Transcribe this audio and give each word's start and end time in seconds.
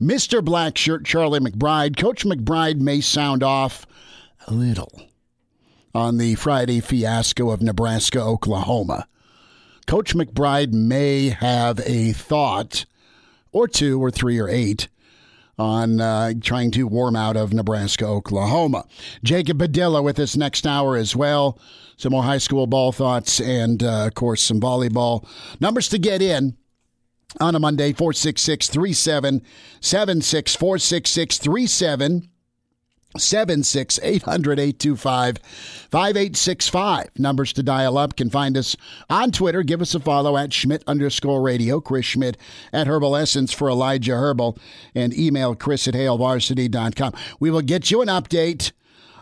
Mr. 0.00 0.42
Black 0.42 0.76
Shirt 0.76 1.04
Charlie 1.04 1.40
McBride. 1.40 1.96
Coach 1.96 2.24
McBride 2.24 2.80
may 2.80 3.00
sound 3.00 3.42
off 3.44 3.86
a 4.48 4.52
little 4.52 5.02
on 5.94 6.16
the 6.16 6.34
Friday 6.36 6.80
fiasco 6.80 7.50
of 7.50 7.62
Nebraska, 7.62 8.20
Oklahoma. 8.20 9.06
Coach 9.86 10.14
McBride 10.14 10.72
may 10.72 11.30
have 11.30 11.80
a 11.80 12.12
thought 12.12 12.84
or 13.52 13.66
two 13.66 14.02
or 14.02 14.10
three 14.10 14.38
or 14.38 14.48
eight 14.48 14.88
on 15.58 16.00
uh, 16.00 16.32
trying 16.40 16.70
to 16.70 16.84
warm 16.84 17.14
out 17.14 17.36
of 17.36 17.52
Nebraska, 17.52 18.06
Oklahoma. 18.06 18.86
Jacob 19.22 19.58
Padilla 19.58 20.00
with 20.00 20.18
us 20.18 20.36
next 20.36 20.66
hour 20.66 20.96
as 20.96 21.14
well. 21.14 21.58
Some 21.98 22.12
more 22.12 22.22
high 22.22 22.38
school 22.38 22.66
ball 22.66 22.92
thoughts 22.92 23.40
and, 23.40 23.82
uh, 23.82 24.06
of 24.06 24.14
course, 24.14 24.42
some 24.42 24.58
volleyball. 24.58 25.28
Numbers 25.60 25.88
to 25.88 25.98
get 25.98 26.22
in 26.22 26.56
on 27.38 27.54
a 27.54 27.60
Monday, 27.60 27.92
466 27.92 28.68
3776 28.70 30.56
466 30.56 31.40
76 31.70 32.29
800 33.16 34.58
825 34.58 35.38
5865. 35.38 37.08
Numbers 37.18 37.52
to 37.54 37.62
dial 37.62 37.98
up. 37.98 38.16
Can 38.16 38.30
find 38.30 38.56
us 38.56 38.76
on 39.08 39.32
Twitter. 39.32 39.62
Give 39.62 39.82
us 39.82 39.94
a 39.94 40.00
follow 40.00 40.36
at 40.36 40.52
Schmidt 40.52 40.84
underscore 40.86 41.42
radio. 41.42 41.80
Chris 41.80 42.06
Schmidt 42.06 42.36
at 42.72 42.86
Herbal 42.86 43.16
Essence 43.16 43.52
for 43.52 43.68
Elijah 43.68 44.16
Herbal. 44.16 44.56
And 44.94 45.16
email 45.16 45.54
Chris 45.54 45.88
at 45.88 45.94
HailVarsity.com. 45.94 47.12
We 47.40 47.50
will 47.50 47.62
get 47.62 47.90
you 47.90 48.00
an 48.02 48.08
update 48.08 48.72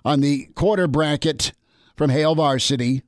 on 0.04 0.20
the 0.20 0.46
quarter 0.54 0.86
bracket 0.86 1.52
from 1.96 2.10
Hail 2.10 2.34
Varsity. 2.34 3.02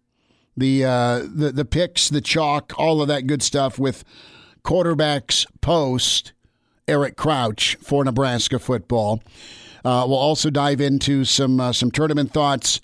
The, 0.57 0.85
uh, 0.85 1.19
the, 1.33 1.53
the 1.53 1.65
picks, 1.65 2.09
the 2.09 2.21
chalk, 2.21 2.73
all 2.77 3.01
of 3.01 3.09
that 3.09 3.27
good 3.27 3.43
stuff 3.43 3.79
with 3.79 4.05
quarterbacks 4.65 5.47
post 5.61 6.33
Eric 6.89 7.17
Crouch 7.17 7.77
for 7.77 8.05
Nebraska 8.05 8.59
football. 8.59 9.23
Uh, 9.85 10.05
we'll 10.07 10.19
also 10.19 10.51
dive 10.51 10.81
into 10.81 11.25
some 11.25 11.61
uh, 11.61 11.73
some 11.73 11.91
tournament 11.91 12.33
thoughts 12.33 12.81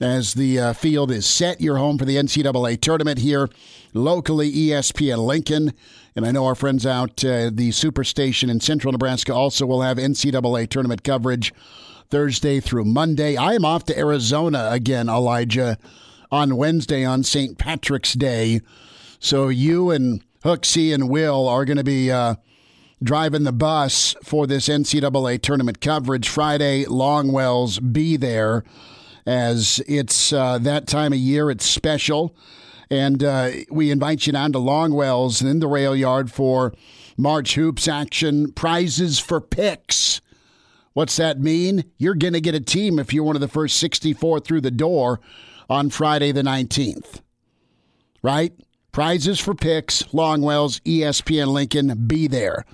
as 0.00 0.34
the 0.34 0.58
uh, 0.58 0.72
field 0.72 1.10
is 1.10 1.24
set. 1.26 1.60
You're 1.60 1.78
home 1.78 1.98
for 1.98 2.04
the 2.04 2.16
NCAA 2.16 2.80
tournament 2.80 3.20
here 3.20 3.48
locally, 3.92 4.52
ESPN 4.52 5.24
Lincoln. 5.24 5.72
And 6.16 6.26
I 6.26 6.32
know 6.32 6.46
our 6.46 6.54
friends 6.54 6.84
out 6.84 7.24
uh, 7.24 7.50
the 7.52 7.70
Superstation 7.70 8.50
in 8.50 8.60
central 8.60 8.92
Nebraska 8.92 9.32
also 9.34 9.66
will 9.66 9.82
have 9.82 9.96
NCAA 9.96 10.68
tournament 10.68 11.02
coverage 11.02 11.52
Thursday 12.10 12.60
through 12.60 12.84
Monday. 12.84 13.36
I 13.36 13.54
am 13.54 13.64
off 13.64 13.84
to 13.86 13.98
Arizona 13.98 14.68
again, 14.70 15.08
Elijah, 15.08 15.78
on 16.30 16.56
Wednesday 16.56 17.04
on 17.04 17.22
St. 17.22 17.58
Patrick's 17.58 18.12
Day. 18.12 18.60
So 19.18 19.48
you 19.48 19.90
and 19.90 20.22
Hooksy 20.44 20.92
and 20.92 21.08
Will 21.08 21.48
are 21.48 21.64
going 21.64 21.78
to 21.78 21.84
be 21.84 22.10
uh, 22.10 22.34
driving 23.04 23.44
the 23.44 23.52
bus 23.52 24.16
for 24.22 24.46
this 24.46 24.68
NCAA 24.68 25.40
tournament 25.40 25.80
coverage 25.80 26.28
Friday. 26.28 26.84
Longwell's 26.84 27.78
be 27.78 28.16
there 28.16 28.64
as 29.26 29.82
it's 29.86 30.32
uh, 30.32 30.58
that 30.58 30.86
time 30.86 31.12
of 31.12 31.18
year. 31.18 31.50
It's 31.50 31.66
special. 31.66 32.34
And 32.90 33.22
uh, 33.22 33.50
we 33.70 33.90
invite 33.90 34.26
you 34.26 34.32
down 34.32 34.52
to 34.52 34.58
Longwell's 34.58 35.42
in 35.42 35.60
the 35.60 35.68
rail 35.68 35.94
yard 35.94 36.30
for 36.30 36.74
March 37.16 37.54
Hoops 37.54 37.88
action, 37.88 38.52
prizes 38.52 39.18
for 39.18 39.40
picks. 39.40 40.20
What's 40.92 41.16
that 41.16 41.40
mean? 41.40 41.84
You're 41.98 42.14
going 42.14 42.34
to 42.34 42.40
get 42.40 42.54
a 42.54 42.60
team 42.60 42.98
if 42.98 43.12
you're 43.12 43.24
one 43.24 43.36
of 43.36 43.40
the 43.40 43.48
first 43.48 43.78
64 43.78 44.40
through 44.40 44.60
the 44.60 44.70
door 44.70 45.20
on 45.68 45.90
Friday 45.90 46.32
the 46.32 46.42
19th. 46.42 47.20
Right? 48.22 48.52
Prizes 48.92 49.40
for 49.40 49.54
picks, 49.54 50.04
Longwell's, 50.04 50.78
ESPN 50.80 51.48
Lincoln, 51.48 52.06
be 52.06 52.28
there. 52.28 52.64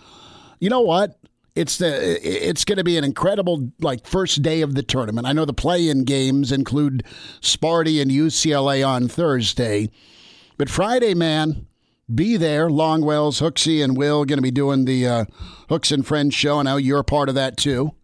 You 0.61 0.69
know 0.69 0.83
what? 0.83 1.19
It's 1.57 1.79
the 1.79 2.21
it's 2.23 2.65
going 2.65 2.79
to 2.79 2.85
be 2.85 2.97
an 2.97 3.03
incredible 3.03 3.73
like 3.81 4.07
first 4.07 4.41
day 4.43 4.61
of 4.61 4.75
the 4.75 4.83
tournament. 4.83 5.27
I 5.27 5.33
know 5.33 5.45
the 5.45 5.53
play-in 5.53 6.05
games 6.05 6.53
include 6.53 7.03
Sparty 7.41 8.01
and 8.01 8.11
UCLA 8.11 8.87
on 8.87 9.09
Thursday, 9.09 9.91
but 10.59 10.71
Friday, 10.71 11.15
man, 11.15 11.67
be 12.15 12.37
there. 12.37 12.69
Longwell's, 12.69 13.41
Hooksy, 13.41 13.83
and 13.83 13.97
Will 13.97 14.25
going 14.25 14.39
to 14.39 14.43
be 14.43 14.51
doing 14.51 14.85
the 14.85 15.07
uh, 15.07 15.25
Hooks 15.69 15.91
and 15.91 16.07
Friends 16.07 16.35
show. 16.35 16.61
I 16.61 16.63
know 16.63 16.77
you're 16.77 17.01
a 17.01 17.05
part 17.05 17.29
of 17.29 17.35
that 17.35 17.57
too, 17.57 17.95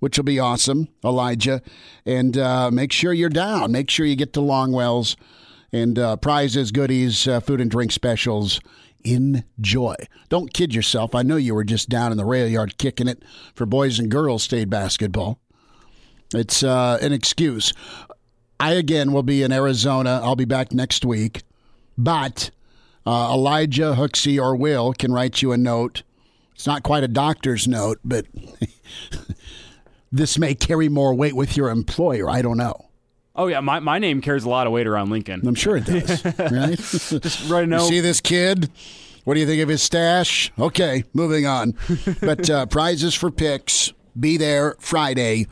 which 0.00 0.16
will 0.16 0.24
be 0.24 0.40
awesome, 0.40 0.88
Elijah. 1.04 1.62
And 2.04 2.36
uh, 2.36 2.70
make 2.72 2.92
sure 2.92 3.12
you're 3.12 3.28
down. 3.28 3.72
Make 3.72 3.90
sure 3.90 4.06
you 4.06 4.16
get 4.16 4.32
to 4.32 4.40
Longwell's 4.40 5.16
and 5.72 5.98
uh, 5.98 6.16
prizes, 6.16 6.72
goodies, 6.72 7.28
uh, 7.28 7.40
food 7.40 7.60
and 7.60 7.70
drink 7.70 7.92
specials. 7.92 8.60
Enjoy. 9.06 9.94
Don't 10.28 10.52
kid 10.52 10.74
yourself. 10.74 11.14
I 11.14 11.22
know 11.22 11.36
you 11.36 11.54
were 11.54 11.64
just 11.64 11.88
down 11.88 12.10
in 12.10 12.18
the 12.18 12.24
rail 12.24 12.48
yard 12.48 12.76
kicking 12.76 13.06
it 13.06 13.22
for 13.54 13.64
boys 13.64 13.98
and 14.00 14.10
girls 14.10 14.42
state 14.42 14.68
basketball. 14.68 15.38
It's 16.34 16.64
uh, 16.64 16.98
an 17.00 17.12
excuse. 17.12 17.72
I 18.58 18.72
again 18.72 19.12
will 19.12 19.22
be 19.22 19.42
in 19.44 19.52
Arizona. 19.52 20.20
I'll 20.22 20.34
be 20.34 20.44
back 20.44 20.72
next 20.72 21.04
week, 21.04 21.42
but 21.96 22.50
uh, 23.06 23.32
Elijah, 23.32 23.94
Hooksy, 23.96 24.42
or 24.42 24.56
Will 24.56 24.92
can 24.92 25.12
write 25.12 25.40
you 25.40 25.52
a 25.52 25.56
note. 25.56 26.02
It's 26.54 26.66
not 26.66 26.82
quite 26.82 27.04
a 27.04 27.08
doctor's 27.08 27.68
note, 27.68 28.00
but 28.04 28.26
this 30.12 30.36
may 30.36 30.54
carry 30.54 30.88
more 30.88 31.14
weight 31.14 31.36
with 31.36 31.56
your 31.56 31.70
employer. 31.70 32.28
I 32.28 32.42
don't 32.42 32.56
know. 32.56 32.85
Oh 33.36 33.46
yeah, 33.48 33.60
my, 33.60 33.80
my 33.80 33.98
name 33.98 34.20
carries 34.22 34.44
a 34.44 34.48
lot 34.48 34.66
of 34.66 34.72
weight 34.72 34.86
around 34.86 35.10
Lincoln. 35.10 35.46
I'm 35.46 35.54
sure 35.54 35.76
it 35.76 35.84
does. 35.86 36.24
right? 36.24 36.78
Just 37.22 37.48
right 37.50 37.68
now. 37.68 37.80
See 37.80 38.00
this 38.00 38.20
kid? 38.20 38.70
What 39.24 39.34
do 39.34 39.40
you 39.40 39.46
think 39.46 39.62
of 39.62 39.68
his 39.68 39.82
stash? 39.82 40.50
Okay, 40.58 41.04
moving 41.12 41.46
on. 41.46 41.74
but 42.20 42.48
uh, 42.48 42.66
prizes 42.76 43.14
for 43.14 43.30
picks. 43.30 43.92
Be 44.18 44.36
there 44.36 44.76
Friday, 44.78 45.46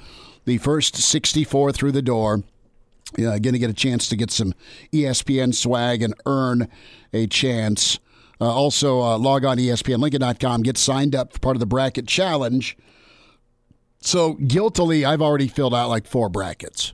the 0.47 0.59
first 0.59 0.97
64 0.97 1.73
through 1.73 1.93
the 1.93 2.01
door. 2.03 2.43
Yeah, 3.19 3.39
going 3.39 3.53
to 3.53 3.59
get 3.59 3.69
a 3.71 3.75
chance 3.75 4.09
to 4.09 4.17
get 4.17 4.31
some 4.31 4.55
ESPN 4.93 5.55
swag 5.55 6.03
and 6.03 6.15
earn 6.27 6.69
a 7.13 7.27
chance 7.27 7.99
Uh, 8.41 8.47
also, 8.47 9.01
uh, 9.01 9.19
log 9.19 9.45
on 9.45 9.57
to 9.59 9.63
ESPNLincoln.com, 9.63 10.63
get 10.63 10.77
signed 10.79 11.15
up 11.15 11.33
for 11.35 11.39
part 11.39 11.55
of 11.57 11.61
the 11.61 11.67
bracket 11.67 12.09
challenge. 12.09 12.77
So, 14.01 14.35
guiltily, 14.35 15.05
I've 15.05 15.23
already 15.23 15.47
filled 15.49 15.75
out 15.75 15.89
like 15.89 16.07
four 16.07 16.29
brackets. 16.29 16.93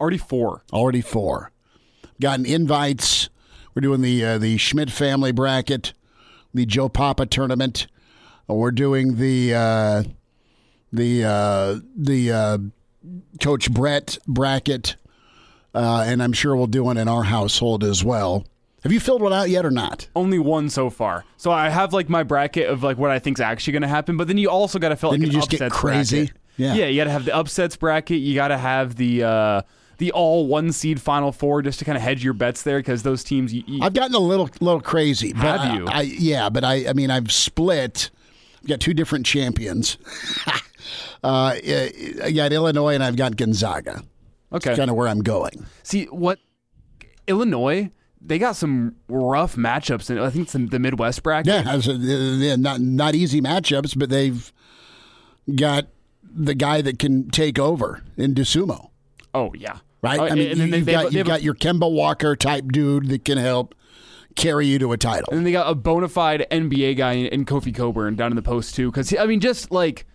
Already 0.00 0.18
four. 0.18 0.62
Already 0.72 1.00
four. 1.00 1.50
Gotten 2.20 2.46
invites. 2.46 3.28
We're 3.74 3.82
doing 3.82 4.00
the 4.00 4.24
uh, 4.24 4.38
the 4.38 4.56
Schmidt 4.56 4.90
family 4.90 5.32
bracket, 5.32 5.92
the 6.54 6.64
Joe 6.66 6.88
Papa 6.88 7.26
tournament. 7.26 7.86
Uh, 8.48 8.54
we're 8.54 8.70
doing 8.70 9.16
the 9.16 9.54
uh, 9.54 10.02
the 10.92 11.24
uh, 11.24 11.80
the 11.96 12.32
uh, 12.32 12.58
Coach 13.42 13.70
Brett 13.70 14.18
bracket, 14.26 14.96
uh, 15.74 16.04
and 16.06 16.22
I'm 16.22 16.32
sure 16.32 16.56
we'll 16.56 16.66
do 16.66 16.84
one 16.84 16.96
in 16.96 17.08
our 17.08 17.24
household 17.24 17.84
as 17.84 18.02
well. 18.02 18.46
Have 18.82 18.92
you 18.92 19.00
filled 19.00 19.20
one 19.20 19.32
out 19.32 19.50
yet 19.50 19.66
or 19.66 19.70
not? 19.70 20.08
Only 20.14 20.38
one 20.38 20.70
so 20.70 20.90
far. 20.90 21.24
So 21.36 21.50
I 21.50 21.70
have 21.70 21.92
like 21.92 22.08
my 22.08 22.22
bracket 22.22 22.68
of 22.68 22.82
like 22.82 22.98
what 22.98 23.10
I 23.10 23.18
think's 23.18 23.40
actually 23.40 23.72
going 23.72 23.82
to 23.82 23.88
happen, 23.88 24.16
but 24.16 24.28
then 24.28 24.38
you 24.38 24.48
also 24.48 24.78
got 24.78 24.90
to 24.90 24.96
fill 24.96 25.10
like 25.10 25.20
you 25.20 25.26
an 25.26 25.32
just 25.32 25.50
get 25.50 25.70
crazy? 25.72 26.26
bracket. 26.26 26.36
Yeah. 26.56 26.74
yeah. 26.74 26.86
You 26.86 27.00
got 27.00 27.04
to 27.04 27.10
have 27.10 27.24
the 27.24 27.34
upsets 27.34 27.76
bracket. 27.76 28.20
You 28.20 28.34
got 28.36 28.48
to 28.48 28.56
have 28.58 28.94
the 28.94 29.24
uh, 29.24 29.62
the 29.98 30.12
all 30.12 30.46
one 30.46 30.72
seed 30.72 31.00
final 31.00 31.32
four 31.32 31.62
just 31.62 31.78
to 31.78 31.84
kind 31.84 31.96
of 31.96 32.02
hedge 32.02 32.22
your 32.22 32.34
bets 32.34 32.62
there 32.62 32.78
because 32.78 33.02
those 33.02 33.24
teams. 33.24 33.52
You, 33.52 33.62
you, 33.66 33.82
I've 33.82 33.94
gotten 33.94 34.14
a 34.14 34.20
little 34.20 34.48
little 34.60 34.80
crazy. 34.80 35.32
But 35.32 35.60
Have 35.60 35.74
you? 35.74 35.86
I, 35.86 36.02
yeah, 36.02 36.48
but 36.48 36.64
I 36.64 36.88
I 36.88 36.92
mean 36.92 37.10
I've 37.10 37.32
split. 37.32 38.10
I've 38.62 38.68
got 38.68 38.80
two 38.80 38.94
different 38.94 39.26
champions. 39.26 39.98
uh, 41.24 41.54
I 41.56 42.32
got 42.34 42.52
Illinois 42.52 42.94
and 42.94 43.02
I've 43.02 43.16
got 43.16 43.36
Gonzaga. 43.36 44.02
okay. 44.52 44.76
Kind 44.76 44.90
of 44.90 44.96
where 44.96 45.08
I'm 45.08 45.22
going. 45.22 45.66
See 45.82 46.04
what 46.06 46.38
Illinois. 47.26 47.90
They 48.20 48.38
got 48.40 48.56
some 48.56 48.96
rough 49.08 49.54
matchups, 49.54 50.10
and 50.10 50.18
I 50.18 50.30
think 50.30 50.44
it's 50.44 50.52
the, 50.52 50.66
the 50.66 50.78
Midwest 50.80 51.22
bracket. 51.22 51.64
Yeah, 51.64 51.76
was, 51.76 51.86
uh, 51.88 52.56
not 52.58 52.80
not 52.80 53.14
easy 53.14 53.40
matchups, 53.40 53.96
but 53.96 54.10
they've 54.10 54.52
got 55.54 55.86
the 56.24 56.54
guy 56.54 56.82
that 56.82 56.98
can 56.98 57.30
take 57.30 57.58
over 57.58 58.02
in 58.16 58.34
Dosunmu. 58.34 58.90
Oh 59.32 59.52
yeah. 59.54 59.78
Right? 60.06 60.20
Oh, 60.20 60.26
I 60.26 60.34
mean, 60.34 60.60
and 60.60 60.70
you, 60.70 60.76
have 60.76 60.86
got 60.86 61.12
you've 61.12 61.26
got 61.26 61.42
your 61.42 61.54
Kemba 61.54 61.90
Walker 61.90 62.36
type 62.36 62.66
dude 62.68 63.08
that 63.08 63.24
can 63.24 63.38
help 63.38 63.74
carry 64.36 64.66
you 64.66 64.78
to 64.78 64.92
a 64.92 64.96
title. 64.96 65.28
And 65.30 65.38
then 65.38 65.44
they 65.44 65.52
got 65.52 65.70
a 65.70 65.74
bona 65.74 66.08
fide 66.08 66.46
NBA 66.50 66.96
guy 66.96 67.12
in, 67.12 67.26
in 67.26 67.44
Kofi 67.44 67.74
Cockburn 67.74 68.14
down 68.14 68.30
in 68.30 68.36
the 68.36 68.42
post 68.42 68.74
too. 68.76 68.90
Because 68.90 69.14
I 69.16 69.26
mean, 69.26 69.40
just 69.40 69.72
like, 69.72 70.06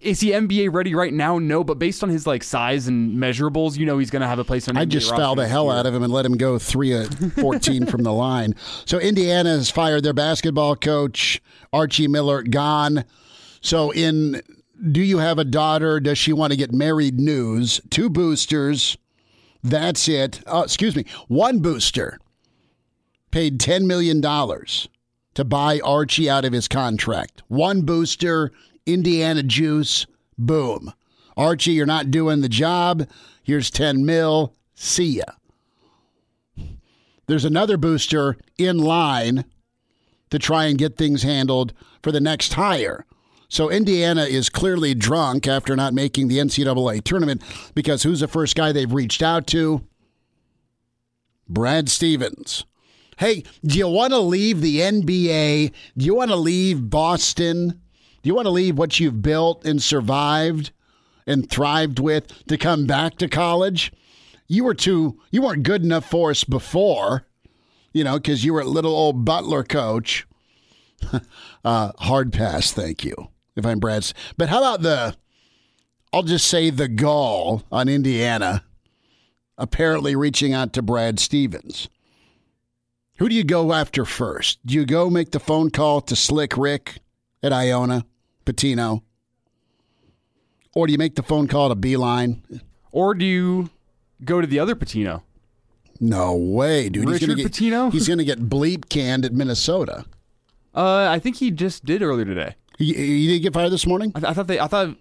is 0.00 0.20
he 0.20 0.30
NBA 0.30 0.72
ready 0.72 0.94
right 0.94 1.12
now? 1.12 1.38
No, 1.38 1.62
but 1.62 1.78
based 1.78 2.02
on 2.02 2.08
his 2.08 2.26
like 2.26 2.42
size 2.42 2.88
and 2.88 3.18
measurables, 3.18 3.76
you 3.76 3.84
know 3.84 3.98
he's 3.98 4.10
going 4.10 4.22
to 4.22 4.28
have 4.28 4.38
a 4.38 4.44
place 4.44 4.68
on. 4.68 4.76
I 4.76 4.86
NBA 4.86 4.88
just 4.88 5.10
fouled 5.10 5.38
the 5.38 5.46
hell 5.46 5.70
out 5.70 5.86
of 5.86 5.94
him 5.94 6.02
and 6.02 6.12
let 6.12 6.24
him 6.24 6.36
go 6.36 6.58
three 6.58 6.92
of 6.92 7.12
fourteen 7.34 7.86
from 7.86 8.02
the 8.02 8.12
line. 8.12 8.54
So 8.86 8.98
Indiana 8.98 9.50
has 9.50 9.70
fired 9.70 10.02
their 10.02 10.14
basketball 10.14 10.76
coach 10.76 11.42
Archie 11.72 12.08
Miller, 12.08 12.42
gone. 12.42 13.04
So 13.60 13.90
in 13.90 14.42
do 14.90 15.00
you 15.00 15.18
have 15.18 15.38
a 15.38 15.44
daughter? 15.44 16.00
Does 16.00 16.18
she 16.18 16.32
want 16.32 16.52
to 16.52 16.56
get 16.56 16.72
married? 16.72 17.20
News 17.20 17.80
two 17.90 18.08
boosters. 18.08 18.96
That's 19.64 20.06
it. 20.08 20.40
Uh, 20.46 20.62
excuse 20.64 20.94
me, 20.94 21.06
one 21.26 21.58
booster 21.60 22.18
paid 23.30 23.58
ten 23.58 23.86
million 23.86 24.20
dollars 24.20 24.88
to 25.34 25.44
buy 25.44 25.80
Archie 25.80 26.30
out 26.30 26.44
of 26.44 26.52
his 26.52 26.68
contract. 26.68 27.42
One 27.48 27.82
booster, 27.82 28.52
Indiana 28.86 29.42
juice. 29.42 30.06
Boom. 30.38 30.92
Archie, 31.36 31.72
you're 31.72 31.86
not 31.86 32.10
doing 32.10 32.40
the 32.40 32.48
job. 32.48 33.08
Here's 33.42 33.70
10 33.70 34.06
mil. 34.06 34.54
See 34.74 35.20
ya. 35.20 36.64
There's 37.26 37.44
another 37.44 37.76
booster 37.76 38.36
in 38.58 38.78
line 38.78 39.44
to 40.30 40.38
try 40.38 40.66
and 40.66 40.78
get 40.78 40.96
things 40.96 41.22
handled 41.22 41.72
for 42.02 42.12
the 42.12 42.20
next 42.20 42.54
hire. 42.54 43.06
So 43.48 43.70
Indiana 43.70 44.24
is 44.24 44.48
clearly 44.48 44.94
drunk 44.94 45.46
after 45.46 45.76
not 45.76 45.94
making 45.94 46.28
the 46.28 46.38
NCAA 46.38 47.04
tournament 47.04 47.42
because 47.74 48.02
who's 48.02 48.20
the 48.20 48.28
first 48.28 48.56
guy 48.56 48.72
they've 48.72 48.92
reached 48.92 49.22
out 49.22 49.46
to? 49.48 49.84
Brad 51.48 51.88
Stevens. 51.88 52.64
Hey, 53.18 53.44
do 53.64 53.78
you 53.78 53.88
want 53.88 54.12
to 54.12 54.18
leave 54.18 54.60
the 54.60 54.78
NBA? 54.78 55.72
Do 55.96 56.04
you 56.04 56.14
want 56.14 56.30
to 56.30 56.36
leave 56.36 56.90
Boston? 56.90 57.80
Do 58.22 58.28
you 58.28 58.34
want 58.34 58.46
to 58.46 58.50
leave 58.50 58.76
what 58.76 58.98
you've 58.98 59.22
built 59.22 59.64
and 59.64 59.82
survived 59.82 60.72
and 61.26 61.48
thrived 61.48 62.00
with 62.00 62.46
to 62.46 62.56
come 62.56 62.86
back 62.86 63.16
to 63.18 63.28
college? 63.28 63.92
You 64.48 64.64
were 64.64 64.74
too 64.74 65.20
you 65.30 65.42
weren't 65.42 65.62
good 65.62 65.82
enough 65.82 66.08
for 66.08 66.30
us 66.30 66.44
before, 66.44 67.26
you 67.92 68.02
know, 68.02 68.18
because 68.18 68.44
you 68.44 68.52
were 68.52 68.60
a 68.60 68.66
little 68.66 68.94
old 68.94 69.24
Butler 69.24 69.62
coach. 69.62 70.26
uh, 71.64 71.92
hard 71.98 72.32
pass, 72.32 72.72
thank 72.72 73.04
you. 73.04 73.28
If 73.56 73.64
I'm 73.64 73.78
Brad's, 73.78 74.14
but 74.36 74.48
how 74.48 74.58
about 74.58 74.82
the? 74.82 75.16
I'll 76.12 76.22
just 76.22 76.46
say 76.46 76.70
the 76.70 76.88
gall 76.88 77.62
on 77.70 77.88
Indiana, 77.88 78.64
apparently 79.58 80.16
reaching 80.16 80.52
out 80.52 80.72
to 80.74 80.82
Brad 80.82 81.18
Stevens. 81.18 81.88
Who 83.18 83.28
do 83.28 83.34
you 83.34 83.44
go 83.44 83.72
after 83.72 84.04
first? 84.04 84.64
Do 84.66 84.74
you 84.74 84.84
go 84.86 85.08
make 85.08 85.30
the 85.30 85.40
phone 85.40 85.70
call 85.70 86.00
to 86.02 86.16
Slick 86.16 86.56
Rick 86.56 86.98
at 87.42 87.52
Iona, 87.52 88.04
Pitino? 88.44 89.02
Or 90.74 90.86
do 90.86 90.92
you 90.92 90.98
make 90.98 91.14
the 91.14 91.22
phone 91.22 91.46
call 91.46 91.68
to 91.68 91.76
Beilein? 91.76 92.60
Or 92.90 93.14
do 93.14 93.24
you 93.24 93.70
go 94.24 94.40
to 94.40 94.46
the 94.46 94.58
other 94.58 94.74
Pitino? 94.74 95.22
No 96.00 96.34
way, 96.34 96.88
dude. 96.88 97.08
he's 97.08 97.20
gonna 97.20 97.34
Richard 97.34 97.36
get, 97.36 97.52
Pitino? 97.52 97.92
He's 97.92 98.08
going 98.08 98.18
to 98.18 98.24
get 98.24 98.48
bleep 98.48 98.88
canned 98.88 99.24
at 99.24 99.32
Minnesota. 99.32 100.04
Uh, 100.74 101.08
I 101.08 101.20
think 101.20 101.36
he 101.36 101.52
just 101.52 101.84
did 101.84 102.02
earlier 102.02 102.24
today. 102.24 102.56
He, 102.78 102.92
he 102.94 103.26
didn't 103.28 103.42
get 103.42 103.54
fired 103.54 103.70
this 103.70 103.86
morning? 103.86 104.12
I, 104.14 104.20
th- 104.20 104.30
I 104.30 104.34
thought 104.34 104.46
they. 104.46 104.60
I 104.60 104.66
thought. 104.66 104.96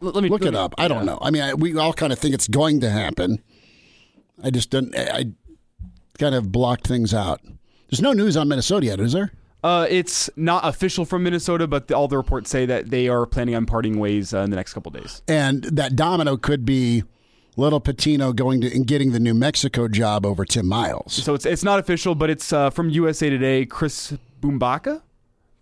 Let, 0.00 0.22
me 0.22 0.28
Look 0.28 0.44
it 0.44 0.52
me- 0.52 0.58
up. 0.58 0.74
I 0.78 0.86
don't 0.86 0.98
yeah. 0.98 1.12
know. 1.12 1.18
I 1.20 1.30
mean, 1.30 1.42
I, 1.42 1.54
we 1.54 1.76
all 1.76 1.92
kind 1.92 2.12
of 2.12 2.18
think 2.20 2.32
it's 2.34 2.46
going 2.46 2.80
to 2.80 2.90
happen. 2.90 3.42
I 4.42 4.50
just 4.50 4.70
don't. 4.70 4.96
I, 4.96 5.02
I 5.18 5.24
kind 6.18 6.34
of 6.34 6.52
blocked 6.52 6.86
things 6.86 7.12
out. 7.12 7.40
There's 7.90 8.00
no 8.02 8.12
news 8.12 8.36
on 8.36 8.48
Minnesota 8.48 8.86
yet, 8.86 9.00
is 9.00 9.12
there? 9.12 9.32
Uh, 9.64 9.86
it's 9.90 10.30
not 10.36 10.64
official 10.64 11.04
from 11.04 11.24
Minnesota, 11.24 11.66
but 11.66 11.88
the, 11.88 11.96
all 11.96 12.06
the 12.06 12.16
reports 12.16 12.48
say 12.48 12.64
that 12.66 12.90
they 12.90 13.08
are 13.08 13.26
planning 13.26 13.56
on 13.56 13.66
parting 13.66 13.98
ways 13.98 14.32
uh, 14.32 14.40
in 14.40 14.50
the 14.50 14.56
next 14.56 14.72
couple 14.72 14.92
days. 14.92 15.22
And 15.26 15.64
that 15.64 15.96
domino 15.96 16.36
could 16.36 16.64
be 16.64 17.02
Little 17.56 17.80
Pitino 17.80 18.34
going 18.34 18.60
to 18.60 18.72
and 18.72 18.86
getting 18.86 19.10
the 19.10 19.18
New 19.18 19.34
Mexico 19.34 19.88
job 19.88 20.24
over 20.24 20.44
Tim 20.44 20.66
Miles. 20.68 21.12
So 21.12 21.34
it's 21.34 21.44
it's 21.44 21.64
not 21.64 21.80
official, 21.80 22.14
but 22.14 22.30
it's 22.30 22.52
uh, 22.52 22.70
from 22.70 22.90
USA 22.90 23.30
Today. 23.30 23.66
Chris 23.66 24.14
Bumbaca, 24.40 25.02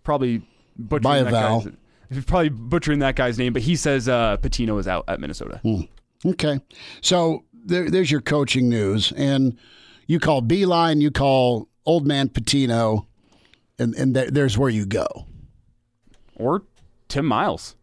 probably 0.03 0.43
butchering 0.77 1.01
By 1.01 1.17
a 1.17 1.23
that 1.25 1.31
vowel. 1.31 1.61
guy's, 2.11 2.25
probably 2.25 2.49
butchering 2.49 2.99
that 2.99 3.15
guy's 3.15 3.37
name, 3.37 3.53
but 3.53 3.61
he 3.61 3.75
says 3.75 4.07
uh, 4.07 4.37
Pitino 4.37 4.79
is 4.79 4.87
out 4.87 5.05
at 5.07 5.19
Minnesota. 5.19 5.61
Okay, 6.25 6.59
so 7.01 7.43
there, 7.53 7.89
there's 7.89 8.09
your 8.11 8.21
coaching 8.21 8.69
news, 8.69 9.11
and 9.15 9.57
you 10.07 10.19
call 10.19 10.41
Beilein, 10.41 11.01
you 11.01 11.11
call 11.11 11.67
Old 11.85 12.07
Man 12.07 12.29
Pitino, 12.29 13.05
and 13.77 13.93
and 13.95 14.15
there, 14.15 14.31
there's 14.31 14.57
where 14.57 14.69
you 14.69 14.85
go. 14.85 15.07
Or 16.35 16.63
Tim 17.07 17.25
Miles. 17.25 17.75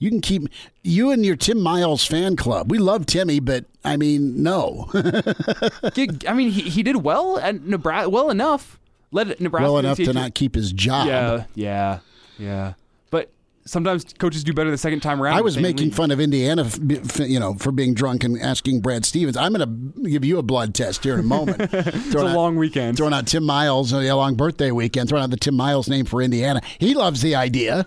You 0.00 0.10
can 0.10 0.20
keep 0.20 0.42
you 0.84 1.10
and 1.10 1.26
your 1.26 1.34
Tim 1.34 1.60
Miles 1.60 2.06
fan 2.06 2.36
club. 2.36 2.70
We 2.70 2.78
love 2.78 3.04
Timmy, 3.04 3.40
but 3.40 3.64
I 3.84 3.96
mean, 3.96 4.42
no. 4.42 4.88
I 4.94 6.32
mean, 6.34 6.50
he, 6.50 6.62
he 6.62 6.82
did 6.84 7.02
well 7.02 7.36
at 7.38 7.64
Nebraska, 7.64 8.08
well 8.08 8.30
enough. 8.30 8.78
Led 9.10 9.40
Nebraska 9.40 9.62
well 9.64 9.78
enough 9.78 9.96
to 9.98 10.12
not 10.12 10.34
keep 10.34 10.54
his 10.54 10.72
job. 10.72 11.06
Yeah, 11.06 11.44
yeah, 11.54 11.98
yeah. 12.38 12.74
But 13.10 13.30
sometimes 13.64 14.04
coaches 14.18 14.44
do 14.44 14.52
better 14.52 14.70
the 14.70 14.76
second 14.78 15.00
time 15.00 15.22
around. 15.22 15.36
I 15.36 15.40
was 15.40 15.56
making 15.56 15.92
fun 15.92 16.10
of 16.10 16.20
Indiana, 16.20 16.64
f- 16.64 16.78
b- 16.86 16.98
f- 16.98 17.20
you 17.20 17.40
know, 17.40 17.54
for 17.54 17.72
being 17.72 17.94
drunk 17.94 18.22
and 18.24 18.38
asking 18.40 18.80
Brad 18.80 19.04
Stevens. 19.06 19.36
I'm 19.36 19.52
going 19.54 19.92
to 19.94 20.08
give 20.10 20.24
you 20.24 20.38
a 20.38 20.42
blood 20.42 20.74
test 20.74 21.04
here 21.04 21.14
in 21.14 21.20
a 21.20 21.22
moment. 21.22 21.58
It's 21.72 22.14
a 22.14 22.22
long 22.22 22.56
weekend. 22.56 22.96
Throwing 22.98 23.14
out 23.14 23.26
Tim 23.26 23.44
Miles, 23.44 23.92
uh, 23.92 23.98
a 23.98 24.12
long 24.12 24.34
birthday 24.34 24.70
weekend, 24.70 25.08
throwing 25.08 25.24
out 25.24 25.30
the 25.30 25.36
Tim 25.36 25.54
Miles 25.54 25.88
name 25.88 26.04
for 26.04 26.20
Indiana. 26.22 26.60
He 26.78 26.94
loves 26.94 27.22
the 27.22 27.34
idea. 27.34 27.86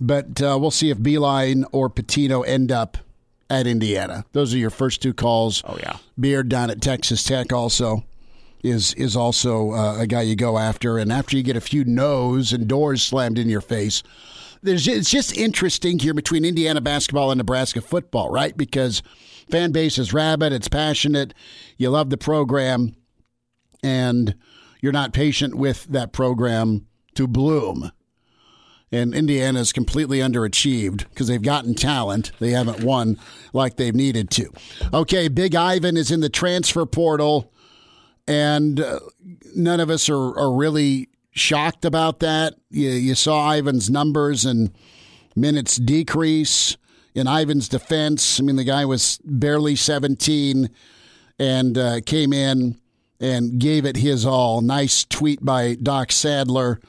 But 0.00 0.42
uh, 0.42 0.58
we'll 0.60 0.70
see 0.70 0.90
if 0.90 0.98
Beilein 0.98 1.64
or 1.72 1.88
Pitino 1.88 2.46
end 2.46 2.70
up 2.70 2.98
at 3.48 3.66
Indiana. 3.66 4.24
Those 4.32 4.52
are 4.52 4.58
your 4.58 4.70
first 4.70 5.00
two 5.00 5.14
calls. 5.14 5.62
Oh, 5.66 5.76
yeah. 5.78 5.96
Beard 6.20 6.48
down 6.50 6.68
at 6.70 6.82
Texas 6.82 7.22
Tech 7.22 7.52
also 7.52 8.04
is 8.66 8.94
is 8.94 9.16
also 9.16 9.72
uh, 9.72 9.98
a 9.98 10.06
guy 10.06 10.22
you 10.22 10.36
go 10.36 10.58
after. 10.58 10.98
And 10.98 11.12
after 11.12 11.36
you 11.36 11.42
get 11.42 11.56
a 11.56 11.60
few 11.60 11.84
no's 11.84 12.52
and 12.52 12.66
doors 12.66 13.02
slammed 13.02 13.38
in 13.38 13.48
your 13.48 13.60
face, 13.60 14.02
there's 14.62 14.86
it's 14.88 15.10
just 15.10 15.36
interesting 15.36 15.98
here 15.98 16.14
between 16.14 16.44
Indiana 16.44 16.80
basketball 16.80 17.30
and 17.30 17.38
Nebraska 17.38 17.80
football, 17.80 18.30
right? 18.30 18.56
Because 18.56 19.02
fan 19.50 19.72
base 19.72 19.98
is 19.98 20.12
rabid, 20.12 20.52
it's 20.52 20.68
passionate, 20.68 21.34
you 21.76 21.88
love 21.90 22.10
the 22.10 22.18
program, 22.18 22.94
and 23.82 24.34
you're 24.80 24.92
not 24.92 25.12
patient 25.12 25.54
with 25.54 25.84
that 25.84 26.12
program 26.12 26.86
to 27.14 27.26
bloom. 27.26 27.92
And 28.92 29.14
Indiana 29.14 29.60
is 29.60 29.72
completely 29.72 30.18
underachieved 30.18 31.08
because 31.08 31.26
they've 31.26 31.42
gotten 31.42 31.74
talent. 31.74 32.30
They 32.38 32.50
haven't 32.50 32.84
won 32.84 33.18
like 33.52 33.76
they've 33.76 33.94
needed 33.94 34.30
to. 34.30 34.52
Okay, 34.94 35.26
Big 35.26 35.56
Ivan 35.56 35.96
is 35.96 36.12
in 36.12 36.20
the 36.20 36.28
transfer 36.28 36.86
portal. 36.86 37.52
And 38.26 38.80
uh, 38.80 39.00
none 39.54 39.80
of 39.80 39.90
us 39.90 40.08
are, 40.08 40.38
are 40.38 40.52
really 40.52 41.08
shocked 41.30 41.84
about 41.84 42.20
that. 42.20 42.54
You, 42.70 42.90
you 42.90 43.14
saw 43.14 43.52
Ivan's 43.52 43.90
numbers 43.90 44.44
and 44.44 44.72
minutes 45.34 45.76
decrease 45.76 46.76
in 47.14 47.26
Ivan's 47.26 47.68
defense. 47.68 48.40
I 48.40 48.42
mean, 48.42 48.56
the 48.56 48.64
guy 48.64 48.84
was 48.84 49.18
barely 49.24 49.76
17 49.76 50.70
and 51.38 51.78
uh, 51.78 52.00
came 52.04 52.32
in 52.32 52.80
and 53.20 53.58
gave 53.58 53.84
it 53.84 53.96
his 53.96 54.26
all. 54.26 54.60
Nice 54.60 55.04
tweet 55.04 55.44
by 55.44 55.74
Doc 55.74 56.12
Sadler 56.12 56.80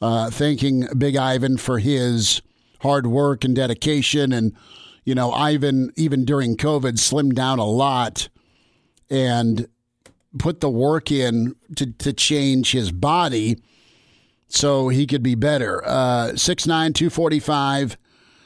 uh, 0.00 0.30
thanking 0.30 0.88
Big 0.98 1.16
Ivan 1.16 1.56
for 1.56 1.78
his 1.78 2.42
hard 2.80 3.06
work 3.06 3.44
and 3.44 3.54
dedication. 3.54 4.32
And, 4.32 4.54
you 5.04 5.14
know, 5.14 5.30
Ivan, 5.32 5.92
even 5.96 6.24
during 6.24 6.56
COVID, 6.56 6.94
slimmed 6.94 7.34
down 7.34 7.60
a 7.60 7.64
lot 7.64 8.28
and 9.08 9.68
put 10.38 10.60
the 10.60 10.70
work 10.70 11.10
in 11.10 11.54
to, 11.76 11.86
to 11.92 12.12
change 12.12 12.72
his 12.72 12.92
body 12.92 13.58
so 14.48 14.88
he 14.88 15.06
could 15.06 15.22
be 15.22 15.34
better. 15.34 15.82
Uh, 15.84 16.32
6'9, 16.34 16.66
245, 16.94 17.96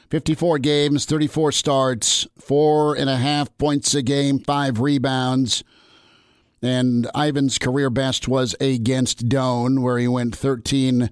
54 0.09 0.59
games, 0.59 1.05
34 1.05 1.51
starts, 1.51 2.27
four 2.39 2.95
and 2.95 3.09
a 3.09 3.17
half 3.17 3.55
points 3.57 3.93
a 3.93 4.01
game, 4.01 4.39
five 4.39 4.79
rebounds. 4.79 5.63
And 6.61 7.07
Ivan's 7.15 7.57
career 7.57 7.89
best 7.89 8.27
was 8.27 8.55
against 8.59 9.29
Doane, 9.29 9.81
where 9.81 9.97
he 9.97 10.07
went 10.07 10.35
13 10.35 11.09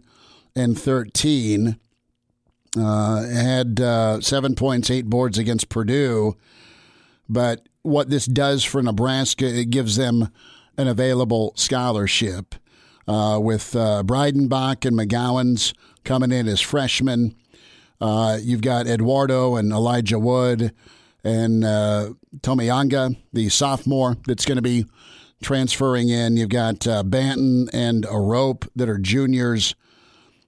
and 0.55 0.79
13. 0.79 1.77
Uh, 2.77 3.23
had 3.23 3.79
uh, 3.79 4.19
seven 4.21 4.55
points, 4.55 4.89
eight 4.89 5.05
boards 5.05 5.37
against 5.37 5.69
Purdue. 5.69 6.35
But 7.29 7.67
what 7.83 8.09
this 8.09 8.25
does 8.25 8.63
for 8.63 8.81
Nebraska, 8.81 9.45
it 9.45 9.69
gives 9.69 9.95
them 9.95 10.29
an 10.77 10.87
available 10.87 11.53
scholarship 11.55 12.55
uh, 13.07 13.39
with 13.41 13.75
uh, 13.75 14.03
Breidenbach 14.05 14.85
and 14.85 14.97
McGowens 14.97 15.73
coming 16.03 16.31
in 16.31 16.47
as 16.47 16.61
freshmen. 16.61 17.35
Uh, 18.01 18.37
you've 18.41 18.61
got 18.61 18.87
Eduardo 18.87 19.55
and 19.55 19.71
Elijah 19.71 20.19
Wood 20.19 20.73
and 21.23 21.63
uh, 21.63 22.09
Tominaga, 22.41 23.15
the 23.33 23.49
sophomore 23.49 24.17
that's 24.27 24.45
going 24.45 24.57
to 24.57 24.61
be 24.61 24.85
transferring 25.41 26.09
in. 26.09 26.37
You've 26.37 26.49
got 26.49 26.87
uh, 26.87 27.03
Banton 27.03 27.69
and 27.73 28.03
Arop 28.05 28.67
that 28.75 28.89
are 28.89 28.97
juniors. 28.97 29.75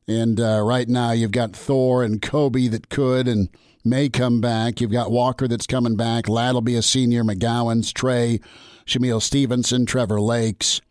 And 0.07 0.39
uh, 0.39 0.62
right 0.63 0.88
now 0.88 1.12
you've 1.12 1.31
got 1.31 1.55
Thor 1.55 2.03
and 2.03 2.22
Kobe 2.22 2.67
that 2.67 2.89
could 2.89 3.27
and 3.27 3.50
may 3.84 4.10
come 4.10 4.39
back. 4.39 4.79
You've 4.79 4.91
got 4.91 5.12
Walker 5.12 5.48
that's 5.48 5.67
coming 5.67 5.96
back. 5.96 6.29
Lat 6.29 6.53
will 6.53 6.62
be 6.62 6.75
a 6.75 6.81
senior. 6.81 7.24
McGowens, 7.24 7.93
Trey, 7.93 8.39
Shamiel 8.88 9.22
Stevenson, 9.22 9.86
Trevor 9.86 10.20
Lakes. 10.20 10.82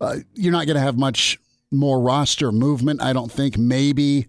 Uh, 0.00 0.16
you're 0.34 0.52
not 0.52 0.66
going 0.66 0.76
to 0.76 0.82
have 0.82 0.98
much 0.98 1.38
more 1.70 2.00
roster 2.00 2.52
movement. 2.52 3.02
I 3.02 3.12
don't 3.12 3.32
think. 3.32 3.56
Maybe 3.56 4.28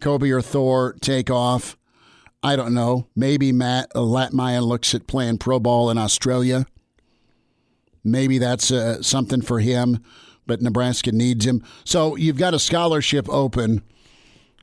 Kobe 0.00 0.30
or 0.30 0.40
Thor 0.40 0.96
take 1.00 1.30
off. 1.30 1.76
I 2.42 2.56
don't 2.56 2.74
know. 2.74 3.06
Maybe 3.14 3.52
Matt 3.52 3.92
uh, 3.94 4.02
Lat 4.02 4.32
Mayen 4.32 4.64
looks 4.64 4.94
at 4.94 5.06
playing 5.06 5.38
pro 5.38 5.60
ball 5.60 5.90
in 5.90 5.98
Australia. 5.98 6.66
Maybe 8.02 8.38
that's 8.38 8.72
uh, 8.72 9.00
something 9.02 9.42
for 9.42 9.60
him, 9.60 10.02
but 10.46 10.60
Nebraska 10.60 11.12
needs 11.12 11.46
him. 11.46 11.62
So 11.84 12.16
you've 12.16 12.38
got 12.38 12.54
a 12.54 12.58
scholarship 12.58 13.28
open. 13.28 13.82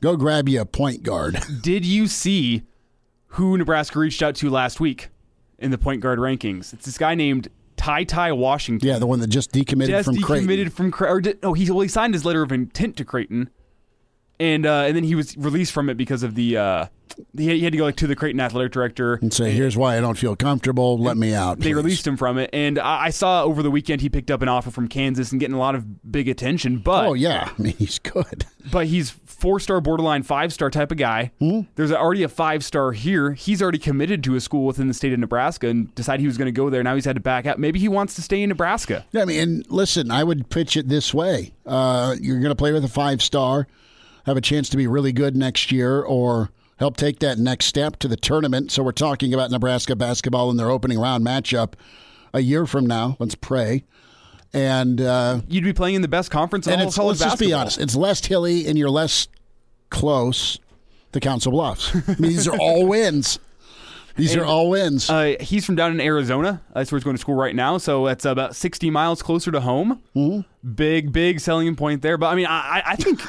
Go 0.02 0.18
grab 0.18 0.50
you 0.50 0.62
a 0.62 0.66
point 0.66 1.04
guard. 1.04 1.40
Did 1.62 1.86
you 1.86 2.08
see 2.08 2.64
who 3.34 3.58
Nebraska 3.58 4.00
reached 4.00 4.22
out 4.22 4.36
to 4.36 4.50
last 4.50 4.80
week 4.80 5.10
in 5.62 5.72
the 5.72 5.78
point 5.78 6.02
guard 6.02 6.20
rankings? 6.20 6.74
It's 6.74 6.86
this 6.86 6.98
guy 6.98 7.16
named 7.16 7.50
Ty 7.78 8.04
Ty 8.04 8.34
Washington. 8.34 8.88
Yeah, 8.88 9.00
the 9.00 9.08
one 9.08 9.20
that 9.20 9.28
just 9.28 9.52
decommitted 9.52 9.88
just 9.88 10.06
from 10.06 10.16
decommitted 10.16 10.46
Creighton. 10.46 10.70
from 10.70 10.92
Creighton. 10.92 11.18
Or 11.18 11.22
did, 11.22 11.44
no, 11.44 11.54
he, 11.54 11.70
well, 11.70 11.82
he 11.82 11.88
signed 11.88 12.14
his 12.14 12.26
letter 12.26 12.42
of 12.42 12.52
intent 12.52 12.98
to 12.98 13.06
Creighton, 13.06 13.50
and 14.40 14.66
uh, 14.66 14.84
and 14.86 14.96
then 14.96 15.04
he 15.04 15.16
was 15.16 15.38
released 15.38 15.72
from 15.72 15.90
it 15.90 15.96
because 15.96 16.24
of 16.24 16.36
the 16.36 16.58
uh, 16.58 16.86
he, 17.38 17.64
had, 17.64 17.72
to 17.72 17.78
go 17.78 17.86
like 17.86 17.96
to 17.98 18.08
the 18.08 18.16
Creighton 18.16 18.40
athletic 18.40 18.72
director 18.72 19.16
and 19.16 19.34
say, 19.34 19.52
"Here's 19.52 19.78
why 19.78 19.98
I 19.98 20.02
don't 20.02 20.18
feel 20.18 20.36
comfortable. 20.36 20.98
Let 20.98 21.18
me 21.18 21.34
out." 21.34 21.60
They 21.60 21.74
released 21.74 22.06
him 22.06 22.18
from 22.18 22.38
it, 22.38 22.50
and 22.54 22.80
I, 22.80 23.06
I 23.06 23.10
saw 23.10 23.44
over 23.44 23.64
the 23.64 23.72
weekend 23.72 24.02
he 24.02 24.10
picked 24.10 24.32
up 24.32 24.42
an 24.42 24.50
offer 24.50 24.72
from 24.72 24.88
Kansas 24.88 25.32
and 25.32 25.40
getting 25.40 25.56
a 25.56 25.60
lot 25.60 25.76
of 25.76 26.12
big 26.12 26.28
attention. 26.28 26.78
But 26.78 27.08
Oh 27.08 27.14
yeah, 27.14 27.52
I 27.58 27.62
mean 27.62 27.76
he's 27.78 28.00
good. 28.00 28.46
but 28.72 28.88
he's 28.88 29.12
four 29.40 29.60
star, 29.60 29.82
borderline 29.82 30.24
five 30.24 30.54
star 30.54 30.70
type 30.70 30.92
of 30.92 30.98
guy. 30.98 31.32
Hmm? 31.40 31.62
There's 31.76 31.92
already 31.92 32.24
a 32.24 32.28
five 32.30 32.64
star 32.64 32.92
here. 32.92 33.34
He's 33.34 33.62
already 33.62 33.80
committed 33.80 34.24
to 34.26 34.36
a 34.36 34.42
school 34.42 34.66
within 34.66 34.88
the 34.88 34.94
state 34.94 35.14
of 35.14 35.20
Nebraska 35.20 35.68
and 35.68 35.94
decided 35.96 36.22
he 36.22 36.28
was 36.28 36.38
going 36.38 36.48
to 36.48 36.52
go 36.52 36.70
there. 36.70 36.84
Now 36.84 36.96
he's 36.96 37.06
had 37.06 37.16
to 37.16 37.22
back 37.22 37.46
out. 37.46 37.60
Maybe 37.60 37.80
he 37.80 37.88
wants 37.88 38.16
to 38.16 38.22
stay 38.22 38.42
in 38.42 38.50
Nebraska. 38.50 39.06
Yeah, 39.12 39.22
I 39.22 39.26
mean, 39.26 39.42
and 39.42 39.72
listen, 39.72 40.12
I 40.12 40.24
would 40.24 40.50
pitch 40.50 40.78
it 40.78 40.90
this 40.90 41.14
way: 41.14 41.54
uh, 41.66 42.16
you're 42.22 42.40
going 42.40 42.50
to 42.50 42.56
play 42.56 42.72
with 42.72 42.84
a 42.84 42.90
five 42.90 43.22
star, 43.22 43.68
have 44.26 44.38
a 44.38 44.42
chance 44.42 44.70
to 44.70 44.78
be 44.78 44.88
really 44.88 45.12
good 45.12 45.36
next 45.36 45.72
year, 45.72 46.02
or 46.02 46.52
help 46.78 46.98
take 46.98 47.20
that 47.20 47.38
next 47.38 47.66
step 47.66 47.98
to 47.98 48.08
the 48.08 48.18
tournament. 48.18 48.72
So 48.72 48.84
we're 48.84 48.92
talking 48.92 49.34
about 49.34 49.52
Nebraska 49.52 49.96
basketball 49.96 50.50
in 50.50 50.58
their 50.58 50.70
opening 50.70 51.00
round 51.00 51.26
matchup 51.26 51.74
a 52.34 52.42
year 52.42 52.66
from 52.66 52.86
now. 52.86 53.16
Let's 53.20 53.36
pray. 53.36 53.84
And 54.54 55.00
uh, 55.00 55.42
You'd 55.48 55.64
be 55.64 55.74
playing 55.74 55.96
in 55.96 56.02
the 56.02 56.08
best 56.08 56.32
conference 56.32 56.66
in 56.68 56.74
and 56.74 56.82
all 56.82 56.88
it's 56.88 56.98
of 56.98 57.02
college 57.02 57.20
let's 57.20 57.32
just 57.34 57.40
be 57.40 57.54
honest, 57.54 57.80
it's 57.80 57.96
less 57.96 58.26
hilly 58.26 58.68
and 58.68 58.78
you're 58.78 58.90
less 58.90 59.28
close 59.90 60.60
to 61.12 61.20
Council 61.20 61.52
Bluffs. 61.52 61.96
I 61.96 62.16
mean, 62.20 62.32
these 62.32 62.48
are 62.48 62.58
all 62.58 62.86
wins. 62.88 63.40
These 64.16 64.36
are 64.36 64.44
all 64.44 64.70
wins. 64.70 65.10
Uh, 65.10 65.36
he's 65.40 65.66
from 65.66 65.76
down 65.76 65.92
in 65.92 66.02
Arizona. 66.02 66.62
That's 66.74 66.92
where 66.92 67.00
he's 67.00 67.06
going 67.06 67.16
to 67.16 67.22
school 67.22 67.36
right 67.36 67.56
now. 67.56 67.78
So 67.78 68.06
that's 68.06 68.26
about 68.26 68.54
60 68.54 68.90
miles 68.90 69.22
closer 69.22 69.50
to 69.52 69.62
home. 69.62 70.02
Mm-hmm. 70.16 70.72
Big, 70.74 71.14
big 71.14 71.40
selling 71.40 71.74
point 71.78 72.02
there. 72.02 72.18
But 72.18 72.28
I 72.28 72.36
mean, 72.36 72.48
I, 72.48 72.82
I- 72.86 72.92
I 72.92 72.96
think 72.98 73.22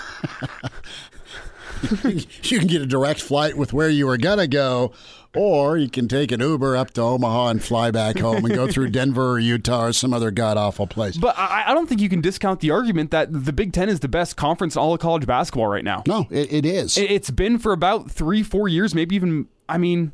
you 2.51 2.59
can 2.59 2.67
get 2.67 2.83
a 2.83 2.87
direct 2.87 3.21
flight 3.23 3.57
with 3.57 3.73
where 3.73 3.89
you 3.89 4.07
were 4.07 4.17
gonna 4.19 4.47
go, 4.49 4.93
or 5.35 5.77
you 5.79 5.89
can 5.89 6.09
take 6.09 6.33
an 6.33 6.41
Uber 6.41 6.77
up 6.77 6.91
to 6.93 7.03
Omaha 7.03 7.49
and 7.49 7.63
fly 7.63 7.91
back 7.91 8.19
home 8.19 8.45
and 8.45 8.55
go 8.55 8.67
through 8.67 8.89
Denver 8.91 9.33
or 9.33 9.39
Utah 9.39 9.87
or 9.87 9.93
some 9.93 10.13
other 10.13 10.31
god 10.31 10.57
awful 10.57 10.87
place. 10.87 11.17
But 11.17 11.39
I, 11.39 11.65
I 11.69 11.75
don't 11.75 11.89
think 11.89 12.01
you 12.01 12.09
can 12.09 12.21
discount 12.21 12.61
the 12.61 12.71
argument 12.71 13.11
that 13.13 13.29
the 13.33 13.53
Big 13.53 13.73
Ten 13.73 13.89
is 13.89 14.01
the 14.01 14.09
best 14.09 14.37
conference 14.37 14.75
in 14.77 14.81
all 14.83 14.93
of 14.95 15.01
college 15.01 15.27
basketball 15.27 15.67
right 15.69 15.85
now. 15.85 16.03
no, 16.07 16.27
it, 16.31 16.53
it 16.53 16.67
is. 16.67 16.97
It- 16.99 17.11
It's 17.11 17.31
been 17.31 17.59
for 17.59 17.73
about 17.73 18.11
three, 18.11 18.43
four 18.43 18.69
years, 18.69 18.95
maybe 18.95 19.15
even. 19.17 19.47
I 19.69 19.79
mean, 19.79 20.13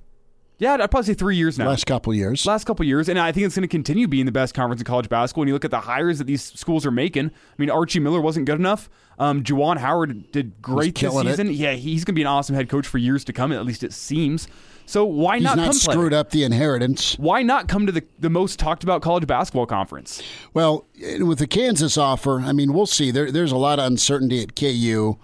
yeah, 0.58 0.74
I'd 0.74 0.90
probably 0.90 1.06
say 1.06 1.14
three 1.14 1.36
years 1.36 1.58
now. 1.58 1.68
Last 1.68 1.86
couple 1.86 2.14
years. 2.14 2.46
Last 2.46 2.64
couple 2.64 2.84
years, 2.86 3.08
and 3.08 3.18
I 3.18 3.32
think 3.32 3.46
it's 3.46 3.54
going 3.56 3.62
to 3.62 3.68
continue 3.68 4.08
being 4.08 4.26
the 4.26 4.32
best 4.32 4.54
conference 4.54 4.80
in 4.80 4.86
college 4.86 5.08
basketball. 5.08 5.42
When 5.42 5.48
you 5.48 5.54
look 5.54 5.64
at 5.64 5.70
the 5.70 5.80
hires 5.80 6.18
that 6.18 6.24
these 6.26 6.42
schools 6.42 6.86
are 6.86 6.90
making, 6.90 7.26
I 7.26 7.54
mean, 7.58 7.70
Archie 7.70 8.00
Miller 8.00 8.20
wasn't 8.20 8.46
good 8.46 8.58
enough. 8.58 8.88
Um, 9.18 9.42
Juwan 9.42 9.78
Howard 9.78 10.30
did 10.32 10.60
great 10.62 10.94
this 10.94 11.00
killing 11.00 11.26
it. 11.26 11.30
season. 11.32 11.52
Yeah, 11.52 11.72
he's 11.72 12.04
going 12.04 12.14
to 12.14 12.18
be 12.18 12.22
an 12.22 12.28
awesome 12.28 12.54
head 12.54 12.68
coach 12.68 12.86
for 12.86 12.98
years 12.98 13.24
to 13.24 13.32
come. 13.32 13.52
At 13.52 13.64
least 13.66 13.82
it 13.82 13.92
seems. 13.92 14.48
So 14.88 15.04
why 15.04 15.36
He's 15.38 15.44
not, 15.44 15.56
not 15.56 15.72
play? 15.72 15.92
screwed 15.92 16.12
up 16.12 16.30
the 16.30 16.44
inheritance. 16.44 17.18
Why 17.18 17.42
not 17.42 17.66
come 17.66 17.86
to 17.86 17.92
the 17.92 18.04
the 18.20 18.30
most 18.30 18.58
talked 18.60 18.84
about 18.84 19.02
college 19.02 19.26
basketball 19.26 19.66
conference? 19.66 20.22
Well, 20.54 20.86
with 21.20 21.38
the 21.40 21.48
Kansas 21.48 21.98
offer, 21.98 22.38
I 22.40 22.52
mean, 22.52 22.72
we'll 22.72 22.86
see. 22.86 23.10
There, 23.10 23.32
there's 23.32 23.50
a 23.52 23.56
lot 23.56 23.78
of 23.80 23.86
uncertainty 23.86 24.42
at 24.42 24.54
KU. 24.54 25.16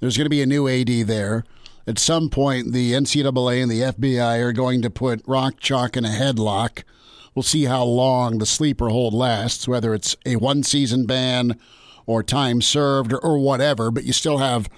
There's 0.00 0.16
going 0.16 0.26
to 0.26 0.30
be 0.30 0.40
a 0.40 0.46
new 0.46 0.68
AD 0.68 1.08
there. 1.08 1.44
At 1.88 1.98
some 1.98 2.28
point, 2.28 2.72
the 2.72 2.92
NCAA 2.92 3.62
and 3.62 3.70
the 3.70 3.80
FBI 3.80 4.42
are 4.42 4.52
going 4.52 4.82
to 4.82 4.90
put 4.90 5.26
Rock 5.26 5.58
Chalk 5.58 5.96
in 5.96 6.04
a 6.04 6.08
headlock. 6.08 6.82
We'll 7.34 7.42
see 7.42 7.64
how 7.64 7.82
long 7.82 8.36
the 8.36 8.44
sleeper 8.44 8.90
hold 8.90 9.14
lasts, 9.14 9.66
whether 9.66 9.94
it's 9.94 10.14
a 10.26 10.36
one 10.36 10.62
season 10.64 11.06
ban 11.06 11.58
or 12.04 12.22
time 12.22 12.60
served 12.60 13.14
or, 13.14 13.18
or 13.18 13.38
whatever, 13.38 13.90
but 13.90 14.04
you 14.04 14.12
still 14.12 14.36
have 14.36 14.68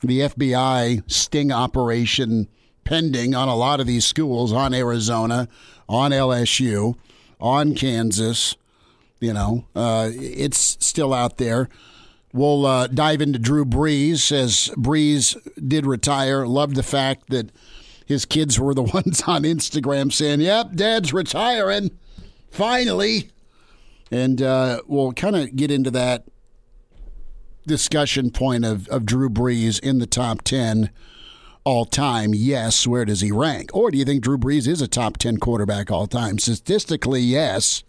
the 0.00 0.20
FBI 0.20 1.02
sting 1.10 1.50
operation 1.50 2.46
pending 2.84 3.34
on 3.34 3.48
a 3.48 3.56
lot 3.56 3.80
of 3.80 3.88
these 3.88 4.06
schools, 4.06 4.52
on 4.52 4.72
Arizona, 4.72 5.48
on 5.88 6.12
LSU, 6.12 6.94
on 7.40 7.74
Kansas. 7.74 8.54
You 9.18 9.32
know, 9.32 9.64
uh, 9.74 10.10
it's 10.14 10.76
still 10.78 11.12
out 11.12 11.38
there. 11.38 11.68
We'll 12.34 12.66
uh, 12.66 12.88
dive 12.88 13.22
into 13.22 13.38
Drew 13.38 13.64
Brees 13.64 14.32
as 14.32 14.68
Brees 14.76 15.36
did 15.56 15.86
retire. 15.86 16.44
Loved 16.48 16.74
the 16.74 16.82
fact 16.82 17.30
that 17.30 17.52
his 18.04 18.24
kids 18.24 18.58
were 18.58 18.74
the 18.74 18.82
ones 18.94 19.22
on 19.22 19.44
Instagram 19.44 20.12
saying, 20.12 20.40
"Yep, 20.40 20.72
Dad's 20.74 21.12
retiring, 21.12 21.92
finally." 22.50 23.30
And 24.10 24.42
uh, 24.42 24.82
we'll 24.88 25.12
kind 25.12 25.36
of 25.36 25.54
get 25.54 25.70
into 25.70 25.92
that 25.92 26.24
discussion 27.68 28.30
point 28.30 28.64
of, 28.64 28.88
of 28.88 29.06
Drew 29.06 29.30
Brees 29.30 29.78
in 29.78 30.00
the 30.00 30.06
top 30.06 30.42
10 30.42 30.90
all 31.62 31.84
time. 31.84 32.34
Yes, 32.34 32.84
where 32.86 33.04
does 33.04 33.20
he 33.20 33.30
rank? 33.30 33.70
Or 33.72 33.90
do 33.90 33.96
you 33.96 34.04
think 34.04 34.22
Drew 34.22 34.38
Brees 34.38 34.66
is 34.66 34.82
a 34.82 34.88
top 34.88 35.18
10 35.18 35.38
quarterback 35.38 35.90
all 35.90 36.06
time? 36.08 36.38
Statistically, 36.38 37.20
yes. 37.20 37.84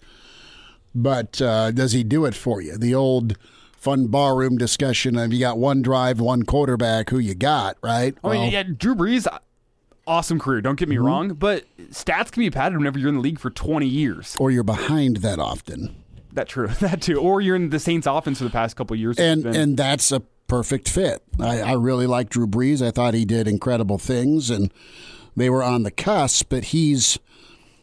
But 0.93 1.41
uh, 1.41 1.71
does 1.71 1.91
he 1.91 2.03
do 2.03 2.25
it 2.25 2.35
for 2.35 2.61
you? 2.61 2.77
The 2.77 2.95
old 2.95 3.37
fun 3.85 4.07
barroom 4.07 4.57
discussion 4.57 5.15
of 5.17 5.31
you 5.31 5.39
got 5.39 5.57
one 5.59 5.81
drive, 5.83 6.19
one 6.19 6.41
quarterback, 6.43 7.11
who 7.11 7.19
you 7.19 7.35
got, 7.35 7.77
right? 7.83 8.15
I 8.23 8.29
mean, 8.31 8.41
Well, 8.41 8.49
yeah, 8.51 8.63
Drew 8.63 8.95
Brees. 8.95 9.27
Awesome 10.07 10.39
career. 10.39 10.61
Don't 10.61 10.77
get 10.77 10.89
me 10.89 10.95
Mm-hmm. 10.97 11.05
wrong, 11.05 11.33
but 11.35 11.65
stats 11.91 12.31
can 12.31 12.41
be 12.41 12.49
padded 12.51 12.77
whenever 12.77 12.99
you're 12.99 13.09
in 13.09 13.15
the 13.15 13.21
league 13.21 13.39
for 13.39 13.49
20 13.49 13.87
years. 13.87 14.35
Or 14.39 14.51
you're 14.51 14.63
behind 14.63 15.17
that 15.17 15.39
often. 15.39 15.95
That 16.33 16.47
true. 16.49 16.67
That 16.79 17.01
too. 17.01 17.19
Or 17.19 17.41
you're 17.41 17.55
in 17.55 17.69
the 17.69 17.79
Saints 17.79 18.05
offense 18.07 18.39
for 18.39 18.43
the 18.43 18.49
past 18.49 18.75
couple 18.75 18.93
of 18.95 18.99
years. 18.99 19.17
and 19.19 19.45
and 19.45 19.77
that's 19.77 20.11
a 20.11 20.19
perfect 20.47 20.89
fit. 20.89 21.23
I, 21.39 21.61
I 21.61 21.71
really 21.73 22.07
like 22.07 22.29
Drew 22.29 22.45
Brees. 22.47 22.85
I 22.85 22.91
thought 22.91 23.13
he 23.13 23.23
did 23.25 23.47
incredible 23.47 23.97
things, 23.97 24.49
and 24.51 24.71
they 25.35 25.49
were 25.49 25.63
on 25.63 25.83
the 25.83 25.91
cusp. 25.91 26.49
But 26.49 26.65
he's 26.65 27.17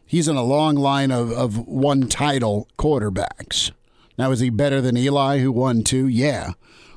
he's 0.06 0.28
in 0.28 0.36
a 0.36 0.44
long 0.44 0.74
line 0.76 1.10
of 1.10 1.32
of 1.32 1.66
one 1.66 2.08
title 2.08 2.68
quarterbacks. 2.78 3.72
Now 4.22 4.30
is 4.30 4.38
he 4.38 4.50
better 4.50 4.80
than 4.80 4.96
Eli, 4.96 5.40
who 5.40 5.50
won 5.50 5.82
two? 5.82 6.06
Yeah. 6.06 6.52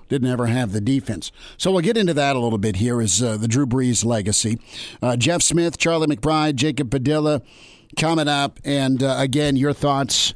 Didn't 0.10 0.30
ever 0.30 0.46
have 0.46 0.74
the 0.74 0.80
defense. 0.80 1.32
So 1.58 1.72
we'll 1.72 1.82
get 1.82 1.98
into 1.98 2.14
that 2.14 2.36
a 2.36 2.40
little 2.40 2.60
bit 2.60 2.76
here 2.76 3.02
is 3.02 3.24
uh, 3.24 3.38
the 3.38 3.48
Drew 3.48 3.66
Brees 3.66 4.06
legacy. 4.06 4.60
Uh, 5.02 5.18
Jeff 5.18 5.42
Smith, 5.42 5.80
Charlie 5.80 6.06
McBride, 6.06 6.54
Jacob 6.54 6.92
Padilla 6.92 7.42
coming 7.98 8.28
up. 8.28 8.60
And 8.64 9.02
uh, 9.02 9.16
again, 9.18 9.56
your 9.56 9.74
thoughts 9.74 10.36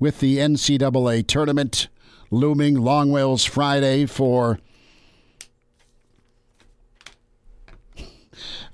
with 0.00 0.18
the 0.18 0.38
NCAA 0.38 1.24
tournament 1.28 1.86
looming 2.32 2.78
Longwell's 2.78 3.44
Friday 3.44 4.04
for 4.04 4.58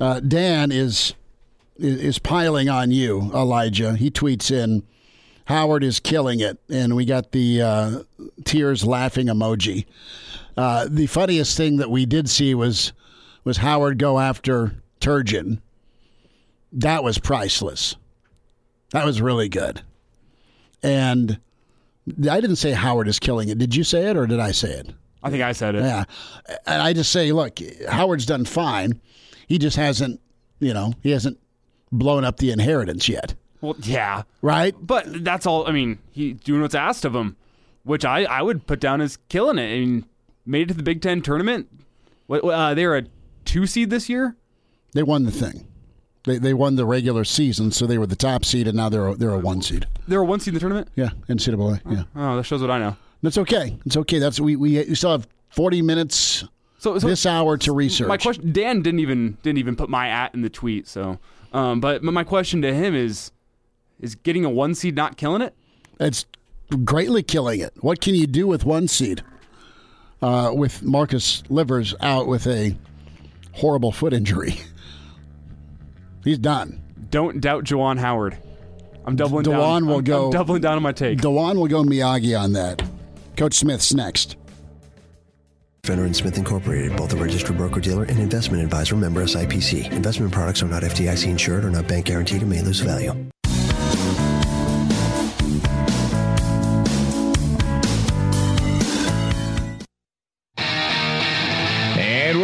uh, 0.00 0.20
Dan 0.20 0.72
is 0.72 1.12
is 1.76 2.18
piling 2.18 2.70
on 2.70 2.90
you, 2.90 3.30
Elijah. 3.34 3.96
He 3.96 4.10
tweets 4.10 4.50
in, 4.50 4.82
Howard 5.50 5.82
is 5.82 5.98
killing 5.98 6.38
it, 6.38 6.58
and 6.68 6.94
we 6.94 7.04
got 7.04 7.32
the 7.32 7.60
uh, 7.60 8.02
tears 8.44 8.84
laughing 8.86 9.26
emoji. 9.26 9.84
Uh, 10.56 10.86
the 10.88 11.08
funniest 11.08 11.56
thing 11.56 11.78
that 11.78 11.90
we 11.90 12.06
did 12.06 12.30
see 12.30 12.54
was 12.54 12.92
was 13.42 13.56
Howard 13.56 13.98
go 13.98 14.20
after 14.20 14.74
Turgeon. 15.00 15.60
That 16.72 17.02
was 17.02 17.18
priceless. 17.18 17.96
That 18.92 19.04
was 19.04 19.20
really 19.20 19.48
good. 19.48 19.82
And 20.84 21.40
I 22.30 22.40
didn't 22.40 22.56
say 22.56 22.70
Howard 22.70 23.08
is 23.08 23.18
killing 23.18 23.48
it. 23.48 23.58
Did 23.58 23.74
you 23.74 23.82
say 23.82 24.08
it 24.08 24.16
or 24.16 24.28
did 24.28 24.38
I 24.38 24.52
say 24.52 24.70
it? 24.70 24.90
I 25.22 25.30
think 25.30 25.42
I 25.42 25.52
said 25.52 25.74
it. 25.74 25.82
Yeah. 25.82 26.04
And 26.66 26.80
I 26.80 26.92
just 26.92 27.10
say, 27.10 27.32
look, 27.32 27.58
Howard's 27.88 28.26
done 28.26 28.44
fine. 28.44 29.00
He 29.48 29.58
just 29.58 29.76
hasn't, 29.76 30.20
you 30.60 30.72
know, 30.74 30.92
he 31.02 31.10
hasn't 31.10 31.38
blown 31.90 32.24
up 32.24 32.36
the 32.36 32.52
inheritance 32.52 33.08
yet. 33.08 33.34
Well, 33.60 33.76
yeah. 33.82 34.22
Right? 34.42 34.74
But 34.80 35.24
that's 35.24 35.46
all. 35.46 35.66
I 35.68 35.72
mean, 35.72 35.98
he's 36.12 36.36
doing 36.40 36.62
what's 36.62 36.74
asked 36.74 37.04
of 37.04 37.14
him, 37.14 37.36
which 37.84 38.04
I, 38.04 38.24
I 38.24 38.42
would 38.42 38.66
put 38.66 38.80
down 38.80 39.00
as 39.00 39.18
killing 39.28 39.58
it. 39.58 39.74
I 39.74 39.78
mean, 39.80 40.06
made 40.46 40.62
it 40.62 40.68
to 40.68 40.74
the 40.74 40.82
Big 40.82 41.02
Ten 41.02 41.20
tournament. 41.22 41.68
What 42.26 42.44
uh, 42.44 42.74
they're 42.74 42.96
a 42.96 43.04
two 43.44 43.66
seed 43.66 43.90
this 43.90 44.08
year. 44.08 44.36
They 44.92 45.02
won 45.02 45.24
the 45.24 45.30
thing. 45.30 45.66
They, 46.24 46.38
they 46.38 46.52
won 46.54 46.76
the 46.76 46.84
regular 46.84 47.24
season, 47.24 47.70
so 47.70 47.86
they 47.86 47.96
were 47.96 48.06
the 48.06 48.16
top 48.16 48.44
seed, 48.44 48.66
and 48.68 48.76
now 48.76 48.88
they're 48.90 49.08
a, 49.08 49.14
they're 49.14 49.30
a 49.30 49.38
one 49.38 49.62
seed. 49.62 49.86
They're 50.06 50.20
a 50.20 50.24
one 50.24 50.38
seed 50.40 50.48
in 50.48 50.54
the 50.54 50.60
tournament. 50.60 50.88
Yeah, 50.94 51.10
NCAA. 51.28 51.80
Yeah, 51.90 52.02
Oh, 52.14 52.36
that 52.36 52.44
shows 52.44 52.60
what 52.60 52.70
I 52.70 52.78
know. 52.78 52.96
that's 53.22 53.38
okay. 53.38 53.78
It's 53.86 53.96
okay. 53.96 54.18
That's 54.18 54.38
we 54.38 54.54
we, 54.56 54.78
we 54.84 54.94
still 54.94 55.12
have 55.12 55.26
forty 55.48 55.80
minutes 55.80 56.44
So, 56.78 56.98
so 56.98 57.06
this 57.08 57.24
hour 57.24 57.56
to 57.58 57.72
research. 57.72 58.06
my 58.08 58.16
question, 58.18 58.52
Dan 58.52 58.82
didn't 58.82 59.00
even 59.00 59.38
didn't 59.42 59.58
even 59.58 59.76
put 59.76 59.88
my 59.88 60.08
at 60.08 60.34
in 60.34 60.42
the 60.42 60.50
tweet. 60.50 60.86
So, 60.86 61.18
um, 61.54 61.80
but 61.80 62.02
my 62.02 62.22
question 62.24 62.60
to 62.62 62.74
him 62.74 62.94
is, 62.94 63.32
is 64.00 64.14
getting 64.14 64.44
a 64.44 64.50
one 64.50 64.74
seed 64.74 64.96
not 64.96 65.16
killing 65.16 65.42
it? 65.42 65.54
It's 65.98 66.24
greatly 66.84 67.22
killing 67.22 67.60
it. 67.60 67.72
What 67.80 68.00
can 68.00 68.14
you 68.14 68.26
do 68.26 68.46
with 68.46 68.64
one 68.64 68.88
seed? 68.88 69.22
Uh, 70.22 70.52
with 70.54 70.82
Marcus 70.82 71.42
Livers 71.48 71.94
out 72.00 72.26
with 72.26 72.46
a 72.46 72.76
horrible 73.52 73.90
foot 73.92 74.12
injury, 74.12 74.56
he's 76.24 76.38
done. 76.38 76.80
Don't 77.10 77.40
doubt 77.40 77.64
Juwan 77.64 77.98
Howard. 77.98 78.36
I'm 79.06 79.16
doubling 79.16 79.44
down. 79.44 79.54
Juwan 79.54 79.86
will 79.86 79.94
I'm- 79.96 80.04
go- 80.04 80.26
I'm 80.26 80.30
doubling 80.32 80.60
down 80.62 80.76
on 80.76 80.82
my 80.82 80.92
take. 80.92 81.20
Dewan 81.20 81.58
will 81.58 81.68
go 81.68 81.82
Miyagi 81.82 82.38
on 82.38 82.52
that. 82.52 82.82
Coach 83.36 83.54
Smith's 83.54 83.94
next. 83.94 84.36
Fenner 85.84 86.04
and 86.04 86.14
Smith 86.14 86.36
Incorporated, 86.36 86.94
both 86.98 87.12
a 87.14 87.16
registered 87.16 87.56
broker 87.56 87.80
dealer 87.80 88.02
and 88.04 88.18
investment 88.18 88.62
advisor 88.62 88.96
member 88.96 89.22
SIPC. 89.24 89.90
Investment 89.90 90.30
products 90.30 90.62
are 90.62 90.66
not 90.68 90.82
FDIC 90.82 91.26
insured 91.26 91.64
or 91.64 91.70
not 91.70 91.88
bank 91.88 92.04
guaranteed 92.06 92.42
and 92.42 92.50
may 92.50 92.60
lose 92.60 92.80
value. 92.80 93.14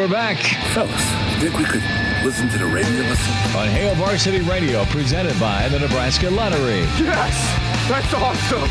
We're 0.07 0.13
back 0.13 0.37
Fellas, 0.73 0.93
think 1.41 1.59
we 1.59 1.65
could 1.65 1.83
listen 2.25 2.49
to 2.49 2.59
the 2.59 2.67
radio 2.67 3.01
listen? 3.09 3.57
on 3.57 3.67
Hail 3.69 3.93
Varsity 3.97 4.41
Radio, 4.41 4.85
presented 4.85 5.39
by 5.41 5.69
the 5.69 5.81
Nebraska 5.81 6.31
Lottery. 6.31 6.81
yes, 7.03 7.89
that's 7.89 8.15
awesome. 8.15 8.69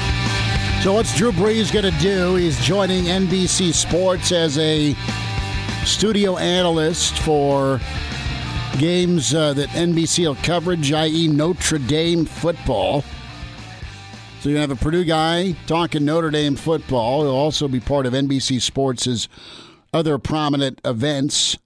So 0.82 0.93
what's 0.93 1.13
Drew 1.17 1.34
Brees 1.34 1.74
going 1.74 1.91
to 1.91 2.00
do? 2.00 2.36
He's 2.36 2.58
joining 2.63 3.06
NBC 3.06 3.74
Sports 3.74 4.32
as 4.32 4.58
a 4.58 4.95
studio 5.84 6.38
analyst 6.38 7.17
for 7.19 7.82
games 8.78 9.34
uh, 9.34 9.54
that 9.56 9.67
NBC 9.69 10.26
will 10.28 10.36
coverage, 10.36 10.93
i.e., 10.93 11.28
Notre 11.28 11.80
Dame 11.80 12.24
football. 12.24 13.02
So 14.39 14.50
you're 14.50 14.58
going 14.60 14.69
to 14.69 14.74
have 14.74 14.82
a 14.82 14.82
Purdue 14.82 15.04
guy 15.04 15.54
talking 15.67 16.06
Notre 16.06 16.30
Dame 16.30 16.56
football. 16.56 17.24
He'll 17.24 17.32
also 17.32 17.67
be 17.67 17.82
part 17.82 18.06
of 18.06 18.13
NBC 18.13 18.62
Sports' 18.62 19.28
other 19.95 20.17
prominent 20.17 20.81
events. 20.84 21.58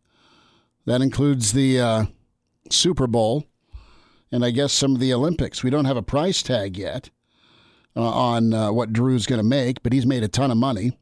That 0.86 1.02
includes 1.02 1.54
the 1.54 1.80
uh, 1.80 2.06
Super 2.70 3.08
Bowl 3.08 3.46
and 4.32 4.46
I 4.46 4.52
guess 4.52 4.72
some 4.72 4.94
of 4.94 5.00
the 5.00 5.12
Olympics. 5.13 5.63
We 5.63 5.72
don't 5.72 5.86
have 5.86 5.98
a 5.98 6.04
price 6.04 6.44
tag 6.44 6.78
yet 6.78 7.10
uh, 7.96 8.02
on 8.02 8.54
uh, 8.54 8.72
what 8.72 8.94
Drew's 8.94 9.26
going 9.26 9.39
to 9.39 9.44
make, 9.44 9.82
but 9.82 9.94
he's 9.94 10.06
made 10.06 10.22
a 10.24 10.28
ton 10.28 10.52
of 10.52 10.58
money. 10.58 10.96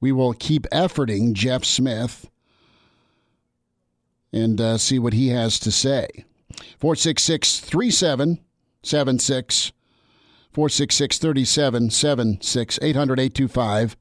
We 0.00 0.10
will 0.10 0.32
keep 0.32 0.62
efforting 0.72 1.34
Jeff 1.34 1.64
Smith 1.64 2.30
and 4.32 4.58
uh, 4.58 4.78
see 4.78 4.98
what 4.98 5.12
he 5.12 5.28
has 5.28 5.58
to 5.60 5.70
say. 5.70 6.08
466 6.78 7.60
3776 7.60 9.72
466 10.50 11.18
3776 11.18 12.78
800 12.80 13.20
825 13.20 13.96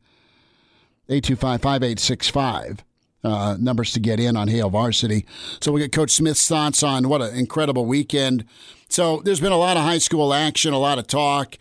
825 1.10 1.62
5865. 1.62 2.84
Uh, 3.26 3.56
numbers 3.58 3.94
to 3.94 4.02
get 4.02 4.20
in 4.20 4.36
on 4.36 4.50
Hail 4.50 4.70
Varsity. 4.70 5.26
So 5.62 5.72
we 5.72 5.80
get 5.80 5.94
Coach 5.94 6.12
Smith's 6.12 6.46
thoughts 6.46 6.84
on 6.84 7.08
what 7.08 7.22
an 7.22 7.34
incredible 7.34 7.86
weekend. 7.86 8.44
So 8.90 9.22
there's 9.24 9.40
been 9.40 9.54
a 9.54 9.58
lot 9.58 9.78
of 9.78 9.84
high 9.84 10.00
school 10.00 10.34
action, 10.34 10.74
a 10.74 10.78
lot 10.78 11.00
of 11.00 11.08
talk. 11.08 11.58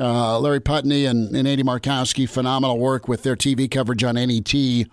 Uh, 0.00 0.40
Larry 0.40 0.58
Putney 0.58 1.04
and, 1.04 1.34
and 1.34 1.46
Andy 1.46 1.62
Markowski, 1.62 2.28
phenomenal 2.28 2.80
work 2.80 3.06
with 3.06 3.22
their 3.22 3.36
TV 3.36 3.70
coverage 3.70 4.02
on 4.02 4.16
NET 4.16 4.88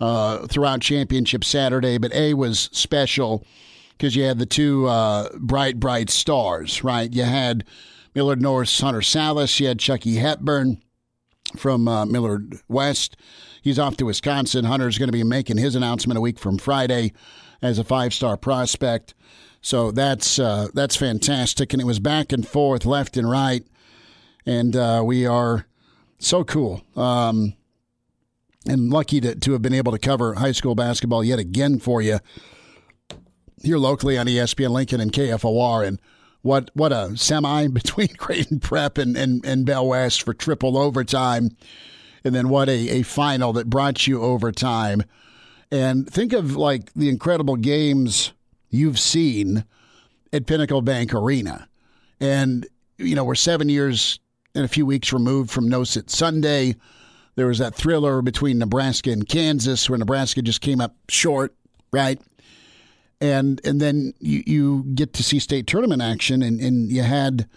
uh, 0.00 0.46
throughout 0.46 0.80
Championship 0.80 1.42
Saturday. 1.42 1.98
But 1.98 2.14
A 2.14 2.34
was 2.34 2.70
special 2.72 3.44
because 3.92 4.14
you 4.14 4.22
had 4.22 4.38
the 4.38 4.46
two 4.46 4.86
uh, 4.86 5.30
bright, 5.38 5.80
bright 5.80 6.08
stars, 6.08 6.84
right? 6.84 7.12
You 7.12 7.24
had 7.24 7.64
Millard 8.14 8.40
North, 8.40 8.78
Hunter 8.80 9.00
Sallis, 9.00 9.58
you 9.58 9.66
had 9.66 9.80
Chucky 9.80 10.16
Hepburn 10.16 10.80
from 11.56 11.88
uh, 11.88 12.04
Millard 12.06 12.60
West. 12.68 13.16
He's 13.62 13.78
off 13.78 13.96
to 13.98 14.06
Wisconsin. 14.06 14.64
Hunter's 14.64 14.98
going 14.98 15.08
to 15.08 15.12
be 15.12 15.24
making 15.24 15.58
his 15.58 15.74
announcement 15.74 16.18
a 16.18 16.20
week 16.20 16.38
from 16.38 16.58
Friday 16.58 17.12
as 17.62 17.78
a 17.78 17.84
five-star 17.84 18.36
prospect. 18.36 19.14
So 19.60 19.90
that's 19.90 20.38
uh, 20.38 20.68
that's 20.72 20.94
fantastic, 20.94 21.72
and 21.72 21.82
it 21.82 21.84
was 21.84 21.98
back 21.98 22.32
and 22.32 22.46
forth, 22.46 22.86
left 22.86 23.16
and 23.16 23.28
right, 23.28 23.66
and 24.46 24.76
uh, 24.76 25.02
we 25.04 25.26
are 25.26 25.66
so 26.18 26.44
cool 26.44 26.82
um, 26.96 27.54
and 28.66 28.90
lucky 28.90 29.20
to, 29.20 29.34
to 29.34 29.52
have 29.52 29.62
been 29.62 29.74
able 29.74 29.92
to 29.92 29.98
cover 29.98 30.34
high 30.34 30.52
school 30.52 30.74
basketball 30.74 31.24
yet 31.24 31.38
again 31.38 31.78
for 31.78 32.00
you 32.02 32.18
here 33.62 33.78
locally 33.78 34.18
on 34.18 34.26
ESPN 34.26 34.70
Lincoln 34.70 35.00
and 35.00 35.12
KFOR. 35.12 35.86
And 35.86 36.00
what 36.42 36.70
what 36.74 36.92
a 36.92 37.16
semi 37.16 37.66
between 37.68 38.08
Creighton 38.08 38.60
Prep 38.60 38.98
and, 38.98 39.16
and, 39.16 39.44
and 39.44 39.66
Bell 39.66 39.86
West 39.86 40.22
for 40.22 40.34
triple 40.34 40.76
overtime. 40.78 41.50
And 42.24 42.34
then 42.34 42.48
what 42.48 42.68
a, 42.68 42.98
a 42.98 43.02
final 43.02 43.52
that 43.54 43.70
brought 43.70 44.06
you 44.06 44.22
overtime. 44.22 45.04
And 45.70 46.08
think 46.08 46.32
of 46.32 46.56
like 46.56 46.92
the 46.94 47.08
incredible 47.08 47.56
games 47.56 48.32
you've 48.70 48.98
seen 48.98 49.64
at 50.32 50.46
Pinnacle 50.46 50.82
Bank 50.82 51.14
Arena. 51.14 51.68
And, 52.20 52.66
you 52.96 53.14
know, 53.14 53.24
we're 53.24 53.34
seven 53.34 53.68
years 53.68 54.18
and 54.54 54.64
a 54.64 54.68
few 54.68 54.86
weeks 54.86 55.12
removed 55.12 55.50
from 55.50 55.68
No 55.68 55.84
Sit 55.84 56.10
Sunday. 56.10 56.74
There 57.36 57.46
was 57.46 57.58
that 57.58 57.74
thriller 57.74 58.20
between 58.22 58.58
Nebraska 58.58 59.10
and 59.10 59.28
Kansas 59.28 59.88
where 59.88 59.98
Nebraska 59.98 60.42
just 60.42 60.60
came 60.60 60.80
up 60.80 60.96
short, 61.08 61.54
right? 61.92 62.20
And 63.20 63.60
and 63.64 63.80
then 63.80 64.14
you, 64.20 64.42
you 64.46 64.84
get 64.94 65.12
to 65.14 65.22
see 65.22 65.38
state 65.38 65.66
tournament 65.66 66.02
action, 66.02 66.42
and, 66.42 66.60
and 66.60 66.90
you 66.90 67.02
had 67.02 67.48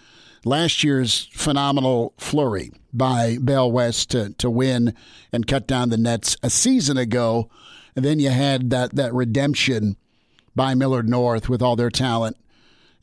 last 0.43 0.84
year's 0.84 1.30
phenomenal 1.34 2.13
flurry 2.17 2.71
by 2.93 3.38
Bell 3.39 3.71
West 3.71 4.12
to, 4.12 4.34
to 4.34 4.50
win 4.50 4.95
and 5.32 5.47
cut 5.47 5.67
down 5.67 5.89
the 5.89 5.97
nets 5.97 6.36
a 6.43 6.50
season 6.50 6.97
ago, 6.97 7.50
and 7.95 8.04
then 8.04 8.19
you 8.19 8.30
had 8.30 8.69
that 8.71 8.95
that 8.95 9.13
redemption 9.13 9.97
by 10.56 10.74
Millard 10.74 11.08
North 11.08 11.47
with 11.47 11.62
all 11.62 11.76
their 11.76 11.89
talent 11.89 12.38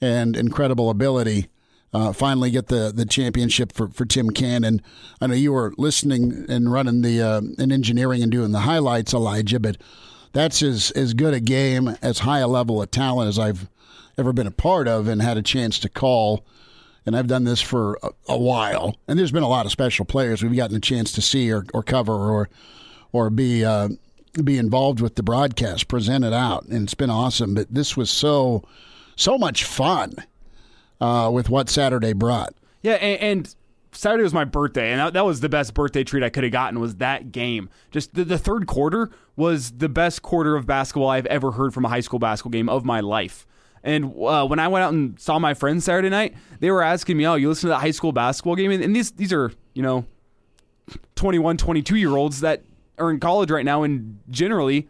and 0.01 0.37
incredible 0.37 0.90
ability. 0.90 1.49
Uh, 1.90 2.12
finally, 2.12 2.51
get 2.51 2.66
the, 2.66 2.92
the 2.94 3.07
championship 3.07 3.73
for, 3.73 3.88
for 3.88 4.05
Tim 4.05 4.29
Cannon. 4.29 4.83
I 5.23 5.27
know 5.27 5.35
you 5.35 5.53
were 5.53 5.73
listening 5.79 6.44
and 6.47 6.71
running 6.71 7.01
the 7.01 7.23
uh, 7.23 7.40
and 7.59 7.73
engineering 7.73 8.23
and 8.23 8.31
doing 8.31 8.53
the 8.53 8.61
highlights, 8.61 9.14
Elijah, 9.14 9.59
but 9.59 9.79
that's 10.38 10.62
as, 10.62 10.92
as 10.92 11.14
good 11.14 11.35
a 11.35 11.40
game, 11.40 11.96
as 12.01 12.20
high 12.20 12.38
a 12.38 12.48
level 12.48 12.81
of 12.81 12.90
talent 12.90 13.29
as 13.29 13.38
I've 13.38 13.68
ever 14.16 14.33
been 14.33 14.46
a 14.46 14.53
part 14.53 14.87
of 14.87 15.09
and 15.09 15.20
had 15.20 15.37
a 15.37 15.42
chance 15.42 15.79
to 15.81 15.88
call. 15.88 16.44
And 17.05 17.16
I've 17.16 17.27
done 17.27 17.44
this 17.44 17.61
for 17.61 17.98
a, 18.03 18.11
a 18.29 18.38
while. 18.38 18.96
And 19.09 19.18
there's 19.18 19.33
been 19.33 19.42
a 19.42 19.48
lot 19.48 19.66
of 19.66 19.72
special 19.72 20.05
players 20.05 20.42
we've 20.42 20.55
gotten 20.55 20.77
a 20.77 20.81
chance 20.81 21.11
to 21.12 21.22
see 21.22 21.51
or, 21.51 21.64
or 21.74 21.83
cover 21.83 22.12
or 22.12 22.48
or 23.11 23.31
be 23.31 23.64
uh, 23.64 23.88
be 24.44 24.59
involved 24.59 25.01
with 25.01 25.14
the 25.14 25.22
broadcast, 25.22 25.88
present 25.88 26.24
it 26.24 26.35
out, 26.35 26.66
and 26.66 26.83
it's 26.85 26.94
been 26.94 27.11
awesome. 27.11 27.55
But 27.55 27.72
this 27.72 27.96
was 27.96 28.11
so 28.11 28.62
so 29.16 29.38
much 29.38 29.64
fun 29.64 30.14
uh, 31.01 31.31
with 31.33 31.48
what 31.48 31.70
Saturday 31.70 32.12
brought. 32.12 32.55
Yeah, 32.83 32.94
and, 32.94 33.20
and 33.20 33.55
Saturday 33.92 34.22
was 34.22 34.35
my 34.35 34.44
birthday, 34.44 34.92
and 34.92 35.14
that, 35.14 35.24
was 35.24 35.40
the 35.40 35.48
best 35.48 35.74
birthday 35.74 36.05
treat 36.05 36.22
I 36.22 36.29
could 36.29 36.44
have 36.44 36.53
gotten. 36.53 36.79
Was 36.79 36.96
that 36.96 37.33
game? 37.33 37.70
Just 37.90 38.14
the, 38.14 38.24
the 38.24 38.38
third 38.38 38.66
quarter 38.66 39.11
was 39.38 39.70
the 39.70 39.88
best 39.88 40.20
quarter 40.20 40.57
of 40.57 40.66
basketball 40.66 41.09
I've 41.09 41.27
ever 41.27 41.53
heard 41.53 41.72
from 41.72 41.85
a 41.85 41.88
high 41.88 42.01
school 42.01 42.18
basketball 42.18 42.51
game 42.51 42.68
of 42.68 42.85
my 42.85 42.98
life. 42.98 43.46
And 43.85 44.07
uh, 44.20 44.44
when 44.44 44.59
I 44.59 44.66
went 44.66 44.85
out 44.85 44.92
and 44.92 45.18
saw 45.20 45.38
my 45.38 45.55
friends 45.55 45.85
Saturday 45.85 46.09
night, 46.09 46.35
they 46.59 46.72
were 46.72 46.83
asking 46.83 47.16
me, 47.16 47.24
"Oh, 47.24 47.37
you 47.37 47.48
listen 47.48 47.68
to 47.68 47.74
the 47.74 47.79
high 47.79 47.92
school 47.92 48.11
basketball 48.11 48.57
game?" 48.57 48.72
And, 48.72 48.83
and 48.83 48.96
these 48.96 49.12
these 49.12 49.33
are 49.33 49.53
you 49.74 49.83
know 49.83 50.05
21, 51.14 51.57
22 51.57 51.94
year 51.94 52.16
olds 52.16 52.40
that 52.40 52.64
are 52.98 53.12
in 53.12 53.20
college 53.20 53.53
right 53.53 53.64
now 53.64 53.85
and 53.85 54.18
generally 54.29 54.88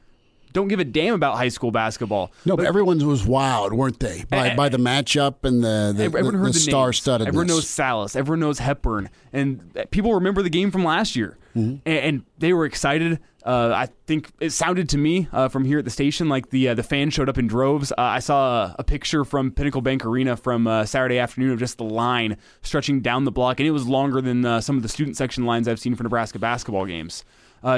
don't 0.55 0.69
give 0.69 0.81
a 0.81 0.85
damn 0.85 1.15
about 1.15 1.37
high 1.37 1.51
school 1.51 1.71
basketball. 1.71 2.33
No, 2.47 2.57
but, 2.57 2.63
but 2.63 2.67
everyone 2.67 3.07
was 3.07 3.27
wild, 3.27 3.75
weren't 3.75 4.01
they, 4.01 4.25
by, 4.31 4.55
by 4.55 4.71
the 4.71 4.79
matchup 4.79 5.45
and 5.45 5.63
the 5.63 5.93
the, 5.95 6.05
everyone 6.05 6.33
the, 6.33 6.39
heard 6.39 6.49
the, 6.49 6.53
the 6.53 6.61
star-studded. 6.61 7.29
Everyone 7.29 7.49
knows 7.49 7.67
Sallis. 7.67 8.17
Everyone 8.17 8.41
knows 8.41 8.59
Hepburn, 8.61 9.11
and 9.33 9.87
people 9.91 10.15
remember 10.15 10.43
the 10.43 10.51
game 10.51 10.71
from 10.71 10.85
last 10.85 11.17
year, 11.17 11.37
mm-hmm. 11.59 11.89
and, 11.89 11.99
and, 11.99 12.23
they 12.39 12.53
were 12.53 12.65
excited. 12.65 13.19
Uh, 13.45 13.73
I 13.75 13.89
think 14.07 14.31
it 14.41 14.51
sounded 14.51 14.89
to 14.91 14.99
me 14.99 15.29
uh, 15.33 15.49
from 15.49 15.65
here 15.65 15.79
at 15.79 15.85
the 15.85 15.91
station 15.91 16.29
like 16.29 16.51
the 16.51 16.69
uh, 16.69 16.75
the 16.75 16.83
fans 16.83 17.15
showed 17.15 17.29
up 17.29 17.39
in 17.39 17.47
droves. 17.47 17.93
Uh, 17.93 17.95
I 17.99 18.19
saw 18.19 18.65
a, 18.65 18.77
a, 18.81 18.85
picture 18.85 19.25
from 19.25 19.51
Pinnacle 19.51 19.81
Bank 19.81 20.05
Arena 20.05 20.37
from 20.37 20.67
uh, 20.67 20.85
Saturday 20.85 21.19
afternoon 21.19 21.53
of 21.53 21.59
just 21.59 21.79
the 21.79 21.85
line 21.85 22.37
stretching 22.63 23.01
down 23.01 23.25
the 23.25 23.33
block, 23.33 23.59
and 23.61 23.67
it 23.67 23.73
was 23.73 23.87
longer 23.87 24.21
than 24.21 24.45
uh, 24.45 24.61
some 24.61 24.77
of 24.77 24.83
the 24.83 24.89
student 24.89 25.17
section 25.17 25.47
lines 25.47 25.67
I've 25.67 25.81
seen 25.81 25.95
for 25.95 26.03
Nebraska 26.03 26.39
basketball 26.39 26.87
games. 26.87 27.25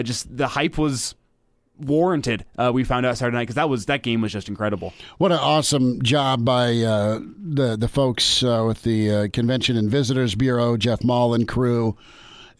just 0.02 0.36
the 0.36 0.48
hype 0.48 0.76
was 0.76 1.14
warranted. 1.80 2.44
Uh, 2.58 2.70
we 2.72 2.84
found 2.84 3.06
out 3.06 3.16
Saturday 3.16 3.36
night 3.36 3.42
because 3.44 3.54
that 3.56 3.68
was 3.68 3.86
that 3.86 4.02
game 4.02 4.20
was 4.20 4.32
just 4.32 4.48
incredible. 4.48 4.92
What 5.18 5.32
an 5.32 5.38
awesome 5.38 6.02
job 6.02 6.44
by 6.44 6.78
uh, 6.78 7.20
the 7.38 7.76
the 7.76 7.88
folks 7.88 8.42
uh, 8.42 8.64
with 8.66 8.82
the 8.82 9.10
uh, 9.10 9.28
Convention 9.32 9.76
and 9.76 9.90
Visitors 9.90 10.34
Bureau, 10.34 10.76
Jeff 10.76 11.02
Maul 11.02 11.34
and 11.34 11.48
crew, 11.48 11.96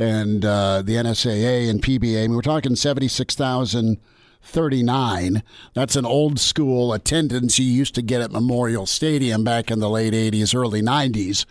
and 0.01 0.45
uh, 0.45 0.83
the 0.83 0.95
NSAA 0.95 1.69
and 1.69 1.83
PBA. 1.83 2.25
I 2.25 2.27
mean, 2.27 2.35
we're 2.35 2.43
talking 2.43 2.75
seventy 2.75 3.09
six 3.09 3.35
thousand. 3.35 3.99
39. 4.43 5.43
That's 5.75 5.97
an 5.97 6.07
old 6.07 6.41
school 6.41 6.95
attendance 6.95 7.59
you 7.59 7.67
used 7.67 7.95
to 7.97 8.01
get 8.01 8.23
at 8.23 8.33
Memorial 8.33 8.87
Stadium 8.87 9.45
back 9.45 9.71
in 9.71 9.81
the 9.81 9.91
late 9.91 10.15
80s, 10.15 10.55
early 10.55 10.81
90s, 10.81 11.45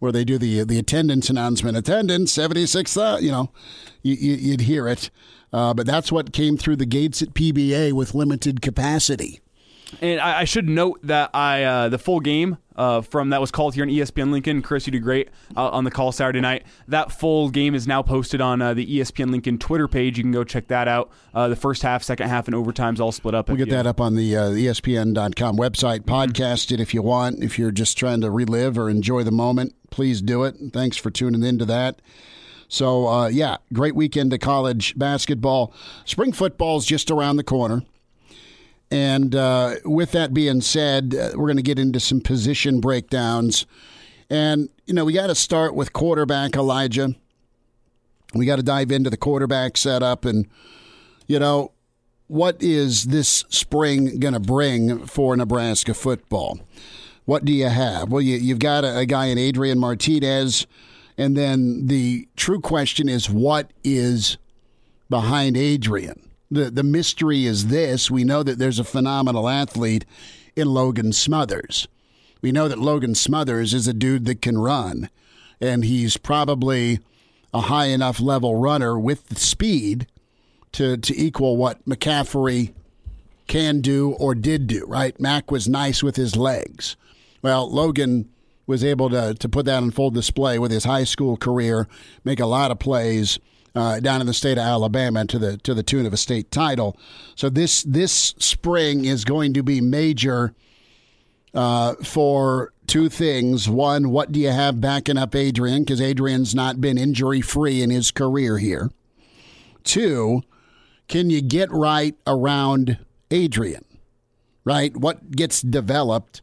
where 0.00 0.10
they 0.10 0.24
do 0.24 0.36
the 0.36 0.64
the 0.64 0.76
attendance 0.76 1.30
announcement. 1.30 1.76
Attendance 1.76 2.32
76,000, 2.32 3.24
you 3.24 3.30
know, 3.30 3.52
you, 4.02 4.14
you, 4.14 4.50
would 4.50 4.62
hear 4.62 4.88
it. 4.88 5.08
Uh, 5.52 5.72
but 5.72 5.86
that's 5.86 6.10
what 6.10 6.32
came 6.32 6.56
through 6.56 6.76
the 6.76 6.84
gates 6.84 7.22
at 7.22 7.32
PBA 7.32 7.92
with 7.92 8.12
limited 8.12 8.60
capacity. 8.60 9.40
And 10.00 10.20
I, 10.20 10.40
I 10.40 10.44
should 10.44 10.68
note 10.68 11.00
that 11.04 11.30
I 11.34 11.62
uh, 11.62 11.88
the 11.88 11.98
full 11.98 12.20
game 12.20 12.58
uh, 12.76 13.00
from 13.00 13.30
that 13.30 13.40
was 13.40 13.50
called 13.50 13.74
here 13.74 13.84
on 13.84 13.88
ESPN 13.88 14.30
Lincoln. 14.30 14.62
Chris, 14.62 14.86
you 14.86 14.90
did 14.90 15.02
great 15.02 15.28
uh, 15.56 15.68
on 15.70 15.84
the 15.84 15.90
call 15.90 16.12
Saturday 16.12 16.40
night. 16.40 16.64
That 16.88 17.12
full 17.12 17.50
game 17.50 17.74
is 17.74 17.86
now 17.86 18.02
posted 18.02 18.40
on 18.40 18.60
uh, 18.60 18.74
the 18.74 18.86
ESPN 18.86 19.30
Lincoln 19.30 19.58
Twitter 19.58 19.88
page. 19.88 20.18
You 20.18 20.24
can 20.24 20.32
go 20.32 20.44
check 20.44 20.68
that 20.68 20.88
out. 20.88 21.10
Uh, 21.34 21.48
the 21.48 21.56
first 21.56 21.82
half, 21.82 22.02
second 22.02 22.28
half, 22.28 22.46
and 22.46 22.54
overtime's 22.54 23.00
all 23.00 23.12
split 23.12 23.34
up. 23.34 23.48
We'll 23.48 23.56
get 23.56 23.68
you. 23.68 23.74
that 23.74 23.86
up 23.86 24.00
on 24.00 24.14
the 24.14 24.36
uh, 24.36 24.50
ESPN.com 24.50 25.56
website. 25.56 26.00
Mm-hmm. 26.00 26.14
Podcast 26.14 26.72
it 26.72 26.80
if 26.80 26.92
you 26.92 27.02
want. 27.02 27.42
If 27.42 27.58
you're 27.58 27.70
just 27.70 27.96
trying 27.96 28.20
to 28.20 28.30
relive 28.30 28.78
or 28.78 28.90
enjoy 28.90 29.22
the 29.22 29.32
moment, 29.32 29.74
please 29.90 30.20
do 30.20 30.44
it. 30.44 30.56
Thanks 30.72 30.96
for 30.96 31.10
tuning 31.10 31.42
into 31.42 31.64
that. 31.66 32.02
So, 32.68 33.06
uh, 33.06 33.28
yeah, 33.28 33.58
great 33.72 33.94
weekend 33.94 34.32
of 34.32 34.40
college 34.40 34.98
basketball. 34.98 35.72
Spring 36.04 36.32
football's 36.32 36.84
just 36.84 37.12
around 37.12 37.36
the 37.36 37.44
corner. 37.44 37.84
And 38.90 39.34
uh, 39.34 39.76
with 39.84 40.12
that 40.12 40.32
being 40.32 40.60
said, 40.60 41.14
uh, 41.14 41.30
we're 41.34 41.46
going 41.46 41.56
to 41.56 41.62
get 41.62 41.78
into 41.78 42.00
some 42.00 42.20
position 42.20 42.80
breakdowns. 42.80 43.66
And, 44.30 44.68
you 44.86 44.94
know, 44.94 45.04
we 45.04 45.12
got 45.12 45.26
to 45.26 45.34
start 45.34 45.74
with 45.74 45.92
quarterback 45.92 46.54
Elijah. 46.54 47.14
We 48.34 48.46
got 48.46 48.56
to 48.56 48.62
dive 48.62 48.92
into 48.92 49.10
the 49.10 49.16
quarterback 49.16 49.76
setup. 49.76 50.24
And, 50.24 50.48
you 51.26 51.38
know, 51.38 51.72
what 52.28 52.56
is 52.60 53.04
this 53.04 53.44
spring 53.48 54.18
going 54.18 54.34
to 54.34 54.40
bring 54.40 55.06
for 55.06 55.36
Nebraska 55.36 55.94
football? 55.94 56.60
What 57.24 57.44
do 57.44 57.52
you 57.52 57.68
have? 57.68 58.10
Well, 58.10 58.22
you, 58.22 58.50
have 58.50 58.60
got 58.60 58.84
a, 58.84 58.98
a 58.98 59.06
guy 59.06 59.26
in 59.26 59.38
Adrian 59.38 59.78
Martinez 59.78 60.66
and 61.18 61.36
then 61.36 61.86
the 61.86 62.28
true 62.36 62.60
question 62.60 63.08
is 63.08 63.30
what 63.30 63.70
is 63.82 64.36
behind 65.08 65.56
Adrian? 65.56 66.25
The 66.50 66.70
the 66.70 66.82
mystery 66.82 67.46
is 67.46 67.66
this. 67.66 68.10
We 68.10 68.24
know 68.24 68.42
that 68.42 68.58
there's 68.58 68.78
a 68.78 68.84
phenomenal 68.84 69.48
athlete 69.48 70.04
in 70.54 70.68
Logan 70.68 71.12
Smothers. 71.12 71.88
We 72.42 72.52
know 72.52 72.68
that 72.68 72.78
Logan 72.78 73.14
Smothers 73.14 73.74
is 73.74 73.88
a 73.88 73.92
dude 73.94 74.26
that 74.26 74.42
can 74.42 74.58
run, 74.58 75.10
and 75.60 75.84
he's 75.84 76.16
probably 76.16 77.00
a 77.52 77.62
high 77.62 77.86
enough 77.86 78.20
level 78.20 78.56
runner 78.56 78.98
with 78.98 79.28
the 79.28 79.36
speed 79.36 80.06
to, 80.72 80.96
to 80.98 81.18
equal 81.18 81.56
what 81.56 81.84
McCaffrey 81.86 82.74
can 83.46 83.80
do 83.80 84.12
or 84.12 84.34
did 84.34 84.66
do, 84.66 84.84
right? 84.86 85.18
Mac 85.18 85.50
was 85.50 85.66
nice 85.66 86.02
with 86.02 86.16
his 86.16 86.36
legs. 86.36 86.96
Well, 87.42 87.70
Logan 87.70 88.28
was 88.66 88.84
able 88.84 89.08
to, 89.10 89.34
to 89.34 89.48
put 89.48 89.64
that 89.66 89.82
on 89.82 89.90
full 89.90 90.10
display 90.10 90.58
with 90.58 90.70
his 90.70 90.84
high 90.84 91.04
school 91.04 91.36
career, 91.36 91.88
make 92.24 92.40
a 92.40 92.46
lot 92.46 92.70
of 92.70 92.78
plays 92.78 93.38
uh, 93.76 94.00
down 94.00 94.22
in 94.22 94.26
the 94.26 94.34
state 94.34 94.56
of 94.56 94.64
Alabama 94.64 95.26
to 95.26 95.38
the 95.38 95.58
to 95.58 95.74
the 95.74 95.82
tune 95.82 96.06
of 96.06 96.12
a 96.12 96.16
state 96.16 96.50
title. 96.50 96.96
So 97.34 97.50
this 97.50 97.82
this 97.82 98.34
spring 98.38 99.04
is 99.04 99.24
going 99.24 99.52
to 99.52 99.62
be 99.62 99.80
major 99.80 100.54
uh, 101.54 101.94
for 102.02 102.72
two 102.86 103.08
things. 103.10 103.68
One, 103.68 104.10
what 104.10 104.32
do 104.32 104.40
you 104.40 104.50
have 104.50 104.80
backing 104.80 105.18
up 105.18 105.34
Adrian? 105.34 105.82
Because 105.82 106.00
Adrian's 106.00 106.54
not 106.54 106.80
been 106.80 106.96
injury 106.96 107.42
free 107.42 107.82
in 107.82 107.90
his 107.90 108.10
career 108.10 108.56
here. 108.56 108.90
Two, 109.84 110.42
can 111.06 111.28
you 111.28 111.42
get 111.42 111.70
right 111.70 112.16
around 112.26 112.98
Adrian? 113.30 113.84
Right? 114.64 114.96
What 114.96 115.32
gets 115.32 115.60
developed 115.60 116.40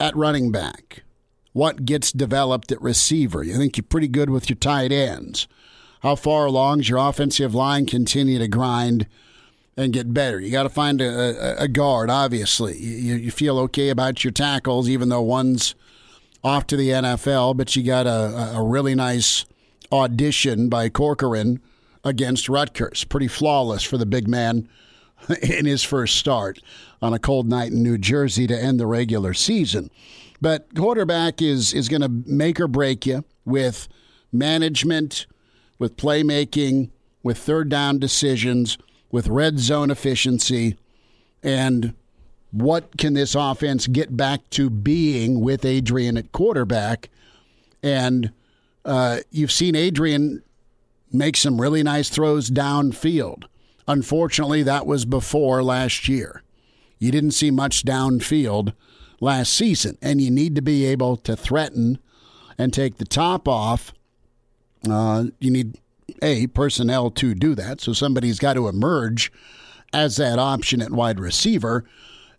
at 0.00 0.16
running 0.16 0.50
back? 0.50 1.02
What 1.52 1.84
gets 1.84 2.10
developed 2.10 2.72
at 2.72 2.80
receiver? 2.80 3.42
You 3.42 3.56
think 3.56 3.76
you're 3.76 3.84
pretty 3.84 4.08
good 4.08 4.30
with 4.30 4.48
your 4.48 4.56
tight 4.56 4.92
ends. 4.92 5.46
How 6.00 6.14
far 6.14 6.46
along 6.46 6.78
does 6.78 6.88
your 6.88 6.98
offensive 6.98 7.54
line 7.54 7.86
continue 7.86 8.38
to 8.38 8.48
grind 8.48 9.06
and 9.76 9.92
get 9.92 10.12
better? 10.14 10.40
You 10.40 10.50
got 10.50 10.64
to 10.64 10.68
find 10.68 11.00
a, 11.00 11.62
a, 11.62 11.68
guard, 11.68 12.10
obviously. 12.10 12.78
You, 12.78 13.16
you 13.16 13.30
feel 13.30 13.58
okay 13.60 13.90
about 13.90 14.24
your 14.24 14.32
tackles, 14.32 14.88
even 14.88 15.10
though 15.10 15.22
one's 15.22 15.74
off 16.42 16.66
to 16.68 16.76
the 16.76 16.88
NFL, 16.88 17.56
but 17.56 17.76
you 17.76 17.82
got 17.82 18.06
a, 18.06 18.56
a 18.56 18.62
really 18.62 18.94
nice 18.94 19.44
audition 19.92 20.68
by 20.68 20.88
Corcoran 20.88 21.60
against 22.04 22.48
Rutgers. 22.48 23.04
Pretty 23.04 23.28
flawless 23.28 23.82
for 23.82 23.98
the 23.98 24.06
big 24.06 24.26
man 24.26 24.68
in 25.42 25.66
his 25.66 25.82
first 25.82 26.16
start 26.16 26.60
on 27.02 27.12
a 27.12 27.18
cold 27.18 27.48
night 27.48 27.72
in 27.72 27.82
New 27.82 27.98
Jersey 27.98 28.46
to 28.46 28.58
end 28.58 28.80
the 28.80 28.86
regular 28.86 29.34
season. 29.34 29.90
But 30.40 30.74
quarterback 30.74 31.42
is 31.42 31.74
is 31.74 31.88
going 31.88 32.00
to 32.02 32.08
make 32.08 32.58
or 32.58 32.68
break 32.68 33.04
you 33.04 33.24
with 33.44 33.88
management, 34.32 35.26
with 35.80 35.96
playmaking, 35.96 36.90
with 37.24 37.38
third 37.38 37.68
down 37.68 37.98
decisions, 37.98 38.78
with 39.10 39.26
red 39.26 39.58
zone 39.58 39.90
efficiency, 39.90 40.76
and 41.42 41.94
what 42.52 42.96
can 42.98 43.14
this 43.14 43.34
offense 43.34 43.86
get 43.86 44.16
back 44.16 44.48
to 44.50 44.70
being 44.70 45.40
with 45.40 45.64
Adrian 45.64 46.16
at 46.16 46.32
quarterback? 46.32 47.08
And 47.82 48.32
uh, 48.84 49.20
you've 49.30 49.52
seen 49.52 49.74
Adrian 49.74 50.42
make 51.12 51.36
some 51.36 51.60
really 51.60 51.82
nice 51.82 52.08
throws 52.08 52.50
downfield. 52.50 53.44
Unfortunately, 53.88 54.62
that 54.62 54.86
was 54.86 55.04
before 55.04 55.62
last 55.62 56.08
year. 56.08 56.42
You 56.98 57.10
didn't 57.10 57.32
see 57.32 57.50
much 57.50 57.84
downfield 57.84 58.74
last 59.20 59.52
season, 59.52 59.96
and 60.02 60.20
you 60.20 60.30
need 60.30 60.54
to 60.56 60.62
be 60.62 60.84
able 60.84 61.16
to 61.18 61.36
threaten 61.36 61.98
and 62.58 62.72
take 62.72 62.98
the 62.98 63.04
top 63.04 63.48
off. 63.48 63.92
Uh, 64.88 65.24
you 65.38 65.50
need 65.50 65.78
a 66.22 66.46
personnel 66.48 67.10
to 67.10 67.34
do 67.34 67.54
that, 67.54 67.80
so 67.80 67.92
somebody's 67.92 68.38
got 68.38 68.54
to 68.54 68.68
emerge 68.68 69.32
as 69.92 70.16
that 70.16 70.38
option 70.38 70.80
at 70.80 70.90
wide 70.90 71.20
receiver. 71.20 71.84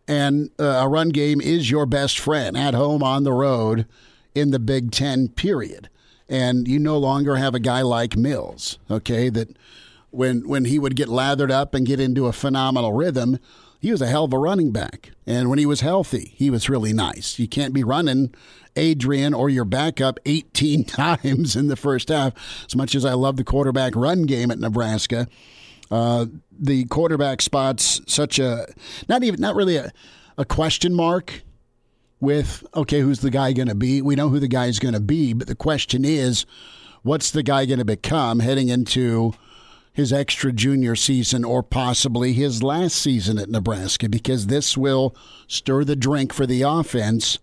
And 0.08 0.50
uh, 0.60 0.64
a 0.64 0.88
run 0.88 1.10
game 1.10 1.40
is 1.40 1.70
your 1.70 1.86
best 1.86 2.20
friend 2.20 2.58
at 2.58 2.74
home, 2.74 3.04
on 3.04 3.24
the 3.24 3.34
road, 3.34 3.86
in 4.34 4.52
the 4.52 4.60
Big 4.60 4.92
Ten, 4.92 5.30
period. 5.30 5.90
And 6.28 6.68
you 6.68 6.80
no 6.80 6.98
longer 6.98 7.36
have 7.36 7.54
a 7.54 7.60
guy 7.60 7.82
like 7.82 8.16
Mills, 8.16 8.80
okay, 8.90 9.30
that 9.30 9.56
when, 10.10 10.48
when 10.48 10.66
he 10.66 10.80
would 10.80 10.96
get 10.96 11.10
lathered 11.10 11.52
up 11.52 11.74
and 11.74 11.86
get 11.86 12.00
into 12.00 12.28
a 12.28 12.34
phenomenal 12.34 12.94
rhythm, 12.94 13.38
he 13.80 13.92
was 13.92 14.02
a 14.02 14.08
hell 14.08 14.26
of 14.26 14.34
a 14.34 14.38
running 14.38 14.72
back. 14.72 15.12
And 15.26 15.50
when 15.50 15.60
he 15.60 15.66
was 15.66 15.82
healthy, 15.82 16.34
he 16.36 16.50
was 16.50 16.70
really 16.70 16.94
nice. 16.94 17.40
You 17.40 17.48
can't 17.48 17.74
be 17.74 17.84
running 17.84 18.34
Adrian 18.76 19.34
or 19.34 19.50
your 19.50 19.66
backup 19.66 20.20
18 20.26 20.84
times 20.86 21.56
in 21.56 21.68
the 21.68 21.76
first 21.76 22.10
half. 22.10 22.34
As 22.66 22.76
much 22.76 22.96
as 22.96 23.06
I 23.06 23.14
love 23.14 23.38
the 23.38 23.44
quarterback 23.44 23.96
run 23.96 24.24
game 24.24 24.52
at 24.52 24.60
Nebraska, 24.60 25.28
uh, 25.90 26.26
the 26.58 26.86
quarterback 26.86 27.42
spot's 27.42 28.02
such 28.08 28.40
a 28.40 28.66
not 29.10 29.24
even 29.24 29.42
not 29.42 29.56
really 29.56 29.76
a, 29.76 29.92
a 30.38 30.46
question 30.46 30.94
mark 30.94 31.44
with 32.22 32.66
okay, 32.76 33.02
who's 33.02 33.20
the 33.20 33.32
guy 33.32 33.52
going 33.52 33.68
to 33.68 33.76
be? 33.76 34.02
We 34.02 34.16
know 34.16 34.30
who 34.30 34.40
the 34.40 34.48
guy 34.48 34.68
is 34.68 34.80
going 34.80 34.94
to 34.94 35.02
be, 35.02 35.34
but 35.34 35.48
the 35.48 35.56
question 35.56 36.06
is, 36.06 36.46
what's 37.02 37.32
the 37.32 37.44
guy 37.44 37.66
going 37.66 37.80
to 37.80 37.86
become 37.86 38.40
heading 38.40 38.70
into 38.70 39.34
his 39.92 40.14
extra 40.14 40.54
junior 40.54 40.96
season 40.96 41.44
or 41.44 41.62
possibly 41.62 42.32
his 42.32 42.64
last 42.64 42.96
season 42.96 43.38
at 43.38 43.50
Nebraska? 43.50 44.08
Because 44.08 44.48
this 44.48 44.78
will 44.78 45.16
stir 45.48 45.84
the 45.84 45.96
drink 45.96 46.32
for 46.32 46.46
the 46.46 46.62
offense. 46.62 47.40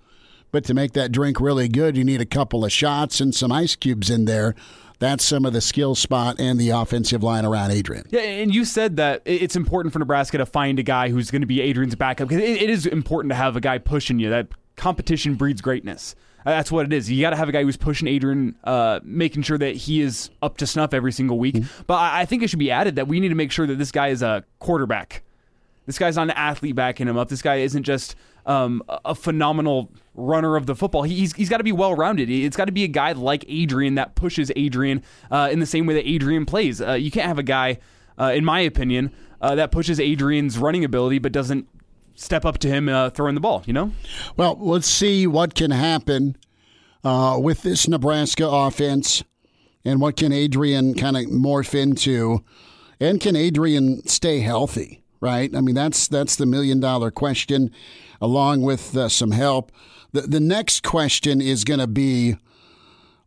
But 0.50 0.64
to 0.64 0.74
make 0.74 0.92
that 0.92 1.12
drink 1.12 1.40
really 1.40 1.68
good, 1.68 1.96
you 1.96 2.04
need 2.04 2.20
a 2.20 2.26
couple 2.26 2.64
of 2.64 2.72
shots 2.72 3.20
and 3.20 3.34
some 3.34 3.52
ice 3.52 3.76
cubes 3.76 4.08
in 4.10 4.24
there 4.24 4.54
that's 4.98 5.24
some 5.24 5.44
of 5.44 5.52
the 5.52 5.60
skill 5.60 5.94
spot 5.94 6.40
and 6.40 6.58
the 6.58 6.70
offensive 6.70 7.22
line 7.22 7.44
around 7.44 7.70
Adrian. 7.70 8.04
Yeah, 8.10 8.20
and 8.20 8.54
you 8.54 8.64
said 8.64 8.96
that 8.96 9.22
it's 9.24 9.54
important 9.54 9.92
for 9.92 9.98
Nebraska 9.98 10.38
to 10.38 10.46
find 10.46 10.78
a 10.78 10.82
guy 10.82 11.08
who's 11.08 11.30
going 11.30 11.42
to 11.42 11.46
be 11.46 11.60
Adrian's 11.60 11.94
backup 11.94 12.28
because 12.28 12.42
it 12.42 12.68
is 12.68 12.86
important 12.86 13.30
to 13.30 13.36
have 13.36 13.56
a 13.56 13.60
guy 13.60 13.78
pushing 13.78 14.18
you. 14.18 14.30
That 14.30 14.48
competition 14.76 15.34
breeds 15.36 15.60
greatness. 15.60 16.16
Uh, 16.44 16.50
that's 16.50 16.72
what 16.72 16.86
it 16.86 16.92
is. 16.92 17.10
You 17.10 17.20
got 17.20 17.30
to 17.30 17.36
have 17.36 17.48
a 17.48 17.52
guy 17.52 17.62
who's 17.62 17.76
pushing 17.76 18.08
Adrian, 18.08 18.56
uh, 18.64 19.00
making 19.04 19.42
sure 19.42 19.58
that 19.58 19.76
he 19.76 20.00
is 20.00 20.30
up 20.42 20.56
to 20.58 20.66
snuff 20.66 20.94
every 20.94 21.12
single 21.12 21.38
week. 21.38 21.56
Mm-hmm. 21.56 21.82
But 21.86 21.98
I 21.98 22.24
think 22.24 22.42
it 22.42 22.50
should 22.50 22.58
be 22.58 22.70
added 22.70 22.96
that 22.96 23.06
we 23.06 23.20
need 23.20 23.28
to 23.28 23.34
make 23.34 23.52
sure 23.52 23.66
that 23.66 23.78
this 23.78 23.92
guy 23.92 24.08
is 24.08 24.22
a 24.22 24.44
quarterback. 24.58 25.22
This 25.86 25.98
guy's 25.98 26.16
not 26.16 26.22
an 26.22 26.30
athlete 26.32 26.74
backing 26.74 27.08
him 27.08 27.16
up. 27.16 27.28
This 27.28 27.42
guy 27.42 27.56
isn't 27.56 27.84
just 27.84 28.14
um, 28.48 28.82
a 29.04 29.14
phenomenal 29.14 29.92
runner 30.14 30.56
of 30.56 30.66
the 30.66 30.74
football. 30.74 31.02
He's, 31.04 31.34
he's 31.34 31.48
got 31.48 31.58
to 31.58 31.64
be 31.64 31.70
well 31.70 31.94
rounded. 31.94 32.30
It's 32.30 32.56
got 32.56 32.64
to 32.64 32.72
be 32.72 32.82
a 32.82 32.88
guy 32.88 33.12
like 33.12 33.44
Adrian 33.46 33.94
that 33.96 34.14
pushes 34.16 34.50
Adrian 34.56 35.04
uh, 35.30 35.50
in 35.52 35.60
the 35.60 35.66
same 35.66 35.86
way 35.86 35.94
that 35.94 36.08
Adrian 36.08 36.46
plays. 36.46 36.80
Uh, 36.80 36.94
you 36.94 37.10
can't 37.10 37.26
have 37.26 37.38
a 37.38 37.44
guy, 37.44 37.78
uh, 38.18 38.32
in 38.34 38.44
my 38.44 38.60
opinion, 38.60 39.12
uh, 39.40 39.54
that 39.54 39.70
pushes 39.70 40.00
Adrian's 40.00 40.58
running 40.58 40.82
ability 40.82 41.18
but 41.18 41.30
doesn't 41.30 41.68
step 42.14 42.44
up 42.44 42.58
to 42.58 42.68
him 42.68 42.88
uh, 42.88 43.10
throwing 43.10 43.34
the 43.34 43.40
ball, 43.40 43.62
you 43.66 43.72
know? 43.72 43.92
Well, 44.36 44.56
let's 44.58 44.88
see 44.88 45.26
what 45.26 45.54
can 45.54 45.70
happen 45.70 46.36
uh, 47.04 47.38
with 47.40 47.62
this 47.62 47.86
Nebraska 47.86 48.48
offense 48.48 49.22
and 49.84 50.00
what 50.00 50.16
can 50.16 50.32
Adrian 50.32 50.94
kind 50.94 51.16
of 51.16 51.24
morph 51.24 51.74
into. 51.74 52.42
And 52.98 53.20
can 53.20 53.36
Adrian 53.36 54.04
stay 54.08 54.40
healthy? 54.40 55.04
Right. 55.20 55.54
I 55.54 55.60
mean, 55.60 55.74
that's 55.74 56.06
that's 56.06 56.36
the 56.36 56.46
million 56.46 56.80
dollar 56.80 57.10
question 57.10 57.72
along 58.20 58.62
with 58.62 58.96
uh, 58.96 59.08
some 59.08 59.32
help. 59.32 59.72
The, 60.12 60.22
the 60.22 60.40
next 60.40 60.82
question 60.82 61.40
is 61.40 61.64
going 61.64 61.80
to 61.80 61.86
be 61.86 62.36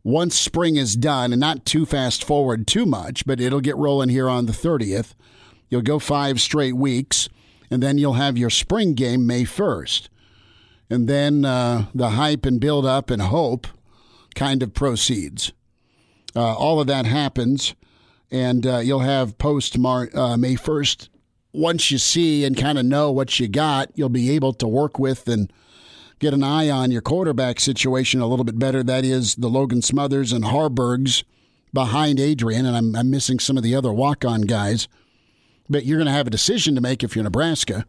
once 0.04 0.36
spring 0.36 0.76
is 0.76 0.96
done, 0.96 1.32
and 1.32 1.40
not 1.40 1.64
too 1.64 1.86
fast 1.86 2.24
forward 2.24 2.66
too 2.66 2.86
much, 2.86 3.24
but 3.24 3.40
it'll 3.40 3.60
get 3.60 3.76
rolling 3.76 4.08
here 4.08 4.28
on 4.28 4.46
the 4.46 4.52
30th. 4.52 5.14
You'll 5.68 5.82
go 5.82 5.98
five 5.98 6.40
straight 6.40 6.76
weeks, 6.76 7.28
and 7.70 7.82
then 7.82 7.98
you'll 7.98 8.14
have 8.14 8.36
your 8.36 8.50
spring 8.50 8.94
game 8.94 9.26
May 9.26 9.44
1st. 9.44 10.08
And 10.90 11.08
then 11.08 11.44
uh, 11.44 11.86
the 11.94 12.10
hype 12.10 12.44
and 12.44 12.60
build 12.60 12.84
up 12.84 13.10
and 13.10 13.22
hope 13.22 13.66
kind 14.34 14.62
of 14.62 14.74
proceeds. 14.74 15.52
Uh, 16.34 16.54
all 16.54 16.80
of 16.80 16.86
that 16.88 17.06
happens, 17.06 17.74
and 18.30 18.66
uh, 18.66 18.78
you'll 18.78 19.00
have 19.00 19.38
post 19.38 19.76
uh, 19.76 20.36
May 20.36 20.56
1st 20.56 21.08
once 21.52 21.90
you 21.90 21.98
see 21.98 22.44
and 22.44 22.56
kind 22.56 22.78
of 22.78 22.84
know 22.84 23.10
what 23.10 23.38
you 23.38 23.48
got, 23.48 23.90
you'll 23.94 24.08
be 24.08 24.30
able 24.30 24.52
to 24.54 24.66
work 24.66 24.98
with 24.98 25.28
and 25.28 25.52
get 26.18 26.32
an 26.32 26.42
eye 26.42 26.70
on 26.70 26.90
your 26.90 27.02
quarterback 27.02 27.60
situation 27.60 28.20
a 28.20 28.26
little 28.26 28.44
bit 28.44 28.58
better. 28.58 28.82
That 28.82 29.04
is 29.04 29.34
the 29.34 29.48
Logan 29.48 29.82
Smothers 29.82 30.32
and 30.32 30.44
Haarbergs 30.44 31.24
behind 31.72 32.20
Adrian, 32.20 32.64
and 32.64 32.76
I'm, 32.76 32.94
I'm 32.94 33.10
missing 33.10 33.38
some 33.38 33.56
of 33.56 33.62
the 33.62 33.74
other 33.74 33.92
walk 33.92 34.24
on 34.24 34.42
guys. 34.42 34.88
But 35.68 35.84
you're 35.84 35.98
going 35.98 36.06
to 36.06 36.12
have 36.12 36.26
a 36.26 36.30
decision 36.30 36.74
to 36.74 36.80
make 36.80 37.02
if 37.02 37.14
you're 37.14 37.24
Nebraska. 37.24 37.86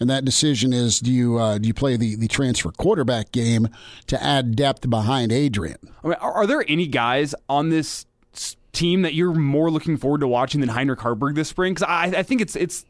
And 0.00 0.08
that 0.08 0.24
decision 0.24 0.72
is 0.72 0.98
do 0.98 1.12
you 1.12 1.38
uh, 1.38 1.58
do 1.58 1.68
you 1.68 1.74
play 1.74 1.96
the, 1.96 2.16
the 2.16 2.26
transfer 2.26 2.70
quarterback 2.70 3.32
game 3.32 3.68
to 4.06 4.20
add 4.22 4.56
depth 4.56 4.88
behind 4.88 5.30
Adrian? 5.30 5.76
I 6.02 6.08
mean, 6.08 6.16
are, 6.20 6.32
are 6.32 6.46
there 6.46 6.64
any 6.66 6.86
guys 6.86 7.34
on 7.50 7.68
this 7.68 8.06
team 8.72 9.02
that 9.02 9.12
you're 9.12 9.34
more 9.34 9.70
looking 9.70 9.98
forward 9.98 10.20
to 10.20 10.28
watching 10.28 10.60
than 10.60 10.70
Heinrich 10.70 11.00
Haarberg 11.00 11.34
this 11.34 11.50
spring? 11.50 11.74
Because 11.74 11.86
I, 11.86 12.04
I 12.18 12.22
think 12.22 12.40
it's 12.40 12.56
it's 12.56 12.86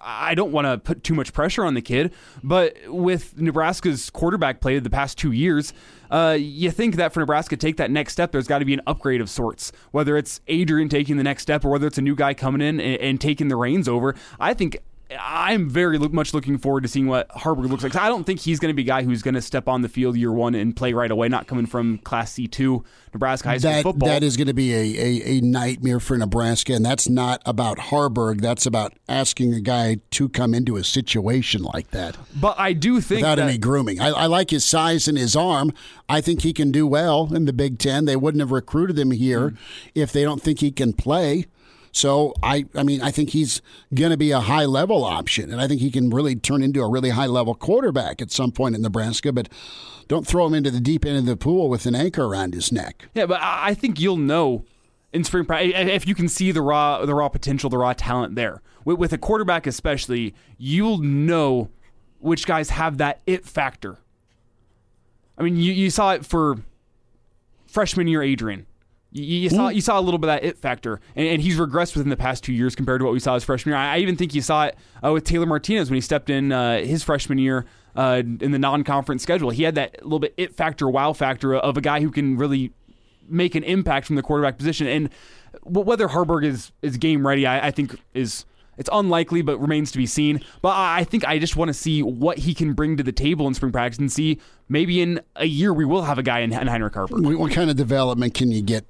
I 0.00 0.34
don't 0.34 0.52
want 0.52 0.66
to 0.66 0.78
put 0.78 1.04
too 1.04 1.14
much 1.14 1.32
pressure 1.32 1.64
on 1.64 1.74
the 1.74 1.82
kid, 1.82 2.12
but 2.42 2.76
with 2.86 3.38
Nebraska's 3.38 4.10
quarterback 4.10 4.60
play 4.60 4.78
the 4.78 4.90
past 4.90 5.18
two 5.18 5.32
years, 5.32 5.72
uh, 6.10 6.36
you 6.38 6.70
think 6.70 6.96
that 6.96 7.12
for 7.12 7.20
Nebraska 7.20 7.56
to 7.56 7.60
take 7.60 7.76
that 7.76 7.90
next 7.90 8.12
step, 8.12 8.32
there's 8.32 8.46
got 8.46 8.60
to 8.60 8.64
be 8.64 8.74
an 8.74 8.80
upgrade 8.86 9.20
of 9.20 9.28
sorts. 9.28 9.72
Whether 9.90 10.16
it's 10.16 10.40
Adrian 10.48 10.88
taking 10.88 11.16
the 11.16 11.22
next 11.22 11.42
step 11.42 11.64
or 11.64 11.70
whether 11.70 11.86
it's 11.86 11.98
a 11.98 12.02
new 12.02 12.16
guy 12.16 12.34
coming 12.34 12.60
in 12.60 12.80
and, 12.80 13.00
and 13.00 13.20
taking 13.20 13.48
the 13.48 13.56
reins 13.56 13.88
over, 13.88 14.14
I 14.38 14.54
think 14.54 14.78
I'm 15.18 15.68
very 15.68 15.98
much 15.98 16.32
looking 16.34 16.58
forward 16.58 16.82
to 16.82 16.88
seeing 16.88 17.06
what 17.06 17.28
Haarberg 17.30 17.68
looks 17.68 17.82
like. 17.82 17.96
I 17.96 18.08
don't 18.08 18.24
think 18.24 18.40
he's 18.40 18.60
going 18.60 18.70
to 18.70 18.74
be 18.74 18.82
a 18.82 18.86
guy 18.86 19.02
who's 19.02 19.22
going 19.22 19.34
to 19.34 19.42
step 19.42 19.68
on 19.68 19.82
the 19.82 19.88
field 19.88 20.16
year 20.16 20.32
one 20.32 20.54
and 20.54 20.74
play 20.74 20.92
right 20.92 21.10
away, 21.10 21.28
not 21.28 21.46
coming 21.46 21.66
from 21.66 21.98
Class 21.98 22.34
C2 22.34 22.84
Nebraska 23.12 23.48
high 23.48 23.58
school 23.58 23.72
that, 23.72 23.82
football. 23.82 24.08
That 24.08 24.22
is 24.22 24.36
going 24.36 24.46
to 24.46 24.54
be 24.54 24.72
a, 24.72 24.78
a, 24.78 25.38
a, 25.38 25.40
nightmare 25.40 25.98
for 25.98 26.16
Nebraska, 26.16 26.74
and 26.74 26.84
that's 26.84 27.08
not 27.08 27.42
about 27.44 27.78
Haarberg. 27.78 28.40
That's 28.40 28.66
about 28.66 28.92
asking 29.08 29.52
a 29.54 29.60
guy 29.60 29.96
to 30.12 30.28
come 30.28 30.54
into 30.54 30.76
a 30.76 30.84
situation 30.84 31.62
like 31.62 31.90
that. 31.90 32.16
But 32.38 32.58
I 32.58 32.72
do 32.72 33.00
think 33.00 33.22
without 33.22 33.36
that, 33.36 33.48
any 33.48 33.58
grooming, 33.58 34.00
I, 34.00 34.10
I 34.10 34.26
like 34.26 34.50
his 34.50 34.64
size 34.64 35.08
and 35.08 35.18
his 35.18 35.34
arm. 35.34 35.72
I 36.08 36.20
think 36.20 36.42
he 36.42 36.52
can 36.52 36.70
do 36.70 36.86
well 36.86 37.34
in 37.34 37.46
the 37.46 37.52
Big 37.52 37.78
Ten. 37.78 38.04
They 38.04 38.16
wouldn't 38.16 38.40
have 38.40 38.52
recruited 38.52 38.98
him 38.98 39.10
here 39.10 39.50
mm. 39.50 39.56
if 39.94 40.12
they 40.12 40.22
don't 40.22 40.40
think 40.40 40.60
he 40.60 40.70
can 40.70 40.92
play. 40.92 41.46
So 41.92 42.34
I, 42.42 42.66
I 42.74 42.82
mean, 42.82 43.02
I 43.02 43.10
think 43.10 43.30
he's 43.30 43.62
going 43.92 44.10
to 44.10 44.16
be 44.16 44.30
a 44.30 44.40
high 44.40 44.64
level 44.64 45.04
option, 45.04 45.50
and 45.52 45.60
I 45.60 45.66
think 45.66 45.80
he 45.80 45.90
can 45.90 46.10
really 46.10 46.36
turn 46.36 46.62
into 46.62 46.80
a 46.80 46.88
really 46.88 47.10
high 47.10 47.26
level 47.26 47.54
quarterback 47.54 48.22
at 48.22 48.30
some 48.30 48.52
point 48.52 48.74
in 48.74 48.82
Nebraska. 48.82 49.32
But 49.32 49.48
don't 50.08 50.26
throw 50.26 50.46
him 50.46 50.54
into 50.54 50.70
the 50.70 50.80
deep 50.80 51.04
end 51.04 51.18
of 51.18 51.26
the 51.26 51.36
pool 51.36 51.68
with 51.68 51.86
an 51.86 51.94
anchor 51.94 52.24
around 52.24 52.54
his 52.54 52.72
neck. 52.72 53.08
Yeah, 53.14 53.26
but 53.26 53.40
I 53.42 53.74
think 53.74 54.00
you'll 54.00 54.16
know 54.16 54.64
in 55.12 55.24
spring 55.24 55.44
practice 55.44 55.72
if 55.76 56.06
you 56.06 56.14
can 56.14 56.28
see 56.28 56.52
the 56.52 56.62
raw, 56.62 57.04
the 57.04 57.14
raw 57.14 57.28
potential, 57.28 57.70
the 57.70 57.78
raw 57.78 57.92
talent 57.92 58.34
there. 58.34 58.62
With, 58.84 59.12
a 59.12 59.18
quarterback, 59.18 59.66
especially, 59.66 60.34
you'll 60.56 60.98
know 60.98 61.68
which 62.18 62.46
guys 62.46 62.70
have 62.70 62.98
that 62.98 63.20
it 63.26 63.44
factor. 63.44 63.98
I 65.36 65.42
mean, 65.42 65.56
you, 65.56 65.72
you 65.72 65.90
saw 65.90 66.12
it 66.12 66.24
for 66.24 66.58
freshman 67.66 68.08
year 68.08 68.22
Adrian. 68.22 68.66
You, 69.12 69.24
you 69.24 69.50
saw 69.50 69.68
you 69.68 69.80
saw 69.80 69.98
a 69.98 70.02
little 70.02 70.18
bit 70.18 70.30
of 70.30 70.40
that 70.40 70.44
it 70.44 70.58
factor, 70.58 71.00
and, 71.16 71.26
and, 71.26 71.42
he's 71.42 71.58
regressed 71.58 71.96
within 71.96 72.10
the 72.10 72.16
past 72.16 72.44
two 72.44 72.52
years 72.52 72.76
compared 72.76 73.00
to 73.00 73.04
what 73.04 73.12
we 73.12 73.18
saw 73.18 73.34
his 73.34 73.42
freshman 73.42 73.72
year. 73.72 73.78
I, 73.78 73.96
I 73.96 73.98
even 73.98 74.16
think 74.16 74.34
you 74.34 74.40
saw 74.40 74.66
it 74.66 74.76
uh, 75.04 75.12
with 75.12 75.24
Taylor 75.24 75.46
Martinez 75.46 75.90
when 75.90 75.96
he 75.96 76.00
stepped 76.00 76.30
in 76.30 76.52
uh, 76.52 76.78
his 76.78 77.02
freshman 77.02 77.38
year 77.38 77.66
uh, 77.96 78.22
in 78.24 78.52
the 78.52 78.58
non-conference 78.58 79.22
schedule. 79.22 79.50
He 79.50 79.64
had 79.64 79.74
that 79.74 80.02
little 80.04 80.20
bit 80.20 80.34
it 80.36 80.54
factor, 80.54 80.88
wow 80.88 81.12
factor 81.12 81.56
of 81.56 81.76
a 81.76 81.80
guy 81.80 82.00
who 82.00 82.10
can 82.10 82.36
really 82.36 82.72
make 83.28 83.54
an 83.54 83.64
impact 83.64 84.06
from 84.06 84.16
the 84.16 84.22
quarterback 84.22 84.58
position. 84.58 84.86
And 84.86 85.10
whether 85.62 86.08
Haarberg 86.08 86.44
is 86.44 86.72
is 86.82 86.96
game 86.96 87.26
ready, 87.26 87.46
I, 87.46 87.68
I 87.68 87.70
think 87.70 87.98
is 88.14 88.44
it's 88.78 88.90
unlikely, 88.92 89.42
but 89.42 89.58
remains 89.58 89.92
to 89.92 89.98
be 89.98 90.06
seen. 90.06 90.40
But 90.62 90.76
I 90.76 91.04
think 91.04 91.26
I 91.26 91.38
just 91.38 91.56
want 91.56 91.68
to 91.68 91.74
see 91.74 92.02
what 92.02 92.38
he 92.38 92.54
can 92.54 92.72
bring 92.72 92.96
to 92.96 93.02
the 93.02 93.12
table 93.12 93.46
in 93.46 93.54
spring 93.54 93.72
practice 93.72 93.98
and 93.98 94.10
see 94.10 94.40
maybe 94.68 95.00
in 95.00 95.20
a 95.36 95.46
year 95.46 95.72
we 95.72 95.84
will 95.84 96.02
have 96.02 96.18
a 96.18 96.22
guy 96.22 96.40
in, 96.40 96.52
in 96.52 96.66
Heinrich 96.66 96.94
Harper. 96.94 97.16
What 97.16 97.52
kind 97.52 97.70
of 97.70 97.76
development 97.76 98.34
can 98.34 98.50
you 98.50 98.62
get 98.62 98.86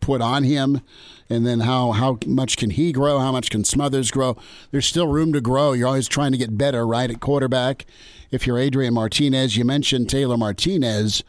put 0.00 0.20
on 0.20 0.44
him? 0.44 0.82
And 1.30 1.46
then 1.46 1.60
how, 1.60 1.92
how 1.92 2.18
much 2.26 2.58
can 2.58 2.70
he 2.70 2.92
grow? 2.92 3.18
How 3.18 3.32
much 3.32 3.48
can 3.48 3.64
Smothers 3.64 4.10
grow? 4.10 4.36
There's 4.70 4.86
still 4.86 5.06
room 5.06 5.32
to 5.32 5.40
grow. 5.40 5.72
You're 5.72 5.88
always 5.88 6.06
trying 6.06 6.32
to 6.32 6.38
get 6.38 6.58
better, 6.58 6.86
right, 6.86 7.10
at 7.10 7.20
quarterback. 7.20 7.86
If 8.30 8.46
you're 8.46 8.58
Adrian 8.58 8.92
Martinez, 8.92 9.56
you 9.56 9.64
mentioned 9.64 10.10
Taylor 10.10 10.36
Martinez. 10.36 11.24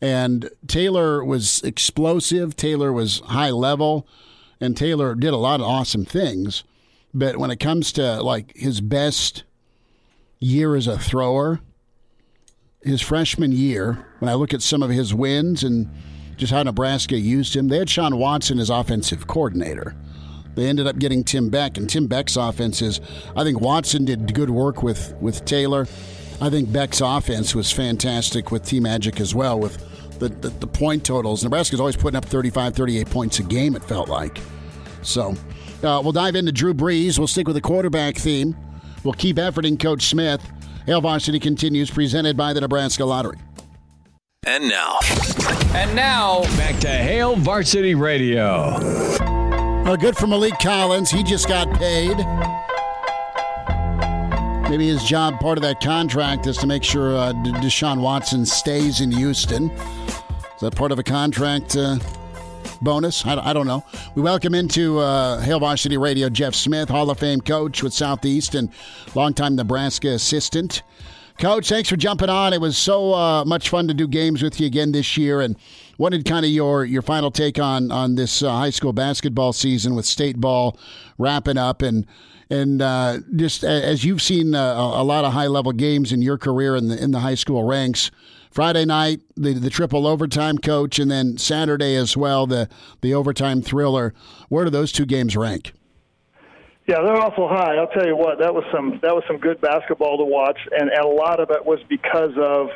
And 0.00 0.48
Taylor 0.66 1.22
was 1.22 1.62
explosive. 1.62 2.56
Taylor 2.56 2.92
was 2.92 3.20
high 3.26 3.50
level. 3.50 4.08
And 4.60 4.74
Taylor 4.74 5.14
did 5.14 5.34
a 5.34 5.38
lot 5.38 5.60
of 5.60 5.66
awesome 5.66 6.06
things. 6.06 6.64
But 7.14 7.36
when 7.36 7.50
it 7.50 7.60
comes 7.60 7.92
to 7.92 8.20
like 8.22 8.56
his 8.56 8.80
best 8.80 9.44
year 10.40 10.74
as 10.74 10.88
a 10.88 10.98
thrower, 10.98 11.60
his 12.82 13.00
freshman 13.00 13.52
year, 13.52 14.06
when 14.18 14.28
I 14.28 14.34
look 14.34 14.52
at 14.52 14.60
some 14.60 14.82
of 14.82 14.90
his 14.90 15.14
wins 15.14 15.62
and 15.62 15.88
just 16.36 16.52
how 16.52 16.62
Nebraska 16.62 17.16
used 17.16 17.54
him, 17.54 17.68
they 17.68 17.78
had 17.78 17.88
Shawn 17.88 18.18
Watson 18.18 18.58
as 18.58 18.68
offensive 18.68 19.26
coordinator. 19.26 19.94
They 20.56 20.66
ended 20.66 20.86
up 20.86 20.98
getting 20.98 21.24
Tim 21.24 21.48
Beck, 21.48 21.78
and 21.78 21.88
Tim 21.88 22.06
Beck's 22.06 22.36
offense 22.36 22.80
is. 22.82 23.00
I 23.36 23.42
think 23.42 23.60
Watson 23.60 24.04
did 24.04 24.34
good 24.34 24.50
work 24.50 24.82
with 24.82 25.14
with 25.20 25.44
Taylor. 25.44 25.86
I 26.40 26.50
think 26.50 26.72
Beck's 26.72 27.00
offense 27.00 27.54
was 27.54 27.72
fantastic 27.72 28.50
with 28.50 28.64
Team 28.64 28.84
Magic 28.84 29.20
as 29.20 29.34
well 29.34 29.58
with 29.58 29.78
the, 30.18 30.28
the, 30.28 30.48
the 30.48 30.66
point 30.66 31.04
totals. 31.04 31.42
Nebraska's 31.42 31.80
always 31.80 31.96
putting 31.96 32.16
up 32.16 32.24
35, 32.24 32.74
38 32.74 33.10
points 33.10 33.38
a 33.38 33.42
game, 33.44 33.76
it 33.76 33.84
felt 33.84 34.08
like. 34.08 34.38
So 35.02 35.36
uh, 35.84 36.00
we'll 36.02 36.12
dive 36.12 36.34
into 36.34 36.52
Drew 36.52 36.74
Brees. 36.74 37.18
We'll 37.18 37.28
stick 37.28 37.46
with 37.46 37.56
the 37.56 37.60
quarterback 37.60 38.16
theme. 38.16 38.56
We'll 39.04 39.14
keep 39.14 39.36
efforting 39.36 39.78
Coach 39.78 40.06
Smith. 40.06 40.42
Hail 40.86 41.00
Varsity 41.00 41.38
continues, 41.38 41.90
presented 41.90 42.36
by 42.36 42.52
the 42.52 42.60
Nebraska 42.60 43.04
Lottery. 43.04 43.38
And 44.46 44.68
now. 44.68 44.98
And 45.74 45.94
now, 45.96 46.42
back 46.56 46.78
to 46.80 46.88
Hail 46.88 47.36
Varsity 47.36 47.94
Radio. 47.94 48.78
Well, 49.84 49.96
good 49.96 50.16
for 50.16 50.26
Malik 50.26 50.58
Collins. 50.58 51.10
He 51.10 51.22
just 51.22 51.48
got 51.48 51.72
paid. 51.78 52.16
Maybe 54.70 54.88
his 54.88 55.04
job, 55.04 55.40
part 55.40 55.58
of 55.58 55.62
that 55.62 55.80
contract, 55.80 56.46
is 56.46 56.56
to 56.58 56.66
make 56.66 56.82
sure 56.82 57.16
uh, 57.16 57.32
Deshaun 57.32 58.00
Watson 58.00 58.44
stays 58.44 59.00
in 59.00 59.12
Houston. 59.12 59.70
Is 59.70 60.60
that 60.60 60.74
part 60.74 60.90
of 60.90 60.98
a 60.98 61.02
contract 61.02 61.76
uh, 61.76 61.98
bonus? 62.82 63.24
I, 63.24 63.50
I, 63.50 63.52
don't 63.52 63.66
know. 63.66 63.84
We 64.14 64.22
welcome 64.22 64.54
into 64.54 64.98
uh, 64.98 65.40
Hail 65.40 65.60
Varsity 65.60 65.96
Radio 65.96 66.28
Jeff 66.28 66.54
Smith, 66.54 66.88
Hall 66.88 67.10
of 67.10 67.18
Fame 67.18 67.40
coach 67.40 67.82
with 67.82 67.92
Southeast 67.92 68.54
and 68.54 68.70
longtime 69.14 69.56
Nebraska 69.56 70.08
assistant. 70.08 70.82
Coach, 71.38 71.68
thanks 71.68 71.88
for 71.88 71.96
jumping 71.96 72.28
on. 72.28 72.52
It 72.52 72.60
was 72.60 72.78
so 72.78 73.12
uh, 73.12 73.44
much 73.44 73.68
fun 73.68 73.88
to 73.88 73.94
do 73.94 74.06
games 74.06 74.42
with 74.42 74.60
you 74.60 74.66
again 74.66 74.92
this 74.92 75.16
year, 75.16 75.40
and 75.40 75.56
wanted 75.98 76.24
kind 76.24 76.44
of 76.44 76.50
your 76.52 76.84
your 76.84 77.02
final 77.02 77.30
take 77.30 77.58
on 77.58 77.90
on 77.90 78.14
this 78.14 78.42
uh, 78.42 78.50
high 78.50 78.70
school 78.70 78.92
basketball 78.92 79.52
season 79.52 79.96
with 79.96 80.06
state 80.06 80.40
ball 80.40 80.78
wrapping 81.18 81.58
up, 81.58 81.82
and 81.82 82.06
and 82.50 82.80
uh, 82.80 83.18
just 83.34 83.64
as 83.64 84.04
you've 84.04 84.22
seen 84.22 84.54
uh, 84.54 84.74
a, 84.74 85.02
a 85.02 85.04
lot 85.04 85.24
of 85.24 85.32
high 85.32 85.48
level 85.48 85.72
games 85.72 86.12
in 86.12 86.22
your 86.22 86.38
career 86.38 86.76
in 86.76 86.88
the 86.88 87.02
in 87.02 87.10
the 87.10 87.20
high 87.20 87.34
school 87.34 87.64
ranks. 87.64 88.12
Friday 88.54 88.84
night, 88.84 89.20
the 89.36 89.52
the 89.54 89.68
triple 89.68 90.06
overtime 90.06 90.58
coach, 90.58 91.00
and 91.00 91.10
then 91.10 91.36
Saturday 91.38 91.96
as 91.96 92.16
well, 92.16 92.46
the 92.46 92.68
the 93.00 93.12
overtime 93.12 93.60
thriller. 93.60 94.14
Where 94.48 94.62
do 94.62 94.70
those 94.70 94.92
two 94.92 95.04
games 95.04 95.36
rank? 95.36 95.72
Yeah, 96.86 97.00
they're 97.00 97.16
awful 97.16 97.48
high. 97.48 97.74
I'll 97.74 97.88
tell 97.88 98.06
you 98.06 98.14
what, 98.14 98.38
that 98.38 98.54
was 98.54 98.62
some 98.72 99.00
that 99.02 99.12
was 99.12 99.24
some 99.26 99.38
good 99.38 99.60
basketball 99.60 100.18
to 100.18 100.24
watch, 100.24 100.58
and, 100.70 100.88
and 100.88 101.04
a 101.04 101.08
lot 101.08 101.40
of 101.40 101.50
it 101.50 101.66
was 101.66 101.80
because 101.88 102.30
of 102.40 102.68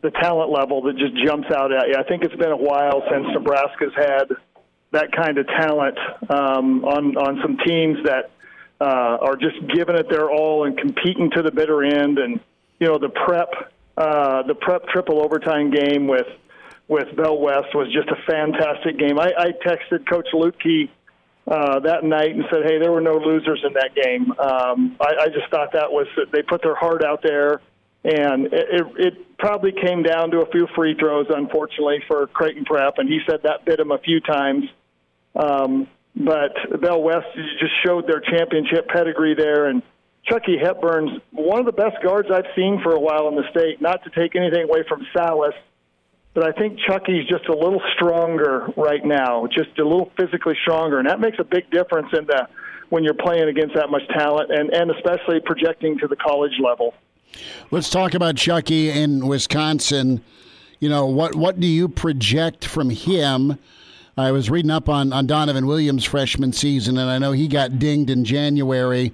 the 0.00 0.10
talent 0.10 0.50
level 0.50 0.80
that 0.84 0.96
just 0.96 1.14
jumps 1.22 1.50
out 1.54 1.70
at 1.70 1.88
you. 1.88 1.96
I 1.98 2.04
think 2.04 2.24
it's 2.24 2.36
been 2.36 2.52
a 2.52 2.56
while 2.56 3.02
since 3.10 3.26
Nebraska's 3.34 3.92
had 3.94 4.24
that 4.92 5.12
kind 5.12 5.36
of 5.36 5.46
talent 5.48 5.98
um, 6.30 6.82
on 6.82 7.18
on 7.18 7.40
some 7.42 7.58
teams 7.58 7.98
that 8.06 8.30
uh, 8.80 9.18
are 9.20 9.36
just 9.36 9.56
giving 9.74 9.96
it 9.96 10.08
their 10.08 10.30
all 10.30 10.64
and 10.64 10.78
competing 10.78 11.30
to 11.32 11.42
the 11.42 11.50
bitter 11.50 11.84
end. 11.84 12.18
And 12.18 12.40
you 12.80 12.86
know, 12.86 12.96
the 12.98 13.10
prep 13.10 13.73
uh, 13.96 14.42
the 14.42 14.54
prep 14.54 14.86
triple 14.88 15.22
overtime 15.22 15.70
game 15.70 16.06
with 16.06 16.26
with 16.88 17.14
Bell 17.16 17.38
West 17.38 17.74
was 17.74 17.90
just 17.92 18.08
a 18.08 18.16
fantastic 18.30 18.98
game. 18.98 19.18
I, 19.18 19.32
I 19.38 19.52
texted 19.66 20.08
Coach 20.08 20.28
Lutke 20.34 20.90
uh, 21.46 21.80
that 21.80 22.04
night 22.04 22.30
and 22.30 22.44
said, 22.50 22.62
"Hey, 22.64 22.78
there 22.78 22.92
were 22.92 23.00
no 23.00 23.14
losers 23.14 23.64
in 23.66 23.72
that 23.74 23.94
game." 23.94 24.32
Um, 24.32 24.96
I, 25.00 25.24
I 25.24 25.26
just 25.28 25.50
thought 25.50 25.72
that 25.72 25.90
was 25.90 26.06
they 26.32 26.42
put 26.42 26.62
their 26.62 26.74
heart 26.74 27.04
out 27.04 27.20
there, 27.22 27.60
and 28.04 28.46
it, 28.52 28.82
it 28.96 29.38
probably 29.38 29.72
came 29.72 30.02
down 30.02 30.30
to 30.32 30.40
a 30.40 30.50
few 30.50 30.66
free 30.74 30.94
throws, 30.98 31.26
unfortunately 31.30 32.02
for 32.08 32.26
Creighton 32.26 32.64
Prep, 32.64 32.98
and 32.98 33.08
he 33.08 33.20
said 33.28 33.40
that 33.44 33.64
bit 33.64 33.80
him 33.80 33.90
a 33.90 33.98
few 33.98 34.20
times. 34.20 34.64
Um, 35.34 35.88
but 36.16 36.80
Bell 36.80 37.02
West 37.02 37.26
just 37.58 37.72
showed 37.84 38.06
their 38.06 38.20
championship 38.20 38.88
pedigree 38.88 39.34
there, 39.34 39.66
and 39.66 39.82
Chucky 40.26 40.56
Hepburn's 40.58 41.20
one 41.32 41.60
of 41.60 41.66
the 41.66 41.72
best 41.72 42.02
guards 42.02 42.28
I've 42.32 42.46
seen 42.56 42.80
for 42.82 42.94
a 42.94 43.00
while 43.00 43.28
in 43.28 43.36
the 43.36 43.48
state. 43.50 43.80
Not 43.80 44.02
to 44.04 44.10
take 44.10 44.34
anything 44.36 44.64
away 44.64 44.84
from 44.88 45.06
Sallis, 45.14 45.52
but 46.32 46.44
I 46.44 46.52
think 46.52 46.78
Chucky's 46.88 47.26
just 47.28 47.46
a 47.46 47.54
little 47.54 47.82
stronger 47.94 48.68
right 48.76 49.04
now, 49.04 49.46
just 49.46 49.78
a 49.78 49.84
little 49.84 50.10
physically 50.18 50.56
stronger, 50.62 50.98
and 50.98 51.08
that 51.08 51.20
makes 51.20 51.38
a 51.38 51.44
big 51.44 51.70
difference 51.70 52.08
in 52.16 52.26
the 52.26 52.48
when 52.90 53.04
you're 53.04 53.14
playing 53.14 53.48
against 53.48 53.74
that 53.74 53.90
much 53.90 54.02
talent, 54.08 54.50
and 54.50 54.70
and 54.70 54.90
especially 54.90 55.40
projecting 55.44 55.98
to 55.98 56.08
the 56.08 56.16
college 56.16 56.58
level. 56.62 56.94
Let's 57.70 57.90
talk 57.90 58.14
about 58.14 58.36
Chucky 58.36 58.90
in 58.90 59.26
Wisconsin. 59.26 60.22
You 60.80 60.88
know 60.88 61.06
what? 61.06 61.34
What 61.34 61.60
do 61.60 61.66
you 61.66 61.88
project 61.88 62.64
from 62.64 62.90
him? 62.90 63.58
I 64.16 64.30
was 64.30 64.48
reading 64.48 64.70
up 64.70 64.88
on 64.88 65.12
on 65.12 65.26
Donovan 65.26 65.66
Williams' 65.66 66.04
freshman 66.04 66.52
season, 66.52 66.96
and 66.98 67.10
I 67.10 67.18
know 67.18 67.32
he 67.32 67.48
got 67.48 67.78
dinged 67.78 68.10
in 68.10 68.24
January 68.24 69.12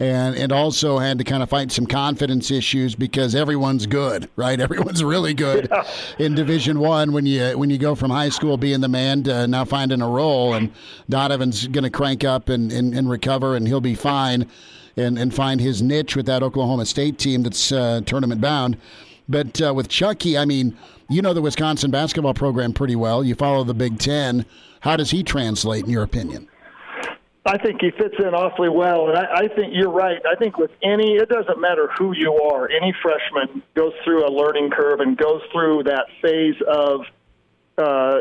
and 0.00 0.36
and 0.36 0.52
also 0.52 0.98
had 0.98 1.18
to 1.18 1.24
kind 1.24 1.42
of 1.42 1.48
fight 1.48 1.72
some 1.72 1.86
confidence 1.86 2.50
issues 2.50 2.94
because 2.94 3.34
everyone's 3.34 3.86
good, 3.86 4.28
right? 4.36 4.60
Everyone's 4.68 5.02
really 5.02 5.34
good 5.34 5.68
yeah. 5.70 5.84
in 6.18 6.34
Division 6.34 6.78
One 6.78 7.12
when 7.12 7.26
you 7.26 7.58
when 7.58 7.70
you 7.70 7.78
go 7.78 7.94
from 7.94 8.10
high 8.10 8.28
school 8.28 8.56
being 8.56 8.80
the 8.80 8.88
man 8.88 9.24
to 9.24 9.46
now 9.46 9.64
finding 9.64 10.00
a 10.00 10.08
role, 10.08 10.54
and 10.54 10.72
Donovan's 11.08 11.66
going 11.66 11.84
to 11.84 11.90
crank 11.90 12.24
up 12.24 12.48
and, 12.48 12.70
and, 12.70 12.94
and 12.94 13.10
recover, 13.10 13.56
and 13.56 13.66
he'll 13.66 13.80
be 13.80 13.94
fine, 13.94 14.48
and 14.96 15.18
and 15.18 15.34
find 15.34 15.60
his 15.60 15.82
niche 15.82 16.14
with 16.14 16.26
that 16.26 16.42
Oklahoma 16.42 16.86
State 16.86 17.18
team 17.18 17.42
that's 17.42 17.72
uh, 17.72 18.00
tournament 18.06 18.40
bound. 18.40 18.76
But 19.28 19.60
uh, 19.60 19.74
with 19.74 19.88
Chucky, 19.88 20.38
I 20.38 20.44
mean, 20.44 20.76
you 21.08 21.22
know 21.22 21.34
the 21.34 21.42
Wisconsin 21.42 21.90
basketball 21.90 22.34
program 22.34 22.72
pretty 22.72 22.96
well. 22.96 23.24
You 23.24 23.34
follow 23.34 23.64
the 23.64 23.74
Big 23.74 23.98
Ten. 23.98 24.46
How 24.80 24.96
does 24.96 25.10
he 25.10 25.24
translate, 25.24 25.84
in 25.84 25.90
your 25.90 26.04
opinion? 26.04 26.48
I 27.48 27.56
think 27.56 27.80
he 27.80 27.90
fits 27.90 28.14
in 28.18 28.34
awfully 28.34 28.68
well, 28.68 29.08
and 29.08 29.16
I, 29.16 29.44
I 29.44 29.48
think 29.48 29.72
you're 29.72 29.90
right. 29.90 30.20
I 30.30 30.36
think 30.36 30.58
with 30.58 30.70
any, 30.82 31.14
it 31.14 31.30
doesn't 31.30 31.58
matter 31.58 31.88
who 31.96 32.12
you 32.12 32.34
are. 32.34 32.68
Any 32.68 32.94
freshman 33.02 33.62
goes 33.74 33.94
through 34.04 34.26
a 34.26 34.30
learning 34.30 34.70
curve 34.70 35.00
and 35.00 35.16
goes 35.16 35.40
through 35.50 35.84
that 35.84 36.06
phase 36.20 36.56
of, 36.68 37.00
uh, 37.78 38.18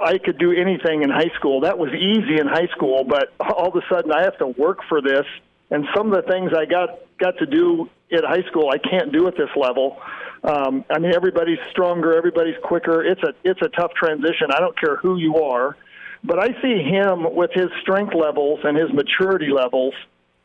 I 0.00 0.16
could 0.16 0.38
do 0.38 0.52
anything 0.52 1.02
in 1.02 1.10
high 1.10 1.30
school. 1.36 1.60
That 1.60 1.78
was 1.78 1.90
easy 1.92 2.40
in 2.40 2.46
high 2.46 2.68
school, 2.74 3.04
but 3.04 3.34
all 3.38 3.68
of 3.68 3.76
a 3.76 3.82
sudden 3.92 4.10
I 4.10 4.22
have 4.22 4.38
to 4.38 4.46
work 4.46 4.78
for 4.88 5.02
this, 5.02 5.26
and 5.70 5.84
some 5.94 6.10
of 6.10 6.24
the 6.24 6.30
things 6.30 6.52
I 6.56 6.64
got 6.64 7.00
got 7.18 7.36
to 7.38 7.46
do 7.46 7.90
at 8.12 8.24
high 8.24 8.48
school 8.48 8.70
I 8.70 8.78
can't 8.78 9.12
do 9.12 9.26
at 9.26 9.36
this 9.36 9.50
level. 9.56 9.98
Um, 10.42 10.84
I 10.88 10.98
mean, 10.98 11.12
everybody's 11.14 11.58
stronger, 11.70 12.16
everybody's 12.16 12.56
quicker. 12.62 13.04
It's 13.04 13.22
a 13.22 13.34
it's 13.44 13.60
a 13.60 13.68
tough 13.68 13.92
transition. 13.92 14.48
I 14.50 14.60
don't 14.60 14.78
care 14.78 14.96
who 14.96 15.16
you 15.16 15.36
are 15.36 15.76
but 16.24 16.38
I 16.38 16.48
see 16.62 16.82
him 16.82 17.34
with 17.34 17.50
his 17.52 17.68
strength 17.82 18.14
levels 18.14 18.60
and 18.64 18.76
his 18.76 18.92
maturity 18.92 19.50
levels. 19.50 19.94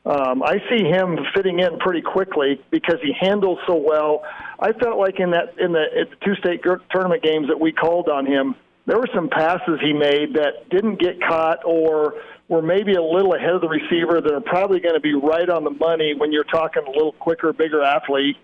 Um, 0.06 0.44
I 0.44 0.58
see 0.70 0.84
him 0.84 1.18
fitting 1.36 1.60
in 1.60 1.80
pretty 1.80 2.02
quickly 2.02 2.62
because 2.70 2.98
he 3.02 3.14
handles 3.20 3.60
so 3.68 3.76
well. 3.76 4.24
I 4.60 4.74
felt 4.74 4.98
like 4.98 5.20
in 5.20 5.32
that 5.32 5.56
in 5.58 5.72
the, 5.72 5.86
the 6.10 6.26
two 6.26 6.36
state 6.36 6.62
tournament 6.92 7.24
games 7.24 7.48
that 7.48 7.60
we 7.60 7.72
called 7.72 8.10
on 8.10 8.26
him, 8.26 8.56
there 8.86 8.98
were 8.98 9.10
some 9.14 9.30
passes 9.30 9.80
he 9.82 9.94
made 9.94 10.34
that 10.34 10.70
didn't 10.70 11.00
get 11.00 11.22
caught 11.22 11.60
or 11.64 12.16
were 12.48 12.62
maybe 12.62 12.96
a 12.96 13.04
little 13.04 13.36
ahead 13.36 13.52
of 13.52 13.62
the 13.62 13.70
receiver 13.70 14.20
that 14.20 14.34
are 14.34 14.42
probably 14.42 14.80
going 14.80 14.96
to 14.96 15.02
be 15.02 15.14
right 15.14 15.50
on 15.50 15.64
the 15.64 15.70
money 15.70 16.16
when 16.18 16.32
you're 16.32 16.44
talking 16.46 16.84
a 16.88 16.90
little 16.90 17.14
quicker, 17.14 17.54
bigger 17.54 17.84
athlete 17.84 18.38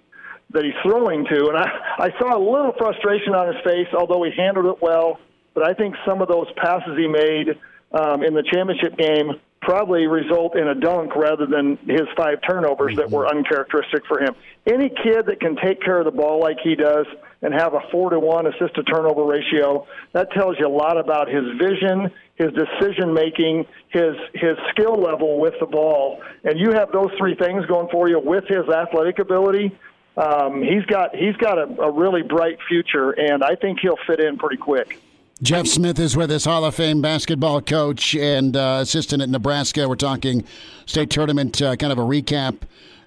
that 0.52 0.63
he's 0.63 0.76
throwing 0.84 1.26
to. 1.26 1.48
And 1.50 1.58
I, 1.58 1.69
I 1.98 2.10
saw 2.19 2.38
a 2.38 2.39
little 2.39 2.74
frustration 2.78 3.34
on 3.34 3.54
his 3.54 3.63
face, 3.65 3.88
although 3.98 4.24
he 4.24 4.32
handled 4.38 4.67
it 4.67 4.82
well. 4.82 5.19
But 5.55 5.67
I 5.67 5.73
think 5.73 5.95
some 6.05 6.21
of 6.21 6.27
those 6.27 6.47
passes 6.57 6.95
he 6.95 7.07
made 7.07 7.57
um, 7.91 8.23
in 8.23 8.35
the 8.35 8.43
championship 8.43 8.97
game 8.97 9.39
probably 9.61 10.05
result 10.05 10.55
in 10.55 10.67
a 10.67 10.75
dunk 10.75 11.15
rather 11.15 11.47
than 11.47 11.77
his 11.87 12.07
five 12.15 12.37
turnovers 12.47 12.91
mm-hmm. 12.91 13.01
that 13.01 13.09
were 13.09 13.27
uncharacteristic 13.27 14.05
for 14.05 14.21
him. 14.21 14.35
Any 14.67 14.89
kid 14.89 15.25
that 15.25 15.39
can 15.39 15.55
take 15.55 15.81
care 15.81 15.97
of 15.97 16.05
the 16.05 16.11
ball 16.11 16.39
like 16.39 16.57
he 16.63 16.75
does 16.75 17.07
and 17.41 17.53
have 17.53 17.73
a 17.73 17.79
four 17.91 18.11
to 18.11 18.19
one 18.19 18.45
assist 18.45 18.75
to 18.75 18.83
turnover 18.83 19.23
ratio, 19.23 19.87
that 20.13 20.31
tells 20.33 20.57
you 20.59 20.67
a 20.67 20.69
lot 20.69 20.97
about 20.99 21.27
his 21.29 21.43
vision, 21.57 22.11
his 22.35 22.51
decision 22.53 23.13
making, 23.13 23.65
his 23.89 24.15
his 24.33 24.57
skill 24.69 24.95
level 25.01 25.39
with 25.39 25.55
the 25.59 25.65
ball. 25.65 26.21
And 26.43 26.59
you 26.59 26.71
have 26.73 26.91
those 26.91 27.11
three 27.17 27.35
things 27.35 27.65
going 27.65 27.87
for 27.91 28.07
you 28.07 28.19
with 28.19 28.45
his 28.47 28.69
athletic 28.69 29.19
ability. 29.19 29.75
Um, 30.17 30.61
he's 30.61 30.85
got 30.85 31.15
he's 31.15 31.35
got 31.37 31.57
a, 31.57 31.81
a 31.81 31.91
really 31.91 32.21
bright 32.21 32.60
future, 32.67 33.12
and 33.12 33.43
I 33.43 33.56
think 33.56 33.79
he'll 33.79 33.99
fit 34.06 34.19
in 34.19 34.37
pretty 34.37 34.58
quick. 34.58 34.99
Jeff 35.42 35.67
Smith 35.67 36.00
is 36.00 36.15
with 36.15 36.31
us, 36.31 36.46
Hall 36.46 36.63
of 36.63 36.75
Fame 36.75 37.02
basketball 37.02 37.60
coach 37.60 38.15
and 38.15 38.56
uh, 38.56 38.79
assistant 38.81 39.21
at 39.21 39.27
Nebraska. 39.27 39.86
We're 39.86 39.98
talking 39.98 40.46
state 40.86 41.10
tournament, 41.10 41.62
uh, 41.62 41.75
kind 41.75 41.92
of 41.92 42.00
a 42.00 42.04
recap 42.04 42.60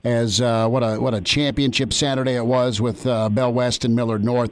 as 0.04 0.38
uh, 0.38 0.68
what 0.68 0.82
a 0.82 1.00
what 1.00 1.14
a 1.14 1.22
championship 1.22 1.90
Saturday 1.90 2.34
it 2.34 2.44
was 2.44 2.82
with 2.82 3.06
uh, 3.06 3.30
Bell 3.30 3.50
West 3.50 3.82
and 3.86 3.96
Millard 3.96 4.22
North. 4.22 4.50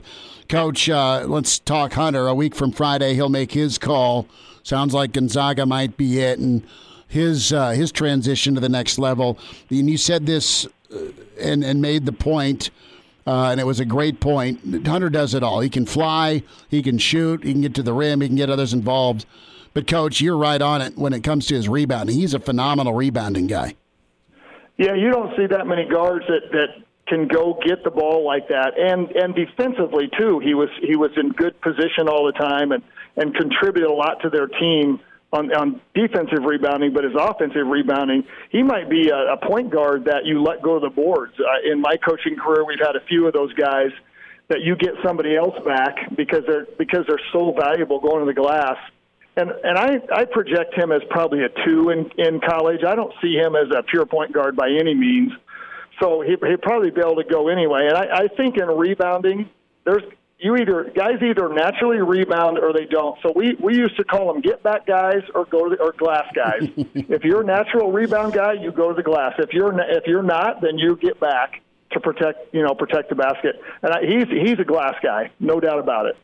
Coach, 0.49 0.89
uh, 0.89 1.27
let's 1.29 1.59
talk 1.59 1.93
Hunter. 1.93 2.27
A 2.29 2.35
week 2.35 2.55
from 2.55 2.73
Friday, 2.73 3.13
he'll 3.13 3.29
make 3.29 3.53
his 3.53 3.77
call. 3.77 4.27
Sounds 4.63 4.95
like 4.95 5.13
Gonzaga 5.13 5.67
might 5.67 5.99
be 5.99 6.21
it, 6.21 6.39
and 6.39 6.63
his 7.07 7.53
uh, 7.53 7.73
his 7.73 7.93
transition 7.93 8.55
to 8.55 8.61
the 8.61 8.71
next 8.71 8.99
level. 8.99 9.39
And 9.69 9.91
you 9.91 9.99
said 9.99 10.25
this 10.25 10.67
and 11.39 11.63
and 11.63 11.83
made 11.83 12.07
the 12.07 12.13
point 12.13 12.71
uh, 13.27 13.49
and 13.51 13.61
it 13.61 13.65
was 13.65 13.81
a 13.81 13.85
great 13.85 14.21
point. 14.21 14.87
Hunter 14.87 15.11
does 15.11 15.35
it 15.35 15.43
all. 15.43 15.61
He 15.61 15.69
can 15.69 15.87
fly, 15.87 16.43
he 16.69 16.83
can 16.83 16.99
shoot, 16.99 17.45
he 17.45 17.53
can 17.53 17.63
get 17.63 17.75
to 17.75 17.83
the 17.83 17.93
rim, 17.93 18.21
he 18.21 18.29
can 18.29 18.37
get 18.37 18.51
others 18.51 18.73
involved. 18.73 19.27
But 19.75 19.87
coach, 19.87 20.21
you're 20.21 20.39
right 20.39 20.63
on 20.63 20.81
it 20.81 20.97
when 20.97 21.13
it 21.13 21.23
comes 21.23 21.47
to 21.49 21.55
his 21.55 21.69
rebounding. 21.69 22.17
He's 22.17 22.35
a 22.35 22.41
phenomenal 22.41 22.95
rebounding 22.95 23.47
guy. 23.47 23.75
Yeah, 24.79 24.95
you 24.95 25.11
don't 25.11 25.37
see 25.37 25.47
that 25.47 25.67
many 25.67 25.89
guards 25.89 26.25
that 26.29 26.51
that 26.53 26.85
can 27.09 27.29
go 27.29 27.59
get 27.65 27.85
the 27.85 27.91
ball 27.91 28.25
like 28.25 28.49
that, 28.49 28.73
and 28.79 29.11
and 29.11 29.35
defensively 29.35 30.09
too. 30.19 30.39
He 30.39 30.55
was 30.55 30.69
he 30.81 30.97
was 30.97 31.11
in 31.17 31.31
good 31.31 31.61
position 31.61 32.09
all 32.09 32.27
the 32.27 32.33
time 32.33 32.73
and 32.73 32.83
and 33.17 33.35
contributed 33.35 33.91
a 33.91 33.93
lot 33.93 34.21
to 34.23 34.31
their 34.31 34.47
team 34.47 35.01
on 35.33 35.53
on 35.55 35.81
defensive 35.95 36.45
rebounding. 36.45 36.93
But 36.93 37.05
his 37.05 37.15
offensive 37.19 37.67
rebounding, 37.67 38.25
he 38.51 38.63
might 38.63 38.89
be 38.89 39.11
a, 39.11 39.35
a 39.35 39.37
point 39.37 39.71
guard 39.71 40.05
that 40.07 40.25
you 40.25 40.43
let 40.43 40.63
go 40.63 40.77
of 40.77 40.83
the 40.83 40.91
boards. 40.91 41.35
Uh, 41.39 41.71
in 41.71 41.81
my 41.81 41.97
coaching 41.97 42.37
career, 42.37 42.65
we've 42.65 42.85
had 42.85 42.97
a 42.97 43.05
few 43.07 43.27
of 43.27 43.33
those 43.33 43.53
guys 43.55 43.91
that 44.49 44.61
you 44.61 44.77
get 44.77 44.95
somebody 45.05 45.37
else 45.37 45.57
back 45.65 46.15
because 46.17 46.43
they're 46.47 46.67
because 46.79 47.05
they're 47.09 47.21
so 47.33 47.53
valuable 47.59 48.01
going 48.01 48.21
to 48.21 48.27
the 48.27 48.35
glass 48.35 48.79
and 49.37 49.51
and 49.63 49.79
I 49.79 50.01
I 50.15 50.25
project 50.25 50.75
him 50.75 50.91
as 50.93 51.03
probably 51.11 51.45
a 51.45 51.49
two 51.65 51.91
in 51.91 52.11
in 52.19 52.41
college. 52.41 52.81
I 52.87 52.95
don't 52.95 53.13
see 53.23 53.35
him 53.35 53.55
as 53.55 53.69
a 53.77 53.83
pure 53.83 54.07
point 54.07 54.33
guard 54.33 54.57
by 54.57 54.69
any 54.69 54.95
means. 54.95 55.33
So 56.01 56.23
he 56.23 56.37
he'd 56.47 56.63
probably 56.63 56.91
be 56.91 57.01
able 57.01 57.17
to 57.17 57.25
go 57.25 57.49
anyway. 57.49 57.89
And 57.89 57.97
I, 57.97 58.25
I 58.25 58.29
think 58.29 58.57
in 58.57 58.67
rebounding, 58.67 59.49
there's 59.85 60.03
you 60.39 60.57
either 60.57 60.93
guys 60.95 61.23
either 61.23 61.49
naturally 61.49 61.99
rebound 61.99 62.59
or 62.59 62.73
they 62.73 62.85
don't. 62.85 63.19
So 63.23 63.33
we 63.35 63.57
we 63.63 63.77
used 63.77 63.97
to 63.97 64.05
call 64.05 64.33
them 64.33 64.43
get 64.43 64.63
back 64.63 64.87
guys 64.87 65.23
or 65.35 65.47
go 65.47 65.69
to 65.69 65.77
the, 65.77 65.83
or 65.83 65.93
glass 65.93 66.27
guys. 66.35 66.69
if 66.77 67.25
you're 67.25 67.41
a 67.41 67.45
natural 67.45 67.91
rebound 67.91 68.35
guy, 68.35 68.53
you 68.53 68.71
go 68.71 68.91
to 68.91 68.95
the 68.95 69.03
glass. 69.03 69.33
If 69.39 69.53
you're 69.53 69.79
if 69.81 70.07
you're 70.07 70.23
not, 70.23 70.61
then 70.61 70.79
you 70.79 70.97
get 70.97 71.19
back 71.21 71.63
to 71.93 72.01
protect 72.01 72.55
you 72.55 72.63
know 72.63 72.75
protect 72.75 73.09
the 73.09 73.15
basket. 73.15 73.61
And 73.83 73.93
I, 73.93 74.01
he's 74.03 74.29
he's 74.29 74.59
a 74.59 74.65
glass 74.65 74.95
guy, 75.03 75.31
no 75.41 75.59
doubt 75.59 75.79
about 75.79 76.07
it. 76.07 76.17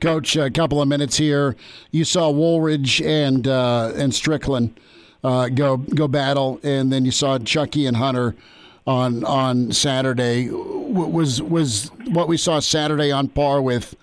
Coach, 0.00 0.36
a 0.36 0.50
couple 0.50 0.80
of 0.80 0.88
minutes 0.88 1.16
here. 1.16 1.56
You 1.90 2.04
saw 2.04 2.30
Woolridge 2.30 3.02
and 3.02 3.46
uh, 3.46 3.92
and 3.96 4.14
Strickland 4.14 4.78
uh, 5.24 5.48
go 5.48 5.76
go 5.76 6.06
battle, 6.06 6.60
and 6.62 6.92
then 6.92 7.04
you 7.04 7.10
saw 7.10 7.38
Chucky 7.38 7.86
and 7.86 7.96
Hunter 7.96 8.36
on 8.86 9.24
on 9.24 9.72
Saturday. 9.72 10.48
Was 10.50 11.40
was 11.40 11.90
what 12.06 12.28
we 12.28 12.36
saw 12.36 12.60
Saturday 12.60 13.12
on 13.12 13.28
par 13.28 13.62
with 13.62 13.94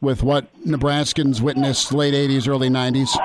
with 0.00 0.22
what 0.22 0.46
Nebraskans 0.64 1.40
witnessed 1.40 1.92
late 1.92 2.14
'80s, 2.14 2.48
early 2.48 2.68
'90s? 2.68 3.16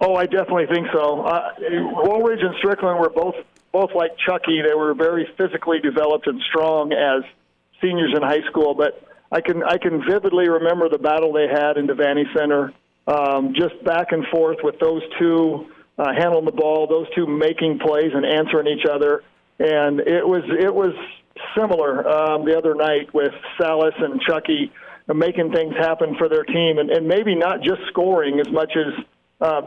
Oh, 0.00 0.14
I 0.14 0.26
definitely 0.26 0.66
think 0.66 0.86
so. 0.92 1.22
Uh, 1.22 1.50
Woolridge 2.04 2.40
and 2.40 2.54
Strickland 2.58 3.00
were 3.00 3.10
both 3.10 3.34
both 3.72 3.90
like 3.94 4.12
Chucky. 4.26 4.62
They 4.66 4.74
were 4.74 4.94
very 4.94 5.28
physically 5.36 5.80
developed 5.80 6.26
and 6.26 6.40
strong 6.48 6.92
as 6.92 7.22
seniors 7.80 8.12
in 8.14 8.22
high 8.22 8.42
school, 8.48 8.74
but 8.74 9.02
I 9.30 9.40
can 9.40 9.62
I 9.62 9.76
can 9.78 10.02
vividly 10.08 10.48
remember 10.48 10.88
the 10.88 10.98
battle 10.98 11.32
they 11.32 11.48
had 11.48 11.76
in 11.76 11.86
Devaney 11.86 12.24
Center, 12.36 12.72
um, 13.06 13.54
just 13.54 13.82
back 13.84 14.12
and 14.12 14.26
forth 14.28 14.58
with 14.62 14.78
those 14.78 15.02
two 15.18 15.66
uh, 15.98 16.12
handling 16.16 16.44
the 16.44 16.52
ball, 16.52 16.86
those 16.86 17.06
two 17.14 17.26
making 17.26 17.80
plays 17.80 18.12
and 18.14 18.24
answering 18.24 18.68
each 18.68 18.86
other, 18.88 19.22
and 19.58 20.00
it 20.00 20.26
was 20.26 20.42
it 20.48 20.74
was 20.74 20.94
similar 21.56 22.06
um, 22.08 22.44
the 22.44 22.56
other 22.56 22.74
night 22.74 23.12
with 23.12 23.32
Sallis 23.58 24.00
and 24.02 24.20
Chucky 24.20 24.72
making 25.14 25.52
things 25.52 25.74
happen 25.76 26.16
for 26.16 26.28
their 26.28 26.44
team, 26.44 26.78
and, 26.78 26.90
and 26.90 27.08
maybe 27.08 27.34
not 27.34 27.62
just 27.62 27.80
scoring 27.88 28.40
as 28.40 28.50
much 28.50 28.72
as. 28.76 29.04
Uh, 29.40 29.62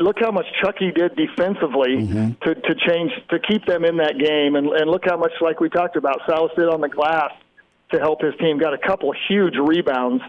look 0.00 0.16
how 0.18 0.32
much 0.32 0.46
Chucky 0.60 0.90
did 0.90 1.14
defensively 1.14 1.96
mm-hmm. 1.96 2.32
to, 2.42 2.54
to 2.56 2.74
change 2.74 3.12
to 3.30 3.38
keep 3.38 3.64
them 3.66 3.84
in 3.84 3.98
that 3.98 4.18
game, 4.18 4.56
and, 4.56 4.66
and 4.66 4.90
look 4.90 5.04
how 5.04 5.16
much, 5.16 5.30
like 5.40 5.60
we 5.60 5.68
talked 5.68 5.94
about, 5.94 6.18
Sallis 6.28 6.52
did 6.56 6.68
on 6.68 6.80
the 6.80 6.88
glass 6.88 7.30
to 7.92 8.00
help 8.00 8.20
his 8.20 8.34
team. 8.40 8.58
Got 8.58 8.74
a 8.74 8.78
couple 8.78 9.14
huge 9.28 9.54
rebounds. 9.56 10.24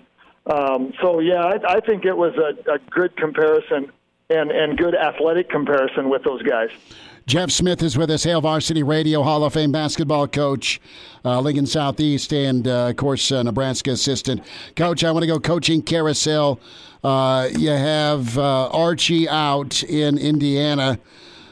Um, 0.46 0.94
so 1.02 1.20
yeah, 1.20 1.42
I, 1.42 1.78
I 1.78 1.80
think 1.80 2.06
it 2.06 2.16
was 2.16 2.36
a, 2.38 2.74
a 2.74 2.78
good 2.92 3.18
comparison 3.18 3.92
and 4.30 4.52
and 4.52 4.78
good 4.78 4.96
athletic 4.96 5.50
comparison 5.50 6.10
with 6.10 6.24
those 6.24 6.42
guys. 6.44 6.70
Jeff 7.26 7.52
Smith 7.52 7.82
is 7.82 7.98
with 7.98 8.12
us, 8.12 8.26
Hail 8.26 8.42
Varsity 8.42 8.84
Radio 8.84 9.24
Hall 9.24 9.46
of 9.46 9.54
Fame 9.54 9.72
basketball 9.72 10.28
coach, 10.28 10.82
uh, 11.24 11.40
Lincoln 11.40 11.66
Southeast, 11.66 12.34
and 12.34 12.68
uh, 12.68 12.88
of 12.90 12.98
course 12.98 13.32
uh, 13.32 13.42
Nebraska 13.42 13.92
assistant 13.92 14.44
coach. 14.76 15.06
I 15.06 15.12
want 15.12 15.24
to 15.24 15.28
go 15.28 15.40
coaching 15.40 15.82
carousel. 15.82 16.60
Uh, 17.02 17.48
you 17.58 17.70
have 17.70 18.38
uh, 18.38 18.68
Archie 18.68 19.30
out 19.30 19.84
in 19.84 20.18
Indiana, 20.18 21.00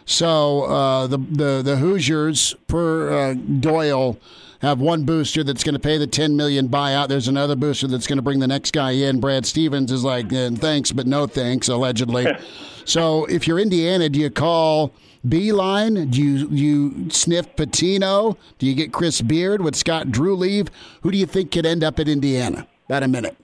so 0.04 0.64
uh, 0.64 1.08
the 1.08 1.18
the 1.18 1.62
the 1.64 1.78
Hoosiers 1.78 2.54
per 2.68 3.34
Doyle 3.36 4.18
have 4.62 4.80
one 4.80 5.04
booster 5.04 5.44
that's 5.44 5.64
going 5.64 5.74
to 5.74 5.80
pay 5.80 5.98
the 5.98 6.08
10 6.08 6.36
million 6.36 6.70
buyout. 6.70 7.08
There's 7.08 7.28
another 7.28 7.56
booster 7.56 7.88
that's 7.88 8.08
going 8.08 8.18
to 8.18 8.22
bring 8.22 8.40
the 8.40 8.48
next 8.48 8.72
guy 8.72 8.92
in. 8.92 9.20
Brad 9.20 9.46
Stevens 9.46 9.92
is 9.92 10.04
like, 10.04 10.30
thanks, 10.30 10.92
but 10.92 11.08
no 11.08 11.28
thanks, 11.28 11.68
allegedly. 11.68 12.28
so 12.86 13.26
if 13.26 13.48
you're 13.48 13.60
Indiana, 13.60 14.08
do 14.08 14.20
you 14.20 14.30
call 14.30 14.94
Beilein? 15.28 16.12
Do 16.12 16.22
you 16.22 16.48
you 16.50 17.10
sniff 17.10 17.56
Pitino? 17.56 18.38
Do 18.60 18.66
you 18.66 18.76
get 18.76 18.94
Chris 18.94 19.22
Beard? 19.22 19.62
Would 19.62 19.76
Scott 19.76 20.12
Drew 20.12 20.36
leave? 20.36 20.70
Who 21.02 21.12
do 21.12 21.18
you 21.18 21.26
think 21.26 21.52
could 21.52 21.66
end 21.66 21.84
up 21.84 22.00
at 22.00 22.08
Indiana? 22.08 22.68
About 22.86 23.04
a 23.04 23.08
minute. 23.08 23.38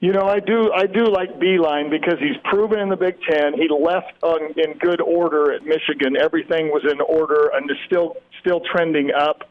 You 0.00 0.12
know, 0.12 0.26
I 0.26 0.38
do. 0.38 0.70
I 0.72 0.86
do 0.86 1.06
like 1.06 1.40
Beilein 1.40 1.90
because 1.90 2.20
he's 2.20 2.36
proven 2.44 2.78
in 2.78 2.88
the 2.88 2.96
Big 2.96 3.16
Ten. 3.28 3.54
He 3.54 3.68
left 3.68 4.12
on, 4.22 4.52
in 4.56 4.78
good 4.78 5.00
order 5.00 5.52
at 5.52 5.64
Michigan. 5.64 6.16
Everything 6.16 6.68
was 6.68 6.84
in 6.88 7.00
order, 7.00 7.50
and 7.52 7.68
is 7.68 7.76
still 7.86 8.16
still 8.40 8.60
trending 8.72 9.10
up. 9.12 9.48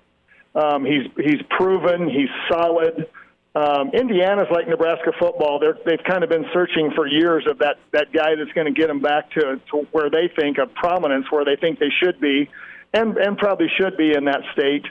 Um, 0.58 0.86
he's 0.86 1.06
he's 1.16 1.42
proven. 1.52 2.10
He's 2.10 2.30
solid. 2.50 3.08
Um, 3.56 3.92
Indiana's 3.94 4.48
like 4.52 4.68
Nebraska 4.68 5.12
football. 5.20 5.60
They're, 5.60 5.78
they've 5.86 6.04
kind 6.04 6.24
of 6.24 6.30
been 6.30 6.46
searching 6.52 6.92
for 6.96 7.08
years 7.08 7.46
of 7.48 7.60
that 7.60 7.78
that 7.94 8.12
guy 8.12 8.36
that's 8.36 8.52
going 8.54 8.66
to 8.66 8.74
get 8.74 8.88
them 8.88 9.00
back 9.00 9.30
to, 9.32 9.62
to 9.72 9.88
where 9.92 10.10
they 10.10 10.30
think 10.36 10.58
of 10.58 10.74
prominence, 10.74 11.28
where 11.30 11.46
they 11.46 11.56
think 11.56 11.80
they 11.80 11.92
should 12.02 12.20
be, 12.20 12.50
and 12.94 13.18
and 13.18 13.38
probably 13.38 13.68
should 13.80 13.98
be 13.98 14.14
in 14.14 14.26
that 14.26 14.42
state. 14.54 14.86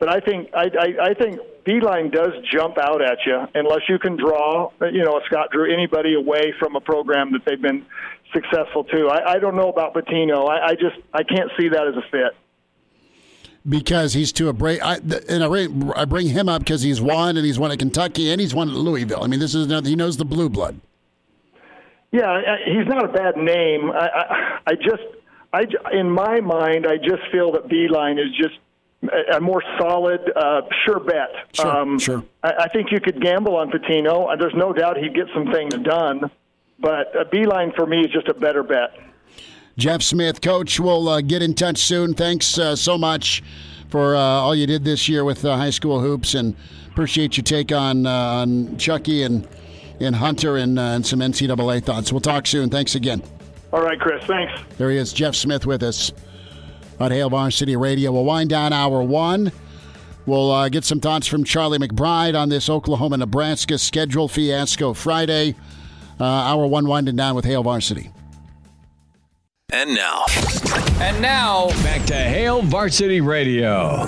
But 0.00 0.08
I 0.08 0.18
think 0.18 0.50
I, 0.54 0.64
I, 0.64 1.10
I 1.10 1.14
think 1.14 1.38
Beilein 1.64 2.10
does 2.12 2.32
jump 2.52 2.76
out 2.78 3.00
at 3.00 3.18
you 3.24 3.46
unless 3.54 3.82
you 3.88 4.00
can 4.00 4.16
draw, 4.16 4.72
you 4.80 5.04
know, 5.04 5.20
Scott 5.26 5.50
Drew 5.52 5.72
anybody 5.72 6.14
away 6.14 6.52
from 6.58 6.74
a 6.74 6.80
program 6.80 7.30
that 7.32 7.42
they've 7.46 7.62
been 7.62 7.86
successful 8.32 8.82
to. 8.84 9.06
I, 9.06 9.34
I 9.34 9.38
don't 9.38 9.54
know 9.54 9.68
about 9.68 9.94
Pitino. 9.94 10.48
I, 10.48 10.70
I 10.70 10.74
just 10.74 10.96
I 11.14 11.22
can't 11.22 11.50
see 11.58 11.68
that 11.68 11.86
as 11.86 11.94
a 11.94 12.02
fit 12.10 12.34
because 13.68 14.12
he's 14.12 14.32
too 14.32 14.48
abrasive. 14.48 14.82
I, 14.84 14.94
and 15.28 15.44
I, 15.44 16.00
I 16.00 16.04
bring 16.04 16.28
him 16.28 16.48
up 16.48 16.60
because 16.60 16.82
he's 16.82 17.00
won 17.00 17.36
and 17.36 17.46
he's 17.46 17.58
won 17.58 17.70
at 17.70 17.78
Kentucky 17.78 18.30
and 18.30 18.40
he's 18.40 18.54
won 18.54 18.68
at 18.68 18.74
Louisville. 18.74 19.22
I 19.22 19.26
mean, 19.26 19.40
this 19.40 19.54
is 19.54 19.66
another, 19.66 19.88
he 19.88 19.96
knows 19.96 20.16
the 20.16 20.24
blue 20.24 20.48
blood. 20.48 20.80
Yeah, 22.10 22.56
he's 22.66 22.86
not 22.86 23.04
a 23.04 23.08
bad 23.08 23.36
name. 23.36 23.90
I, 23.90 24.08
I, 24.08 24.58
I 24.66 24.74
just, 24.74 25.02
I, 25.52 25.64
in 25.92 26.10
my 26.10 26.40
mind, 26.40 26.86
I 26.86 26.98
just 26.98 27.22
feel 27.30 27.52
that 27.52 27.68
Beilein 27.68 28.18
is 28.18 28.36
just 28.36 28.58
a 29.34 29.40
more 29.40 29.62
solid, 29.78 30.20
uh, 30.36 30.62
sure 30.84 31.00
bet. 31.00 31.30
Sure, 31.52 31.66
um, 31.66 31.98
sure. 31.98 32.22
I, 32.42 32.52
I 32.60 32.68
think 32.68 32.92
you 32.92 33.00
could 33.00 33.20
gamble 33.20 33.56
on 33.56 33.70
Pitino. 33.70 34.28
There's 34.38 34.54
no 34.54 34.72
doubt 34.72 34.98
he'd 34.98 35.14
get 35.14 35.26
some 35.34 35.50
things 35.52 35.74
done, 35.82 36.30
but 36.78 37.16
uh, 37.16 37.24
Beilein 37.32 37.74
for 37.74 37.86
me 37.86 38.00
is 38.00 38.10
just 38.12 38.28
a 38.28 38.34
better 38.34 38.62
bet. 38.62 38.90
Jeff 39.78 40.02
Smith, 40.02 40.42
coach, 40.42 40.78
we'll 40.78 41.08
uh, 41.08 41.20
get 41.22 41.42
in 41.42 41.54
touch 41.54 41.78
soon. 41.78 42.12
Thanks 42.12 42.58
uh, 42.58 42.76
so 42.76 42.98
much 42.98 43.42
for 43.88 44.14
uh, 44.14 44.18
all 44.18 44.54
you 44.54 44.66
did 44.66 44.84
this 44.84 45.08
year 45.08 45.24
with 45.24 45.44
uh, 45.44 45.56
high 45.56 45.70
school 45.70 46.00
hoops, 46.00 46.34
and 46.34 46.54
appreciate 46.90 47.36
your 47.38 47.44
take 47.44 47.72
on 47.72 48.06
uh, 48.06 48.10
on 48.10 48.76
Chucky 48.76 49.22
and 49.22 49.48
and 50.00 50.16
Hunter 50.16 50.56
and, 50.56 50.78
uh, 50.78 50.82
and 50.82 51.06
some 51.06 51.20
NCAA 51.20 51.84
thoughts. 51.84 52.12
We'll 52.12 52.20
talk 52.20 52.46
soon. 52.46 52.68
Thanks 52.68 52.96
again. 52.96 53.22
All 53.72 53.82
right, 53.82 53.98
Chris. 53.98 54.22
Thanks. 54.24 54.52
There 54.76 54.90
he 54.90 54.96
is, 54.96 55.12
Jeff 55.12 55.34
Smith, 55.34 55.64
with 55.64 55.82
us 55.82 56.12
on 56.98 57.10
Hail 57.10 57.30
Varsity 57.30 57.76
Radio. 57.76 58.12
We'll 58.12 58.24
wind 58.24 58.50
down 58.50 58.72
hour 58.72 59.02
one. 59.02 59.52
We'll 60.26 60.68
get 60.68 60.84
some 60.84 61.00
thoughts 61.00 61.26
from 61.26 61.44
Charlie 61.44 61.78
McBride 61.78 62.38
on 62.38 62.48
this 62.48 62.68
Oklahoma 62.68 63.16
Nebraska 63.16 63.78
schedule 63.78 64.28
fiasco 64.28 64.92
Friday. 64.92 65.54
hour 66.20 66.66
one 66.66 66.86
winding 66.86 67.16
down 67.16 67.34
with 67.34 67.44
Hail 67.44 67.62
Varsity. 67.62 68.10
And 69.70 69.94
now. 69.94 70.24
And 71.00 71.22
now, 71.22 71.68
back 71.82 72.04
to 72.06 72.14
Hail 72.14 72.60
Varsity 72.62 73.20
Radio. 73.22 74.04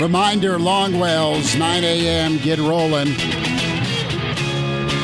Reminder 0.00 0.58
Longwell's, 0.58 1.54
9 1.56 1.84
a.m., 1.84 2.38
get 2.38 2.58
rolling. 2.58 3.08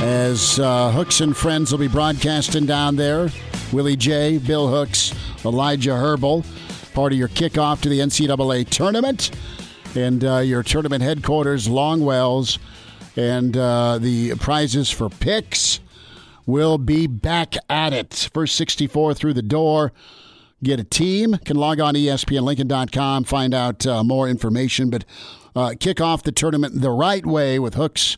As 0.02 0.58
uh, 0.58 0.90
Hooks 0.90 1.20
and 1.20 1.36
Friends 1.36 1.70
will 1.70 1.78
be 1.78 1.86
broadcasting 1.86 2.66
down 2.66 2.96
there. 2.96 3.30
Willie 3.72 3.96
J., 3.96 4.38
Bill 4.38 4.68
Hooks, 4.68 5.14
Elijah 5.44 5.96
Herbal, 5.96 6.44
part 6.92 7.12
of 7.12 7.18
your 7.18 7.28
kickoff 7.28 7.80
to 7.82 7.88
the 7.88 8.00
NCAA 8.00 8.68
tournament. 8.68 9.30
And 9.94 10.24
uh, 10.24 10.38
your 10.38 10.64
tournament 10.64 11.02
headquarters, 11.02 11.68
Longwell's, 11.68 12.58
and 13.16 13.56
uh, 13.56 13.98
the 13.98 14.34
prizes 14.34 14.90
for 14.90 15.08
picks 15.08 15.78
will 16.46 16.78
be 16.78 17.06
back 17.06 17.54
at 17.68 17.92
it. 17.92 18.30
First 18.32 18.56
64 18.56 19.14
through 19.14 19.34
the 19.34 19.42
door. 19.42 19.92
Get 20.62 20.78
a 20.78 20.84
team. 20.84 21.36
Can 21.44 21.56
log 21.56 21.80
on 21.80 21.94
to 21.94 22.00
ESPNLincoln.com, 22.00 23.24
find 23.24 23.52
out 23.52 23.84
uh, 23.84 24.04
more 24.04 24.28
information. 24.28 24.90
But 24.90 25.04
uh, 25.56 25.74
kick 25.78 26.00
off 26.00 26.22
the 26.22 26.32
tournament 26.32 26.80
the 26.80 26.90
right 26.90 27.26
way 27.26 27.58
with 27.58 27.74
Hooks, 27.74 28.16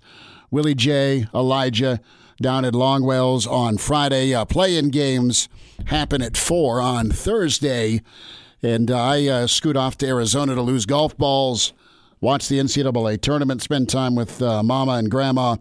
Willie 0.51 0.75
J, 0.75 1.27
Elijah, 1.35 2.01
down 2.41 2.64
at 2.64 2.75
Longwell's 2.75 3.47
on 3.47 3.79
Friday. 3.79 4.35
Uh, 4.35 4.45
play-in 4.45 4.91
games 4.91 5.49
happen 5.87 6.20
at 6.20 6.37
four 6.37 6.81
on 6.81 7.11
Thursday, 7.11 8.03
and 8.62 8.91
I 8.91 9.27
uh, 9.27 9.47
scoot 9.47 9.77
off 9.77 9.97
to 9.99 10.07
Arizona 10.07 10.55
to 10.55 10.62
lose 10.62 10.85
golf 10.85 11.16
balls, 11.16 11.72
watch 12.20 12.49
the 12.49 12.59
NCAA 12.59 13.20
tournament, 13.20 13.62
spend 13.62 13.89
time 13.89 14.14
with 14.14 14.43
uh, 14.43 14.62
Mama 14.62 14.93
and 14.93 15.11
Grandma, 15.11 15.57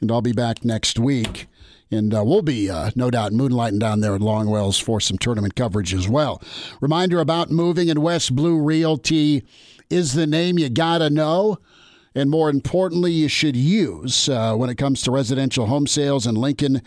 and 0.00 0.10
I'll 0.10 0.22
be 0.22 0.32
back 0.32 0.64
next 0.64 0.98
week. 0.98 1.46
And 1.92 2.14
uh, 2.14 2.24
we'll 2.24 2.42
be, 2.42 2.70
uh, 2.70 2.90
no 2.96 3.10
doubt, 3.10 3.32
moonlighting 3.32 3.78
down 3.78 4.00
there 4.00 4.14
at 4.14 4.22
Longwell's 4.22 4.78
for 4.78 4.98
some 4.98 5.18
tournament 5.18 5.54
coverage 5.54 5.92
as 5.92 6.08
well. 6.08 6.42
Reminder 6.80 7.20
about 7.20 7.50
moving 7.50 7.90
and 7.90 8.02
West 8.02 8.34
Blue 8.34 8.58
Realty 8.58 9.44
is 9.90 10.14
the 10.14 10.26
name 10.26 10.58
you 10.58 10.70
got 10.70 10.98
to 10.98 11.10
know 11.10 11.58
and 12.14 12.30
more 12.30 12.50
importantly, 12.50 13.12
you 13.12 13.28
should 13.28 13.56
use 13.56 14.28
uh, 14.28 14.54
when 14.54 14.68
it 14.68 14.76
comes 14.76 15.00
to 15.02 15.10
residential 15.10 15.64
home 15.66 15.86
sales 15.86 16.26
in 16.26 16.34
Lincoln 16.34 16.82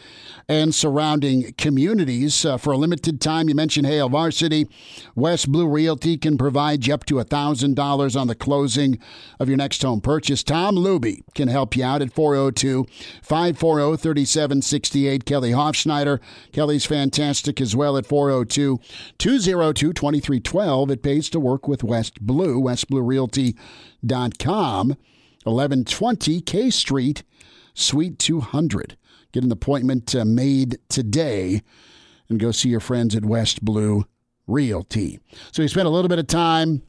and 0.48 0.76
surrounding 0.76 1.54
communities. 1.54 2.46
Uh, 2.46 2.58
for 2.58 2.74
a 2.74 2.78
limited 2.78 3.20
time, 3.20 3.50
you 3.50 3.56
mentioned 3.56 3.88
Hail 3.88 4.08
Varsity. 4.10 4.68
West 5.16 5.52
Blue 5.52 5.68
Realty 5.68 6.16
can 6.18 6.38
provide 6.38 6.86
you 6.86 6.94
up 6.94 7.06
to 7.06 7.16
$1,000 7.16 8.20
on 8.20 8.28
the 8.28 8.36
closing 8.36 9.00
of 9.40 9.48
your 9.48 9.58
next 9.58 9.82
home 9.82 10.02
purchase. 10.02 10.44
Tom 10.44 10.76
Luby 10.76 11.22
can 11.34 11.48
help 11.48 11.76
you 11.76 11.84
out 11.84 12.04
at 12.04 12.14
402 12.14 12.86
540 13.24 13.98
3768. 13.98 15.26
Kelly 15.26 15.50
Hofschneider. 15.52 16.20
Kelly's 16.52 16.86
fantastic 16.86 17.60
as 17.60 17.76
well 17.76 17.98
at 17.98 18.06
402 18.06 18.80
202 19.18 19.94
2312. 19.94 20.92
It 20.92 21.02
pays 21.02 21.32
to 21.32 21.40
work 21.40 21.68
with 21.68 21.84
West 21.84 22.22
Blue, 22.22 22.62
westbluerealty.com. 22.62 24.96
1120 25.46 26.42
K 26.42 26.70
Street, 26.70 27.24
Suite 27.74 28.20
200. 28.20 28.98
Get 29.32 29.44
an 29.44 29.52
appointment 29.52 30.16
uh, 30.16 30.26
made 30.26 30.78
today 30.90 31.62
and 32.30 32.40
go 32.40 32.52
see 32.52 32.70
your 32.70 32.80
friends 32.80 33.16
at 33.16 33.26
West 33.26 33.64
Blue 33.64 34.06
Realty. 34.48 35.20
So 35.52 35.62
we 35.62 35.68
spent 35.68 35.88
a 35.88 35.92
little 35.92 36.10
bit 36.10 36.20
of 36.20 36.28
time. 36.28 36.82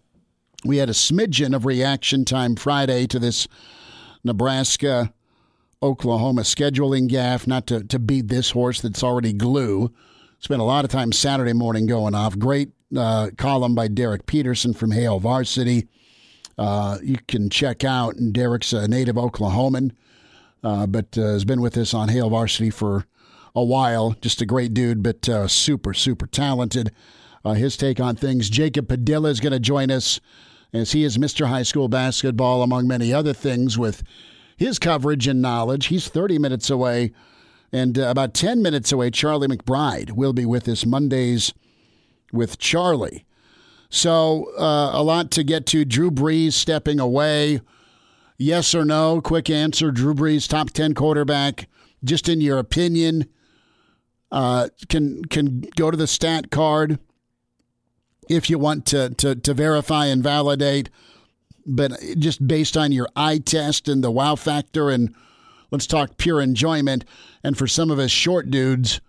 We 0.64 0.78
had 0.78 0.88
a 0.88 0.92
smidgen 0.92 1.54
of 1.54 1.66
reaction 1.66 2.24
time 2.24 2.56
Friday 2.56 3.06
to 3.08 3.18
this 3.18 3.46
Nebraska 4.24 5.12
Oklahoma 5.82 6.42
scheduling 6.42 7.08
gaffe, 7.08 7.46
not 7.46 7.66
to, 7.66 7.84
to 7.84 7.98
beat 7.98 8.28
this 8.28 8.50
horse 8.50 8.80
that's 8.80 9.02
already 9.02 9.32
glue. 9.32 9.92
Spent 10.38 10.60
a 10.60 10.64
lot 10.64 10.84
of 10.84 10.90
time 10.90 11.12
Saturday 11.12 11.52
morning 11.52 11.86
going 11.86 12.14
off. 12.14 12.38
Great 12.38 12.70
uh, 12.96 13.30
column 13.36 13.74
by 13.74 13.88
Derek 13.88 14.26
Peterson 14.26 14.72
from 14.72 14.90
Hail 14.90 15.18
Varsity 15.18 15.88
uh, 16.58 16.98
you 17.02 17.18
can 17.28 17.50
check 17.50 17.84
out. 17.84 18.16
And 18.16 18.32
Derek's 18.32 18.72
a 18.72 18.88
native 18.88 19.16
Oklahoman, 19.16 19.92
uh, 20.62 20.86
but 20.86 21.16
uh, 21.18 21.22
has 21.22 21.44
been 21.44 21.60
with 21.60 21.76
us 21.76 21.94
on 21.94 22.08
Hail 22.08 22.30
Varsity 22.30 22.70
for 22.70 23.06
a 23.54 23.64
while. 23.64 24.14
Just 24.20 24.40
a 24.40 24.46
great 24.46 24.74
dude, 24.74 25.02
but 25.02 25.28
uh, 25.28 25.48
super, 25.48 25.94
super 25.94 26.26
talented. 26.26 26.92
Uh, 27.44 27.54
his 27.54 27.76
take 27.76 28.00
on 28.00 28.16
things. 28.16 28.50
Jacob 28.50 28.88
Padilla 28.88 29.28
is 29.28 29.40
going 29.40 29.52
to 29.52 29.60
join 29.60 29.90
us 29.90 30.20
as 30.72 30.92
he 30.92 31.04
is 31.04 31.16
Mr. 31.16 31.46
High 31.46 31.62
School 31.62 31.88
Basketball, 31.88 32.62
among 32.62 32.88
many 32.88 33.12
other 33.12 33.32
things, 33.32 33.78
with 33.78 34.02
his 34.56 34.78
coverage 34.78 35.28
and 35.28 35.40
knowledge. 35.40 35.86
He's 35.86 36.08
30 36.08 36.38
minutes 36.38 36.70
away. 36.70 37.12
And 37.72 37.98
uh, 37.98 38.08
about 38.08 38.34
10 38.34 38.62
minutes 38.62 38.92
away, 38.92 39.10
Charlie 39.10 39.48
McBride 39.48 40.12
will 40.12 40.32
be 40.32 40.46
with 40.46 40.68
us 40.68 40.86
Mondays 40.86 41.52
with 42.32 42.58
Charlie. 42.58 43.24
So, 43.88 44.50
uh, 44.58 44.90
a 44.92 45.02
lot 45.02 45.30
to 45.32 45.44
get 45.44 45.66
to. 45.66 45.84
Drew 45.84 46.10
Brees 46.10 46.52
stepping 46.52 46.98
away. 47.00 47.60
Yes 48.38 48.74
or 48.74 48.84
no? 48.84 49.20
Quick 49.20 49.48
answer. 49.48 49.90
Drew 49.90 50.14
Brees, 50.14 50.48
top 50.48 50.70
10 50.70 50.94
quarterback. 50.94 51.68
Just 52.04 52.28
in 52.28 52.40
your 52.40 52.58
opinion, 52.58 53.26
uh, 54.30 54.68
can 54.88 55.24
can 55.24 55.62
go 55.76 55.90
to 55.90 55.96
the 55.96 56.06
stat 56.06 56.50
card 56.50 56.98
if 58.28 58.50
you 58.50 58.58
want 58.58 58.86
to, 58.86 59.10
to, 59.10 59.34
to 59.34 59.54
verify 59.54 60.06
and 60.06 60.22
validate, 60.22 60.90
but 61.64 61.92
just 62.18 62.46
based 62.46 62.76
on 62.76 62.92
your 62.92 63.08
eye 63.16 63.38
test 63.38 63.88
and 63.88 64.02
the 64.02 64.10
wow 64.10 64.34
factor, 64.34 64.90
and 64.90 65.14
let's 65.70 65.86
talk 65.86 66.16
pure 66.16 66.40
enjoyment. 66.40 67.04
And 67.42 67.56
for 67.56 67.66
some 67.66 67.90
of 67.90 67.98
us 67.98 68.10
short 68.10 68.50
dudes, 68.50 69.00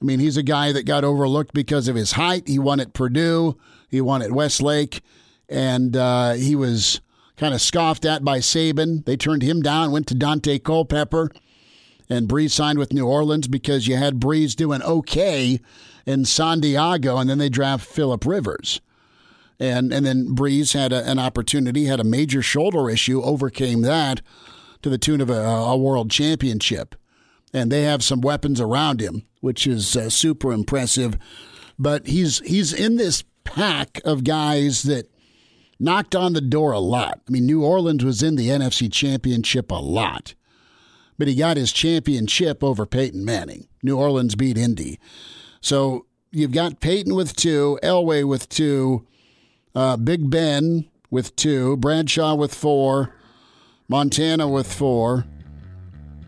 I 0.00 0.04
mean, 0.04 0.20
he's 0.20 0.36
a 0.36 0.42
guy 0.42 0.72
that 0.72 0.86
got 0.86 1.04
overlooked 1.04 1.54
because 1.54 1.88
of 1.88 1.96
his 1.96 2.12
height. 2.12 2.48
He 2.48 2.58
won 2.58 2.80
at 2.80 2.92
Purdue. 2.94 3.58
He 3.92 4.00
won 4.00 4.22
at 4.22 4.32
Westlake, 4.32 5.02
and 5.50 5.94
uh, 5.94 6.32
he 6.32 6.56
was 6.56 7.02
kind 7.36 7.52
of 7.52 7.60
scoffed 7.60 8.06
at 8.06 8.24
by 8.24 8.38
Saban. 8.38 9.04
They 9.04 9.18
turned 9.18 9.42
him 9.42 9.60
down, 9.60 9.92
went 9.92 10.06
to 10.06 10.14
Daunte 10.14 10.64
Culpepper, 10.64 11.30
and 12.08 12.26
Brees 12.26 12.52
signed 12.52 12.78
with 12.78 12.94
New 12.94 13.06
Orleans 13.06 13.48
because 13.48 13.86
you 13.86 13.96
had 13.96 14.18
Brees 14.18 14.56
doing 14.56 14.82
okay 14.82 15.60
in 16.06 16.24
San 16.24 16.60
Diego, 16.60 17.18
and 17.18 17.28
then 17.28 17.36
they 17.36 17.50
draft 17.50 17.86
Philip 17.86 18.24
Rivers. 18.24 18.80
And, 19.60 19.92
and 19.92 20.06
then 20.06 20.34
Brees 20.34 20.72
had 20.72 20.92
a, 20.94 21.06
an 21.08 21.18
opportunity, 21.18 21.84
had 21.84 22.00
a 22.00 22.04
major 22.04 22.40
shoulder 22.40 22.88
issue, 22.88 23.22
overcame 23.22 23.82
that 23.82 24.22
to 24.80 24.88
the 24.88 24.98
tune 24.98 25.20
of 25.20 25.28
a, 25.28 25.34
a 25.34 25.76
world 25.76 26.10
championship. 26.10 26.96
And 27.52 27.70
they 27.70 27.82
have 27.82 28.02
some 28.02 28.22
weapons 28.22 28.58
around 28.58 29.02
him, 29.02 29.26
which 29.40 29.66
is 29.66 29.94
uh, 29.94 30.08
super 30.08 30.50
impressive. 30.50 31.18
But 31.78 32.06
he's 32.06 32.38
he's 32.40 32.72
in 32.72 32.96
this 32.96 33.24
pack 33.54 34.00
of 34.04 34.24
guys 34.24 34.82
that 34.84 35.10
knocked 35.78 36.14
on 36.14 36.32
the 36.32 36.40
door 36.40 36.72
a 36.72 36.78
lot. 36.78 37.20
I 37.28 37.30
mean, 37.30 37.44
New 37.46 37.62
Orleans 37.64 38.04
was 38.04 38.22
in 38.22 38.36
the 38.36 38.48
NFC 38.48 38.90
Championship 38.90 39.70
a 39.70 39.74
lot, 39.74 40.34
but 41.18 41.28
he 41.28 41.34
got 41.34 41.56
his 41.56 41.72
championship 41.72 42.64
over 42.64 42.86
Peyton 42.86 43.24
Manning. 43.24 43.68
New 43.82 43.98
Orleans 43.98 44.34
beat 44.34 44.56
Indy. 44.56 44.98
So 45.60 46.06
you've 46.30 46.52
got 46.52 46.80
Peyton 46.80 47.14
with 47.14 47.36
two, 47.36 47.78
Elway 47.82 48.26
with 48.26 48.48
two, 48.48 49.06
uh, 49.74 49.96
Big 49.96 50.30
Ben 50.30 50.88
with 51.10 51.36
two, 51.36 51.76
Bradshaw 51.76 52.34
with 52.34 52.54
four, 52.54 53.14
Montana 53.88 54.48
with 54.48 54.72
four, 54.72 55.26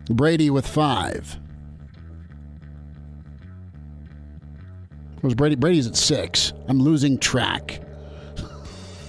Brady 0.09 0.51
with 0.51 0.67
five. 0.67 1.39
Was 5.25 5.35
Brady? 5.35 5.55
Brady's 5.55 5.87
at 5.87 5.95
six. 5.95 6.53
I'm 6.67 6.79
losing 6.79 7.17
track. 7.17 7.81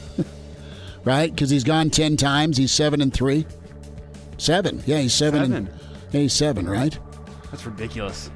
right? 1.05 1.31
Because 1.31 1.51
he's 1.51 1.65
gone 1.65 1.91
ten 1.91 2.17
times. 2.17 2.57
He's 2.57 2.73
seven 2.73 3.01
and 3.01 3.13
three. 3.13 3.47
Seven. 4.39 4.83
Yeah, 4.87 4.99
he's 4.99 5.15
seven. 5.15 5.43
seven. 5.43 5.57
And, 5.57 5.81
yeah, 6.13 6.21
he's 6.23 6.33
seven. 6.33 6.69
Right? 6.69 6.99
That's 7.51 7.65
ridiculous. 7.65 8.31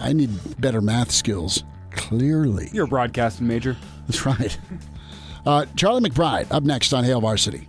I 0.00 0.12
need 0.12 0.30
better 0.60 0.80
math 0.80 1.10
skills. 1.10 1.62
Clearly, 1.92 2.68
you're 2.72 2.84
a 2.84 2.88
broadcasting 2.88 3.46
major. 3.46 3.76
That's 4.06 4.26
right. 4.26 4.58
Uh, 5.46 5.66
Charlie 5.76 6.08
McBride 6.08 6.46
up 6.50 6.62
next 6.62 6.92
on 6.92 7.04
Hail 7.04 7.20
Varsity. 7.20 7.68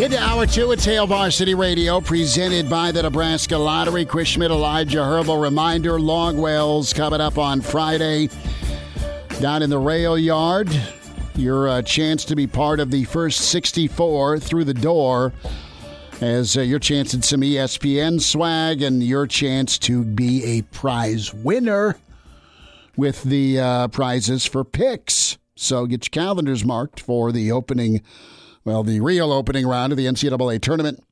Into 0.00 0.18
hour 0.18 0.46
two 0.46 0.72
at 0.72 0.82
Hail 0.82 1.06
Varsity 1.06 1.54
Radio, 1.54 2.00
presented 2.00 2.70
by 2.70 2.90
the 2.90 3.02
Nebraska 3.02 3.58
Lottery. 3.58 4.06
Chris 4.06 4.28
Schmidt, 4.28 4.50
Elijah 4.50 5.04
Herbal. 5.04 5.36
Reminder 5.36 5.98
Longwell's 5.98 6.92
coming 6.92 7.20
up 7.20 7.36
on 7.36 7.60
Friday 7.60 8.30
down 9.40 9.62
in 9.62 9.68
the 9.68 9.78
rail 9.78 10.16
yard. 10.16 10.68
Your 11.34 11.68
uh, 11.68 11.82
chance 11.82 12.24
to 12.26 12.36
be 12.36 12.46
part 12.46 12.80
of 12.80 12.90
the 12.90 13.04
first 13.04 13.50
64 13.50 14.38
through 14.38 14.64
the 14.64 14.74
door 14.74 15.32
as 16.20 16.56
uh, 16.56 16.60
your 16.60 16.78
chance 16.78 17.14
at 17.14 17.24
some 17.24 17.40
ESPN 17.40 18.20
swag 18.20 18.82
and 18.82 19.02
your 19.02 19.26
chance 19.26 19.78
to 19.80 20.04
be 20.04 20.44
a 20.44 20.62
prize 20.62 21.32
winner 21.32 21.98
with 22.96 23.22
the 23.22 23.58
uh, 23.58 23.88
prizes 23.88 24.44
for 24.44 24.64
picks. 24.64 25.38
So 25.56 25.86
get 25.86 26.06
your 26.06 26.24
calendars 26.24 26.64
marked 26.64 27.00
for 27.00 27.32
the 27.32 27.52
opening 27.52 28.02
well, 28.64 28.82
the 28.82 29.00
real 29.00 29.32
opening 29.32 29.66
round 29.66 29.92
of 29.92 29.96
the 29.96 30.06
NCAA 30.06 30.60
tournament 30.60 31.02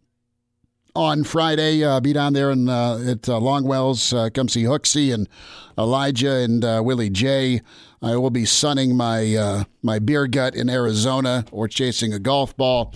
on 0.95 1.25
Friday. 1.25 1.85
Uh, 1.85 2.01
be 2.01 2.13
down 2.13 2.33
there 2.33 2.51
in, 2.51 2.69
uh, 2.69 2.99
at 3.07 3.29
uh, 3.29 3.39
Longwell's. 3.41 4.13
Uh, 4.13 4.29
come 4.33 4.49
see 4.49 4.65
Hooksy 4.65 5.13
and 5.13 5.29
Elijah 5.77 6.37
and 6.37 6.65
uh, 6.65 6.83
Willie 6.85 7.11
J. 7.11 7.61
I 8.01 8.17
will 8.17 8.31
be 8.31 8.45
sunning 8.45 8.97
my 8.97 9.35
uh, 9.35 9.65
my 9.83 9.99
beer 9.99 10.27
gut 10.27 10.55
in 10.55 10.69
Arizona 10.69 11.45
or 11.51 11.69
chasing 11.69 12.13
a 12.13 12.19
golf 12.19 12.57
ball, 12.57 12.95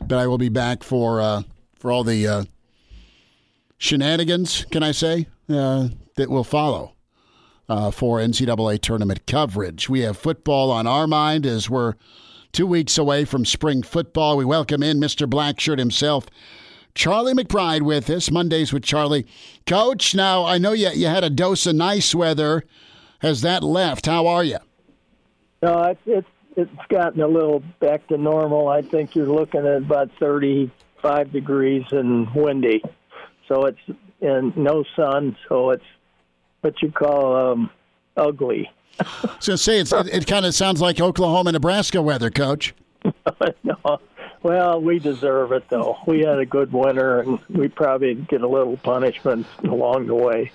but 0.00 0.18
I 0.18 0.26
will 0.26 0.38
be 0.38 0.48
back 0.48 0.82
for 0.82 1.44
for 1.78 1.90
all 1.90 2.04
the 2.04 2.46
shenanigans. 3.78 4.64
Can 4.70 4.82
I 4.82 4.92
say 4.92 5.26
uh, 5.48 5.88
that 6.16 6.30
will 6.30 6.44
follow 6.44 6.94
uh, 7.68 7.90
for 7.90 8.18
NCAA 8.18 8.80
tournament 8.80 9.26
coverage. 9.26 9.88
We 9.88 10.00
have 10.00 10.16
football 10.16 10.70
on 10.70 10.86
our 10.86 11.06
mind 11.06 11.46
as 11.46 11.68
we're 11.68 11.94
two 12.54 12.66
weeks 12.66 12.96
away 12.96 13.24
from 13.24 13.44
spring 13.44 13.82
football. 13.82 14.36
We 14.36 14.44
welcome 14.44 14.80
in 14.80 15.00
Mr. 15.00 15.28
Blackshirt 15.28 15.78
himself. 15.78 16.26
Charlie 16.94 17.34
McBride 17.34 17.82
with 17.82 18.08
us, 18.08 18.30
Mondays 18.30 18.72
with 18.72 18.84
Charlie. 18.84 19.26
Coach, 19.66 20.14
now 20.14 20.44
I 20.44 20.58
know 20.58 20.72
you, 20.72 20.90
you 20.90 21.08
had 21.08 21.24
a 21.24 21.30
dose 21.30 21.66
of 21.66 21.74
nice 21.74 22.14
weather. 22.14 22.62
Has 23.18 23.40
that 23.40 23.64
left? 23.64 24.06
How 24.06 24.28
are 24.28 24.44
you? 24.44 24.58
No, 25.62 25.96
it's, 26.06 26.28
it's 26.56 26.70
gotten 26.88 27.20
a 27.20 27.26
little 27.26 27.60
back 27.80 28.06
to 28.08 28.16
normal. 28.16 28.68
I 28.68 28.82
think 28.82 29.16
you're 29.16 29.26
looking 29.26 29.66
at 29.66 29.78
about 29.78 30.10
35 30.20 31.32
degrees 31.32 31.82
and 31.90 32.32
windy, 32.34 32.82
so 33.48 33.64
it's 33.64 33.80
and 34.20 34.56
no 34.56 34.84
sun, 34.94 35.36
so 35.48 35.70
it's 35.70 35.84
what 36.60 36.80
you 36.80 36.92
call 36.92 37.34
um, 37.52 37.70
ugly. 38.16 38.70
so 39.40 39.56
say 39.56 39.80
it's, 39.80 39.92
it, 39.92 40.08
it 40.08 40.26
kind 40.26 40.46
of 40.46 40.54
sounds 40.54 40.80
like 40.80 41.00
Oklahoma, 41.00 41.52
Nebraska 41.52 42.00
weather, 42.00 42.30
Coach. 42.30 42.74
no, 43.64 43.98
well, 44.44 44.78
we 44.78 44.98
deserve 44.98 45.52
it 45.52 45.64
though. 45.70 45.96
We 46.06 46.20
had 46.20 46.38
a 46.38 46.44
good 46.44 46.70
winter, 46.70 47.20
and 47.20 47.38
we 47.48 47.68
probably 47.68 48.14
get 48.14 48.42
a 48.42 48.46
little 48.46 48.76
punishment 48.76 49.46
along 49.64 50.06
the 50.06 50.14
way. 50.14 50.52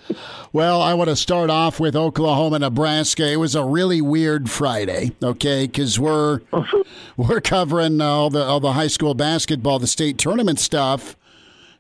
Well, 0.54 0.80
I 0.80 0.94
want 0.94 1.10
to 1.10 1.16
start 1.16 1.50
off 1.50 1.80
with 1.80 1.96
Oklahoma, 1.96 2.60
Nebraska. 2.60 3.28
It 3.28 3.38
was 3.38 3.56
a 3.56 3.64
really 3.64 4.00
weird 4.00 4.48
Friday, 4.48 5.14
okay? 5.24 5.66
Because 5.66 6.00
we're 6.00 6.42
we're 7.18 7.42
covering 7.42 8.00
all 8.00 8.30
the 8.30 8.44
all 8.44 8.60
the 8.60 8.74
high 8.74 8.88
school 8.88 9.16
basketball, 9.16 9.80
the 9.80 9.88
state 9.88 10.20
tournament 10.20 10.60
stuff, 10.60 11.18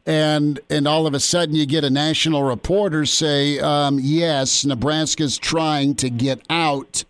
and 0.10 0.60
and 0.72 0.88
all 0.88 1.06
of 1.06 1.14
a 1.14 1.20
sudden 1.20 1.54
you 1.54 1.68
get 1.68 1.84
a 1.84 1.90
national 1.90 2.44
reporter 2.44 3.06
say, 3.06 3.60
um, 3.60 4.00
"Yes, 4.02 4.66
Nebraska's 4.66 5.38
trying 5.38 5.94
to 5.96 6.10
get 6.10 6.42
out 6.50 7.06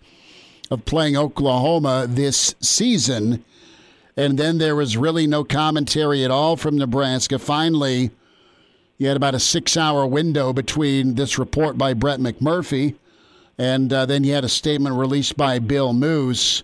of 0.70 0.84
playing 0.86 1.16
Oklahoma 1.16 2.06
this 2.08 2.54
season." 2.60 3.44
And 4.18 4.38
then 4.38 4.58
there 4.58 4.76
was 4.76 4.98
really 4.98 5.28
no 5.28 5.46
commentary 5.46 6.26
at 6.26 6.32
all 6.32 6.58
from 6.58 6.78
Nebraska. 6.78 7.40
Finally, 7.40 8.12
you 8.98 9.08
had 9.08 9.16
about 9.16 9.34
a 9.34 9.40
six 9.40 9.78
hour 9.78 10.06
window 10.06 10.52
between 10.52 11.16
this 11.16 11.40
report 11.40 11.78
by 11.78 11.94
Brett 11.94 12.20
McMurphy 12.20 12.96
and 13.60 13.92
uh, 13.92 14.06
then 14.06 14.24
you 14.24 14.34
had 14.34 14.46
a 14.46 14.50
statement 14.50 14.96
released 14.96 15.36
by 15.36 15.60
Bill 15.60 15.92
Moos. 15.92 16.64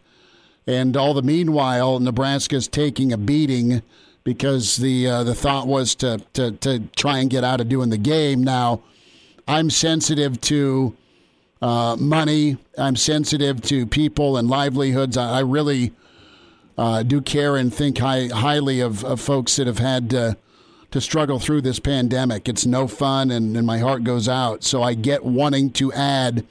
And 0.65 0.95
all 0.95 1.13
the 1.13 1.21
meanwhile, 1.21 1.99
Nebraska's 1.99 2.69
taking 2.69 3.11
a 3.11 3.17
beating 3.17 3.83
because 4.25 4.75
the 4.75 5.07
uh, 5.07 5.23
the 5.23 5.33
thought 5.33 5.67
was 5.67 5.95
to, 5.95 6.21
to 6.33 6.51
to 6.51 6.79
try 6.97 7.19
and 7.19 7.29
get 7.29 7.45
out 7.45 7.61
of 7.61 7.69
doing 7.69 7.89
the 7.89 7.97
game. 7.97 8.43
Now, 8.43 8.81
I'm 9.47 9.69
sensitive 9.69 10.41
to 10.41 10.97
uh, 11.61 11.95
money. 11.97 12.57
I'm 12.77 12.97
sensitive 12.97 13.61
to 13.63 13.85
people 13.85 14.35
and 14.35 14.49
livelihoods. 14.49 15.15
I, 15.15 15.37
I 15.37 15.39
really 15.39 15.93
uh, 16.77 17.03
do 17.03 17.21
care 17.21 17.55
and 17.55 17.73
think 17.73 17.99
high, 17.99 18.27
highly 18.27 18.81
of, 18.81 19.05
of 19.05 19.21
folks 19.21 19.55
that 19.55 19.67
have 19.67 19.79
had 19.79 20.09
to, 20.09 20.37
to 20.91 20.99
struggle 20.99 21.39
through 21.39 21.61
this 21.61 21.79
pandemic. 21.79 22.49
It's 22.49 22.65
no 22.65 22.87
fun, 22.87 23.31
and, 23.31 23.55
and 23.55 23.65
my 23.65 23.79
heart 23.79 24.03
goes 24.03 24.27
out. 24.27 24.63
So 24.63 24.83
I 24.83 24.93
get 24.93 25.23
wanting 25.23 25.71
to 25.71 25.93
add 25.93 26.45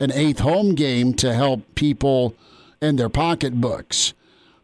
an 0.00 0.10
eighth 0.12 0.40
home 0.40 0.74
game 0.74 1.14
to 1.14 1.32
help 1.32 1.62
people 1.74 2.34
in 2.80 2.96
their 2.96 3.08
pocketbooks. 3.08 4.14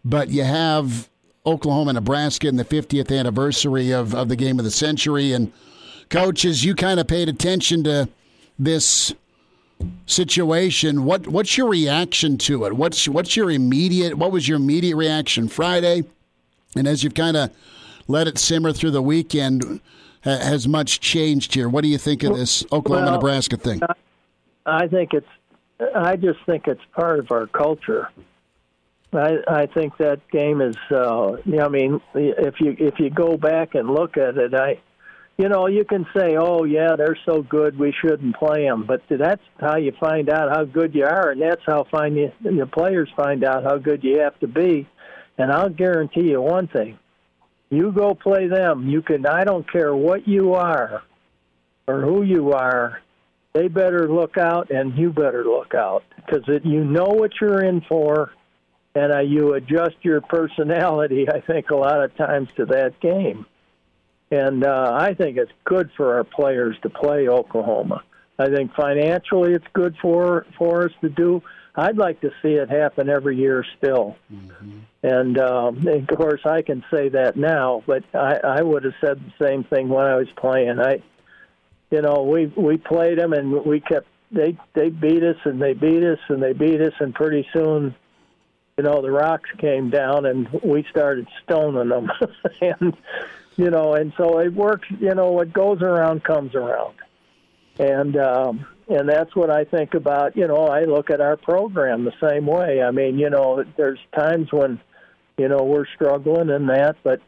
But 0.04 0.30
you 0.30 0.44
have 0.44 1.08
Oklahoma, 1.48 1.94
Nebraska, 1.94 2.46
and 2.46 2.58
the 2.58 2.64
50th 2.64 3.16
anniversary 3.16 3.90
of, 3.90 4.14
of 4.14 4.28
the 4.28 4.36
game 4.36 4.58
of 4.58 4.64
the 4.64 4.70
century. 4.70 5.32
And 5.32 5.50
coaches, 6.10 6.64
you 6.64 6.74
kind 6.74 7.00
of 7.00 7.06
paid 7.06 7.28
attention 7.28 7.84
to 7.84 8.08
this 8.58 9.14
situation, 10.06 11.04
what 11.04 11.28
what's 11.28 11.56
your 11.56 11.68
reaction 11.68 12.36
to 12.38 12.64
it? 12.64 12.74
What's 12.74 13.08
what's 13.08 13.36
your 13.36 13.50
immediate 13.50 14.18
what 14.18 14.32
was 14.32 14.48
your 14.48 14.56
immediate 14.56 14.96
reaction 14.96 15.48
Friday? 15.48 16.02
And 16.76 16.86
as 16.86 17.02
you've 17.02 17.14
kind 17.14 17.36
of 17.36 17.50
let 18.08 18.26
it 18.26 18.38
simmer 18.38 18.72
through 18.72 18.90
the 18.90 19.02
weekend, 19.02 19.80
ha- 20.24 20.38
has 20.38 20.66
much 20.66 21.00
changed 21.00 21.54
here? 21.54 21.68
What 21.68 21.82
do 21.82 21.88
you 21.88 21.98
think 21.98 22.24
of 22.24 22.36
this 22.36 22.64
Oklahoma 22.72 23.06
well, 23.06 23.14
Nebraska 23.14 23.56
thing? 23.56 23.80
I 24.66 24.88
think 24.88 25.14
it's 25.14 25.28
I 25.94 26.16
just 26.16 26.40
think 26.44 26.66
it's 26.66 26.84
part 26.92 27.20
of 27.20 27.30
our 27.30 27.46
culture. 27.46 28.10
I 29.12 29.38
I 29.48 29.66
think 29.66 29.96
that 29.98 30.20
game 30.30 30.60
is 30.60 30.76
uh 30.90 31.36
I 31.60 31.68
mean 31.68 32.00
if 32.14 32.60
you 32.60 32.76
if 32.78 32.98
you 32.98 33.10
go 33.10 33.36
back 33.36 33.74
and 33.74 33.90
look 33.90 34.16
at 34.16 34.36
it 34.36 34.54
I 34.54 34.80
you 35.38 35.48
know, 35.48 35.68
you 35.68 35.84
can 35.84 36.04
say, 36.16 36.36
"Oh, 36.36 36.64
yeah, 36.64 36.96
they're 36.96 37.16
so 37.24 37.42
good, 37.42 37.78
we 37.78 37.92
shouldn't 37.92 38.36
play 38.36 38.64
them," 38.64 38.84
but 38.86 39.02
that's 39.08 39.40
how 39.60 39.76
you 39.76 39.92
find 40.00 40.28
out 40.28 40.50
how 40.50 40.64
good 40.64 40.96
you 40.96 41.04
are, 41.04 41.30
and 41.30 41.40
that's 41.40 41.62
how 41.64 41.84
find 41.84 42.16
you, 42.16 42.32
the 42.42 42.66
players 42.66 43.08
find 43.16 43.44
out 43.44 43.62
how 43.62 43.78
good 43.78 44.02
you 44.02 44.18
have 44.18 44.36
to 44.40 44.48
be. 44.48 44.88
And 45.38 45.52
I'll 45.52 45.68
guarantee 45.68 46.30
you 46.30 46.42
one 46.42 46.66
thing: 46.66 46.98
you 47.70 47.92
go 47.92 48.14
play 48.14 48.48
them, 48.48 48.88
you 48.88 49.00
can. 49.00 49.26
I 49.26 49.44
don't 49.44 49.70
care 49.70 49.94
what 49.94 50.26
you 50.26 50.54
are 50.54 51.02
or 51.86 52.00
who 52.00 52.22
you 52.24 52.52
are. 52.52 53.00
They 53.52 53.68
better 53.68 54.12
look 54.12 54.38
out, 54.38 54.72
and 54.72 54.98
you 54.98 55.12
better 55.12 55.44
look 55.44 55.72
out 55.72 56.02
because 56.16 56.42
you 56.64 56.82
know 56.82 57.06
what 57.06 57.30
you're 57.40 57.62
in 57.62 57.80
for, 57.82 58.32
and 58.98 59.12
uh, 59.12 59.20
you 59.20 59.54
adjust 59.54 59.96
your 60.02 60.20
personality. 60.20 61.26
I 61.28 61.40
think 61.40 61.70
a 61.70 61.76
lot 61.76 62.02
of 62.02 62.16
times 62.16 62.48
to 62.56 62.64
that 62.66 63.00
game 63.00 63.46
and 64.30 64.64
uh, 64.64 64.92
I 64.94 65.14
think 65.14 65.38
it's 65.38 65.52
good 65.64 65.90
for 65.96 66.16
our 66.16 66.24
players 66.24 66.76
to 66.82 66.90
play 66.90 67.28
Oklahoma. 67.28 68.02
I 68.38 68.48
think 68.48 68.74
financially 68.74 69.54
it's 69.54 69.66
good 69.72 69.96
for 70.00 70.46
for 70.56 70.84
us 70.84 70.92
to 71.00 71.08
do. 71.08 71.42
I'd 71.74 71.96
like 71.96 72.20
to 72.22 72.30
see 72.42 72.50
it 72.50 72.68
happen 72.68 73.08
every 73.08 73.36
year 73.36 73.64
still. 73.78 74.16
Mm-hmm. 74.32 74.78
And, 75.04 75.38
um, 75.38 75.76
and 75.86 76.10
of 76.10 76.18
course, 76.18 76.40
I 76.44 76.62
can 76.62 76.84
say 76.92 77.08
that 77.10 77.36
now, 77.36 77.84
but 77.86 78.02
I, 78.12 78.40
I 78.42 78.62
would 78.62 78.82
have 78.82 78.94
said 79.00 79.20
the 79.20 79.46
same 79.46 79.62
thing 79.62 79.88
when 79.88 80.04
I 80.04 80.16
was 80.16 80.26
playing. 80.36 80.80
I, 80.80 81.00
you 81.92 82.02
know, 82.02 82.24
we 82.24 82.46
we 82.46 82.76
played 82.76 83.18
them 83.18 83.32
and 83.32 83.64
we 83.64 83.80
kept 83.80 84.08
they 84.30 84.58
they 84.74 84.90
beat 84.90 85.22
us 85.22 85.36
and 85.44 85.62
they 85.62 85.72
beat 85.72 86.02
us 86.02 86.18
and 86.28 86.42
they 86.42 86.52
beat 86.52 86.80
us 86.80 86.92
and 87.00 87.14
pretty 87.14 87.46
soon, 87.52 87.94
you 88.78 88.84
know, 88.84 89.02
the 89.02 89.10
rocks 89.10 89.50
came 89.58 89.90
down 89.90 90.24
and 90.24 90.48
we 90.62 90.86
started 90.88 91.26
stoning 91.44 91.88
them 91.88 92.10
and 92.60 92.96
you 93.56 93.70
know, 93.70 93.94
and 93.94 94.12
so 94.16 94.38
it 94.38 94.54
works. 94.54 94.86
You 95.00 95.14
know, 95.16 95.32
what 95.32 95.52
goes 95.52 95.82
around 95.82 96.22
comes 96.22 96.54
around, 96.54 96.94
and 97.76 98.16
um, 98.16 98.66
and 98.88 99.08
that's 99.08 99.34
what 99.34 99.50
I 99.50 99.64
think 99.64 99.94
about. 99.94 100.36
You 100.36 100.46
know, 100.46 100.68
I 100.68 100.84
look 100.84 101.10
at 101.10 101.20
our 101.20 101.36
program 101.36 102.04
the 102.04 102.12
same 102.22 102.46
way. 102.46 102.80
I 102.80 102.92
mean, 102.92 103.18
you 103.18 103.30
know, 103.30 103.64
there's 103.76 103.98
times 104.16 104.52
when, 104.52 104.80
you 105.36 105.48
know, 105.48 105.64
we're 105.64 105.86
struggling 105.96 106.50
in 106.50 106.68
that, 106.68 106.98
but 107.02 107.20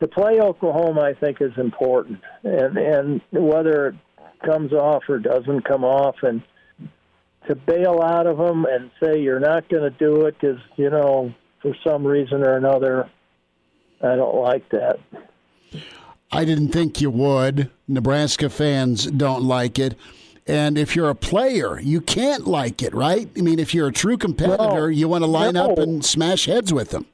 to 0.00 0.08
play 0.08 0.40
Oklahoma, 0.40 1.02
I 1.02 1.12
think, 1.12 1.42
is 1.42 1.52
important, 1.58 2.20
and 2.42 2.78
and 2.78 3.20
whether 3.30 3.88
it 3.88 3.94
comes 4.46 4.72
off 4.72 5.02
or 5.10 5.18
doesn't 5.18 5.66
come 5.66 5.84
off, 5.84 6.16
and 6.22 6.42
to 7.48 7.54
bail 7.54 8.00
out 8.02 8.26
of 8.26 8.38
them 8.38 8.66
and 8.66 8.90
say 9.02 9.20
you're 9.20 9.40
not 9.40 9.68
going 9.68 9.82
to 9.82 9.98
do 9.98 10.26
it 10.26 10.36
because 10.40 10.60
you 10.76 10.90
know 10.90 11.34
for 11.62 11.74
some 11.86 12.06
reason 12.06 12.42
or 12.42 12.56
another, 12.56 13.10
I 14.02 14.16
don't 14.16 14.36
like 14.36 14.68
that. 14.70 14.98
I 16.30 16.44
didn't 16.44 16.68
think 16.68 17.00
you 17.00 17.10
would. 17.10 17.70
Nebraska 17.88 18.50
fans 18.50 19.06
don't 19.06 19.42
like 19.42 19.78
it. 19.78 19.94
And 20.46 20.78
if 20.78 20.94
you're 20.94 21.10
a 21.10 21.14
player, 21.14 21.80
you 21.80 22.00
can't 22.00 22.46
like 22.46 22.82
it, 22.82 22.94
right? 22.94 23.28
I 23.36 23.40
mean, 23.40 23.58
if 23.58 23.74
you're 23.74 23.88
a 23.88 23.92
true 23.92 24.16
competitor, 24.16 24.90
you 24.90 25.08
want 25.08 25.24
to 25.24 25.30
line 25.30 25.54
no. 25.54 25.72
up 25.72 25.78
and 25.78 26.04
smash 26.04 26.46
heads 26.46 26.72
with 26.72 26.90
them. 26.90 27.06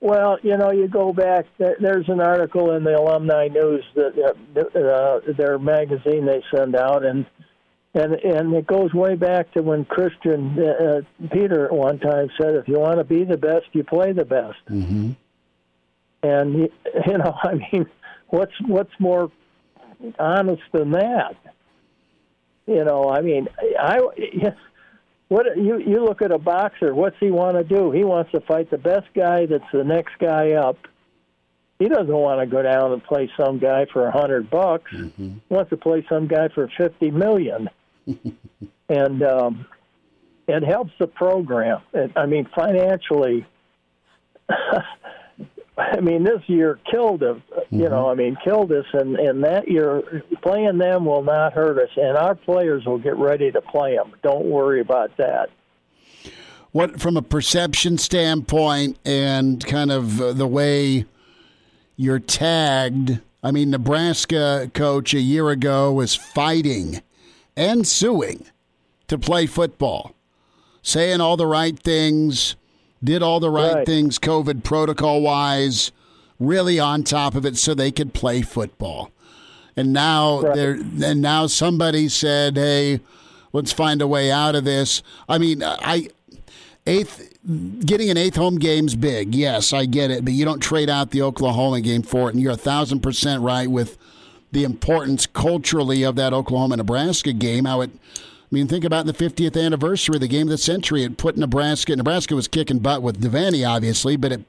Well, 0.00 0.38
you 0.42 0.56
know, 0.56 0.72
you 0.72 0.88
go 0.88 1.12
back. 1.12 1.46
There's 1.58 2.08
an 2.08 2.20
article 2.20 2.74
in 2.74 2.82
the 2.82 2.98
Alumni 2.98 3.48
News 3.48 3.84
that 3.94 4.18
uh, 4.56 5.32
their 5.36 5.58
magazine 5.58 6.26
they 6.26 6.42
send 6.52 6.74
out, 6.74 7.04
and 7.04 7.26
and 7.94 8.14
and 8.14 8.54
it 8.54 8.66
goes 8.66 8.92
way 8.94 9.16
back 9.16 9.52
to 9.52 9.62
when 9.62 9.84
Christian 9.84 10.58
uh, 10.58 10.84
uh 10.84 11.28
Peter 11.30 11.66
at 11.66 11.72
one 11.72 11.98
time 11.98 12.30
said, 12.40 12.54
"If 12.54 12.68
you 12.68 12.78
want 12.78 12.98
to 12.98 13.04
be 13.04 13.24
the 13.24 13.36
best, 13.36 13.66
you 13.72 13.84
play 13.84 14.12
the 14.12 14.24
best." 14.24 14.64
Mm-hmm. 14.70 15.10
And 16.22 16.54
you 17.06 17.18
know, 17.18 17.34
I 17.42 17.54
mean, 17.54 17.86
what's 18.28 18.54
what's 18.66 18.92
more 18.98 19.30
honest 20.18 20.62
than 20.72 20.92
that? 20.92 21.36
You 22.66 22.84
know, 22.84 23.10
I 23.10 23.20
mean, 23.20 23.48
I 23.78 23.98
what 25.28 25.56
you 25.56 25.78
you 25.78 26.02
look 26.04 26.22
at 26.22 26.32
a 26.32 26.38
boxer. 26.38 26.94
What's 26.94 27.16
he 27.20 27.30
want 27.30 27.56
to 27.56 27.64
do? 27.64 27.90
He 27.90 28.04
wants 28.04 28.32
to 28.32 28.40
fight 28.40 28.70
the 28.70 28.78
best 28.78 29.08
guy 29.14 29.46
that's 29.46 29.70
the 29.72 29.84
next 29.84 30.18
guy 30.18 30.52
up. 30.52 30.78
He 31.78 31.88
doesn't 31.88 32.08
want 32.08 32.40
to 32.40 32.46
go 32.46 32.62
down 32.62 32.92
and 32.92 33.02
play 33.02 33.30
some 33.36 33.58
guy 33.58 33.86
for 33.92 34.06
a 34.06 34.12
hundred 34.12 34.48
bucks. 34.48 34.92
Mm-hmm. 34.92 35.28
He 35.48 35.54
wants 35.54 35.70
to 35.70 35.76
play 35.76 36.06
some 36.08 36.26
guy 36.26 36.48
for 36.54 36.70
fifty 36.78 37.10
million, 37.10 37.68
and 38.88 39.22
um, 39.22 39.66
it 40.48 40.64
helps 40.64 40.92
the 40.98 41.06
program. 41.06 41.80
I 42.16 42.26
mean, 42.26 42.48
financially, 42.54 43.46
I 45.78 46.00
mean, 46.00 46.24
this 46.24 46.42
year 46.46 46.78
killed 46.90 47.22
us. 47.22 47.40
You 47.70 47.88
know, 47.88 48.10
I 48.10 48.14
mean, 48.14 48.36
killed 48.44 48.72
us, 48.72 48.84
and 48.92 49.16
and 49.16 49.42
that 49.44 49.68
year 49.68 50.22
playing 50.42 50.78
them 50.78 51.04
will 51.04 51.22
not 51.22 51.54
hurt 51.54 51.78
us, 51.78 51.90
and 51.96 52.16
our 52.16 52.34
players 52.34 52.84
will 52.84 52.98
get 52.98 53.16
ready 53.16 53.50
to 53.50 53.60
play 53.60 53.96
them. 53.96 54.12
Don't 54.22 54.44
worry 54.44 54.80
about 54.80 55.16
that. 55.16 55.48
What 56.72 57.00
from 57.00 57.16
a 57.16 57.22
perception 57.22 57.98
standpoint 57.98 58.98
and 59.04 59.64
kind 59.64 59.90
of 59.90 60.20
uh, 60.20 60.32
the 60.32 60.46
way 60.46 61.06
you're 61.96 62.18
tagged? 62.18 63.20
I 63.42 63.50
mean, 63.50 63.70
Nebraska 63.70 64.70
coach 64.72 65.14
a 65.14 65.20
year 65.20 65.50
ago 65.50 65.92
was 65.92 66.14
fighting 66.14 67.02
and 67.56 67.86
suing 67.86 68.46
to 69.08 69.18
play 69.18 69.46
football, 69.46 70.14
saying 70.82 71.20
all 71.20 71.36
the 71.36 71.46
right 71.46 71.78
things, 71.78 72.56
did 73.04 73.22
all 73.22 73.40
the 73.40 73.50
right, 73.50 73.74
Right. 73.74 73.86
things 73.86 74.18
COVID 74.18 74.62
protocol 74.64 75.20
wise, 75.20 75.92
really 76.38 76.78
on 76.78 77.02
top 77.04 77.34
of 77.34 77.44
it 77.44 77.56
so 77.56 77.74
they 77.74 77.90
could 77.90 78.14
play 78.14 78.42
football. 78.42 79.10
And 79.76 79.92
now 79.92 80.40
Right. 80.40 80.54
there 80.54 80.72
and 81.04 81.20
now 81.22 81.46
somebody 81.46 82.08
said, 82.08 82.56
"Hey, 82.56 83.00
let's 83.52 83.72
find 83.72 84.02
a 84.02 84.06
way 84.06 84.30
out 84.30 84.54
of 84.54 84.64
this." 84.64 85.02
I 85.28 85.38
mean, 85.38 85.62
I 85.64 86.08
eighth 86.86 87.28
getting 87.84 88.08
an 88.10 88.16
eighth 88.16 88.36
home 88.36 88.56
game's 88.58 88.94
big. 88.94 89.34
Yes, 89.34 89.72
I 89.72 89.84
get 89.86 90.10
it, 90.10 90.24
but 90.24 90.32
you 90.34 90.44
don't 90.44 90.60
trade 90.60 90.90
out 90.90 91.10
the 91.10 91.22
Oklahoma 91.22 91.80
game 91.80 92.02
for 92.02 92.28
it, 92.28 92.34
and 92.34 92.42
you're 92.42 92.52
a 92.52 92.56
thousand 92.56 93.00
percent 93.00 93.42
right 93.42 93.70
with 93.70 93.96
the 94.52 94.64
importance 94.64 95.26
culturally 95.26 96.02
of 96.02 96.14
that 96.16 96.32
Oklahoma 96.32 96.76
Nebraska 96.76 97.32
game. 97.32 97.64
How 97.64 97.80
it, 97.80 97.90
I 97.92 98.18
mean, 98.50 98.68
think 98.68 98.84
about 98.84 99.06
the 99.06 99.12
50th 99.12 99.60
anniversary 99.60 100.16
of 100.16 100.20
the 100.20 100.28
game 100.28 100.46
of 100.46 100.50
the 100.50 100.58
century. 100.58 101.02
It 101.02 101.16
put 101.16 101.36
Nebraska. 101.36 101.96
Nebraska 101.96 102.34
was 102.34 102.48
kicking 102.48 102.78
butt 102.78 103.02
with 103.02 103.20
Devaney, 103.20 103.68
obviously, 103.68 104.16
but 104.16 104.32
it 104.32 104.42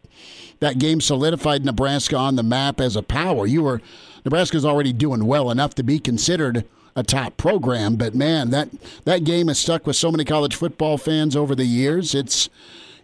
that 0.60 0.80
game 0.80 1.02
solidified 1.02 1.66
Nebraska 1.66 2.16
on 2.16 2.36
the 2.36 2.44
map 2.44 2.80
as 2.80 2.96
a 2.96 3.04
power. 3.04 3.46
You 3.46 3.64
were 3.64 3.82
Nebraska's 4.24 4.66
already 4.66 4.94
doing 4.94 5.26
well 5.26 5.52
enough 5.52 5.76
to 5.76 5.84
be 5.84 6.00
considered 6.00 6.66
a 6.96 7.04
top 7.04 7.38
program, 7.38 7.96
but 7.96 8.14
man, 8.14 8.52
that 8.52 8.70
that 9.06 9.24
game 9.24 9.48
has 9.48 9.60
stuck 9.60 9.88
with 9.88 9.96
so 9.96 10.12
many 10.12 10.24
college 10.24 10.56
football 10.56 10.98
fans 10.98 11.36
over 11.36 11.56
the 11.56 11.66
years. 11.66 12.14
It's 12.14 12.50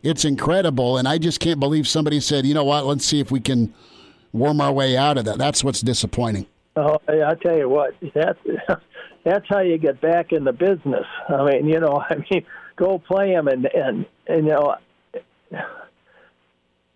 it's 0.04 0.24
incredible, 0.24 0.98
and 0.98 1.08
I 1.08 1.18
just 1.18 1.40
can't 1.40 1.60
believe 1.60 1.88
somebody 1.88 2.20
said, 2.20 2.46
"You 2.46 2.54
know 2.54 2.64
what? 2.64 2.86
Let's 2.86 3.06
see 3.06 3.20
if 3.20 3.32
we 3.32 3.40
can 3.40 3.74
worm 4.32 4.62
our 4.62 4.72
way 4.72 4.96
out 4.96 5.18
of 5.18 5.26
that." 5.26 5.38
That's 5.38 5.64
what's 5.64 5.82
disappointing. 5.82 6.46
Oh, 6.80 7.02
I 7.08 7.36
tell 7.36 7.58
you 7.58 7.68
what, 7.68 7.94
that 8.14 8.38
that's 9.26 9.46
how 9.50 9.60
you 9.60 9.78
get 9.78 10.00
back 10.00 10.32
in 10.32 10.46
the 10.46 10.54
business. 10.54 11.06
I 11.28 11.44
mean, 11.44 11.68
you 11.68 11.80
know, 11.80 12.02
I 12.10 12.16
mean, 12.16 12.46
go 12.78 13.00
play 13.00 13.34
them, 13.34 13.48
and 13.48 13.66
and, 13.66 14.06
and 14.28 14.46
you 14.46 14.54
know, 14.54 14.76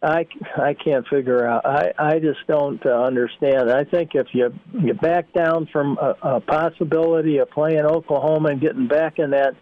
I 0.02 0.26
I 0.58 0.74
can't 0.74 1.06
figure 1.08 1.46
out. 1.46 1.66
I 1.66 1.94
I 1.98 2.20
just 2.20 2.40
don't 2.48 2.84
uh, 2.86 2.90
understand. 2.90 3.70
I 3.72 3.84
think 3.84 4.12
if 4.14 4.28
you 4.34 4.54
you 4.74 4.94
back 4.94 5.34
down 5.34 5.68
from 5.72 5.98
a, 6.02 6.16
a 6.22 6.40
possibility 6.40 7.38
of 7.40 7.50
playing 7.52 7.86
Oklahoma 7.86 8.50
and 8.50 8.62
getting 8.62 8.88
back 8.88 9.20
in 9.20 9.32
that 9.32 9.56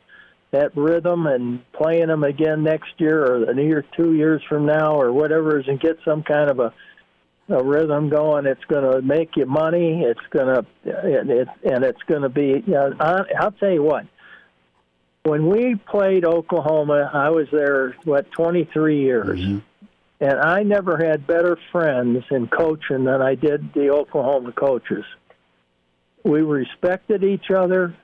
that 0.51 0.76
rhythm 0.76 1.28
and 1.28 1.61
playing 1.72 2.07
them 2.07 2.24
again 2.24 2.63
next 2.63 2.91
year 2.97 3.24
or 3.24 3.49
a 3.49 3.55
year, 3.55 3.86
two 3.95 4.13
years 4.13 4.41
from 4.49 4.65
now 4.65 4.99
or 4.99 5.11
whatever, 5.13 5.59
is 5.59 5.67
and 5.67 5.80
get 5.80 5.97
some 6.03 6.24
kind 6.24 6.49
of 6.51 6.59
a 6.59 6.74
a 7.54 7.64
rhythm 7.64 8.10
going. 8.10 8.45
It's 8.45 8.64
going 8.66 8.91
to 8.91 9.02
make 9.02 9.36
you 9.36 9.45
money. 9.45 10.04
It's 10.04 10.20
going 10.30 10.47
to, 10.47 10.66
it, 10.84 11.30
it, 11.30 11.47
and 11.64 11.84
it's 11.84 12.02
going 12.08 12.24
to 12.24 12.30
be. 12.30 12.64
You 12.66 12.74
know, 12.74 12.93
I, 12.99 13.22
I'll 13.39 13.52
tell 13.52 13.72
you 13.72 13.84
what. 13.84 14.06
When 15.24 15.47
we 15.47 15.76
played 15.76 16.26
Oklahoma, 16.26 17.12
I 17.14 17.30
was 17.30 17.47
there 17.52 17.95
what 18.06 18.32
23 18.32 19.02
years, 19.02 19.39
mm-hmm. 19.39 19.60
and 20.20 20.39
I 20.39 20.64
never 20.64 20.97
had 20.97 21.28
better 21.28 21.58
friends 21.72 22.24
in 22.32 22.47
coaching 22.47 23.04
than 23.04 23.22
I 23.22 23.36
did 23.36 23.74
the 23.74 23.91
Oklahoma 23.91 24.52
coaches. 24.52 25.06
We 26.24 26.41
respected 26.41 27.24
each 27.24 27.52
other. 27.52 27.95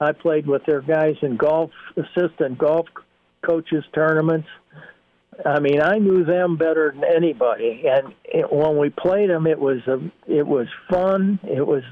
I 0.00 0.12
played 0.12 0.46
with 0.46 0.64
their 0.66 0.82
guys 0.82 1.16
in 1.22 1.36
golf, 1.36 1.70
assistant 1.96 2.58
golf 2.58 2.86
coaches 3.42 3.84
tournaments. 3.94 4.48
I 5.44 5.60
mean, 5.60 5.80
I 5.80 5.98
knew 5.98 6.24
them 6.24 6.56
better 6.56 6.92
than 6.92 7.04
anybody, 7.04 7.84
and 7.86 8.12
it, 8.24 8.52
when 8.52 8.76
we 8.76 8.90
played 8.90 9.30
them, 9.30 9.46
it 9.46 9.58
was 9.58 9.86
a, 9.86 10.00
it 10.26 10.46
was 10.46 10.66
fun. 10.88 11.38
It 11.48 11.64
was, 11.64 11.84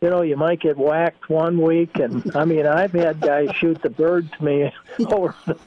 you 0.00 0.10
know, 0.10 0.22
you 0.22 0.36
might 0.36 0.60
get 0.60 0.76
whacked 0.76 1.30
one 1.30 1.60
week, 1.60 1.98
and 1.98 2.34
I 2.36 2.44
mean, 2.44 2.66
I've 2.66 2.92
had 2.92 3.20
guys 3.20 3.50
shoot 3.56 3.80
the 3.82 3.90
bird 3.90 4.30
to 4.32 4.44
me 4.44 4.72
over 5.06 5.34
the, 5.46 5.58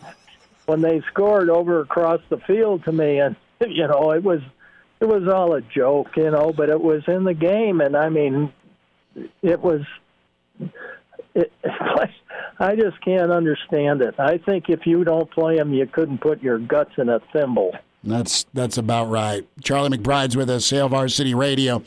when 0.66 0.82
they 0.82 1.02
scored 1.12 1.50
over 1.50 1.82
across 1.82 2.22
the 2.30 2.38
field 2.38 2.84
to 2.86 2.92
me, 2.92 3.20
and 3.20 3.36
you 3.68 3.88
know, 3.88 4.12
it 4.12 4.24
was 4.24 4.42
it 5.00 5.06
was 5.06 5.28
all 5.28 5.54
a 5.54 5.62
joke, 5.62 6.16
you 6.16 6.30
know, 6.30 6.54
but 6.56 6.70
it 6.70 6.82
was 6.82 7.04
in 7.08 7.24
the 7.24 7.34
game, 7.34 7.82
and 7.82 7.98
I 7.98 8.10
mean, 8.10 8.54
it 9.42 9.60
was. 9.60 9.82
It, 11.34 11.52
I 12.60 12.76
just 12.76 13.00
can't 13.02 13.32
understand 13.32 14.02
it. 14.02 14.16
I 14.20 14.38
think 14.38 14.70
if 14.70 14.86
you 14.86 15.04
don't 15.04 15.30
play 15.32 15.58
them, 15.58 15.74
you 15.74 15.86
couldn't 15.88 16.20
put 16.20 16.42
your 16.42 16.60
guts 16.60 16.92
in 16.98 17.10
a 17.10 17.20
thimble. 17.32 17.72
That's 18.04 18.46
that's 18.54 18.78
about 18.78 19.10
right. 19.10 19.48
Charlie 19.64 19.98
McBride's 19.98 20.36
with 20.36 20.50
us, 20.50 20.70
Hail 20.70 20.90
Varsity 20.90 21.34
Radio, 21.34 21.84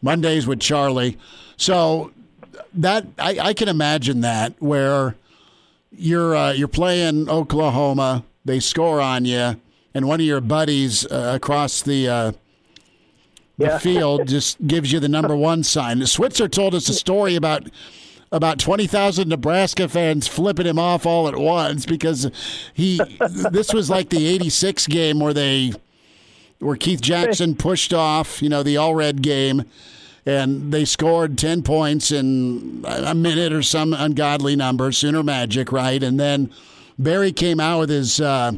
Mondays 0.00 0.46
with 0.46 0.60
Charlie. 0.60 1.18
So 1.56 2.12
that 2.74 3.06
I, 3.18 3.38
I 3.40 3.54
can 3.54 3.68
imagine 3.68 4.20
that 4.20 4.54
where 4.60 5.16
you're 5.90 6.36
uh, 6.36 6.52
you're 6.52 6.68
playing 6.68 7.28
Oklahoma, 7.28 8.24
they 8.44 8.60
score 8.60 9.00
on 9.00 9.24
you, 9.24 9.56
and 9.94 10.06
one 10.06 10.20
of 10.20 10.26
your 10.26 10.40
buddies 10.40 11.04
uh, 11.06 11.32
across 11.34 11.82
the 11.82 12.08
uh, 12.08 12.32
the 13.58 13.64
Yeah. 13.66 13.78
field 13.78 14.28
just 14.28 14.64
gives 14.66 14.92
you 14.92 15.00
the 15.00 15.08
number 15.08 15.34
one 15.34 15.62
sign. 15.64 15.98
The 15.98 16.06
Switzer 16.06 16.46
told 16.48 16.74
us 16.74 16.88
a 16.88 16.94
story 16.94 17.34
about 17.36 17.68
about 18.32 18.58
20,000 18.58 19.28
Nebraska 19.28 19.88
fans 19.88 20.26
flipping 20.26 20.66
him 20.66 20.78
off 20.78 21.06
all 21.06 21.28
at 21.28 21.36
once 21.36 21.86
because 21.86 22.30
he 22.74 23.00
this 23.50 23.72
was 23.72 23.88
like 23.88 24.10
the 24.10 24.26
86 24.26 24.86
game 24.88 25.20
where 25.20 25.32
they 25.32 25.72
where 26.58 26.76
Keith 26.76 27.00
Jackson 27.00 27.54
pushed 27.56 27.92
off, 27.94 28.42
you 28.42 28.48
know, 28.48 28.62
the 28.62 28.76
all 28.76 28.94
red 28.94 29.22
game 29.22 29.64
and 30.26 30.72
they 30.72 30.84
scored 30.84 31.38
10 31.38 31.62
points 31.62 32.10
in 32.10 32.84
a 32.84 33.14
minute 33.14 33.52
or 33.52 33.62
some 33.62 33.92
ungodly 33.92 34.56
number, 34.56 34.90
Sooner 34.90 35.22
Magic, 35.22 35.70
right? 35.70 36.02
And 36.02 36.18
then 36.18 36.50
Barry 36.98 37.32
came 37.32 37.60
out 37.60 37.80
with 37.80 37.90
his 37.90 38.20
uh, 38.20 38.52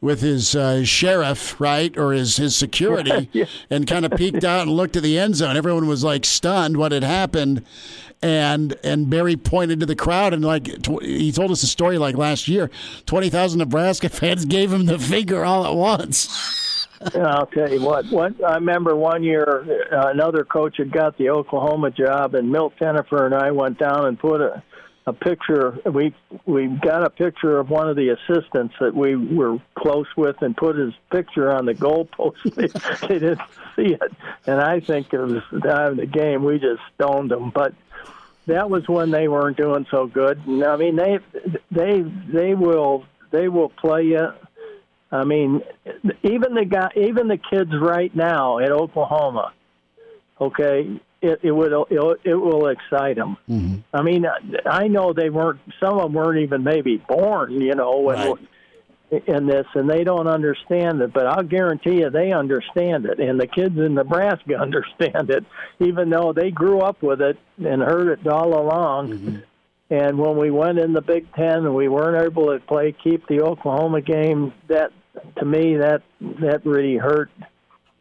with 0.00 0.20
his 0.20 0.54
uh, 0.54 0.84
sheriff, 0.84 1.58
right, 1.58 1.96
or 1.96 2.12
his 2.12 2.36
his 2.36 2.54
security, 2.54 3.48
and 3.70 3.86
kind 3.86 4.04
of 4.04 4.12
peeked 4.12 4.44
out 4.44 4.62
and 4.62 4.70
looked 4.70 4.96
at 4.96 5.02
the 5.02 5.18
end 5.18 5.36
zone. 5.36 5.56
Everyone 5.56 5.86
was 5.86 6.04
like 6.04 6.26
stunned 6.26 6.76
what 6.76 6.92
had 6.92 7.04
happened, 7.04 7.64
and 8.24 8.74
and 8.82 9.10
Barry 9.10 9.36
pointed 9.36 9.80
to 9.80 9.86
the 9.86 9.94
crowd 9.94 10.32
and 10.32 10.42
like 10.42 10.64
tw- 10.82 11.02
he 11.02 11.30
told 11.30 11.50
us 11.50 11.62
a 11.62 11.66
story 11.66 11.98
like 11.98 12.16
last 12.16 12.48
year, 12.48 12.70
twenty 13.04 13.28
thousand 13.28 13.58
Nebraska 13.58 14.08
fans 14.20 14.46
gave 14.46 14.72
him 14.72 14.86
the 14.86 14.98
finger 14.98 15.44
all 15.44 15.66
at 15.66 15.74
once. 15.74 16.88
I'll 17.14 17.46
tell 17.46 17.70
you 17.70 17.82
what. 17.82 18.06
One, 18.06 18.34
I 18.46 18.54
remember 18.54 18.96
one 18.96 19.22
year, 19.22 19.86
uh, 19.92 20.08
another 20.08 20.42
coach 20.42 20.78
had 20.78 20.90
got 20.90 21.18
the 21.18 21.28
Oklahoma 21.28 21.90
job, 21.90 22.34
and 22.34 22.50
Milt 22.50 22.72
Tenopir 22.80 23.26
and 23.26 23.34
I 23.34 23.50
went 23.50 23.78
down 23.78 24.06
and 24.06 24.18
put 24.18 24.40
a, 24.40 24.62
a 25.06 25.12
picture. 25.12 25.78
We 25.84 26.14
we 26.46 26.66
got 26.66 27.04
a 27.04 27.10
picture 27.10 27.58
of 27.58 27.70
one 27.70 27.88
of 27.88 27.96
the 27.96 28.10
assistants 28.10 28.74
that 28.80 28.94
we 28.94 29.16
were 29.16 29.58
close 29.74 30.06
with, 30.16 30.40
and 30.40 30.56
put 30.56 30.76
his 30.76 30.94
picture 31.10 31.52
on 31.52 31.66
the 31.66 31.74
goalpost. 31.74 32.42
they, 32.54 33.06
they 33.06 33.18
didn't 33.18 33.40
see 33.76 33.94
it, 33.94 34.12
and 34.46 34.60
I 34.60 34.80
think 34.80 35.12
it 35.12 35.20
was 35.20 35.42
the 35.52 35.60
time 35.60 35.92
of 35.92 35.96
the 35.98 36.06
game. 36.06 36.44
We 36.44 36.58
just 36.58 36.80
stoned 36.94 37.30
them, 37.30 37.50
but 37.54 37.74
that 38.46 38.70
was 38.70 38.88
when 38.88 39.10
they 39.10 39.28
weren't 39.28 39.56
doing 39.56 39.86
so 39.90 40.06
good. 40.06 40.40
I 40.46 40.76
mean, 40.76 40.96
they 40.96 41.18
they 41.70 42.02
they 42.02 42.54
will 42.54 43.04
they 43.30 43.48
will 43.48 43.68
play 43.68 44.04
you. 44.04 44.28
I 45.12 45.24
mean, 45.24 45.62
even 46.22 46.54
the 46.54 46.64
guy, 46.64 46.88
even 46.96 47.28
the 47.28 47.38
kids 47.38 47.70
right 47.78 48.14
now 48.16 48.58
at 48.58 48.72
Oklahoma, 48.72 49.52
okay, 50.40 51.00
it, 51.24 51.40
it 51.42 51.52
would 51.52 51.72
it, 51.90 52.20
it 52.24 52.34
will 52.34 52.68
excite 52.68 53.16
them. 53.16 53.36
Mm-hmm. 53.48 53.76
I 53.92 54.02
mean, 54.02 54.26
I 54.66 54.88
know 54.88 55.12
they 55.12 55.30
weren't. 55.30 55.60
Some 55.80 55.98
of 55.98 56.02
them 56.02 56.12
weren't 56.12 56.40
even 56.40 56.62
maybe 56.62 56.98
born, 57.08 57.52
you 57.52 57.74
know, 57.74 57.98
when, 58.00 58.36
in 59.26 59.46
this, 59.46 59.66
and 59.74 59.88
they 59.88 60.04
don't 60.04 60.26
understand 60.26 61.00
it. 61.00 61.12
But 61.14 61.26
I'll 61.26 61.42
guarantee 61.42 62.00
you, 62.00 62.10
they 62.10 62.32
understand 62.32 63.06
it, 63.06 63.20
and 63.20 63.40
the 63.40 63.46
kids 63.46 63.78
in 63.78 63.94
Nebraska 63.94 64.56
understand 64.60 65.30
it, 65.30 65.44
even 65.80 66.10
though 66.10 66.32
they 66.34 66.50
grew 66.50 66.80
up 66.80 67.02
with 67.02 67.22
it 67.22 67.38
and 67.58 67.82
heard 67.82 68.18
it 68.18 68.26
all 68.26 68.60
along. 68.60 69.42
And 69.90 70.18
when 70.18 70.36
we 70.38 70.50
went 70.50 70.78
in 70.78 70.92
the 70.92 71.02
Big 71.02 71.32
Ten 71.34 71.58
and 71.58 71.74
we 71.74 71.88
weren't 71.88 72.22
able 72.22 72.46
to 72.46 72.58
play, 72.58 72.94
keep 73.04 73.26
the 73.28 73.42
Oklahoma 73.42 74.00
game, 74.00 74.52
that 74.68 74.90
to 75.38 75.44
me 75.44 75.76
that 75.76 76.02
that 76.40 76.66
really 76.66 76.96
hurt 76.96 77.30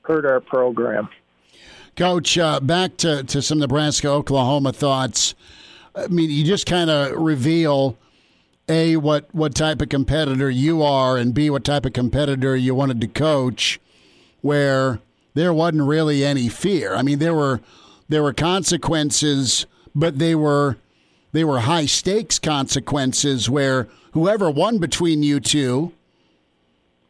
hurt 0.01 0.25
our 0.25 0.41
program. 0.41 1.07
Coach, 1.95 2.37
uh, 2.37 2.59
back 2.59 2.97
to, 2.97 3.23
to 3.23 3.41
some 3.41 3.59
Nebraska 3.59 4.07
Oklahoma 4.07 4.73
thoughts. 4.73 5.35
I 5.95 6.07
mean, 6.07 6.29
you 6.31 6.43
just 6.43 6.65
kind 6.65 6.89
of 6.89 7.11
reveal 7.21 7.97
a 8.67 8.97
what 8.97 9.27
what 9.33 9.53
type 9.53 9.81
of 9.81 9.89
competitor 9.89 10.49
you 10.49 10.81
are, 10.81 11.17
and 11.17 11.33
b 11.33 11.49
what 11.49 11.63
type 11.63 11.85
of 11.85 11.93
competitor 11.93 12.55
you 12.55 12.73
wanted 12.73 13.01
to 13.01 13.07
coach. 13.07 13.79
where 14.43 14.99
there 15.33 15.53
wasn't 15.53 15.81
really 15.81 16.23
any 16.23 16.49
fear. 16.49 16.93
I 16.93 17.01
mean, 17.01 17.17
there 17.17 17.33
were 17.33 17.61
there 18.07 18.21
were 18.21 18.33
consequences, 18.33 19.65
but 19.95 20.19
they 20.19 20.35
were 20.35 20.77
they 21.31 21.43
were 21.43 21.61
high 21.61 21.87
stakes 21.87 22.37
consequences 22.37 23.49
where 23.49 23.87
whoever 24.11 24.51
won 24.51 24.77
between 24.77 25.23
you 25.23 25.39
two 25.39 25.93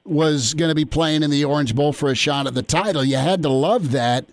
was 0.05 0.53
going 0.53 0.69
to 0.69 0.75
be 0.75 0.85
playing 0.85 1.23
in 1.23 1.31
the 1.31 1.43
Orange 1.43 1.75
Bowl 1.75 1.91
for 1.91 2.09
a 2.09 2.15
shot 2.15 2.47
at 2.47 2.53
the 2.53 2.63
title. 2.63 3.03
You 3.03 3.17
had 3.17 3.41
to 3.43 3.49
love 3.49 3.91
that, 3.91 4.25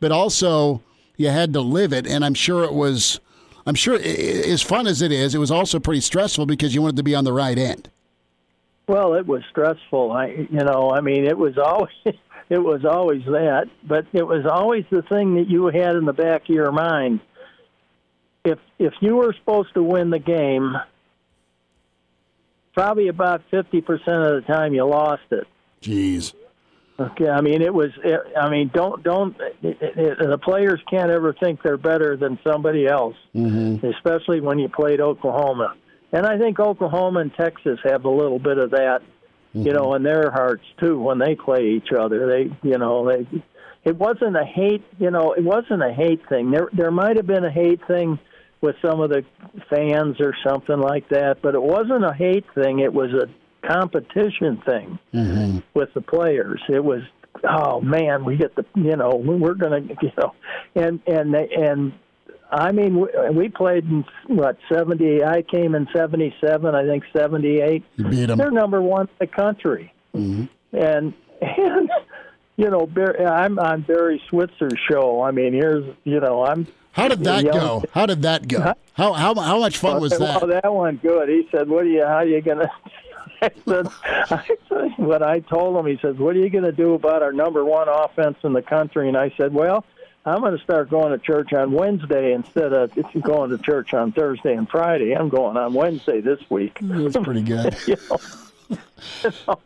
but 0.00 0.12
also 0.12 0.82
you 1.16 1.28
had 1.28 1.52
to 1.52 1.60
live 1.60 1.92
it. 1.92 2.06
And 2.06 2.24
I'm 2.24 2.34
sure 2.34 2.64
it 2.64 2.72
was, 2.72 3.20
I'm 3.66 3.74
sure 3.74 3.98
as 3.98 4.62
fun 4.62 4.86
as 4.86 5.02
it 5.02 5.12
is, 5.12 5.34
it 5.34 5.38
was 5.38 5.50
also 5.50 5.78
pretty 5.78 6.00
stressful 6.00 6.46
because 6.46 6.74
you 6.74 6.82
wanted 6.82 6.96
to 6.96 7.02
be 7.02 7.14
on 7.14 7.24
the 7.24 7.32
right 7.32 7.58
end. 7.58 7.90
Well, 8.86 9.14
it 9.14 9.26
was 9.26 9.42
stressful. 9.50 10.12
I, 10.12 10.46
you 10.50 10.64
know, 10.64 10.90
I 10.90 11.00
mean, 11.00 11.24
it 11.24 11.36
was 11.36 11.58
always, 11.62 12.16
it 12.48 12.58
was 12.58 12.84
always 12.84 13.24
that, 13.26 13.66
but 13.86 14.06
it 14.12 14.26
was 14.26 14.46
always 14.46 14.84
the 14.90 15.02
thing 15.02 15.34
that 15.34 15.48
you 15.48 15.66
had 15.66 15.96
in 15.96 16.06
the 16.06 16.14
back 16.14 16.42
of 16.42 16.54
your 16.54 16.72
mind. 16.72 17.20
If 18.44 18.58
if 18.78 18.94
you 19.00 19.16
were 19.16 19.34
supposed 19.34 19.74
to 19.74 19.82
win 19.82 20.08
the 20.08 20.18
game, 20.18 20.74
probably 22.72 23.08
about 23.08 23.42
50% 23.52 23.82
of 23.82 24.06
the 24.06 24.44
time 24.46 24.72
you 24.72 24.86
lost 24.86 25.24
it. 25.32 25.46
Jeez. 25.82 26.32
Okay, 27.00 27.28
I 27.28 27.40
mean 27.40 27.62
it 27.62 27.72
was. 27.72 27.90
It, 28.02 28.20
I 28.36 28.50
mean, 28.50 28.72
don't 28.74 29.02
don't. 29.04 29.36
It, 29.62 29.78
it, 29.80 30.18
the 30.18 30.38
players 30.38 30.80
can't 30.90 31.12
ever 31.12 31.32
think 31.32 31.62
they're 31.62 31.76
better 31.76 32.16
than 32.16 32.40
somebody 32.44 32.88
else, 32.88 33.14
mm-hmm. 33.34 33.86
especially 33.86 34.40
when 34.40 34.58
you 34.58 34.68
played 34.68 35.00
Oklahoma. 35.00 35.76
And 36.12 36.26
I 36.26 36.38
think 36.38 36.58
Oklahoma 36.58 37.20
and 37.20 37.32
Texas 37.34 37.78
have 37.84 38.04
a 38.04 38.10
little 38.10 38.40
bit 38.40 38.58
of 38.58 38.70
that, 38.72 39.00
mm-hmm. 39.54 39.66
you 39.66 39.72
know, 39.74 39.94
in 39.94 40.02
their 40.02 40.32
hearts 40.32 40.64
too 40.80 40.98
when 40.98 41.18
they 41.18 41.36
play 41.36 41.68
each 41.76 41.92
other. 41.96 42.26
They, 42.26 42.68
you 42.68 42.78
know, 42.78 43.08
they. 43.08 43.26
It 43.84 43.96
wasn't 43.96 44.36
a 44.36 44.44
hate, 44.44 44.84
you 44.98 45.10
know, 45.12 45.32
it 45.32 45.44
wasn't 45.44 45.82
a 45.82 45.92
hate 45.92 46.28
thing. 46.28 46.50
There, 46.50 46.68
there 46.72 46.90
might 46.90 47.16
have 47.16 47.26
been 47.26 47.44
a 47.44 47.50
hate 47.50 47.80
thing 47.86 48.18
with 48.60 48.74
some 48.84 49.00
of 49.00 49.08
the 49.08 49.24
fans 49.70 50.16
or 50.20 50.34
something 50.46 50.78
like 50.78 51.08
that, 51.10 51.36
but 51.42 51.54
it 51.54 51.62
wasn't 51.62 52.04
a 52.04 52.12
hate 52.12 52.44
thing. 52.54 52.80
It 52.80 52.92
was 52.92 53.10
a 53.14 53.28
competition 53.68 54.62
thing 54.64 54.98
mm-hmm. 55.12 55.58
with 55.74 55.92
the 55.94 56.00
players. 56.00 56.60
It 56.68 56.82
was, 56.82 57.02
oh 57.48 57.80
man, 57.80 58.24
we 58.24 58.36
get 58.36 58.54
the, 58.54 58.64
you 58.74 58.96
know, 58.96 59.10
we're 59.14 59.54
gonna, 59.54 59.80
you 59.80 60.12
know, 60.16 60.34
and 60.74 61.00
and 61.06 61.34
and 61.34 61.92
I 62.50 62.72
mean, 62.72 63.06
we 63.34 63.48
played 63.48 63.84
in 63.84 64.04
what 64.26 64.56
seventy. 64.72 65.22
I 65.22 65.42
came 65.42 65.74
in 65.74 65.86
seventy 65.94 66.34
seven. 66.40 66.74
I 66.74 66.86
think 66.86 67.04
seventy 67.16 67.60
eight. 67.60 67.84
Beat 67.96 68.26
them. 68.26 68.38
They're 68.38 68.50
number 68.50 68.80
one 68.80 69.02
in 69.02 69.14
the 69.20 69.26
country, 69.26 69.92
mm-hmm. 70.14 70.44
and 70.76 71.12
and 71.42 71.90
you 72.56 72.70
know, 72.70 72.88
I'm 73.26 73.58
on 73.58 73.82
Barry 73.82 74.22
Switzer's 74.28 74.78
show. 74.90 75.22
I 75.22 75.30
mean, 75.30 75.52
here's 75.52 75.84
you 76.04 76.20
know, 76.20 76.44
I'm 76.44 76.66
how 76.92 77.06
did 77.06 77.24
that 77.24 77.44
go? 77.44 77.84
How 77.92 78.06
did 78.06 78.22
that 78.22 78.48
go? 78.48 78.74
How 78.94 79.12
how 79.12 79.34
how 79.34 79.60
much 79.60 79.78
fun 79.78 80.00
was 80.00 80.18
that? 80.18 80.42
Oh, 80.42 80.46
that 80.48 80.74
went 80.74 81.00
good. 81.00 81.28
He 81.28 81.48
said, 81.52 81.68
"What 81.68 81.84
are 81.84 81.88
you? 81.88 82.04
How 82.04 82.16
are 82.16 82.26
you 82.26 82.40
gonna?" 82.40 82.68
I 83.42 83.50
said, 83.66 83.86
I 84.04 84.46
said, 84.68 84.92
what 84.96 85.22
I 85.22 85.40
told 85.40 85.76
him, 85.76 85.86
he 85.86 85.98
said, 86.00 86.18
"What 86.18 86.36
are 86.36 86.38
you 86.38 86.50
going 86.50 86.64
to 86.64 86.72
do 86.72 86.94
about 86.94 87.22
our 87.22 87.32
number 87.32 87.64
one 87.64 87.88
offense 87.88 88.38
in 88.42 88.52
the 88.52 88.62
country?" 88.62 89.08
And 89.08 89.16
I 89.16 89.32
said, 89.36 89.52
"Well, 89.52 89.84
I'm 90.24 90.40
going 90.40 90.56
to 90.56 90.62
start 90.62 90.90
going 90.90 91.12
to 91.12 91.18
church 91.18 91.52
on 91.52 91.72
Wednesday 91.72 92.32
instead 92.32 92.72
of 92.72 92.92
going 93.22 93.50
to 93.50 93.58
church 93.58 93.94
on 93.94 94.12
Thursday 94.12 94.54
and 94.54 94.68
Friday. 94.68 95.14
I'm 95.14 95.28
going 95.28 95.56
on 95.56 95.74
Wednesday 95.74 96.20
this 96.20 96.40
week." 96.50 96.78
That's 96.80 97.16
pretty 97.16 97.42
good. 97.42 97.76
you 97.86 97.96
know? 98.10 98.18
you 99.22 99.30
know? 99.46 99.60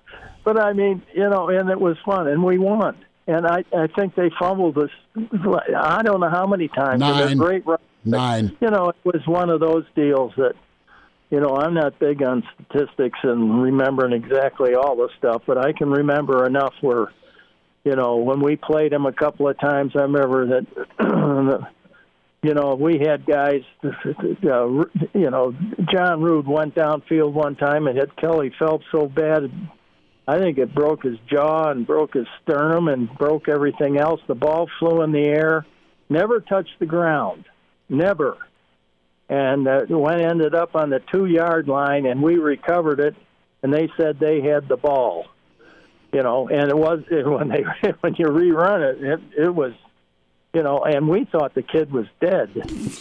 But 0.45 0.61
I 0.61 0.73
mean, 0.73 1.03
you 1.15 1.29
know, 1.29 1.49
and 1.49 1.71
it 1.71 1.81
was 1.81 1.97
fun, 2.05 2.29
and 2.29 2.43
we 2.43 2.59
won 2.59 2.97
and 3.27 3.47
I, 3.47 3.65
I 3.73 3.87
think 3.87 4.15
they 4.15 4.31
fumbled 4.39 4.79
us. 4.79 4.91
I 5.17 6.03
don't 6.03 6.21
know 6.21 6.31
how 6.31 6.47
many 6.47 6.69
times. 6.69 7.01
Nine. 7.01 7.37
Great 7.37 7.67
run. 7.67 7.79
Nine. 8.05 8.57
You 8.61 8.71
know, 8.71 8.89
it 8.89 8.97
was 9.05 9.27
one 9.27 9.49
of 9.51 9.61
those 9.61 9.85
deals 9.95 10.33
that, 10.37 10.55
you 11.33 11.41
know, 11.41 11.57
I'm 11.57 11.75
not 11.75 11.99
big 11.99 12.23
on 12.23 12.45
statistics 12.55 13.19
and 13.25 13.63
remembering 13.63 14.13
exactly 14.13 14.75
all 14.75 14.95
the 14.95 15.09
stuff, 15.19 15.43
but 15.47 15.59
I 15.59 15.73
can 15.73 15.91
remember 15.91 16.47
enough 16.47 16.75
where, 16.83 17.07
you 17.85 17.97
know, 17.97 18.19
when 18.19 18.41
we 18.41 18.55
played 18.55 18.93
them 18.93 19.07
a 19.07 19.13
couple 19.13 19.49
of 19.49 19.59
times, 19.59 19.93
I 19.97 20.03
remember 20.03 20.47
that. 20.47 21.67
you 22.45 22.55
know, 22.55 22.75
we 22.75 22.99
had 22.99 23.25
guys, 23.27 23.63
uh, 23.83 24.67
you 25.15 25.31
know, 25.31 25.53
John 25.93 26.21
Ruud 26.21 26.47
went 26.47 26.75
downfield 26.75 27.33
one 27.33 27.57
time 27.57 27.87
and 27.87 27.97
hit 27.97 28.15
Kelly 28.17 28.53
Phelps 28.59 28.85
so 28.93 29.07
bad 29.07 29.51
I 30.27 30.39
think 30.39 30.59
it 30.59 30.75
broke 30.75 31.03
his 31.03 31.19
jaw 31.29 31.71
and 31.71 31.87
broke 31.87 32.15
his 32.15 32.27
sternum 32.43 32.89
and 32.89 33.13
broke 33.19 33.49
everything 33.49 33.99
else. 33.99 34.21
The 34.29 34.35
ball 34.35 34.69
flew 34.79 35.03
in 35.03 35.11
the 35.11 35.27
air, 35.27 35.67
never 36.09 36.41
touched 36.41 36.79
the 36.79 36.87
ground, 36.87 37.45
never. 37.89 38.37
And 39.29 39.67
uh, 39.67 39.83
when 39.89 40.21
ended 40.21 40.55
up 40.55 40.77
on 40.77 40.91
the 40.91 41.01
two 41.13 41.27
yard 41.27 41.69
line, 41.69 42.07
and 42.07 42.23
we 42.23 42.37
recovered 42.37 43.01
it, 43.01 43.15
and 43.63 43.73
they 43.73 43.89
said 43.97 44.19
they 44.19 44.41
had 44.41 44.69
the 44.69 44.77
ball. 44.77 45.27
You 46.13 46.23
know, 46.23 46.49
and 46.49 46.69
it 46.69 46.77
was 46.77 47.03
when 47.11 47.49
they 47.49 47.65
when 48.01 48.15
you 48.19 48.27
rerun 48.27 48.93
it, 48.93 49.03
it, 49.03 49.21
it 49.45 49.55
was 49.55 49.73
you 50.55 50.63
know, 50.63 50.85
and 50.85 51.09
we 51.09 51.25
thought 51.25 51.55
the 51.55 51.63
kid 51.63 51.91
was 51.91 52.05
dead. 52.21 52.51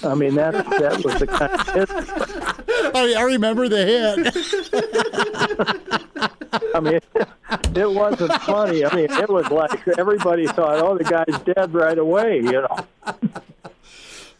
I 0.05 0.15
mean, 0.15 0.35
that 0.35 0.53
that 0.53 1.03
was 1.03 1.19
the 1.19 1.27
kind 1.27 1.51
of 1.51 1.65
kid. 1.67 1.89
I, 2.95 3.15
I 3.17 3.23
remember 3.23 3.67
the 3.67 3.85
hit. 3.85 4.33
I 6.73 6.79
mean, 6.79 6.99
it 7.75 7.91
wasn't 7.91 8.41
funny. 8.43 8.85
I 8.85 8.95
mean, 8.95 9.11
it 9.11 9.29
was 9.29 9.49
like 9.51 9.85
everybody 9.97 10.47
thought, 10.47 10.79
"Oh, 10.79 10.97
the 10.97 11.03
guy's 11.03 11.39
dead 11.41 11.73
right 11.73 11.97
away," 11.97 12.37
you 12.37 12.61
know. 12.61 12.85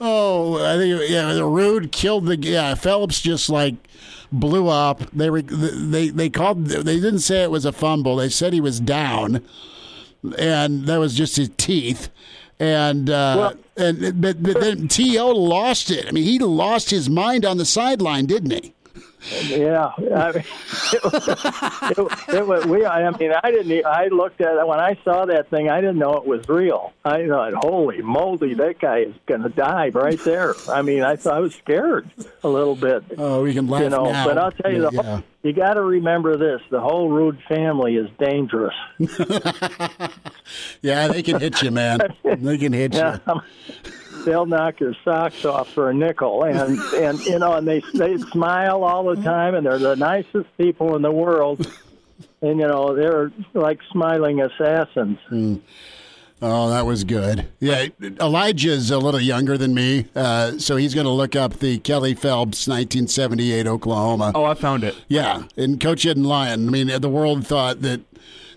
Oh, 0.02 0.64
I 0.66 0.78
think 0.78 1.10
yeah, 1.10 1.32
the 1.34 1.42
Ruud 1.42 1.92
killed 1.92 2.26
the 2.26 2.38
yeah. 2.38 2.76
Phelps 2.76 3.22
just 3.22 3.50
like 3.50 3.76
blew 4.32 4.68
up. 4.68 5.00
They 5.12 5.30
were 5.30 5.42
they 5.44 6.10
they 6.10 6.30
called 6.30 6.66
they 6.66 6.96
didn't 6.96 7.20
say 7.20 7.44
it 7.44 7.52
was 7.52 7.66
a 7.66 7.72
fumble. 7.72 8.16
They 8.16 8.30
said 8.30 8.52
he 8.52 8.62
was 8.62 8.80
down, 8.80 9.46
and 10.38 10.86
that 10.88 10.98
was 10.98 11.14
just 11.14 11.38
his 11.38 11.52
teeth 11.58 12.10
and 12.62 13.10
uh, 13.10 13.54
well, 13.78 13.88
and 13.88 14.22
but, 14.22 14.42
but 14.44 14.60
then 14.60 14.88
To 14.88 15.24
lost 15.34 15.90
it. 15.90 16.08
I 16.08 16.12
mean, 16.12 16.24
he 16.24 16.38
lost 16.38 16.92
his 16.92 17.10
mind 17.10 17.44
on 17.44 17.58
the 17.58 17.66
sideline, 17.66 18.28
didn't 18.28 18.52
he? 18.52 18.76
Yeah, 19.24 19.92
I 19.98 20.32
mean, 20.32 20.44
it, 20.94 21.04
it, 21.04 22.34
it, 22.34 22.48
was. 22.48 22.66
We, 22.66 22.84
I 22.86 23.12
mean, 23.12 23.32
I 23.44 23.52
didn't. 23.52 23.86
I 23.86 24.08
looked 24.08 24.42
at 24.42 24.56
it 24.56 24.68
when 24.68 24.80
I 24.80 24.98
saw 25.04 25.26
that 25.26 25.50
thing. 25.52 25.70
I 25.70 25.80
didn't 25.80 26.00
know 26.00 26.16
it 26.16 26.26
was 26.26 26.50
real. 26.50 26.92
I 27.06 27.28
thought, 27.28 27.54
"Holy 27.54 28.02
moly, 28.02 28.56
that 28.56 28.80
guy 28.80 29.00
is 29.00 29.14
going 29.28 29.44
to 29.44 29.50
die 29.50 29.90
right 29.90 30.20
there." 30.24 30.56
I 30.68 30.82
mean, 30.82 31.04
I 31.04 31.18
thought 31.18 31.36
I 31.36 31.40
was 31.40 31.54
scared 31.54 32.10
a 32.44 32.50
little 32.50 32.76
bit. 32.76 33.04
Oh, 33.16 33.44
we 33.44 33.54
can 33.54 33.68
laugh 33.68 33.84
you 33.84 33.90
know. 33.90 34.06
Now. 34.06 34.26
But 34.26 34.40
I'll 34.40 34.52
tell 34.52 34.74
you, 34.74 34.90
the 34.90 34.92
yeah. 34.92 35.22
you 35.44 35.54
got 35.54 35.76
to 35.76 35.84
remember 35.84 36.38
this: 36.38 36.62
the 36.72 36.82
whole 36.82 37.08
Ruud 37.08 37.44
family 37.48 37.98
is 37.98 38.10
dangerous. 38.18 38.76
yeah, 40.82 41.08
they 41.10 41.22
can 41.22 41.40
hit 41.40 41.62
you, 41.62 41.70
man. 41.70 42.00
They 42.24 42.58
can 42.58 42.74
hit 42.74 42.96
yeah. 42.96 43.20
you 43.28 43.42
they'll 44.26 44.46
knock 44.46 44.80
your 44.80 44.96
socks 45.04 45.46
off 45.46 45.70
for 45.70 45.90
a 45.90 45.94
nickel, 45.94 46.44
and 46.44 46.80
and 46.96 47.20
you 47.22 47.40
know, 47.40 47.54
and 47.54 47.68
they 47.68 47.82
they 47.94 48.18
smile 48.18 48.84
all 48.84 49.14
the 49.14 49.22
time, 49.22 49.56
and 49.56 49.66
they're 49.66 49.80
the 49.80 49.96
nicest 49.96 50.48
people 50.58 50.96
in 50.96 51.02
the 51.02 51.12
world, 51.12 51.66
and 52.42 52.60
you 52.60 52.68
know, 52.68 52.96
they're 52.96 53.32
like 53.54 53.80
smiling 53.92 54.42
assassins. 54.42 55.18
Mm. 55.30 55.62
Oh, 56.44 56.72
that 56.72 56.88
was 56.88 57.04
good. 57.04 57.48
Yeah, 57.60 57.90
Elijah's 58.02 58.90
a 58.90 58.98
little 58.98 59.20
younger 59.20 59.60
than 59.60 59.76
me, 59.76 60.08
uh, 60.16 60.58
so 60.58 60.76
he's 60.76 60.96
going 60.96 61.06
to 61.06 61.12
look 61.12 61.36
up 61.36 61.60
the 61.60 61.78
Kelly 61.78 62.16
Phelps 62.16 62.68
1978 62.68 63.68
Oklahoma. 63.68 64.32
Oh, 64.34 64.46
I 64.46 64.56
found 64.56 64.84
it. 64.84 64.96
Yeah, 65.08 65.44
and 65.56 65.80
Coach 65.80 66.04
Ed 66.04 66.18
Lyon. 66.18 66.68
I 66.68 66.72
mean, 66.72 66.88
the 67.00 67.10
world 67.10 67.46
thought 67.46 67.82
that 67.82 68.02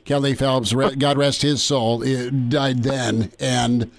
Kelly 0.06 0.34
Phelps, 0.34 0.72
God 0.72 1.18
rest 1.18 1.42
his 1.42 1.62
soul, 1.62 1.98
died 1.98 2.84
then, 2.84 3.32
and 3.38 3.90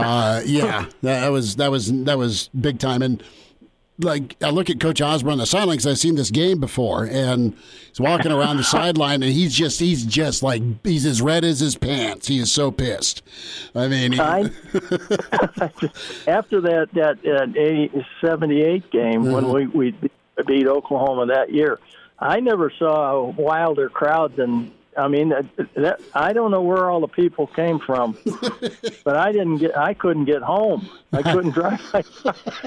uh, 0.00 0.42
yeah, 0.44 0.86
that 1.02 1.28
was 1.28 1.56
that 1.56 1.70
was 1.70 1.92
that 2.04 2.18
was 2.18 2.48
big 2.48 2.78
time. 2.78 3.02
And 3.02 3.22
like 4.00 4.36
I 4.42 4.50
look 4.50 4.70
at 4.70 4.80
Coach 4.80 5.00
Osborne 5.00 5.32
on 5.32 5.38
the 5.38 5.46
sideline 5.46 5.76
because 5.76 5.86
I've 5.86 5.98
seen 5.98 6.14
this 6.14 6.30
game 6.30 6.60
before, 6.60 7.04
and 7.04 7.56
he's 7.88 8.00
walking 8.00 8.32
around 8.32 8.56
the 8.56 8.64
sideline, 8.64 9.22
and 9.22 9.32
he's 9.32 9.54
just 9.54 9.80
he's 9.80 10.04
just 10.04 10.42
like 10.42 10.62
he's 10.84 11.04
as 11.04 11.20
red 11.20 11.44
as 11.44 11.60
his 11.60 11.76
pants. 11.76 12.28
He 12.28 12.38
is 12.38 12.50
so 12.50 12.70
pissed. 12.70 13.22
I 13.74 13.88
mean, 13.88 14.12
he... 14.12 14.20
I, 14.20 14.40
after 16.26 16.60
that 16.60 16.88
that 16.94 17.18
uh, 17.26 18.26
78 18.26 18.90
game 18.90 19.24
mm-hmm. 19.24 19.32
when 19.32 19.52
we 19.52 19.66
we 19.66 19.94
beat 20.46 20.66
Oklahoma 20.66 21.26
that 21.26 21.52
year, 21.52 21.80
I 22.18 22.40
never 22.40 22.72
saw 22.78 23.12
a 23.12 23.24
wilder 23.24 23.88
crowd 23.88 24.36
than 24.36 24.72
I 24.96 25.06
mean, 25.08 25.28
that, 25.28 25.44
that, 25.76 26.00
I 26.14 26.32
don't 26.32 26.50
know 26.50 26.62
where 26.62 26.90
all 26.90 27.00
the 27.00 27.08
people 27.08 27.46
came 27.46 27.78
from, 27.78 28.18
but 29.04 29.16
I 29.16 29.32
didn't 29.32 29.58
get. 29.58 29.76
I 29.76 29.94
couldn't 29.94 30.24
get 30.24 30.42
home. 30.42 30.88
I 31.12 31.22
couldn't 31.22 31.52
drive. 31.52 31.80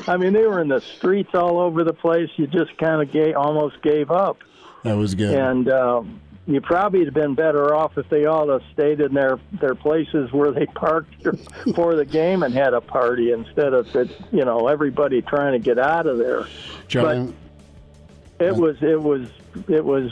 I 0.08 0.18
mean, 0.18 0.34
they 0.34 0.46
were 0.46 0.62
in 0.62 0.70
the 0.70 0.82
streets 0.82 1.32
all 1.34 1.60
over 1.60 1.84
the 1.84 1.94
place. 1.94 2.30
You 2.38 2.48
just 2.48 2.78
kind 2.78 3.02
of 3.02 3.12
gave, 3.12 3.36
almost 3.36 3.82
gave 3.82 4.12
up. 4.12 4.38
That 4.84 4.94
was 4.94 5.14
good. 5.14 5.36
And 5.36 5.70
um, 5.70 6.22
you 6.48 6.62
probably 6.62 7.00
would 7.00 7.08
have 7.08 7.14
been 7.14 7.36
better 7.36 7.76
off 7.76 7.98
if 7.98 8.10
they 8.10 8.26
all 8.26 8.50
have 8.50 8.64
stayed 8.74 9.00
in 9.00 9.14
their 9.14 9.40
their 9.60 9.76
places 9.76 10.32
where 10.32 10.52
they 10.52 10.66
parked 10.66 11.28
for 11.76 11.96
the 11.96 12.06
game 12.06 12.44
and 12.44 12.54
had 12.54 12.74
a 12.74 12.82
party 12.82 13.32
instead 13.32 13.74
of 13.74 13.94
it, 13.96 14.10
you 14.32 14.44
know 14.44 14.68
everybody 14.68 15.22
trying 15.22 15.54
to 15.54 15.60
get 15.60 15.78
out 15.78 16.08
of 16.08 16.18
there. 16.18 16.48
Charlie, 16.88 17.34
but 18.38 18.48
it 18.48 18.56
was 18.56 18.82
it 18.82 19.02
was 19.02 19.28
it 19.68 19.84
was 19.84 20.12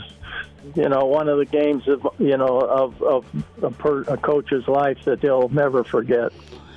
you 0.74 0.88
know 0.88 1.04
one 1.04 1.28
of 1.28 1.38
the 1.38 1.46
games 1.46 1.86
of 1.88 2.06
you 2.18 2.36
know 2.36 2.60
of 2.60 3.02
of 3.02 3.24
a, 3.62 3.70
per, 3.70 4.02
a 4.02 4.16
coach's 4.16 4.66
life 4.68 4.98
that 5.04 5.20
they'll 5.20 5.48
never 5.48 5.84
forget. 5.84 6.32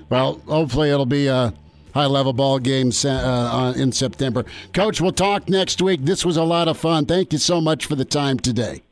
Well, 0.10 0.42
hopefully 0.48 0.90
it'll 0.90 1.06
be 1.06 1.28
a 1.28 1.54
high 1.94 2.06
level 2.06 2.34
ball 2.34 2.60
game 2.60 2.92
uh, 3.06 3.74
in 3.76 3.92
September. 3.92 4.46
Coach, 4.74 5.00
we'll 5.00 5.12
talk 5.12 5.50
next 5.50 5.82
week. 5.82 6.04
This 6.04 6.26
was 6.26 6.38
a 6.38 6.44
lot 6.44 6.68
of 6.68 6.78
fun. 6.78 7.06
Thank 7.06 7.34
you 7.34 7.40
so 7.40 7.62
much 7.62 7.86
for 7.86 7.96
the 7.96 8.06
time 8.06 8.40
today. 8.40 8.84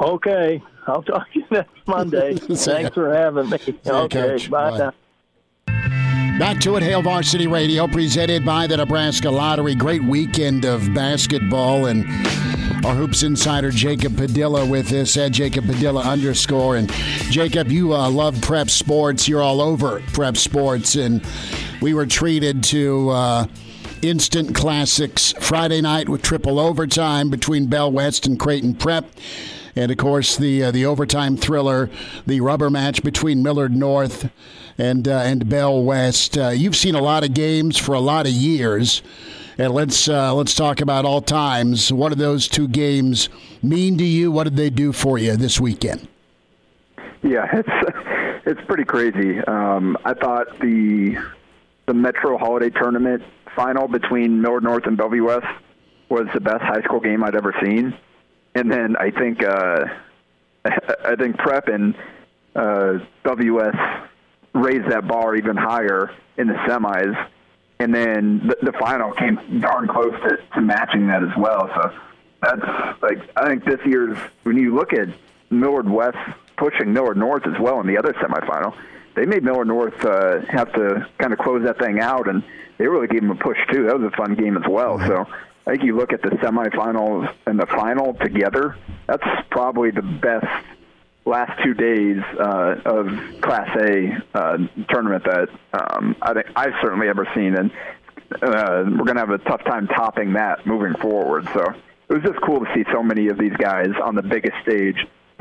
Okay. 0.00 0.62
I'll 0.86 1.02
talk 1.02 1.30
to 1.32 1.38
you 1.38 1.46
next 1.50 1.86
Monday. 1.86 2.34
Thanks 2.36 2.94
for 2.94 3.14
having 3.14 3.50
me. 3.50 3.58
okay. 3.86 4.48
Bye, 4.48 4.78
bye. 4.78 4.92
Back 6.38 6.60
to 6.60 6.76
it, 6.76 6.82
Hail 6.82 7.02
Varsity 7.02 7.46
Radio, 7.46 7.86
presented 7.86 8.44
by 8.44 8.66
the 8.66 8.78
Nebraska 8.78 9.30
Lottery. 9.30 9.74
Great 9.74 10.02
weekend 10.02 10.64
of 10.64 10.92
basketball 10.94 11.86
and 11.86 12.04
our 12.84 12.94
hoops 12.94 13.22
insider 13.22 13.70
Jacob 13.70 14.16
Padilla 14.16 14.64
with 14.66 14.92
us 14.92 15.16
at 15.16 15.32
Jacob 15.32 15.66
Padilla 15.66 16.00
underscore. 16.00 16.76
And 16.76 16.90
Jacob, 17.30 17.70
you 17.70 17.94
uh, 17.94 18.10
love 18.10 18.40
prep 18.40 18.70
sports. 18.70 19.28
You're 19.28 19.42
all 19.42 19.60
over 19.60 20.00
prep 20.14 20.36
sports, 20.36 20.96
and 20.96 21.24
we 21.80 21.94
were 21.94 22.06
treated 22.06 22.64
to. 22.64 23.10
Uh, 23.10 23.46
instant 24.00 24.52
classics 24.52 25.32
Friday 25.38 25.80
night 25.80 26.08
with 26.08 26.22
triple 26.22 26.58
overtime 26.58 27.30
between 27.30 27.66
Bell 27.66 27.92
West 27.92 28.26
and 28.26 28.36
Creighton 28.36 28.74
Prep. 28.74 29.08
And 29.76 29.92
of 29.92 29.96
course, 29.96 30.36
the 30.36 30.64
uh, 30.64 30.70
the 30.72 30.84
overtime 30.84 31.36
thriller, 31.36 31.88
the 32.26 32.40
rubber 32.40 32.68
match 32.68 33.04
between 33.04 33.44
Millard 33.44 33.76
North 33.76 34.28
and 34.82 35.06
uh, 35.06 35.18
and 35.18 35.48
Bell 35.48 35.80
West. 35.80 36.36
Uh, 36.36 36.48
you've 36.48 36.74
seen 36.74 36.96
a 36.96 37.00
lot 37.00 37.22
of 37.22 37.32
games 37.34 37.78
for 37.78 37.94
a 37.94 38.00
lot 38.00 38.26
of 38.26 38.32
years. 38.32 39.02
And 39.56 39.72
let's 39.74 40.08
uh, 40.08 40.34
let's 40.34 40.54
talk 40.54 40.80
about 40.80 41.04
all 41.04 41.20
times. 41.20 41.92
What 41.92 42.08
do 42.08 42.16
those 42.16 42.48
two 42.48 42.66
games 42.66 43.28
mean 43.62 43.96
to 43.98 44.04
you? 44.04 44.32
What 44.32 44.44
did 44.44 44.56
they 44.56 44.70
do 44.70 44.92
for 44.92 45.18
you 45.18 45.36
this 45.36 45.60
weekend? 45.60 46.08
Yeah, 47.22 47.46
it's 47.52 47.68
it's 48.44 48.60
pretty 48.66 48.84
crazy. 48.84 49.38
Um, 49.40 49.96
I 50.04 50.14
thought 50.14 50.58
the 50.60 51.16
the 51.86 51.94
Metro 51.94 52.36
Holiday 52.36 52.70
Tournament 52.70 53.22
final 53.54 53.86
between 53.86 54.40
Millard 54.40 54.64
North 54.64 54.86
and 54.86 54.96
Bellevue 54.96 55.26
West 55.26 55.46
was 56.08 56.26
the 56.34 56.40
best 56.40 56.62
high 56.62 56.82
school 56.82 57.00
game 57.00 57.22
I'd 57.22 57.36
ever 57.36 57.54
seen. 57.62 57.94
And 58.54 58.72
then 58.72 58.96
I 58.96 59.10
think 59.10 59.44
uh, 59.44 59.84
I 61.04 61.14
think 61.16 61.36
Prep 61.36 61.68
and 61.68 61.94
uh, 62.56 62.94
WS 63.24 63.76
raised 64.54 64.90
that 64.90 65.06
bar 65.06 65.34
even 65.34 65.56
higher 65.56 66.10
in 66.36 66.46
the 66.46 66.54
semis 66.54 67.28
and 67.82 67.92
then 67.92 68.46
the, 68.46 68.70
the 68.70 68.72
final 68.78 69.10
came 69.12 69.60
darn 69.60 69.88
close 69.88 70.14
to, 70.22 70.38
to 70.54 70.60
matching 70.60 71.08
that 71.08 71.22
as 71.24 71.36
well. 71.36 71.68
So 71.74 71.92
that's 72.40 73.02
like 73.02 73.18
I 73.36 73.48
think 73.48 73.64
this 73.64 73.80
year's 73.84 74.16
when 74.44 74.56
you 74.56 74.74
look 74.74 74.92
at 74.92 75.08
Millard 75.50 75.90
West 75.90 76.18
pushing 76.56 76.92
Millard 76.92 77.16
North 77.16 77.44
as 77.46 77.58
well 77.58 77.80
in 77.80 77.88
the 77.88 77.98
other 77.98 78.12
semifinal, 78.14 78.76
they 79.16 79.26
made 79.26 79.42
Millard 79.42 79.66
North 79.66 80.04
uh, 80.04 80.40
have 80.42 80.72
to 80.74 81.08
kind 81.18 81.32
of 81.32 81.40
close 81.40 81.64
that 81.64 81.78
thing 81.78 81.98
out, 81.98 82.28
and 82.28 82.44
they 82.78 82.86
really 82.86 83.08
gave 83.08 83.20
them 83.20 83.32
a 83.32 83.34
push 83.34 83.58
too. 83.72 83.86
That 83.86 83.98
was 83.98 84.12
a 84.12 84.16
fun 84.16 84.36
game 84.36 84.56
as 84.56 84.68
well. 84.68 84.98
So 85.00 85.26
I 85.66 85.70
think 85.70 85.82
you 85.82 85.96
look 85.96 86.12
at 86.12 86.22
the 86.22 86.30
semifinals 86.30 87.34
and 87.46 87.58
the 87.58 87.66
final 87.66 88.14
together. 88.14 88.76
That's 89.08 89.26
probably 89.50 89.90
the 89.90 90.02
best 90.02 90.46
last 91.24 91.62
two 91.62 91.74
days 91.74 92.18
uh, 92.38 92.76
of 92.84 93.40
Class 93.40 93.76
A 93.76 94.22
uh, 94.34 94.58
tournament 94.90 95.24
that 95.24 95.48
um, 95.72 96.16
I 96.20 96.34
think 96.34 96.46
I've 96.56 96.74
certainly 96.82 97.08
ever 97.08 97.28
seen, 97.34 97.54
and 97.54 97.70
uh, 98.42 98.84
we're 98.86 99.04
going 99.04 99.14
to 99.14 99.20
have 99.20 99.30
a 99.30 99.38
tough 99.38 99.64
time 99.64 99.86
topping 99.88 100.32
that 100.34 100.66
moving 100.66 100.94
forward. 100.94 101.48
So 101.52 101.64
it 102.08 102.12
was 102.12 102.22
just 102.22 102.40
cool 102.42 102.60
to 102.60 102.66
see 102.74 102.84
so 102.92 103.02
many 103.02 103.28
of 103.28 103.38
these 103.38 103.56
guys 103.56 103.90
on 104.02 104.14
the 104.14 104.22
biggest 104.22 104.56
stage 104.62 104.96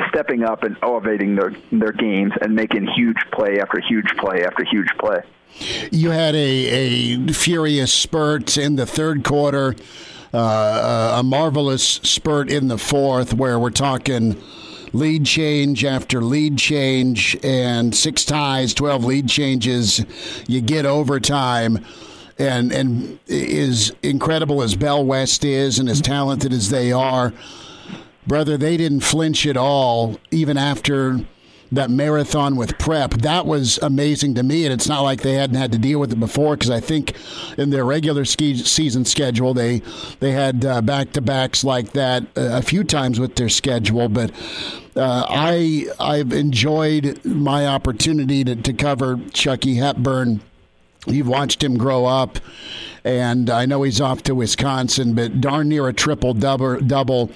stepping 0.09 0.43
up 0.43 0.63
and 0.63 0.77
elevating 0.81 1.35
their 1.35 1.53
their 1.71 1.91
games 1.91 2.33
and 2.41 2.55
making 2.55 2.87
huge 2.95 3.17
play 3.31 3.59
after 3.59 3.79
huge 3.79 4.07
play 4.17 4.43
after 4.45 4.63
huge 4.63 4.89
play. 4.99 5.21
You 5.91 6.11
had 6.11 6.33
a, 6.33 6.37
a 6.39 7.33
furious 7.33 7.93
spurt 7.93 8.57
in 8.57 8.77
the 8.77 8.85
third 8.85 9.23
quarter, 9.23 9.75
uh, 10.33 11.17
a 11.19 11.23
marvelous 11.23 11.83
spurt 11.83 12.49
in 12.49 12.69
the 12.69 12.77
fourth, 12.77 13.33
where 13.33 13.59
we're 13.59 13.69
talking 13.69 14.41
lead 14.93 15.25
change 15.25 15.85
after 15.85 16.21
lead 16.21 16.57
change 16.57 17.37
and 17.43 17.95
six 17.95 18.25
ties, 18.25 18.73
12 18.73 19.05
lead 19.05 19.29
changes. 19.29 20.05
You 20.47 20.61
get 20.61 20.85
overtime. 20.85 21.85
And, 22.39 22.71
and 22.71 23.19
is 23.27 23.93
incredible 24.01 24.63
as 24.63 24.75
Bell 24.75 25.05
West 25.05 25.45
is 25.45 25.77
and 25.77 25.87
as 25.87 26.01
talented 26.01 26.51
as 26.51 26.71
they 26.71 26.91
are, 26.91 27.33
brother, 28.25 28.57
they 28.57 28.77
didn't 28.77 29.01
flinch 29.01 29.45
at 29.45 29.57
all, 29.57 30.17
even 30.31 30.57
after 30.57 31.19
that 31.71 31.89
marathon 31.89 32.55
with 32.55 32.77
prep 32.77 33.11
that 33.11 33.45
was 33.45 33.77
amazing 33.81 34.35
to 34.35 34.43
me 34.43 34.65
and 34.65 34.73
it's 34.73 34.87
not 34.87 35.01
like 35.01 35.21
they 35.21 35.33
hadn't 35.33 35.55
had 35.55 35.71
to 35.71 35.77
deal 35.77 35.99
with 35.99 36.11
it 36.11 36.19
before 36.19 36.55
because 36.55 36.69
i 36.69 36.79
think 36.79 37.15
in 37.57 37.69
their 37.69 37.85
regular 37.85 38.25
ski 38.25 38.55
season 38.57 39.05
schedule 39.05 39.53
they 39.53 39.81
they 40.19 40.31
had 40.31 40.65
uh, 40.65 40.81
back-to-backs 40.81 41.63
like 41.63 41.93
that 41.93 42.23
a 42.35 42.61
few 42.61 42.83
times 42.83 43.19
with 43.19 43.35
their 43.35 43.49
schedule 43.49 44.09
but 44.09 44.31
uh, 44.95 45.25
I 45.29 45.87
I've 45.99 46.33
enjoyed 46.33 47.23
my 47.23 47.65
opportunity 47.67 48.43
to, 48.43 48.55
to 48.55 48.73
cover 48.73 49.19
Chucky 49.33 49.75
Hepburn. 49.75 50.41
You've 51.07 51.27
watched 51.27 51.63
him 51.63 51.77
grow 51.77 52.05
up, 52.05 52.39
and 53.03 53.49
I 53.49 53.65
know 53.65 53.83
he's 53.83 54.01
off 54.01 54.21
to 54.23 54.35
Wisconsin, 54.35 55.13
but 55.15 55.41
darn 55.41 55.69
near 55.69 55.87
a 55.87 55.93
triple 55.93 56.33
double 56.33 56.79
double 56.79 57.31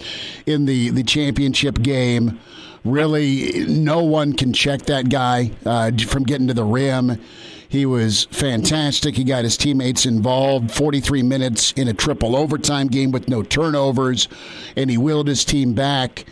in 0.46 0.66
the 0.66 0.90
the 0.90 1.04
championship 1.04 1.82
game 1.82 2.40
really 2.86 3.66
no 3.66 4.04
one 4.04 4.34
can 4.34 4.54
check 4.54 4.84
that 4.84 5.10
guy 5.10 5.52
uh, 5.66 5.92
from 6.08 6.24
getting 6.24 6.48
to 6.48 6.54
the 6.54 6.64
rim. 6.64 7.20
He 7.68 7.86
was 7.86 8.26
fantastic. 8.26 9.16
He 9.16 9.24
got 9.24 9.44
his 9.44 9.58
teammates 9.58 10.06
involved. 10.06 10.72
43 10.72 11.24
minutes 11.24 11.74
in 11.74 11.88
a 11.88 11.94
triple 11.94 12.36
overtime 12.36 12.88
game 12.88 13.12
with 13.12 13.28
no 13.28 13.44
turnovers, 13.44 14.30
and 14.78 14.90
he 14.90 14.98
willed 14.98 15.28
his 15.28 15.44
team 15.44 15.74
back 15.74 16.26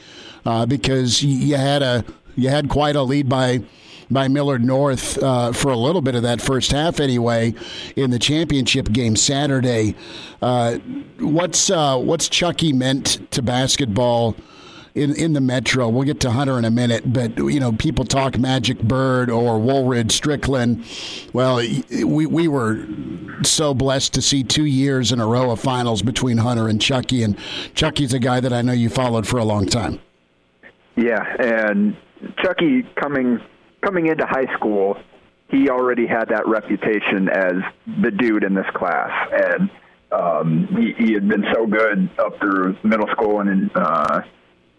uh, 0.46 0.66
because 0.66 1.24
you 1.24 1.56
had 1.56 1.82
a 1.82 2.06
you 2.36 2.50
had 2.50 2.70
quite 2.70 2.96
a 2.96 3.02
lead 3.02 3.28
by 3.28 3.62
by 4.12 4.28
Millard 4.28 4.64
North 4.64 5.22
uh, 5.22 5.52
for 5.52 5.72
a 5.72 5.78
little 5.78 6.02
bit 6.02 6.16
of 6.16 6.24
that 6.24 6.40
first 6.40 6.72
half 6.72 7.00
anyway 7.00 7.54
in 7.96 8.12
the 8.12 8.20
championship 8.20 8.92
game 8.92 9.16
Saturday. 9.16 9.96
Uh, 10.42 10.78
what's 11.20 11.70
uh, 11.70 11.98
what's 11.98 12.30
Chucky 12.30 12.74
meant 12.74 13.32
to 13.32 13.42
basketball? 13.42 14.36
In 14.96 15.16
in 15.16 15.34
the 15.34 15.42
metro. 15.42 15.90
We'll 15.90 16.04
get 16.04 16.20
to 16.22 16.32
Hunter 16.32 16.58
in 16.58 16.66
a 16.66 16.72
minute, 16.72 17.12
but 17.12 17.38
you 17.38 17.60
know, 17.60 17.72
people 17.72 18.06
talk 18.06 18.38
Magic 18.38 18.80
Bird 18.80 19.30
or 19.30 19.60
Woolridge 19.60 20.12
Strickland. 20.12 20.86
Well, 21.34 21.58
we 21.58 22.26
we 22.26 22.48
were 22.48 22.86
so 23.44 23.74
blessed 23.74 24.14
to 24.14 24.22
see 24.22 24.44
two 24.44 24.66
years 24.66 25.12
in 25.12 25.20
a 25.20 25.26
row 25.26 25.52
of 25.52 25.60
finals 25.60 26.02
between 26.02 26.38
Hunter 26.38 26.68
and 26.68 26.82
Chucky, 26.82 27.24
and 27.24 27.38
Chucky's 27.74 28.14
a 28.14 28.20
guy 28.20 28.40
that 28.40 28.54
I 28.54 28.62
know 28.62 28.74
you 28.74 28.90
followed 28.90 29.28
for 29.28 29.38
a 29.38 29.46
long 29.46 29.66
time. 29.66 30.00
Yeah, 30.96 31.24
and 31.40 31.98
Chucky 32.44 32.84
coming 33.02 33.40
coming 33.84 34.08
into 34.08 34.26
high 34.26 34.54
school, 34.56 34.98
he 35.50 35.70
already 35.70 36.06
had 36.06 36.26
that 36.30 36.48
reputation 36.48 37.30
as 37.30 37.54
the 38.02 38.12
dude 38.12 38.44
in 38.44 38.54
this 38.54 38.68
class, 38.76 39.12
and 39.32 39.70
um, 40.12 40.68
he, 40.78 40.94
he 41.04 41.14
had 41.14 41.28
been 41.28 41.44
so 41.52 41.66
good 41.66 42.10
up 42.20 42.40
through 42.40 42.78
middle 42.84 43.08
school 43.08 43.40
and 43.40 43.72
uh, 43.74 44.22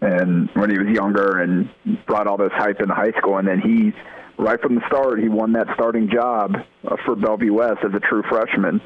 and 0.04 0.50
when 0.54 0.70
he 0.70 0.78
was 0.78 0.88
younger 0.88 1.40
and 1.40 1.68
brought 2.06 2.26
all 2.26 2.36
this 2.36 2.52
hype 2.52 2.80
into 2.80 2.94
high 2.94 3.12
school. 3.12 3.38
And 3.38 3.48
then 3.48 3.60
he, 3.60 3.92
right 4.36 4.60
from 4.60 4.74
the 4.74 4.82
start, 4.86 5.18
he 5.20 5.28
won 5.28 5.52
that 5.54 5.68
starting 5.74 6.10
job 6.10 6.56
uh, 6.86 6.96
for 7.04 7.16
Bellevue 7.16 7.54
West 7.54 7.78
as 7.84 7.94
a 7.94 8.00
true 8.00 8.22
freshman 8.28 8.82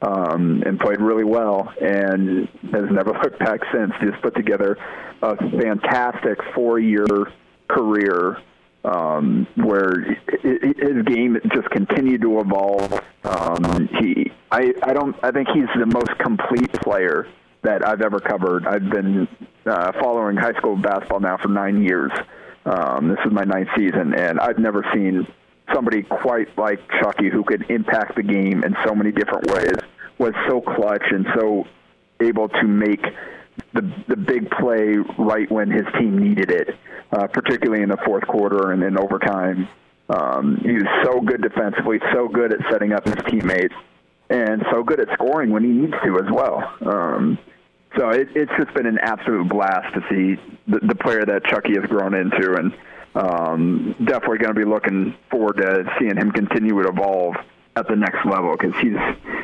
um, 0.00 0.62
and 0.64 0.80
played 0.80 1.00
really 1.00 1.24
well 1.24 1.72
and 1.80 2.48
has 2.72 2.84
never 2.90 3.12
looked 3.22 3.38
back 3.38 3.60
since. 3.72 3.92
Just 4.02 4.22
put 4.22 4.34
together 4.34 4.78
a 5.20 5.36
fantastic 5.36 6.38
four-year 6.54 7.06
career 7.68 8.38
um, 8.84 9.46
where 9.56 9.92
his 10.42 11.04
game 11.04 11.36
just 11.54 11.68
continued 11.70 12.22
to 12.22 12.40
evolve. 12.40 12.92
Um, 13.24 13.88
he, 14.00 14.32
I, 14.50 14.72
I 14.82 14.92
don't, 14.92 15.14
I 15.22 15.30
think 15.30 15.48
he's 15.48 15.68
the 15.78 15.86
most 15.86 16.18
complete 16.18 16.72
player 16.72 17.28
that 17.62 17.86
I've 17.86 18.02
ever 18.02 18.18
covered. 18.18 18.66
I've 18.66 18.88
been 18.90 19.28
uh, 19.66 19.92
following 20.00 20.36
high 20.36 20.54
school 20.54 20.76
basketball 20.76 21.20
now 21.20 21.36
for 21.36 21.48
nine 21.48 21.82
years. 21.82 22.12
Um, 22.64 23.08
this 23.08 23.18
is 23.24 23.32
my 23.32 23.44
ninth 23.44 23.68
season, 23.76 24.14
and 24.14 24.38
I've 24.38 24.58
never 24.58 24.84
seen 24.92 25.26
somebody 25.72 26.02
quite 26.02 26.56
like 26.58 26.80
Chucky 27.00 27.30
who 27.30 27.44
could 27.44 27.70
impact 27.70 28.16
the 28.16 28.22
game 28.22 28.64
in 28.64 28.76
so 28.84 28.94
many 28.94 29.12
different 29.12 29.50
ways. 29.50 29.76
Was 30.18 30.34
so 30.48 30.60
clutch 30.60 31.04
and 31.10 31.26
so 31.34 31.64
able 32.20 32.48
to 32.48 32.64
make 32.64 33.02
the 33.72 33.82
the 34.08 34.16
big 34.16 34.50
play 34.50 34.96
right 35.18 35.50
when 35.50 35.70
his 35.70 35.84
team 35.98 36.18
needed 36.18 36.50
it, 36.50 36.76
uh, 37.12 37.26
particularly 37.26 37.82
in 37.82 37.88
the 37.88 37.96
fourth 38.04 38.26
quarter 38.26 38.72
and 38.72 38.82
in 38.82 38.98
overtime. 38.98 39.68
Um, 40.08 40.58
he 40.62 40.72
was 40.72 40.86
so 41.04 41.20
good 41.20 41.42
defensively, 41.42 41.98
so 42.12 42.28
good 42.28 42.52
at 42.52 42.60
setting 42.70 42.92
up 42.92 43.06
his 43.06 43.16
teammates, 43.28 43.74
and 44.32 44.64
so 44.70 44.82
good 44.82 44.98
at 44.98 45.12
scoring 45.12 45.50
when 45.50 45.62
he 45.62 45.68
needs 45.68 45.92
to 46.04 46.18
as 46.18 46.30
well. 46.32 46.74
Um, 46.80 47.38
so 47.98 48.08
it, 48.08 48.28
it's 48.34 48.50
just 48.58 48.72
been 48.72 48.86
an 48.86 48.98
absolute 48.98 49.48
blast 49.48 49.94
to 49.94 50.00
see 50.08 50.40
the, 50.66 50.80
the 50.80 50.94
player 50.94 51.24
that 51.26 51.44
Chucky 51.44 51.74
has 51.78 51.84
grown 51.84 52.14
into, 52.14 52.54
and 52.54 52.72
um, 53.14 53.94
definitely 54.04 54.38
going 54.38 54.54
to 54.54 54.58
be 54.58 54.64
looking 54.64 55.14
forward 55.30 55.58
to 55.58 55.84
seeing 55.98 56.16
him 56.16 56.32
continue 56.32 56.82
to 56.82 56.88
evolve 56.88 57.36
at 57.76 57.86
the 57.88 57.96
next 57.96 58.24
level 58.24 58.56
because 58.56 58.74
he's 58.80 58.96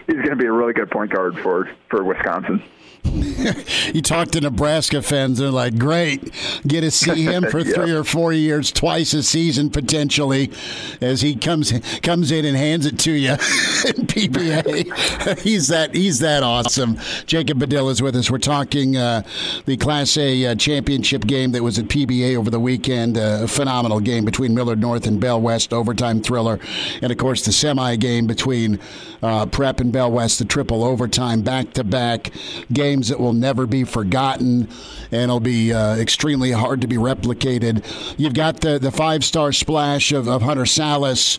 he's 0.06 0.16
going 0.16 0.30
to 0.30 0.36
be 0.36 0.46
a 0.46 0.52
really 0.52 0.72
good 0.72 0.90
point 0.90 1.12
guard 1.12 1.38
for 1.38 1.70
for 1.90 2.02
Wisconsin. 2.02 2.62
you 3.94 4.02
talk 4.02 4.30
to 4.32 4.40
Nebraska 4.40 5.02
fans, 5.02 5.38
they're 5.38 5.50
like, 5.50 5.78
great. 5.78 6.32
Get 6.66 6.82
to 6.82 6.90
see 6.90 7.24
him 7.24 7.44
for 7.44 7.64
three 7.64 7.92
or 7.92 8.04
four 8.04 8.32
years, 8.32 8.70
twice 8.70 9.14
a 9.14 9.22
season 9.22 9.70
potentially, 9.70 10.50
as 11.00 11.20
he 11.20 11.34
comes 11.34 11.72
comes 12.02 12.30
in 12.30 12.44
and 12.44 12.56
hands 12.56 12.86
it 12.86 12.98
to 13.00 13.12
you 13.12 13.30
in 13.32 14.06
PBA. 14.06 15.38
he's 15.40 15.68
that 15.68 15.94
he's 15.94 16.18
that 16.20 16.42
awesome. 16.42 16.98
Jacob 17.26 17.60
Padilla 17.60 17.90
is 17.90 18.02
with 18.02 18.16
us. 18.16 18.30
We're 18.30 18.38
talking 18.38 18.96
uh, 18.96 19.22
the 19.66 19.76
Class 19.76 20.16
A 20.16 20.46
uh, 20.46 20.54
championship 20.54 21.26
game 21.26 21.52
that 21.52 21.62
was 21.62 21.78
at 21.78 21.86
PBA 21.86 22.36
over 22.36 22.50
the 22.50 22.60
weekend. 22.60 23.16
Uh, 23.16 23.40
a 23.42 23.48
phenomenal 23.48 24.00
game 24.00 24.24
between 24.24 24.54
Millard 24.54 24.80
North 24.80 25.06
and 25.06 25.20
Bell 25.20 25.40
West, 25.40 25.72
overtime 25.72 26.20
thriller, 26.20 26.58
and 27.00 27.10
of 27.10 27.18
course 27.18 27.44
the 27.44 27.52
semi 27.52 27.96
game 27.96 28.26
between 28.26 28.78
uh, 29.22 29.46
Prep 29.46 29.80
and 29.80 29.92
Bell 29.92 30.10
West, 30.10 30.38
the 30.38 30.44
triple 30.44 30.84
overtime 30.84 31.42
back 31.42 31.72
to 31.74 31.84
back 31.84 32.30
games 32.72 33.08
that 33.08 33.18
will 33.20 33.32
never 33.32 33.66
be 33.66 33.84
forgotten 33.84 34.68
and 35.10 35.22
it'll 35.22 35.40
be 35.40 35.72
uh, 35.72 35.96
extremely 35.96 36.52
hard 36.52 36.80
to 36.80 36.86
be 36.86 36.96
replicated. 36.96 37.84
You've 38.18 38.34
got 38.34 38.60
the, 38.60 38.78
the 38.78 38.90
five 38.90 39.24
star 39.24 39.52
splash 39.52 40.12
of, 40.12 40.28
of 40.28 40.42
Hunter 40.42 40.64
Sallis 40.64 41.38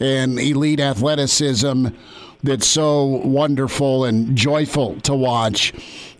and 0.00 0.38
elite 0.38 0.80
athleticism 0.80 1.88
that's 2.42 2.66
so 2.66 3.04
wonderful 3.04 4.04
and 4.04 4.36
joyful 4.36 5.00
to 5.00 5.14
watch. 5.14 5.72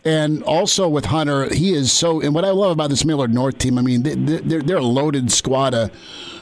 And 0.05 0.43
also 0.45 0.89
with 0.89 1.07
Hunter, 1.07 1.53
he 1.53 1.75
is 1.75 1.93
so. 1.93 2.21
And 2.21 2.35
what 2.35 2.45
I 2.45 2.51
love 2.51 2.73
about 2.73 2.91
this 2.91 3.05
Millard 3.05 3.33
North 3.33 3.59
team, 3.59 3.79
I 3.79 3.83
mean, 3.83 4.03
they're, 4.03 4.63
they're 4.63 4.77
a 4.79 4.83
loaded 4.83 5.31
squad 5.31 5.75
of 5.75 5.91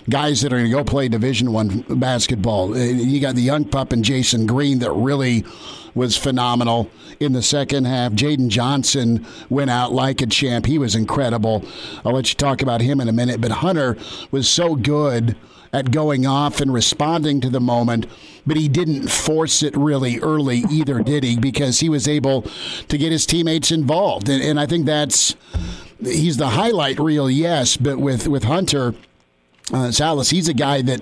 guys 0.08 0.42
that 0.42 0.52
are 0.52 0.56
going 0.56 0.70
to 0.70 0.76
go 0.76 0.84
play 0.84 1.08
Division 1.08 1.52
One 1.52 1.84
basketball. 1.88 2.74
Uh, 2.74 2.78
you 2.78 3.20
got 3.20 3.34
the 3.34 3.42
young 3.42 3.64
pup 3.64 3.92
and 3.92 4.04
Jason 4.04 4.46
Green 4.46 4.78
that 4.80 4.92
really 4.92 5.44
was 5.94 6.16
phenomenal 6.16 6.90
in 7.18 7.32
the 7.32 7.42
second 7.42 7.86
half. 7.86 8.12
Jaden 8.12 8.48
Johnson 8.48 9.26
went 9.48 9.70
out 9.70 9.92
like 9.92 10.20
a 10.20 10.26
champ. 10.26 10.66
He 10.66 10.78
was 10.78 10.94
incredible. 10.94 11.64
I'll 12.04 12.12
let 12.12 12.28
you 12.28 12.36
talk 12.36 12.62
about 12.62 12.82
him 12.82 13.00
in 13.00 13.08
a 13.08 13.12
minute. 13.12 13.40
But 13.40 13.50
Hunter 13.50 13.96
was 14.30 14.48
so 14.48 14.74
good 14.74 15.36
at 15.72 15.90
going 15.90 16.26
off 16.26 16.60
and 16.60 16.72
responding 16.72 17.40
to 17.40 17.50
the 17.50 17.60
moment, 17.60 18.06
but 18.46 18.56
he 18.56 18.68
didn't 18.68 19.08
force 19.08 19.62
it 19.62 19.76
really 19.76 20.18
early 20.20 20.64
either, 20.70 21.00
did 21.00 21.24
he? 21.24 21.38
Because 21.38 21.80
he 21.80 21.88
was 21.88 22.06
able 22.06 22.42
to 22.88 22.98
get 22.98 23.10
his 23.10 23.26
teammates 23.26 23.70
involved. 23.70 24.28
And, 24.28 24.42
and 24.42 24.60
I 24.60 24.66
think 24.66 24.86
that's 24.86 25.34
he's 26.00 26.36
the 26.36 26.50
highlight 26.50 26.98
reel, 26.98 27.30
yes, 27.30 27.76
but 27.76 27.98
with, 27.98 28.28
with 28.28 28.44
Hunter 28.44 28.94
uh, 29.72 29.88
Sallis, 29.88 30.30
he's 30.30 30.48
a 30.48 30.54
guy 30.54 30.82
that 30.82 31.00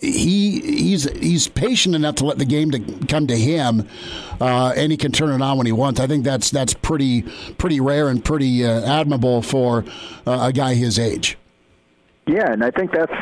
he 0.00 0.60
he's 0.60 1.04
he's 1.18 1.46
patient 1.46 1.94
enough 1.94 2.16
to 2.16 2.24
let 2.24 2.38
the 2.38 2.44
game 2.44 2.72
to 2.72 2.80
come 3.06 3.28
to 3.28 3.36
him, 3.36 3.88
uh, 4.40 4.72
and 4.76 4.90
he 4.90 4.98
can 4.98 5.12
turn 5.12 5.30
it 5.30 5.40
on 5.40 5.56
when 5.56 5.66
he 5.66 5.72
wants. 5.72 6.00
I 6.00 6.08
think 6.08 6.24
that's 6.24 6.50
that's 6.50 6.74
pretty 6.74 7.22
pretty 7.58 7.80
rare 7.80 8.08
and 8.08 8.24
pretty 8.24 8.66
uh, 8.66 8.80
admirable 8.82 9.42
for 9.42 9.84
uh, 10.26 10.48
a 10.48 10.52
guy 10.52 10.74
his 10.74 10.98
age. 10.98 11.38
Yeah, 12.26 12.52
and 12.52 12.64
I 12.64 12.70
think 12.72 12.92
that's 12.92 13.12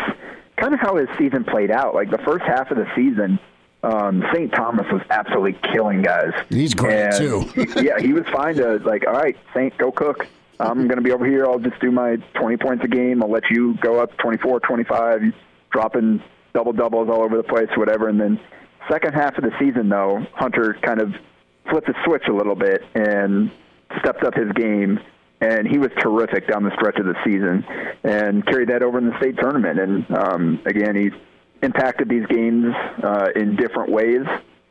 kind 0.56 0.72
of 0.72 0.80
how 0.80 0.96
his 0.96 1.08
season 1.18 1.44
played 1.44 1.70
out. 1.70 1.94
Like 1.94 2.10
the 2.10 2.18
first 2.18 2.44
half 2.44 2.70
of 2.70 2.78
the 2.78 2.86
season, 2.94 3.38
um, 3.82 4.24
St. 4.32 4.52
Thomas 4.52 4.86
was 4.90 5.02
absolutely 5.10 5.58
killing 5.72 6.02
guys. 6.02 6.32
He's 6.48 6.74
great 6.74 6.94
and 6.94 7.16
too. 7.16 7.66
yeah, 7.82 7.98
he 7.98 8.12
was 8.12 8.24
fine 8.32 8.54
to 8.56 8.78
like, 8.78 9.06
all 9.06 9.14
right, 9.14 9.36
Saint, 9.54 9.76
go 9.76 9.92
cook. 9.92 10.26
I'm 10.60 10.78
going 10.88 10.98
to 10.98 11.02
be 11.02 11.12
over 11.12 11.26
here. 11.26 11.46
I'll 11.46 11.58
just 11.58 11.80
do 11.80 11.90
my 11.90 12.16
20 12.38 12.56
points 12.58 12.84
a 12.84 12.88
game. 12.88 13.22
I'll 13.22 13.30
let 13.30 13.44
you 13.50 13.76
go 13.80 14.00
up 14.00 14.16
24, 14.18 14.60
25, 14.60 15.22
dropping 15.70 16.22
double 16.54 16.72
doubles 16.72 17.08
all 17.08 17.22
over 17.22 17.36
the 17.36 17.42
place, 17.42 17.68
whatever. 17.76 18.08
And 18.08 18.20
then 18.20 18.40
second 18.90 19.14
half 19.14 19.36
of 19.38 19.44
the 19.44 19.52
season, 19.58 19.88
though, 19.88 20.24
Hunter 20.34 20.76
kind 20.82 21.00
of 21.00 21.14
flipped 21.70 21.86
the 21.86 21.94
switch 22.04 22.24
a 22.28 22.32
little 22.32 22.54
bit 22.54 22.82
and 22.94 23.50
stepped 24.00 24.24
up 24.24 24.34
his 24.34 24.52
game. 24.52 25.00
And 25.40 25.66
he 25.66 25.78
was 25.78 25.90
terrific 26.00 26.48
down 26.48 26.64
the 26.64 26.74
stretch 26.74 26.98
of 26.98 27.06
the 27.06 27.16
season 27.24 27.64
and 28.04 28.44
carried 28.44 28.68
that 28.68 28.82
over 28.82 28.98
in 28.98 29.08
the 29.08 29.16
state 29.18 29.38
tournament. 29.38 29.80
And 29.80 30.10
um, 30.10 30.62
again, 30.66 30.94
he 30.94 31.10
impacted 31.62 32.10
these 32.10 32.26
games 32.26 32.74
uh, 33.02 33.28
in 33.34 33.56
different 33.56 33.90
ways. 33.90 34.26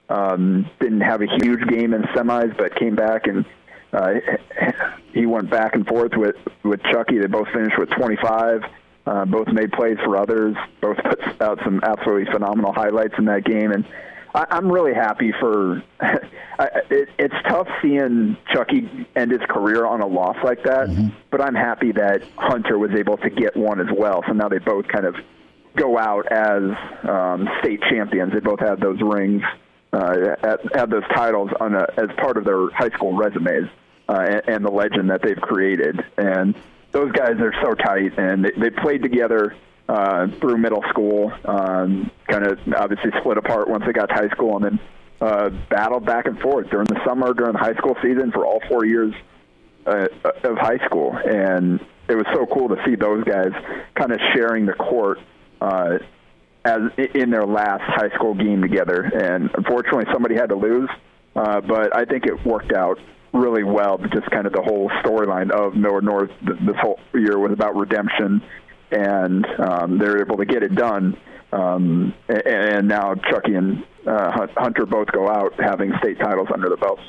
Um, 0.09 0.69
didn't 0.79 1.01
have 1.01 1.21
a 1.21 1.27
huge 1.41 1.67
game 1.67 1.93
in 1.93 2.03
semis, 2.15 2.55
but 2.57 2.75
came 2.75 2.95
back 2.95 3.27
and 3.27 3.45
uh, 3.93 4.13
he 5.13 5.25
went 5.25 5.49
back 5.49 5.75
and 5.75 5.85
forth 5.87 6.11
with 6.15 6.35
with 6.63 6.81
Chucky. 6.83 7.17
They 7.19 7.27
both 7.27 7.47
finished 7.53 7.77
with 7.77 7.89
25. 7.91 8.63
Uh, 9.05 9.25
both 9.25 9.47
made 9.47 9.71
plays 9.71 9.97
for 10.03 10.17
others. 10.17 10.55
Both 10.81 10.97
put 10.97 11.41
out 11.41 11.59
some 11.63 11.79
absolutely 11.83 12.31
phenomenal 12.31 12.73
highlights 12.73 13.15
in 13.17 13.25
that 13.25 13.43
game, 13.43 13.71
and 13.71 13.85
I, 14.35 14.45
I'm 14.51 14.71
really 14.71 14.93
happy 14.93 15.33
for. 15.39 15.81
I, 15.99 16.67
it, 16.89 17.09
it's 17.17 17.35
tough 17.47 17.67
seeing 17.81 18.37
Chucky 18.53 19.07
end 19.15 19.31
his 19.31 19.41
career 19.49 19.85
on 19.85 20.01
a 20.01 20.07
loss 20.07 20.37
like 20.43 20.63
that, 20.63 20.89
mm-hmm. 20.89 21.07
but 21.31 21.41
I'm 21.41 21.55
happy 21.55 21.91
that 21.93 22.21
Hunter 22.35 22.77
was 22.77 22.91
able 22.91 23.17
to 23.17 23.29
get 23.29 23.55
one 23.55 23.79
as 23.79 23.87
well. 23.97 24.23
So 24.27 24.33
now 24.33 24.49
they 24.49 24.59
both 24.59 24.87
kind 24.89 25.05
of 25.05 25.15
go 25.75 25.97
out 25.97 26.29
as 26.31 26.63
um, 27.07 27.47
state 27.61 27.81
champions. 27.89 28.33
They 28.33 28.41
both 28.41 28.59
have 28.59 28.79
those 28.79 28.99
rings 29.01 29.43
uh, 29.91 30.35
have 30.73 30.89
those 30.89 31.07
titles 31.13 31.49
on 31.59 31.75
a, 31.75 31.85
as 31.97 32.09
part 32.17 32.37
of 32.37 32.45
their 32.45 32.69
high 32.71 32.89
school 32.89 33.13
resumes 33.13 33.69
uh, 34.07 34.25
and, 34.27 34.41
and 34.47 34.65
the 34.65 34.71
legend 34.71 35.09
that 35.09 35.21
they've 35.21 35.41
created. 35.41 36.03
And 36.17 36.55
those 36.91 37.11
guys 37.11 37.39
are 37.39 37.53
so 37.61 37.73
tight, 37.73 38.17
and 38.17 38.45
they, 38.45 38.51
they 38.51 38.69
played 38.69 39.01
together 39.01 39.55
uh, 39.87 40.27
through 40.39 40.57
middle 40.57 40.83
school. 40.89 41.31
Um, 41.45 42.11
kind 42.27 42.45
of 42.45 42.59
obviously 42.75 43.11
split 43.19 43.37
apart 43.37 43.67
once 43.67 43.83
they 43.85 43.91
got 43.91 44.07
to 44.09 44.15
high 44.15 44.29
school, 44.29 44.55
and 44.57 44.65
then 44.65 44.79
uh, 45.21 45.49
battled 45.69 46.05
back 46.05 46.25
and 46.25 46.39
forth 46.39 46.69
during 46.69 46.85
the 46.85 47.01
summer, 47.05 47.33
during 47.33 47.53
the 47.53 47.59
high 47.59 47.75
school 47.75 47.95
season 48.01 48.31
for 48.31 48.45
all 48.45 48.61
four 48.69 48.85
years 48.85 49.13
uh, 49.85 50.07
of 50.43 50.57
high 50.57 50.77
school. 50.85 51.17
And 51.17 51.79
it 52.07 52.15
was 52.15 52.25
so 52.33 52.45
cool 52.45 52.69
to 52.69 52.81
see 52.85 52.95
those 52.95 53.23
guys 53.23 53.51
kind 53.95 54.11
of 54.11 54.19
sharing 54.33 54.65
the 54.65 54.73
court. 54.73 55.19
Uh, 55.61 55.99
as 56.65 56.79
in 57.15 57.29
their 57.29 57.45
last 57.45 57.83
high 57.83 58.09
school 58.15 58.33
game 58.33 58.61
together. 58.61 59.01
And 59.01 59.49
unfortunately, 59.55 60.05
somebody 60.11 60.35
had 60.35 60.49
to 60.49 60.55
lose, 60.55 60.89
uh, 61.35 61.61
but 61.61 61.95
I 61.95 62.05
think 62.05 62.25
it 62.25 62.45
worked 62.45 62.73
out 62.73 62.99
really 63.33 63.63
well. 63.63 63.97
Just 63.97 64.29
kind 64.31 64.45
of 64.45 64.53
the 64.53 64.61
whole 64.61 64.89
storyline 65.03 65.51
of 65.51 65.75
Millard 65.75 66.03
North 66.03 66.31
this 66.41 66.75
whole 66.81 66.99
year 67.13 67.37
was 67.37 67.51
about 67.51 67.75
redemption, 67.75 68.41
and 68.91 69.45
um, 69.59 69.97
they 69.99 70.05
were 70.05 70.21
able 70.21 70.37
to 70.37 70.45
get 70.45 70.63
it 70.63 70.75
done. 70.75 71.17
Um, 71.51 72.13
and 72.27 72.87
now 72.87 73.15
Chucky 73.15 73.55
and 73.55 73.83
uh, 74.05 74.47
Hunter 74.55 74.85
both 74.85 75.11
go 75.11 75.27
out 75.27 75.53
having 75.59 75.91
state 75.99 76.19
titles 76.19 76.47
under 76.53 76.69
the 76.69 76.77
belts. 76.77 77.01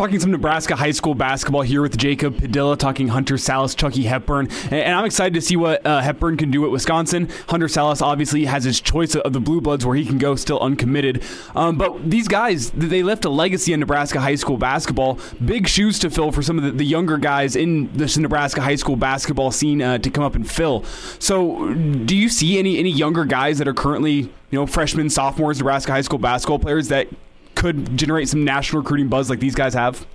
Talking 0.00 0.18
some 0.18 0.30
Nebraska 0.30 0.76
high 0.76 0.92
school 0.92 1.14
basketball 1.14 1.60
here 1.60 1.82
with 1.82 1.98
Jacob 1.98 2.38
Padilla, 2.38 2.74
talking 2.74 3.08
Hunter 3.08 3.34
Sallis, 3.34 3.76
Chucky 3.76 4.04
Hepburn, 4.04 4.48
and 4.70 4.94
I'm 4.94 5.04
excited 5.04 5.34
to 5.34 5.42
see 5.42 5.56
what 5.56 5.84
uh, 5.84 6.00
Hepburn 6.00 6.38
can 6.38 6.50
do 6.50 6.64
at 6.64 6.70
Wisconsin. 6.70 7.28
Hunter 7.50 7.66
Sallis 7.66 8.00
obviously 8.00 8.46
has 8.46 8.64
his 8.64 8.80
choice 8.80 9.14
of 9.14 9.34
the 9.34 9.40
Blue 9.40 9.60
Bloods 9.60 9.84
where 9.84 9.94
he 9.94 10.06
can 10.06 10.16
go 10.16 10.36
still 10.36 10.58
uncommitted, 10.60 11.22
um, 11.54 11.76
but 11.76 12.10
these 12.10 12.28
guys 12.28 12.70
they 12.70 13.02
left 13.02 13.26
a 13.26 13.28
legacy 13.28 13.74
in 13.74 13.80
Nebraska 13.80 14.18
high 14.22 14.36
school 14.36 14.56
basketball. 14.56 15.18
Big 15.44 15.68
shoes 15.68 15.98
to 15.98 16.08
fill 16.08 16.32
for 16.32 16.40
some 16.40 16.56
of 16.56 16.64
the, 16.64 16.70
the 16.70 16.86
younger 16.86 17.18
guys 17.18 17.54
in 17.54 17.94
this 17.94 18.16
Nebraska 18.16 18.62
high 18.62 18.76
school 18.76 18.96
basketball 18.96 19.50
scene 19.50 19.82
uh, 19.82 19.98
to 19.98 20.08
come 20.08 20.24
up 20.24 20.34
and 20.34 20.50
fill. 20.50 20.82
So, 21.18 21.74
do 21.74 22.16
you 22.16 22.30
see 22.30 22.58
any 22.58 22.78
any 22.78 22.90
younger 22.90 23.26
guys 23.26 23.58
that 23.58 23.68
are 23.68 23.74
currently 23.74 24.12
you 24.12 24.30
know 24.52 24.66
freshmen, 24.66 25.10
sophomores, 25.10 25.58
Nebraska 25.58 25.92
high 25.92 26.00
school 26.00 26.18
basketball 26.18 26.58
players 26.58 26.88
that 26.88 27.08
could 27.54 27.96
generate 27.96 28.28
some 28.28 28.44
national 28.44 28.82
recruiting 28.82 29.08
buzz 29.08 29.30
like 29.30 29.40
these 29.40 29.54
guys 29.54 29.74
have? 29.74 30.06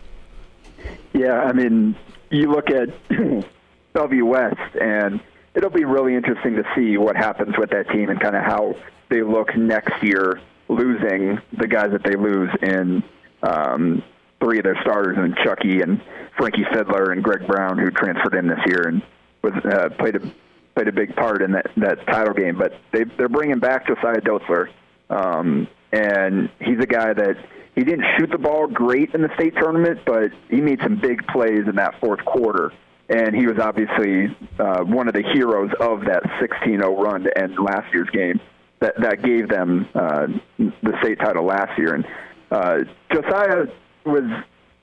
Yeah, 1.13 1.39
I 1.39 1.53
mean, 1.53 1.95
you 2.29 2.51
look 2.51 2.69
at 2.69 2.89
Bellevue 3.93 4.25
West, 4.25 4.75
and 4.79 5.19
it'll 5.53 5.69
be 5.69 5.85
really 5.85 6.15
interesting 6.15 6.55
to 6.55 6.63
see 6.75 6.97
what 6.97 7.15
happens 7.15 7.57
with 7.57 7.69
that 7.71 7.89
team 7.89 8.09
and 8.09 8.19
kind 8.19 8.35
of 8.35 8.43
how 8.43 8.75
they 9.09 9.21
look 9.21 9.55
next 9.55 10.03
year, 10.03 10.41
losing 10.67 11.39
the 11.57 11.67
guys 11.67 11.91
that 11.91 12.03
they 12.03 12.15
lose 12.15 12.49
in 12.61 13.03
um, 13.43 14.03
three 14.41 14.57
of 14.57 14.63
their 14.63 14.79
starters, 14.81 15.17
and 15.17 15.35
Chucky 15.43 15.81
and 15.81 16.01
Frankie 16.37 16.65
Fiddler 16.73 17.11
and 17.11 17.23
Greg 17.23 17.47
Brown, 17.47 17.77
who 17.77 17.89
transferred 17.91 18.35
in 18.35 18.47
this 18.47 18.59
year 18.65 18.87
and 18.87 19.01
was 19.41 19.53
uh, 19.65 19.89
played 19.97 20.15
a 20.15 20.33
played 20.75 20.87
a 20.89 20.91
big 20.91 21.15
part 21.15 21.41
in 21.41 21.51
that 21.53 21.67
that 21.77 22.05
title 22.07 22.33
game. 22.33 22.57
But 22.57 22.73
they 22.91 23.03
they're 23.03 23.29
bringing 23.29 23.59
back 23.59 23.87
Josiah 23.87 24.21
Dotzler. 24.21 24.69
Um, 25.09 25.67
and 25.95 26.49
he's 26.59 26.79
a 26.79 26.85
guy 26.85 27.13
that 27.13 27.37
he 27.75 27.83
didn't 27.83 28.05
shoot 28.17 28.29
the 28.31 28.37
ball 28.37 28.67
great 28.67 29.13
in 29.13 29.21
the 29.21 29.29
state 29.35 29.53
tournament, 29.55 29.99
but 30.05 30.31
he 30.49 30.61
made 30.61 30.79
some 30.83 30.99
big 30.99 31.25
plays 31.27 31.67
in 31.67 31.75
that 31.75 31.99
fourth 31.99 32.23
quarter. 32.25 32.71
And 33.07 33.35
he 33.35 33.45
was 33.45 33.59
obviously 33.59 34.35
uh, 34.59 34.83
one 34.83 35.07
of 35.07 35.13
the 35.13 35.23
heroes 35.33 35.71
of 35.79 36.01
that 36.05 36.23
16-0 36.41 36.97
run 36.97 37.23
to 37.23 37.37
end 37.37 37.55
last 37.59 37.93
year's 37.93 38.09
game 38.09 38.39
that 38.79 38.95
that 38.99 39.23
gave 39.23 39.47
them 39.47 39.87
uh, 39.93 40.27
the 40.57 40.93
state 41.01 41.19
title 41.19 41.45
last 41.45 41.77
year. 41.77 41.93
And 41.95 42.05
uh, 42.51 42.77
Josiah 43.13 43.65
was 44.05 44.23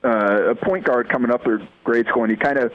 uh, 0.04 0.50
a 0.50 0.54
point 0.54 0.84
guard 0.84 1.08
coming 1.08 1.30
up 1.30 1.42
through 1.42 1.66
grade 1.84 2.06
school, 2.06 2.22
and 2.22 2.30
he 2.30 2.36
kind 2.36 2.58
of 2.58 2.72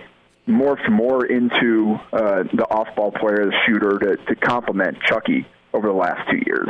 morphed 0.47 0.89
more 0.89 1.25
into 1.25 1.97
uh, 2.13 2.43
the 2.53 2.65
off-ball 2.69 3.11
player, 3.11 3.45
the 3.45 3.53
shooter, 3.65 3.97
to, 3.99 4.17
to 4.25 4.35
complement 4.35 4.97
Chucky 5.05 5.45
over 5.73 5.87
the 5.87 5.93
last 5.93 6.29
two 6.29 6.39
years, 6.45 6.69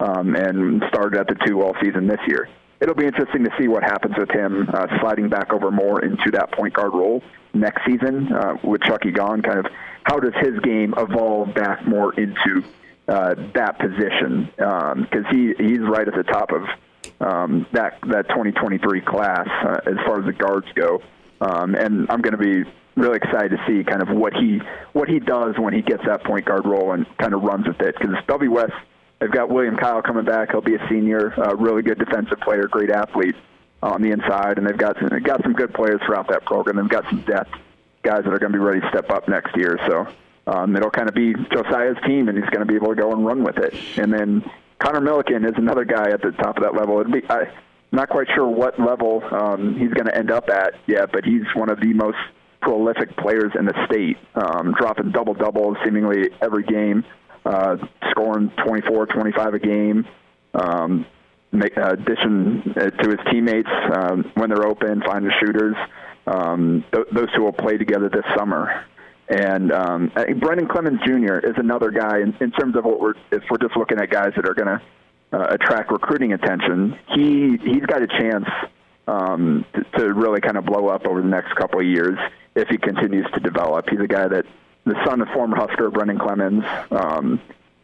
um, 0.00 0.34
and 0.34 0.82
started 0.88 1.18
at 1.18 1.28
the 1.28 1.36
two 1.46 1.62
all 1.62 1.74
season 1.82 2.06
this 2.06 2.20
year. 2.26 2.48
It'll 2.80 2.94
be 2.94 3.06
interesting 3.06 3.44
to 3.44 3.50
see 3.58 3.66
what 3.66 3.82
happens 3.82 4.14
with 4.16 4.30
him 4.30 4.68
uh, 4.72 4.86
sliding 5.00 5.28
back 5.28 5.52
over 5.52 5.70
more 5.70 6.04
into 6.04 6.30
that 6.32 6.52
point 6.52 6.74
guard 6.74 6.94
role 6.94 7.22
next 7.52 7.84
season 7.84 8.32
uh, 8.32 8.56
with 8.62 8.82
Chucky 8.82 9.10
gone. 9.10 9.42
Kind 9.42 9.58
of 9.58 9.66
how 10.04 10.20
does 10.20 10.34
his 10.40 10.58
game 10.60 10.94
evolve 10.96 11.54
back 11.54 11.86
more 11.86 12.14
into 12.14 12.62
uh, 13.08 13.34
that 13.54 13.78
position? 13.80 14.48
Because 14.56 15.24
um, 15.26 15.26
he 15.30 15.54
he's 15.58 15.80
right 15.80 16.06
at 16.06 16.14
the 16.14 16.22
top 16.22 16.52
of 16.52 16.62
um, 17.20 17.66
that 17.72 17.98
that 18.08 18.28
2023 18.28 19.00
class 19.00 19.48
uh, 19.64 19.80
as 19.86 19.96
far 20.06 20.20
as 20.20 20.26
the 20.26 20.32
guards 20.32 20.66
go. 20.74 21.02
Um, 21.40 21.74
and 21.74 22.06
I'm 22.10 22.20
going 22.20 22.36
to 22.36 22.64
be 22.64 22.68
really 22.96 23.16
excited 23.16 23.50
to 23.50 23.64
see 23.66 23.84
kind 23.84 24.02
of 24.02 24.08
what 24.08 24.34
he 24.34 24.60
what 24.92 25.08
he 25.08 25.18
does 25.18 25.56
when 25.58 25.72
he 25.72 25.82
gets 25.82 26.04
that 26.06 26.24
point 26.24 26.44
guard 26.44 26.66
role 26.66 26.92
and 26.92 27.06
kind 27.18 27.34
of 27.34 27.42
runs 27.42 27.66
with 27.66 27.80
it. 27.80 27.96
Because 27.98 28.14
W 28.26 28.52
West, 28.52 28.72
they've 29.20 29.30
got 29.30 29.50
William 29.50 29.76
Kyle 29.76 30.02
coming 30.02 30.24
back. 30.24 30.50
He'll 30.50 30.60
be 30.60 30.74
a 30.74 30.88
senior, 30.88 31.32
uh, 31.38 31.54
really 31.56 31.82
good 31.82 31.98
defensive 31.98 32.40
player, 32.40 32.68
great 32.68 32.90
athlete 32.90 33.36
on 33.82 34.02
the 34.02 34.10
inside, 34.10 34.58
and 34.58 34.66
they've 34.66 34.76
got 34.76 34.96
some, 34.98 35.08
they've 35.08 35.22
got 35.22 35.42
some 35.42 35.52
good 35.52 35.72
players 35.72 36.00
throughout 36.04 36.28
that 36.28 36.44
program. 36.44 36.76
They've 36.76 36.88
got 36.88 37.04
some 37.04 37.20
depth 37.22 37.52
guys 38.02 38.24
that 38.24 38.32
are 38.32 38.38
going 38.38 38.52
to 38.52 38.58
be 38.58 38.64
ready 38.64 38.80
to 38.80 38.88
step 38.88 39.10
up 39.10 39.28
next 39.28 39.56
year. 39.56 39.78
So 39.86 40.08
um, 40.46 40.74
it'll 40.74 40.90
kind 40.90 41.08
of 41.08 41.14
be 41.14 41.34
Josiah's 41.52 41.96
team, 42.06 42.28
and 42.28 42.36
he's 42.36 42.48
going 42.50 42.60
to 42.60 42.66
be 42.66 42.74
able 42.74 42.88
to 42.88 43.00
go 43.00 43.12
and 43.12 43.24
run 43.24 43.44
with 43.44 43.58
it. 43.58 43.74
And 43.96 44.12
then 44.12 44.48
Connor 44.78 45.00
Milliken 45.00 45.44
is 45.44 45.54
another 45.56 45.84
guy 45.84 46.10
at 46.10 46.22
the 46.22 46.32
top 46.32 46.56
of 46.56 46.62
that 46.62 46.74
level. 46.74 47.00
It'd 47.00 47.12
be, 47.12 47.22
I, 47.28 47.42
am 47.42 47.50
not 47.92 48.08
quite 48.08 48.28
sure 48.34 48.46
what 48.46 48.78
level 48.80 49.22
um, 49.30 49.78
he's 49.78 49.92
going 49.92 50.06
to 50.06 50.16
end 50.16 50.30
up 50.30 50.48
at 50.48 50.74
yet, 50.86 51.12
but 51.12 51.24
he's 51.24 51.44
one 51.54 51.70
of 51.70 51.80
the 51.80 51.92
most 51.92 52.18
prolific 52.60 53.16
players 53.16 53.52
in 53.58 53.66
the 53.66 53.86
state, 53.86 54.16
um, 54.34 54.74
dropping 54.78 55.10
double 55.12 55.34
doubles 55.34 55.76
seemingly 55.84 56.30
every 56.42 56.64
game, 56.64 57.04
uh, 57.48 57.76
scoring 58.10 58.50
24, 58.66 59.06
25 59.06 59.54
a 59.54 59.58
game, 59.58 60.06
um, 60.54 61.06
make, 61.50 61.76
uh, 61.78 61.92
addition 61.92 62.74
uh, 62.76 62.90
to 62.90 63.08
his 63.08 63.18
teammates 63.30 63.70
um, 63.94 64.30
when 64.34 64.50
they're 64.50 64.66
open, 64.66 65.02
finding 65.04 65.32
shooters. 65.40 65.74
Um, 66.26 66.84
th- 66.92 67.06
those 67.10 67.32
two 67.34 67.42
will 67.42 67.52
play 67.52 67.78
together 67.78 68.10
this 68.10 68.24
summer. 68.36 68.84
And 69.30 69.72
um, 69.72 70.12
Brendan 70.40 70.68
Clemens 70.68 71.00
Jr. 71.06 71.38
is 71.38 71.54
another 71.56 71.90
guy 71.90 72.18
in, 72.18 72.34
in 72.40 72.50
terms 72.52 72.76
of 72.76 72.84
what 72.84 73.00
we're 73.00 73.14
if 73.30 73.42
we're 73.50 73.58
just 73.58 73.76
looking 73.76 73.98
at 73.98 74.10
guys 74.10 74.32
that 74.36 74.46
are 74.48 74.54
going 74.54 74.68
to 74.68 74.82
uh, 75.32 75.46
attract 75.50 75.90
recruiting 75.90 76.32
attention. 76.32 76.98
He 77.14 77.58
he's 77.62 77.84
got 77.86 78.02
a 78.02 78.06
chance 78.06 78.46
um, 79.06 79.66
to, 79.74 79.98
to 79.98 80.14
really 80.14 80.40
kind 80.40 80.56
of 80.56 80.64
blow 80.64 80.88
up 80.88 81.06
over 81.06 81.20
the 81.20 81.28
next 81.28 81.54
couple 81.56 81.80
of 81.80 81.86
years 81.86 82.18
if 82.54 82.68
he 82.68 82.78
continues 82.78 83.26
to 83.34 83.40
develop. 83.40 83.86
He's 83.90 84.00
a 84.00 84.06
guy 84.06 84.28
that 84.28 84.46
the 84.84 84.94
son 85.04 85.20
of 85.20 85.28
former 85.28 85.56
Husker 85.56 85.90
Brendan 85.90 86.18
Clemens. 86.18 86.64
Um, 86.90 87.40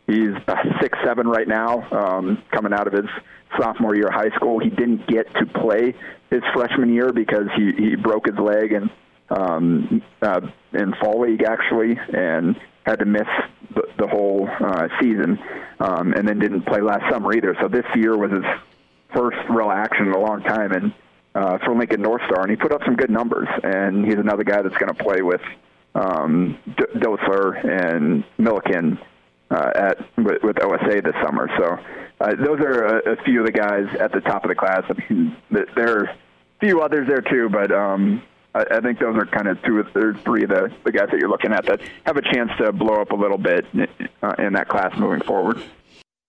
he's 0.07 0.35
six 0.81 0.99
seven 1.05 1.27
right 1.27 1.49
now, 1.49 1.89
um, 1.91 2.43
coming 2.51 2.73
out 2.73 2.87
of 2.87 2.93
his 2.93 3.11
sophomore 3.59 3.95
year 3.95 4.09
of 4.09 4.15
high 4.15 4.35
school. 4.37 4.59
He 4.59 4.71
didn't 4.71 5.07
get 5.07 5.33
to 5.35 5.47
play 5.47 5.95
his 6.31 6.43
freshman 6.53 6.93
year 6.93 7.13
because 7.13 7.49
he 7.57 7.73
he 7.73 7.97
broke 7.97 8.27
his 8.27 8.39
leg 8.39 8.73
and 8.73 8.91
um, 9.31 10.03
uh, 10.23 10.41
in 10.73 10.95
fall 10.95 11.21
league 11.21 11.43
actually, 11.43 11.99
and 12.13 12.61
had 12.85 12.99
to 12.99 13.05
miss 13.05 13.29
the, 13.75 13.83
the 13.99 14.07
whole 14.07 14.49
uh, 14.49 14.89
season, 15.01 15.39
um, 15.81 16.13
and 16.13 16.29
then 16.29 16.39
didn't 16.39 16.63
play 16.63 16.81
last 16.81 17.11
summer 17.11 17.35
either. 17.35 17.57
So 17.61 17.69
this 17.69 17.87
year 17.95 18.17
was 18.17 18.31
his 18.31 18.45
first 19.15 19.39
real 19.49 19.71
action 19.71 20.07
in 20.07 20.13
a 20.13 20.19
long 20.19 20.43
time, 20.43 20.73
and 20.73 20.93
uh, 21.35 21.59
for 21.65 21.75
Lincoln 21.75 22.03
North 22.03 22.23
Star, 22.27 22.43
and 22.43 22.51
he 22.51 22.57
put 22.57 22.73
up 22.73 22.83
some 22.85 22.97
good 22.97 23.11
numbers. 23.11 23.49
And 23.63 24.05
he's 24.05 24.19
another 24.19 24.45
guy 24.45 24.63
that's 24.63 24.77
going 24.77 24.95
to 24.95 25.03
play 25.03 25.23
with 25.23 25.41
um, 25.95 26.59
D- 26.67 26.99
Dotzler 26.99 27.65
and 27.65 28.25
Milliken 28.39 28.99
uh, 29.51 29.71
at 29.75 29.99
with, 30.17 30.43
with 30.43 30.63
OSA 30.63 31.03
this 31.03 31.15
summer. 31.23 31.49
So 31.59 31.79
uh, 32.21 32.35
those 32.37 32.61
are 32.61 32.85
a, 32.85 33.13
a 33.13 33.17
few 33.25 33.41
of 33.41 33.47
the 33.47 33.53
guys 33.53 33.87
at 34.01 34.13
the 34.13 34.21
top 34.21 34.45
of 34.45 34.49
the 34.49 34.55
class. 34.55 34.83
I 34.89 34.95
mean, 35.13 35.37
there 35.51 35.99
are 35.99 36.05
a 36.05 36.17
few 36.61 36.81
others 36.81 37.07
there 37.09 37.21
too, 37.21 37.49
but 37.51 37.71
um, 37.73 38.23
I, 38.55 38.65
I 38.71 38.81
think 38.81 38.99
those 38.99 39.17
are 39.17 39.27
kind 39.27 39.49
of 39.49 39.63
two 39.63 39.79
or 39.79 40.15
three 40.25 40.45
of 40.45 40.51
the, 40.51 40.73
the 40.85 40.93
guys 40.93 41.09
that 41.11 41.19
you're 41.19 41.29
looking 41.31 41.53
at 41.53 41.67
that 41.67 41.81
have 42.07 42.17
a 42.17 42.23
chance 42.23 42.51
to 42.59 42.73
blow 42.73 43.01
up 43.01 43.11
a 43.13 43.17
little 43.17 43.39
bit 43.39 43.67
uh, 44.23 44.35
in 44.39 44.55
that 44.55 44.69
class 44.69 44.97
moving 44.99 45.21
forward. 45.21 45.63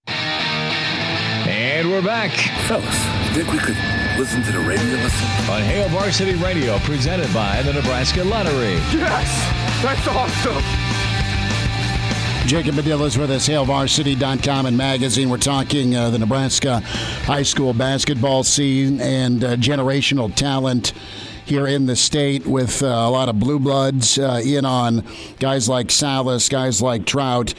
And 0.08 1.90
we're 1.90 2.02
back. 2.02 2.32
Fellas, 2.68 3.06
think 3.36 3.52
we 3.52 3.60
could 3.60 3.95
listen 4.18 4.42
to 4.44 4.52
the 4.52 4.60
radio 4.60 4.96
listen? 4.96 5.28
On 5.52 5.62
Hail 5.62 5.90
Varsity 5.90 6.36
Radio, 6.36 6.80
presented 6.80 7.32
by 7.34 7.62
the 7.64 7.74
Nebraska 7.74 8.24
Lottery. 8.24 8.76
Yes! 8.94 9.84
That's 9.84 10.08
awesome! 10.08 10.64
Jacob 12.48 12.76
Padilla 12.76 13.06
is 13.06 13.18
with 13.18 13.32
us, 13.32 13.50
HailVarsity.com 13.50 14.68
and 14.68 14.78
magazine. 14.78 15.30
We're 15.30 15.38
talking 15.38 15.96
uh, 15.96 16.12
the 16.12 16.20
Nebraska 16.20 16.80
high 16.80 17.44
school 17.44 17.74
basketball 17.74 18.44
scene 18.44 19.02
and 19.02 19.44
uh, 19.44 19.56
generational 19.56 20.34
talent 20.34 20.94
here 21.46 21.68
in 21.68 21.86
the 21.86 21.96
state 21.96 22.46
with 22.46 22.84
uh, 22.84 22.88
a 22.88 23.10
lot 23.10 23.30
of 23.30 23.40
blue 23.40 23.60
bloods 23.60 24.18
uh, 24.18 24.42
in 24.46 24.64
on 24.64 25.04
guys 25.40 25.68
like 25.68 25.88
Sallis, 25.88 26.50
guys 26.50 26.82
like 26.82 27.06
Trout, 27.06 27.54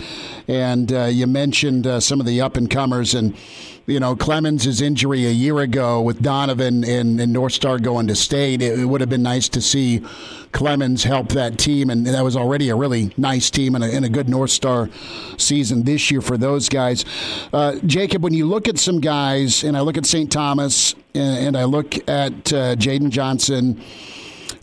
and 0.48 0.92
uh, 0.92 1.04
you 1.04 1.26
mentioned 1.26 1.86
uh, 1.86 2.00
some 2.00 2.18
of 2.20 2.26
the 2.26 2.40
up 2.40 2.56
and 2.56 2.70
comers 2.70 3.14
and 3.14 3.36
you 3.86 4.00
know, 4.00 4.16
Clemens' 4.16 4.80
injury 4.80 5.26
a 5.26 5.30
year 5.30 5.60
ago 5.60 6.02
with 6.02 6.20
Donovan 6.20 6.82
and, 6.84 7.20
and 7.20 7.32
North 7.32 7.52
Star 7.52 7.78
going 7.78 8.08
to 8.08 8.16
state, 8.16 8.60
it, 8.60 8.80
it, 8.80 8.84
would 8.84 9.00
have 9.00 9.10
been 9.10 9.22
nice 9.22 9.48
to 9.50 9.60
see 9.60 10.02
Clemens 10.50 11.04
help 11.04 11.28
that 11.30 11.56
team. 11.56 11.88
And 11.90 12.04
that 12.06 12.24
was 12.24 12.36
already 12.36 12.68
a 12.68 12.74
really 12.74 13.12
nice 13.16 13.48
team 13.48 13.76
and 13.76 13.84
a, 13.84 13.86
and 13.86 14.04
a 14.04 14.08
good 14.08 14.28
North 14.28 14.50
Star 14.50 14.90
season 15.38 15.84
this 15.84 16.10
year 16.10 16.20
for 16.20 16.36
those 16.36 16.68
guys. 16.68 17.04
Uh, 17.52 17.76
Jacob, 17.86 18.24
when 18.24 18.34
you 18.34 18.46
look 18.46 18.66
at 18.66 18.76
some 18.78 19.00
guys, 19.00 19.62
and 19.62 19.76
I 19.76 19.80
look 19.80 19.96
at 19.96 20.04
St. 20.04 20.30
Thomas 20.32 20.94
and, 21.14 21.46
and 21.46 21.56
I 21.56 21.64
look 21.64 21.96
at 22.08 22.52
uh, 22.52 22.74
Jaden 22.74 23.10
Johnson, 23.10 23.80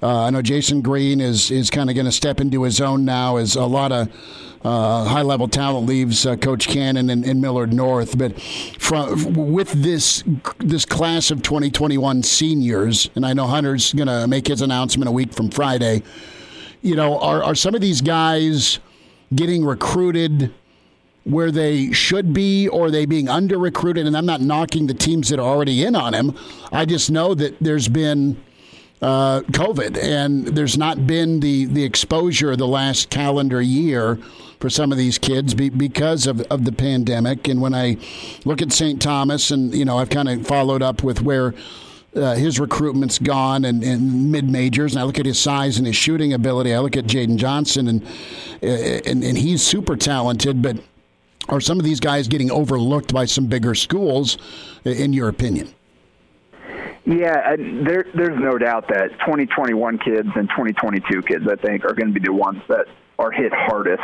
uh, 0.02 0.26
I 0.26 0.30
know 0.32 0.42
Jason 0.42 0.82
Green 0.82 1.22
is, 1.22 1.50
is 1.50 1.70
kind 1.70 1.90
of 1.90 1.96
going 1.96 2.06
to 2.06 2.12
step 2.12 2.42
into 2.42 2.64
his 2.64 2.82
own 2.82 3.06
now 3.06 3.38
as 3.38 3.56
a 3.56 3.66
lot 3.66 3.94
of 3.94 4.10
uh, 4.64 5.04
high 5.04 5.22
level 5.22 5.48
talent 5.48 5.88
leaves 5.88 6.26
uh, 6.26 6.36
Coach 6.38 6.68
Cannon 6.68 7.10
and, 7.10 7.26
and, 7.26 7.42
Millard 7.42 7.74
North. 7.74 8.18
But 8.18 8.40
from 8.42 9.34
with 9.34 9.72
this 9.72 10.24
this 10.60 10.86
class 10.86 11.32
of 11.32 11.42
2021 11.42 12.24
seniors, 12.24 13.10
and 13.16 13.26
I 13.26 13.34
know 13.34 13.46
Hunter's 13.46 13.94
going 13.94 14.08
to 14.08 14.26
make 14.28 14.48
his 14.48 14.62
announcement 14.62 15.10
a 15.10 15.12
week 15.12 15.34
from 15.34 15.50
Friday. 15.50 16.04
You 16.82 16.96
know, 16.96 17.20
are 17.20 17.44
are 17.44 17.56
some 17.56 17.76
of 17.76 17.82
these 17.82 18.02
guys 18.02 18.80
getting 19.36 19.66
recruited? 19.66 20.54
Where 21.26 21.52
they 21.52 21.94
should 21.94 22.34
be, 22.34 22.68
or 22.68 22.88
are 22.88 22.92
they 22.92 23.06
being 23.06 23.30
under 23.30 23.58
recruited, 23.58 24.06
and 24.08 24.18
I'm 24.18 24.26
not 24.26 24.42
knocking 24.42 24.88
the 24.88 24.94
teams 24.94 25.30
that 25.30 25.40
are 25.40 25.48
already 25.48 25.86
in 25.86 25.96
on 25.96 26.14
him. 26.14 26.38
I 26.70 26.84
just 26.84 27.10
know 27.10 27.34
that 27.34 27.56
there's 27.62 27.88
been 27.88 28.44
uh, 29.02 29.40
COVID, 29.52 29.98
and 29.98 30.48
there's 30.48 30.78
not 30.78 31.08
been 31.08 31.40
the 31.40 31.64
the 31.64 31.86
exposure 31.86 32.58
the 32.58 32.68
last 32.68 33.10
calendar 33.10 33.62
year 33.62 34.20
for 34.64 34.70
some 34.70 34.94
of 34.94 34.98
these 34.98 35.18
kids 35.18 35.54
be, 35.54 35.68
because 35.68 36.26
of, 36.26 36.40
of 36.44 36.64
the 36.64 36.72
pandemic. 36.72 37.50
And 37.50 37.60
when 37.60 37.74
I 37.74 37.98
look 38.46 38.62
at 38.62 38.72
St. 38.72 39.02
Thomas, 39.02 39.52
and 39.52 39.76
you 39.76 39.84
know, 39.84 39.98
I've 39.98 40.10
kind 40.10 40.30
of 40.30 40.48
followed 40.48 40.82
up 40.82 41.04
with 41.04 41.22
where 41.22 41.54
uh, 42.16 42.36
his 42.36 42.62
recruitment's 42.62 43.20
gone 43.20 43.66
and, 43.66 43.84
and 43.84 44.32
mid 44.32 44.50
majors, 44.50 44.94
and 44.94 45.02
I 45.02 45.04
look 45.04 45.20
at 45.20 45.26
his 45.26 45.38
size 45.38 45.78
and 45.80 45.86
his 45.86 45.98
shooting 45.98 46.32
ability. 46.32 46.74
I 46.74 46.80
look 46.80 46.96
at 46.96 47.04
Jaden 47.04 47.36
Johnson, 47.36 47.90
and, 47.90 48.06
uh, 48.64 49.02
and 49.06 49.22
and 49.22 49.38
he's 49.38 49.62
super 49.62 49.98
talented, 49.98 50.62
but 50.62 50.78
are 51.50 51.60
some 51.60 51.78
of 51.78 51.84
these 51.84 52.00
guys 52.00 52.30
getting 52.30 52.50
overlooked 52.50 53.14
by 53.14 53.26
some 53.26 53.48
bigger 53.48 53.76
schools, 53.76 54.38
in 54.86 55.12
your 55.12 55.28
opinion? 55.28 55.74
Yeah, 57.04 57.58
there, 57.58 58.06
there's 58.16 58.40
no 58.40 58.58
doubt 58.58 58.88
that 58.88 59.10
2021 59.20 59.98
kids 59.98 60.30
and 60.38 60.48
2022 60.48 61.22
kids, 61.24 61.46
I 61.52 61.58
think, 61.58 61.84
are 61.84 61.94
going 61.94 62.14
to 62.14 62.18
be 62.18 62.26
the 62.26 62.32
ones 62.32 62.62
that 62.70 62.86
are 63.20 63.30
hit 63.30 63.52
hardest 63.52 64.04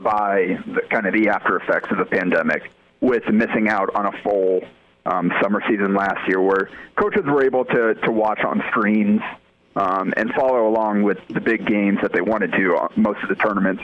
by 0.00 0.58
the, 0.66 0.82
kind 0.90 1.06
of 1.06 1.14
the 1.14 1.28
after 1.28 1.56
effects 1.56 1.90
of 1.90 1.98
the 1.98 2.04
pandemic 2.04 2.70
with 3.00 3.22
missing 3.28 3.68
out 3.68 3.94
on 3.94 4.06
a 4.06 4.22
full 4.22 4.60
um, 5.06 5.32
summer 5.42 5.62
season 5.68 5.94
last 5.94 6.28
year 6.28 6.40
where 6.40 6.70
coaches 6.96 7.22
were 7.24 7.44
able 7.44 7.64
to, 7.64 7.94
to 7.94 8.10
watch 8.10 8.40
on 8.44 8.62
screens 8.70 9.20
um, 9.76 10.12
and 10.16 10.32
follow 10.34 10.68
along 10.68 11.02
with 11.02 11.18
the 11.28 11.40
big 11.40 11.66
games 11.66 11.98
that 12.02 12.12
they 12.12 12.20
wanted 12.20 12.52
to. 12.52 12.74
Uh, 12.74 12.88
most 12.96 13.22
of 13.22 13.28
the 13.28 13.36
tournaments 13.36 13.82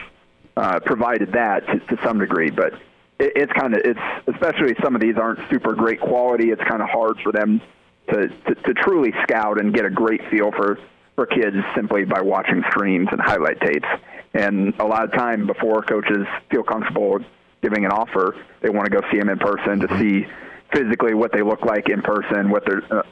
uh, 0.56 0.80
provided 0.80 1.32
that 1.32 1.66
to, 1.66 1.78
to 1.96 2.02
some 2.02 2.18
degree, 2.18 2.50
but 2.50 2.74
it, 2.74 2.80
it, 3.18 3.32
it's 3.36 3.52
kind 3.52 3.74
of 3.74 3.80
it's 3.84 4.00
especially 4.26 4.74
some 4.82 4.94
of 4.94 5.00
these 5.00 5.16
aren't 5.16 5.38
super 5.50 5.74
great 5.74 6.00
quality. 6.00 6.50
It's 6.50 6.62
kind 6.62 6.82
of 6.82 6.88
hard 6.88 7.18
for 7.22 7.32
them 7.32 7.60
to, 8.08 8.28
to 8.28 8.54
to 8.54 8.74
truly 8.74 9.12
scout 9.22 9.60
and 9.60 9.72
get 9.72 9.84
a 9.84 9.90
great 9.90 10.20
feel 10.30 10.50
for 10.52 10.78
for 11.14 11.26
kids 11.26 11.56
simply 11.74 12.04
by 12.04 12.20
watching 12.20 12.62
screens 12.70 13.08
and 13.10 13.20
highlight 13.20 13.60
tapes. 13.60 13.88
And 14.34 14.74
a 14.80 14.84
lot 14.84 15.04
of 15.04 15.12
time 15.12 15.46
before 15.46 15.82
coaches 15.82 16.26
feel 16.50 16.62
comfortable 16.62 17.20
giving 17.62 17.84
an 17.84 17.92
offer, 17.92 18.36
they 18.60 18.68
want 18.68 18.84
to 18.86 18.90
go 18.90 19.00
see 19.10 19.18
them 19.18 19.28
in 19.28 19.38
person 19.38 19.80
to 19.80 19.98
see 19.98 20.26
physically 20.72 21.14
what 21.14 21.32
they 21.32 21.42
look 21.42 21.64
like 21.64 21.88
in 21.88 22.02
person, 22.02 22.50
what 22.50 22.64
their 22.66 22.82
uh, 22.92 23.02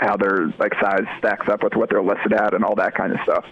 how 0.00 0.16
their 0.16 0.46
like 0.58 0.72
size 0.80 1.04
stacks 1.18 1.46
up 1.48 1.62
with 1.62 1.74
what 1.74 1.90
they're 1.90 2.02
listed 2.02 2.32
at, 2.32 2.54
and 2.54 2.64
all 2.64 2.74
that 2.74 2.94
kind 2.94 3.12
of 3.12 3.18
stuff. 3.22 3.44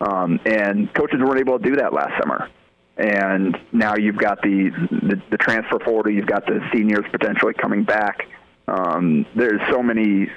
Um, 0.00 0.40
and 0.46 0.92
coaches 0.94 1.20
weren't 1.20 1.40
able 1.40 1.58
to 1.58 1.64
do 1.64 1.76
that 1.76 1.92
last 1.92 2.18
summer. 2.18 2.48
And 2.96 3.56
now 3.72 3.94
you've 3.96 4.16
got 4.16 4.42
the, 4.42 4.70
the, 4.90 5.22
the 5.30 5.36
transfer 5.38 5.78
portal, 5.78 6.12
you've 6.12 6.26
got 6.26 6.46
the 6.46 6.60
seniors 6.72 7.04
potentially 7.10 7.54
coming 7.54 7.84
back. 7.84 8.28
Um, 8.68 9.26
there's 9.34 9.60
so 9.70 9.82
many 9.82 10.28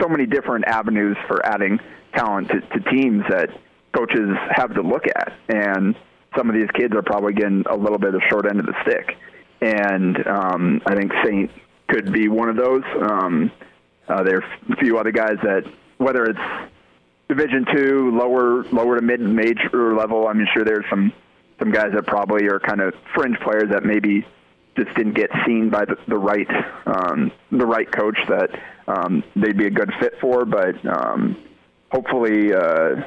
so 0.00 0.08
many 0.08 0.26
different 0.26 0.66
avenues 0.66 1.16
for 1.26 1.44
adding 1.44 1.78
talent 2.14 2.48
to, 2.48 2.60
to 2.60 2.90
teams 2.90 3.24
that 3.28 3.50
coaches 3.94 4.30
have 4.50 4.74
to 4.74 4.82
look 4.82 5.06
at, 5.06 5.32
and 5.48 5.94
some 6.36 6.48
of 6.50 6.54
these 6.54 6.70
kids 6.74 6.94
are 6.94 7.02
probably 7.02 7.32
getting 7.32 7.64
a 7.70 7.76
little 7.76 7.98
bit 7.98 8.14
of 8.14 8.20
short 8.28 8.46
end 8.46 8.60
of 8.60 8.66
the 8.66 8.74
stick. 8.82 9.16
And 9.60 10.26
um, 10.26 10.82
I 10.84 10.94
think 10.94 11.12
Saint 11.24 11.50
could 11.88 12.12
be 12.12 12.28
one 12.28 12.48
of 12.48 12.56
those. 12.56 12.82
Um, 13.00 13.50
uh, 14.08 14.22
there 14.22 14.38
are 14.38 14.44
a 14.72 14.76
few 14.76 14.98
other 14.98 15.12
guys 15.12 15.36
that, 15.42 15.64
whether 15.98 16.24
it's 16.24 16.72
Division 17.28 17.66
two, 17.74 18.16
lower 18.16 18.62
lower 18.64 18.96
to 18.96 19.02
mid 19.02 19.20
major 19.20 19.96
level, 19.96 20.28
I'm 20.28 20.46
sure 20.54 20.64
there's 20.64 20.84
some 20.88 21.12
some 21.58 21.72
guys 21.72 21.90
that 21.94 22.06
probably 22.06 22.46
are 22.46 22.60
kind 22.60 22.80
of 22.80 22.94
fringe 23.14 23.36
players 23.40 23.70
that 23.70 23.82
maybe 23.82 24.24
just 24.76 24.94
didn't 24.96 25.14
get 25.14 25.30
seen 25.46 25.70
by 25.70 25.84
the, 25.84 25.96
the 26.06 26.16
right 26.16 26.48
um, 26.86 27.32
the 27.50 27.66
right 27.66 27.90
coach 27.90 28.18
that 28.28 28.50
um, 28.86 29.24
they'd 29.34 29.56
be 29.56 29.66
a 29.66 29.70
good 29.70 29.92
fit 30.00 30.14
for. 30.20 30.44
But 30.44 30.84
um, 30.86 31.36
hopefully, 31.90 32.52
uh, 32.52 33.02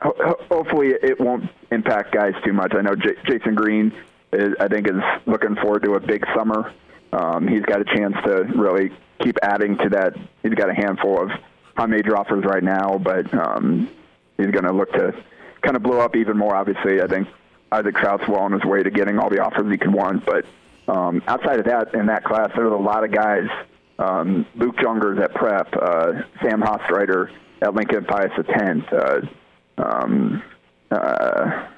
ho- 0.00 0.36
hopefully 0.50 0.88
it 0.88 1.20
won't 1.20 1.48
impact 1.70 2.12
guys 2.12 2.34
too 2.44 2.52
much. 2.52 2.72
I 2.74 2.82
know 2.82 2.94
J- 2.94 3.16
Jason 3.26 3.54
Green, 3.54 3.92
is, 4.32 4.54
I 4.60 4.68
think, 4.68 4.88
is 4.88 4.96
looking 5.26 5.56
forward 5.56 5.82
to 5.84 5.94
a 5.94 6.00
big 6.00 6.24
summer. 6.34 6.72
Um, 7.12 7.46
he's 7.46 7.62
got 7.62 7.80
a 7.80 7.84
chance 7.84 8.14
to 8.24 8.44
really 8.56 8.90
keep 9.20 9.36
adding 9.42 9.76
to 9.78 9.88
that. 9.90 10.16
He's 10.42 10.54
got 10.54 10.70
a 10.70 10.74
handful 10.74 11.22
of 11.22 11.30
high 11.76 11.86
major 11.86 12.16
offers 12.16 12.44
right 12.44 12.62
now, 12.62 12.98
but 12.98 13.32
um, 13.34 13.90
he's 14.36 14.50
going 14.50 14.64
to 14.64 14.72
look 14.72 14.92
to 14.92 15.14
kind 15.62 15.76
of 15.76 15.82
blow 15.82 16.00
up 16.00 16.16
even 16.16 16.36
more. 16.36 16.54
Obviously, 16.54 17.00
I 17.00 17.06
think 17.06 17.28
Isaac 17.70 17.94
Trout's 17.96 18.26
well 18.28 18.40
on 18.40 18.52
his 18.52 18.64
way 18.64 18.82
to 18.82 18.90
getting 18.90 19.18
all 19.18 19.30
the 19.30 19.40
offers 19.40 19.70
he 19.70 19.78
could 19.78 19.92
want. 19.92 20.24
But 20.24 20.44
um, 20.88 21.22
outside 21.26 21.58
of 21.60 21.66
that, 21.66 21.94
in 21.94 22.06
that 22.06 22.24
class, 22.24 22.50
there 22.54 22.64
was 22.64 22.74
a 22.74 22.82
lot 22.82 23.04
of 23.04 23.12
guys. 23.12 23.48
Um, 23.98 24.46
Luke 24.56 24.76
Jungers 24.76 25.22
at 25.22 25.32
Prep, 25.34 25.68
uh, 25.80 26.12
Sam 26.42 26.60
Hostreiter 26.60 27.30
at 27.60 27.74
Lincoln 27.74 28.04
Pius 28.04 28.32
X, 28.36 28.92
uh, 28.92 29.20
um, 29.78 30.42
uh, 30.90 31.68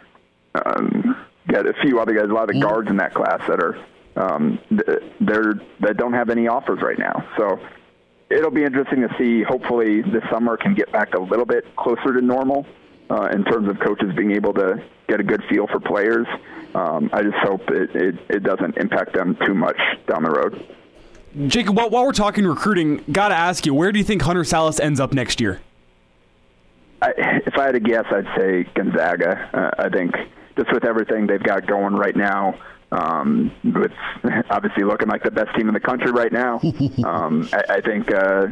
um, 0.55 1.27
got 1.49 1.67
a 1.67 1.75
few 1.83 2.01
other 2.01 2.15
guys, 2.15 2.31
a 2.31 2.33
lot 2.33 2.55
of 2.55 2.61
guards 2.61 2.89
in 2.89 2.97
that 2.97 3.13
class 3.13 3.41
that 3.47 3.63
are 3.63 3.77
um, 4.17 4.59
they're 5.21 5.55
that 5.81 5.97
don't 5.97 6.13
have 6.13 6.31
any 6.31 6.47
offers 6.47 6.81
right 6.81 6.99
now. 6.99 7.27
So 7.37 7.59
it'll 8.31 8.51
be 8.51 8.65
interesting 8.65 9.01
to 9.01 9.15
see. 9.19 9.43
Hopefully, 9.43 10.03
this 10.03 10.23
summer 10.31 10.57
can 10.57 10.75
get 10.75 10.93
back 10.93 11.15
a 11.15 11.21
little 11.21 11.45
bit 11.45 11.65
closer 11.77 12.13
to 12.15 12.21
normal 12.21 12.67
uh, 13.11 13.29
in 13.33 13.45
terms 13.45 13.69
of 13.69 13.79
coaches 13.81 14.15
being 14.17 14.33
able 14.33 14.55
to 14.55 14.83
get 15.09 15.21
a 15.21 15.23
good 15.23 15.43
feel 15.49 15.67
for 15.67 15.81
players. 15.81 16.27
Um, 16.75 17.11
I 17.13 17.23
just 17.23 17.37
hope 17.37 17.63
it, 17.71 17.95
it, 17.95 18.19
it, 18.29 18.43
doesn't 18.43 18.77
impact 18.79 19.15
them 19.15 19.37
too 19.47 19.55
much 19.55 19.79
down 20.09 20.25
the 20.25 20.31
road. 20.31 20.67
Jacob, 21.47 21.77
while, 21.77 21.89
while 21.91 22.05
we're 22.05 22.13
talking 22.13 22.45
recruiting, 22.47 23.05
got 23.13 23.29
to 23.29 23.35
ask 23.35 23.65
you, 23.65 23.75
where 23.75 23.93
do 23.93 23.99
you 23.99 24.05
think 24.05 24.23
Hunter 24.23 24.43
Sallis 24.43 24.81
ends 24.81 24.99
up 24.99 25.13
next 25.13 25.41
year? 25.41 25.61
I, 27.01 27.13
if 27.47 27.57
I 27.57 27.67
had 27.67 27.73
to 27.73 27.81
guess, 27.81 28.07
I'd 28.11 28.27
say 28.37 28.65
Gonzaga. 28.75 29.51
Uh, 29.53 29.83
I 29.83 29.89
think 29.89 30.15
just 30.57 30.73
with 30.73 30.85
everything 30.85 31.27
they've 31.27 31.43
got 31.43 31.67
going 31.67 31.95
right 31.95 32.17
now, 32.17 32.59
um, 32.93 33.53
with 33.65 33.93
obviously 34.51 34.85
looking 34.85 35.09
like 35.09 35.23
the 35.23 35.31
best 35.31 35.55
team 35.57 35.69
in 35.69 35.75
the 35.75 35.81
country 35.81 36.11
right 36.11 36.33
now, 36.33 36.61
um, 37.05 37.49
I, 37.53 37.75
I 37.75 37.81
think 37.81 38.13
uh, 38.13 38.47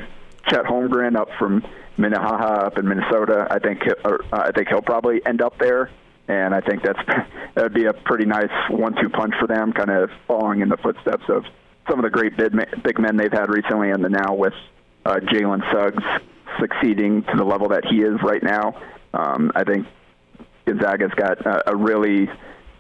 Chet 0.49 0.65
Holmgren 0.65 1.17
up 1.17 1.29
from 1.39 1.65
Minnehaha 1.97 2.67
up 2.67 2.79
in 2.79 2.89
Minnesota. 2.89 3.47
I 3.51 3.59
think 3.59 3.83
uh, 4.05 4.19
I 4.33 4.51
think 4.53 4.69
he'll 4.69 4.83
probably 4.83 5.25
end 5.27 5.43
up 5.43 5.59
there, 5.59 5.91
and 6.29 6.55
I 6.55 6.61
think 6.61 6.83
that's 6.83 6.99
that 7.55 7.63
would 7.63 7.75
be 7.75 7.87
a 7.87 7.93
pretty 7.93 8.25
nice 8.25 8.51
one-two 8.71 9.11
punch 9.11 9.35
for 9.39 9.47
them, 9.47 9.73
kind 9.73 9.91
of 9.91 10.11
following 10.27 10.61
in 10.61 10.69
the 10.69 10.77
footsteps 10.77 11.25
of 11.29 11.45
some 11.89 11.99
of 11.99 12.05
the 12.05 12.11
great 12.11 12.37
big 12.37 12.99
men 12.99 13.17
they've 13.17 13.33
had 13.33 13.49
recently, 13.49 13.91
and 13.91 14.05
then 14.05 14.13
now 14.13 14.35
with 14.35 14.55
uh, 15.05 15.17
Jalen 15.17 15.61
Suggs 15.73 16.05
succeeding 16.61 17.23
to 17.25 17.37
the 17.37 17.45
level 17.45 17.69
that 17.71 17.85
he 17.85 18.03
is 18.03 18.23
right 18.23 18.43
now. 18.43 18.81
Um, 19.15 19.51
I 19.55 19.65
think 19.65 19.87
Gonzaga's 20.67 21.13
got 21.17 21.45
a, 21.45 21.71
a 21.71 21.77
really 21.77 22.29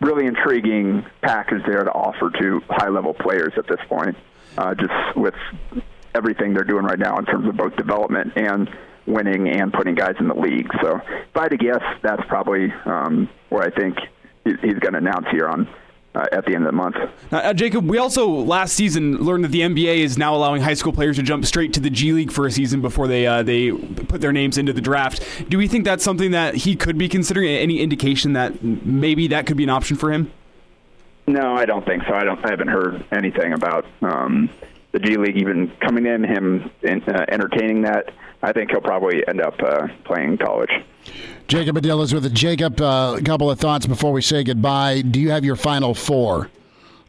really 0.00 0.26
intriguing 0.26 1.06
package 1.20 1.62
there 1.64 1.84
to 1.84 1.92
offer 1.92 2.28
to 2.30 2.60
high-level 2.68 3.14
players 3.14 3.52
at 3.56 3.66
this 3.68 3.78
point. 3.88 4.16
Uh, 4.58 4.74
just 4.74 4.92
with 5.16 5.34
everything 6.14 6.52
they're 6.52 6.64
doing 6.64 6.84
right 6.84 6.98
now 6.98 7.16
in 7.16 7.24
terms 7.24 7.48
of 7.48 7.56
both 7.56 7.74
development 7.76 8.32
and 8.36 8.68
winning 9.06 9.48
and 9.48 9.72
putting 9.72 9.94
guys 9.94 10.14
in 10.20 10.28
the 10.28 10.34
league. 10.34 10.68
So 10.80 10.96
if 10.96 11.36
I 11.36 11.42
had 11.42 11.50
to 11.50 11.56
guess, 11.56 11.82
that's 12.02 12.22
probably 12.28 12.72
um, 12.84 13.28
where 13.48 13.62
I 13.62 13.70
think 13.70 13.98
he's 14.44 14.78
going 14.78 14.92
to 14.92 14.98
announce 14.98 15.26
here 15.30 15.48
on 15.48 15.68
uh, 16.14 16.26
at 16.32 16.44
the 16.44 16.54
end 16.54 16.64
of 16.64 16.72
the 16.72 16.76
month. 16.76 16.96
Uh, 17.30 17.52
Jacob, 17.54 17.88
we 17.88 17.98
also 17.98 18.28
last 18.28 18.74
season 18.74 19.18
learned 19.18 19.44
that 19.44 19.48
the 19.48 19.60
NBA 19.60 19.98
is 19.98 20.18
now 20.18 20.34
allowing 20.34 20.62
high 20.62 20.74
school 20.74 20.92
players 20.92 21.16
to 21.16 21.22
jump 21.22 21.44
straight 21.46 21.72
to 21.74 21.80
the 21.80 21.90
G 21.90 22.12
League 22.12 22.30
for 22.30 22.46
a 22.46 22.50
season 22.50 22.80
before 22.80 23.08
they 23.08 23.26
uh, 23.26 23.42
they 23.42 23.70
put 23.70 24.20
their 24.20 24.32
names 24.32 24.58
into 24.58 24.72
the 24.72 24.80
draft. 24.80 25.24
Do 25.48 25.58
we 25.58 25.68
think 25.68 25.84
that's 25.84 26.04
something 26.04 26.32
that 26.32 26.54
he 26.54 26.76
could 26.76 26.98
be 26.98 27.08
considering? 27.08 27.48
Any 27.52 27.80
indication 27.80 28.34
that 28.34 28.62
maybe 28.62 29.28
that 29.28 29.46
could 29.46 29.56
be 29.56 29.64
an 29.64 29.70
option 29.70 29.96
for 29.96 30.12
him? 30.12 30.32
No, 31.26 31.54
I 31.54 31.64
don't 31.64 31.84
think 31.86 32.02
so. 32.08 32.14
I 32.14 32.24
don't. 32.24 32.44
I 32.44 32.50
haven't 32.50 32.68
heard 32.68 33.04
anything 33.12 33.52
about 33.52 33.86
um, 34.02 34.50
the 34.92 34.98
G 34.98 35.16
League 35.16 35.36
even 35.36 35.72
coming 35.80 36.06
in, 36.06 36.22
him 36.22 36.70
in, 36.82 37.02
uh, 37.04 37.24
entertaining 37.28 37.82
that. 37.82 38.10
I 38.42 38.52
think 38.52 38.70
he'll 38.70 38.80
probably 38.80 39.26
end 39.26 39.40
up 39.40 39.54
uh, 39.62 39.88
playing 40.04 40.38
college. 40.38 40.70
Jacob 41.48 41.76
Padilla 41.76 42.02
is 42.02 42.14
with 42.14 42.26
it. 42.26 42.32
Jacob, 42.32 42.80
uh, 42.80 43.16
a 43.18 43.22
couple 43.22 43.50
of 43.50 43.58
thoughts 43.58 43.86
before 43.86 44.12
we 44.12 44.22
say 44.22 44.44
goodbye. 44.44 45.02
Do 45.02 45.20
you 45.20 45.30
have 45.30 45.44
your 45.44 45.56
final 45.56 45.94
four 45.94 46.50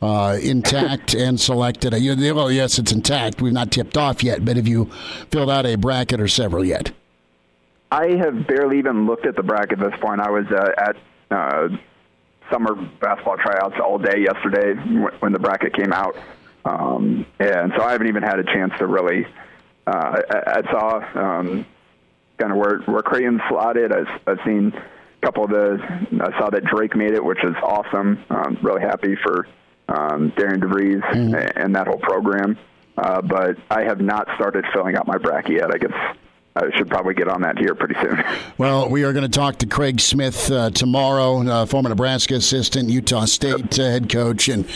uh, 0.02 0.38
intact 0.42 1.14
and 1.16 1.40
selected? 1.40 1.94
You, 1.96 2.36
well, 2.36 2.52
yes, 2.52 2.80
it's 2.80 2.92
intact. 2.92 3.42
We've 3.42 3.54
not 3.54 3.72
tipped 3.72 3.98
off 3.98 4.24
yet, 4.24 4.46
but 4.46 4.58
have 4.58 4.68
you 4.68 4.86
filled 5.32 5.50
out 5.50 5.66
a 5.66 5.76
bracket 5.76 6.22
or 6.22 6.28
several 6.28 6.64
yet? 6.64 6.92
I 7.92 8.16
have 8.18 8.48
barely 8.48 8.80
even 8.80 9.06
looked 9.06 9.26
at 9.26 9.36
the 9.36 9.44
bracket 9.44 9.80
at 9.80 9.92
this 9.92 10.00
point. 10.00 10.20
I 10.20 10.30
was 10.30 10.46
uh, 10.52 10.70
at 10.78 10.96
uh, 11.30 11.70
summer 12.52 12.76
basketball 13.00 13.38
tryouts 13.38 13.76
all 13.84 13.98
day 13.98 14.20
yesterday 14.20 14.74
when 15.20 15.32
the 15.32 15.40
bracket 15.40 15.76
came 15.76 15.94
out. 15.94 16.16
Um, 16.66 17.26
and 17.40 17.74
so 17.76 17.84
I 17.84 17.92
haven't 17.92 18.08
even 18.08 18.24
had 18.24 18.40
a 18.40 18.44
chance 18.44 18.74
to 18.80 18.88
really. 18.88 19.26
Uh, 19.86 20.22
I, 20.30 20.60
I 20.60 20.72
saw 20.72 20.98
um, 21.20 21.66
kind 22.38 22.52
of 22.52 22.58
where 22.58 22.80
where 22.80 23.02
Creighton 23.02 23.42
slotted. 23.50 23.92
I've, 23.92 24.08
I've 24.28 24.40
seen 24.46 24.74
a 24.74 25.26
couple 25.26 25.44
of 25.44 25.50
the. 25.50 25.80
I 26.22 26.40
saw 26.40 26.50
that 26.50 26.64
Drake 26.66 26.96
made 26.96 27.14
it, 27.14 27.24
which 27.24 27.44
is 27.44 27.56
awesome. 27.62 28.24
I'm 28.30 28.58
really 28.62 28.82
happy 28.82 29.16
for 29.22 29.48
um, 29.90 30.32
Darian 30.38 30.62
DeVries 30.62 31.02
mm-hmm. 31.02 31.36
and, 31.36 31.58
and 31.58 31.76
that 31.76 31.88
whole 31.88 32.00
program. 32.00 32.58
Uh, 32.98 33.22
but 33.22 33.58
I 33.70 33.84
have 33.84 34.00
not 34.00 34.28
started 34.36 34.66
filling 34.72 34.96
out 34.96 35.08
my 35.08 35.18
bracket 35.18 35.54
yet. 35.54 35.74
I 35.74 35.78
guess 35.78 36.16
I 36.56 36.70
should 36.78 36.88
probably 36.88 37.16
get 37.16 37.28
on 37.28 37.42
that 37.42 37.58
here 37.58 37.74
pretty 37.76 37.96
soon. 38.02 38.24
Well, 38.60 38.88
we 38.88 39.04
are 39.04 39.14
going 39.14 39.30
to 39.30 39.40
talk 39.40 39.58
to 39.58 39.66
Craig 39.66 40.00
Smith 40.00 40.52
uh, 40.52 40.70
tomorrow, 40.70 41.42
uh, 41.46 41.66
former 41.66 41.90
Nebraska 41.90 42.36
assistant, 42.36 42.88
Utah 42.88 43.26
State 43.26 43.80
uh, 43.80 43.84
head 43.84 44.10
coach, 44.10 44.48
and 44.48 44.68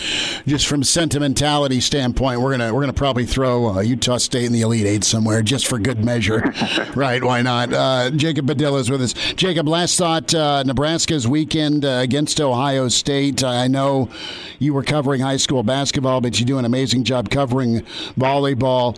just 0.48 0.66
from 0.66 0.84
sentimentality 0.84 1.80
standpoint, 1.80 2.42
we're 2.42 2.58
gonna 2.58 2.74
we're 2.74 2.82
gonna 2.82 2.92
probably 2.92 3.26
throw 3.26 3.76
uh, 3.78 3.80
Utah 3.82 4.18
State 4.18 4.46
in 4.46 4.52
the 4.52 4.62
Elite 4.62 4.88
Eight 4.88 5.04
somewhere 5.04 5.44
just 5.44 5.68
for 5.68 5.78
good 5.78 6.04
measure, 6.04 6.52
right? 6.96 7.24
Why 7.24 7.44
not? 7.44 7.72
Uh, 7.72 8.10
Jacob 8.10 8.48
Padilla 8.48 8.80
is 8.80 8.90
with 8.90 9.02
us. 9.02 9.14
Jacob, 9.36 9.68
last 9.68 9.96
thought: 9.98 10.34
uh, 10.34 10.64
Nebraska's 10.64 11.28
weekend 11.28 11.86
against 11.86 12.42
Ohio 12.42 12.88
State. 12.88 13.44
I 13.44 13.68
know 13.68 14.10
you 14.58 14.74
were 14.74 14.84
covering 14.84 15.22
high 15.22 15.38
school 15.38 15.62
basketball, 15.62 16.20
but 16.20 16.40
you 16.40 16.46
do 16.46 16.58
an 16.58 16.66
amazing 16.66 17.04
job 17.04 17.30
covering 17.30 17.82
volleyball 18.18 18.98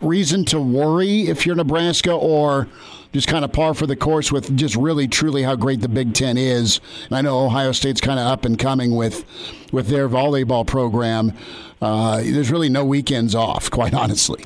reason 0.00 0.44
to 0.46 0.60
worry 0.60 1.22
if 1.22 1.46
you're 1.46 1.56
Nebraska 1.56 2.12
or 2.12 2.68
just 3.12 3.28
kind 3.28 3.44
of 3.44 3.52
par 3.52 3.74
for 3.74 3.86
the 3.86 3.96
course 3.96 4.30
with 4.30 4.56
just 4.56 4.76
really 4.76 5.08
truly 5.08 5.42
how 5.42 5.56
great 5.56 5.80
the 5.80 5.88
Big 5.88 6.14
Ten 6.14 6.38
is. 6.38 6.80
And 7.06 7.16
I 7.16 7.20
know 7.20 7.44
Ohio 7.44 7.72
State's 7.72 8.00
kind 8.00 8.20
of 8.20 8.26
up 8.26 8.44
and 8.44 8.58
coming 8.58 8.94
with 8.94 9.24
with 9.72 9.88
their 9.88 10.08
volleyball 10.08 10.66
program. 10.66 11.32
Uh, 11.82 12.18
there's 12.18 12.50
really 12.50 12.68
no 12.68 12.84
weekends 12.84 13.34
off, 13.34 13.70
quite 13.70 13.94
honestly. 13.94 14.44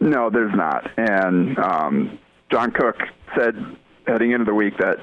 No, 0.00 0.30
there's 0.30 0.54
not. 0.54 0.90
And 0.96 1.58
um, 1.58 2.18
John 2.50 2.70
Cook 2.70 2.96
said 3.36 3.76
heading 4.06 4.32
into 4.32 4.44
the 4.44 4.54
week 4.54 4.76
that 4.78 4.98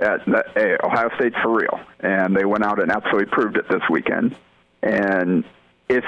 at, 0.00 0.26
that, 0.26 0.46
hey, 0.54 0.76
Ohio 0.82 1.08
State's 1.16 1.36
for 1.42 1.54
real, 1.54 1.80
and 2.00 2.36
they 2.36 2.44
went 2.44 2.64
out 2.64 2.80
and 2.80 2.90
absolutely 2.90 3.26
proved 3.26 3.56
it 3.56 3.68
this 3.68 3.82
weekend. 3.88 4.36
And 4.82 5.44
if 5.88 6.04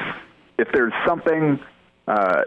if 0.58 0.68
there's 0.72 0.92
something 1.06 1.58
uh, 2.06 2.42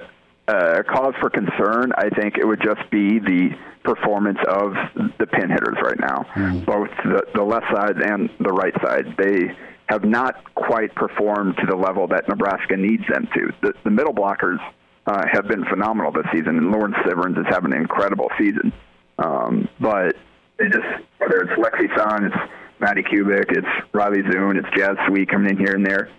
uh, 0.50 0.84
cause 0.84 1.14
for 1.22 1.30
concern, 1.30 1.92
I 1.96 2.10
think 2.10 2.38
it 2.38 2.46
would 2.46 2.62
just 2.62 2.90
be 2.90 3.20
the 3.20 3.50
performance 3.84 4.40
of 4.48 4.74
the 5.20 5.28
pin 5.28 5.50
hitters 5.50 5.78
right 5.84 6.00
now, 6.00 6.26
mm. 6.34 6.66
both 6.66 6.90
the, 7.04 7.22
the 7.36 7.44
left 7.44 7.66
side 7.74 8.02
and 8.02 8.30
the 8.40 8.52
right 8.52 8.74
side. 8.84 9.16
They 9.18 9.56
have 9.88 10.04
not 10.04 10.54
quite 10.56 10.94
performed 10.96 11.56
to 11.58 11.66
the 11.68 11.76
level 11.76 12.08
that 12.08 12.28
Nebraska 12.28 12.78
needs 12.78 13.04
them 13.10 13.28
to. 13.34 13.52
The, 13.62 13.74
the 13.84 13.92
middle 13.92 14.14
blockers 14.14 14.60
uh, 15.06 15.26
have 15.32 15.48
been 15.48 15.66
phenomenal 15.66 16.12
this 16.12 16.26
season, 16.32 16.58
and 16.58 16.72
Lauren 16.72 16.94
Stivrins 17.06 17.40
is 17.40 17.46
having 17.50 17.74
an 17.74 17.80
incredible 17.80 18.30
season. 18.38 18.74
Um, 19.18 19.68
but 19.80 20.16
it 20.60 20.72
just 20.72 20.88
whether 21.18 21.42
it's 21.42 21.60
Lexi 21.60 21.96
Sun, 21.98 22.26
it's 22.26 22.36
Madi 22.80 23.04
Kubik, 23.04 23.52
it's 23.52 23.68
Riley 23.94 24.22
Zune, 24.24 24.58
it's 24.58 24.78
Jazz 24.78 24.96
Sweet 25.08 25.30
coming 25.30 25.52
in 25.52 25.58
here 25.58 25.76
and 25.76 25.86
there. 25.86 26.10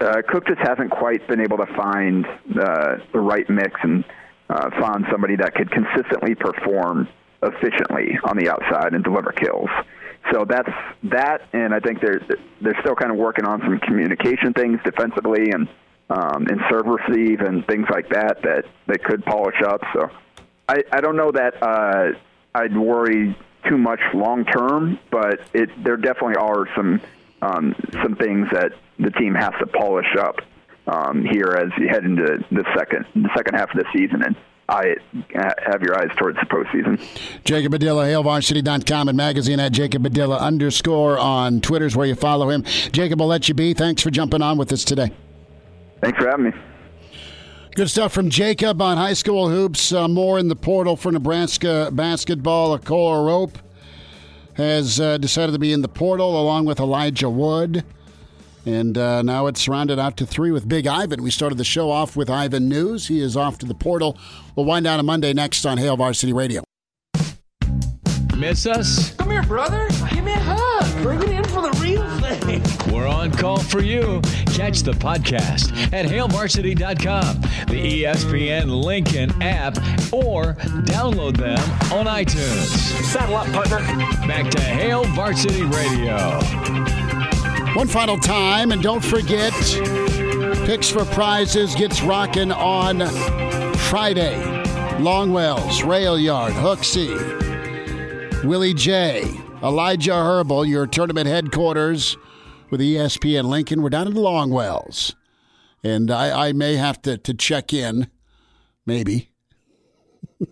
Uh, 0.00 0.22
Cook 0.28 0.46
just 0.46 0.60
hasn't 0.60 0.90
quite 0.90 1.26
been 1.28 1.40
able 1.40 1.58
to 1.58 1.66
find 1.76 2.26
uh, 2.26 2.96
the 3.12 3.20
right 3.20 3.48
mix 3.48 3.78
and 3.82 4.04
uh, 4.48 4.70
find 4.80 5.04
somebody 5.10 5.36
that 5.36 5.54
could 5.54 5.70
consistently 5.70 6.34
perform 6.34 7.08
efficiently 7.42 8.18
on 8.24 8.36
the 8.36 8.50
outside 8.50 8.94
and 8.94 9.04
deliver 9.04 9.32
kills. 9.32 9.68
So 10.32 10.44
that's 10.48 10.70
that, 11.04 11.42
and 11.52 11.72
I 11.72 11.80
think 11.80 12.00
they're 12.00 12.20
they're 12.60 12.78
still 12.80 12.96
kind 12.96 13.12
of 13.12 13.16
working 13.16 13.44
on 13.44 13.60
some 13.60 13.78
communication 13.78 14.52
things 14.52 14.80
defensively 14.84 15.50
and 15.50 15.68
um, 16.10 16.46
and 16.46 16.60
serve 16.68 16.86
receive 16.86 17.40
and 17.40 17.66
things 17.66 17.86
like 17.90 18.08
that 18.10 18.42
that 18.42 18.64
they 18.86 18.98
could 18.98 19.24
polish 19.24 19.60
up. 19.64 19.82
So 19.94 20.10
I 20.68 20.82
I 20.92 21.00
don't 21.00 21.16
know 21.16 21.30
that 21.30 21.62
uh, 21.62 22.18
I'd 22.54 22.76
worry 22.76 23.36
too 23.68 23.78
much 23.78 24.00
long 24.14 24.44
term, 24.44 24.98
but 25.10 25.40
it 25.54 25.70
there 25.84 25.96
definitely 25.96 26.36
are 26.36 26.66
some 26.74 27.00
um, 27.42 27.74
some 28.02 28.16
things 28.16 28.48
that 28.52 28.72
the 28.98 29.10
team 29.10 29.34
has 29.34 29.52
to 29.60 29.66
polish 29.66 30.16
up 30.18 30.36
um, 30.86 31.24
here 31.24 31.58
as 31.58 31.70
you 31.78 31.88
head 31.88 32.04
into 32.04 32.38
the 32.50 32.64
second 32.76 33.04
the 33.14 33.28
second 33.36 33.54
half 33.54 33.70
of 33.70 33.76
the 33.76 33.86
season 33.92 34.22
and. 34.22 34.36
I 34.68 34.96
have 35.32 35.80
your 35.80 35.96
eyes 35.96 36.10
towards 36.16 36.38
the 36.40 36.46
postseason. 36.46 37.00
Jacob 37.44 37.70
Padilla, 37.70 38.04
HailVarsity.com 38.06 39.08
and 39.08 39.16
magazine 39.16 39.60
at 39.60 39.70
Jacob 39.70 40.02
Padilla 40.02 40.38
underscore 40.38 41.20
on 41.20 41.60
Twitter's 41.60 41.94
where 41.94 42.08
you 42.08 42.16
follow 42.16 42.50
him. 42.50 42.64
Jacob, 42.90 43.20
will 43.20 43.28
let 43.28 43.48
you 43.48 43.54
be. 43.54 43.74
Thanks 43.74 44.02
for 44.02 44.10
jumping 44.10 44.42
on 44.42 44.58
with 44.58 44.72
us 44.72 44.82
today. 44.82 45.12
Thanks 46.02 46.18
for 46.18 46.28
having 46.28 46.46
me. 46.46 46.52
Good 47.76 47.90
stuff 47.90 48.12
from 48.12 48.30
Jacob 48.30 48.80
on 48.82 48.96
high 48.96 49.12
school 49.12 49.50
hoops. 49.50 49.92
Uh, 49.92 50.08
more 50.08 50.38
in 50.38 50.48
the 50.48 50.56
portal 50.56 50.96
for 50.96 51.12
Nebraska 51.12 51.90
basketball. 51.92 52.76
Akol 52.76 53.12
Arop 53.12 53.56
has 54.56 54.98
uh, 54.98 55.18
decided 55.18 55.52
to 55.52 55.58
be 55.58 55.72
in 55.72 55.82
the 55.82 55.88
portal 55.88 56.40
along 56.40 56.64
with 56.64 56.80
Elijah 56.80 57.30
Wood. 57.30 57.84
And 58.64 58.98
uh, 58.98 59.22
now 59.22 59.46
it's 59.46 59.68
rounded 59.68 59.98
out 59.98 60.16
to 60.16 60.26
three 60.26 60.50
with 60.50 60.68
Big 60.68 60.86
Ivan. 60.86 61.22
We 61.22 61.30
started 61.30 61.56
the 61.56 61.64
show 61.64 61.90
off 61.90 62.16
with 62.16 62.28
Ivan 62.28 62.68
News. 62.68 63.06
He 63.06 63.20
is 63.20 63.36
off 63.36 63.58
to 63.58 63.66
the 63.66 63.74
portal. 63.74 64.18
We'll 64.56 64.66
wind 64.66 64.84
down 64.84 64.98
on 64.98 65.06
Monday 65.06 65.32
next 65.32 65.64
on 65.64 65.78
Hail 65.78 65.96
Varsity 65.96 66.32
Radio. 66.32 66.65
Miss 68.36 68.66
us? 68.66 69.14
Come 69.16 69.30
here, 69.30 69.42
brother. 69.42 69.88
Give 70.10 70.22
me 70.22 70.32
a 70.32 70.38
hug. 70.38 71.02
Bring 71.02 71.22
it 71.22 71.30
in 71.30 71.44
for 71.44 71.62
the 71.62 71.70
real 71.80 72.06
thing. 72.20 72.62
We're 72.92 73.06
on 73.06 73.30
call 73.32 73.58
for 73.58 73.80
you. 73.82 74.20
Catch 74.52 74.80
the 74.82 74.92
podcast 74.92 75.72
at 75.92 76.04
hailvarsity.com, 76.06 77.40
the 77.68 78.02
ESPN 78.04 78.84
Lincoln 78.84 79.30
app, 79.42 79.76
or 80.12 80.54
download 80.84 81.36
them 81.38 81.58
on 81.92 82.06
iTunes. 82.06 82.66
Saddle 83.04 83.36
up, 83.36 83.46
partner. 83.52 83.78
Back 84.26 84.50
to 84.50 84.60
Hail 84.60 85.04
Varsity 85.04 85.62
Radio. 85.62 86.16
One 87.74 87.88
final 87.88 88.18
time, 88.18 88.70
and 88.72 88.82
don't 88.82 89.04
forget, 89.04 89.52
picks 90.66 90.90
for 90.90 91.04
prizes 91.06 91.74
gets 91.74 92.02
rocking 92.02 92.52
on 92.52 93.00
Friday. 93.76 94.36
Longwells, 94.98 95.86
Rail 95.86 96.18
Yard, 96.18 96.54
Hooksy, 96.54 97.10
Willie 98.44 98.74
J, 98.74 99.24
Elijah 99.62 100.14
Herbal, 100.14 100.66
your 100.66 100.86
tournament 100.86 101.26
headquarters 101.26 102.16
with 102.70 102.80
ESPN 102.80 103.44
Lincoln. 103.44 103.82
We're 103.82 103.90
down 103.90 104.06
in 104.06 104.14
Longwells. 104.14 105.14
And 105.82 106.10
I, 106.10 106.48
I 106.48 106.52
may 106.52 106.76
have 106.76 107.00
to, 107.02 107.16
to 107.18 107.34
check 107.34 107.72
in, 107.72 108.08
maybe. 108.84 109.30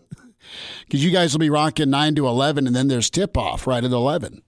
Because 0.84 1.02
you 1.02 1.10
guys 1.10 1.32
will 1.32 1.40
be 1.40 1.50
rocking 1.50 1.90
9 1.90 2.14
to 2.16 2.28
11, 2.28 2.66
and 2.66 2.76
then 2.76 2.86
there's 2.88 3.10
tip 3.10 3.36
off 3.36 3.66
right 3.66 3.82
at 3.82 3.90
11. 3.90 4.42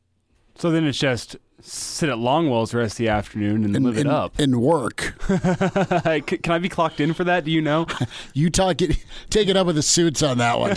So 0.57 0.71
then 0.71 0.85
it's 0.85 0.99
just 0.99 1.37
sit 1.61 2.09
at 2.09 2.17
Longwell's 2.17 2.71
the 2.71 2.79
rest 2.79 2.95
of 2.95 2.99
the 2.99 3.09
afternoon 3.09 3.65
and, 3.65 3.75
and 3.75 3.85
live 3.85 3.97
and, 3.97 4.07
it 4.07 4.13
up. 4.13 4.39
And 4.39 4.61
work. 4.61 5.15
Can 5.27 6.53
I 6.53 6.59
be 6.59 6.69
clocked 6.69 7.01
in 7.01 7.15
for 7.15 7.25
that? 7.25 7.45
Do 7.45 7.51
you 7.51 7.63
know? 7.63 7.87
you 8.35 8.51
talk 8.51 8.83
it, 8.83 9.05
take 9.31 9.49
it 9.49 9.57
up 9.57 9.67
with 9.67 9.77
the 9.77 9.83
suits 9.83 10.23
on 10.23 10.39
that 10.39 10.59
one. 10.61 10.77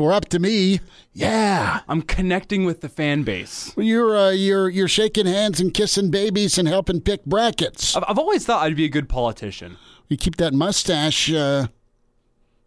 We're 0.00 0.12
up 0.12 0.28
to 0.30 0.38
me, 0.38 0.80
yeah, 1.12 1.80
I'm 1.88 2.02
connecting 2.02 2.64
with 2.64 2.80
the 2.80 2.88
fan 2.88 3.22
base. 3.22 3.72
Well, 3.76 3.84
you're 3.84 4.16
uh, 4.16 4.30
you're 4.30 4.68
you're 4.68 4.88
shaking 4.88 5.26
hands 5.26 5.60
and 5.60 5.74
kissing 5.74 6.10
babies 6.10 6.56
and 6.58 6.66
helping 6.66 7.00
pick 7.00 7.24
brackets. 7.24 7.96
I've, 7.96 8.04
I've 8.08 8.18
always 8.18 8.46
thought 8.46 8.62
I'd 8.62 8.76
be 8.76 8.84
a 8.84 8.88
good 8.88 9.08
politician. 9.08 9.76
You 10.08 10.16
keep 10.16 10.36
that 10.36 10.54
mustache. 10.54 11.30
Uh, 11.32 11.66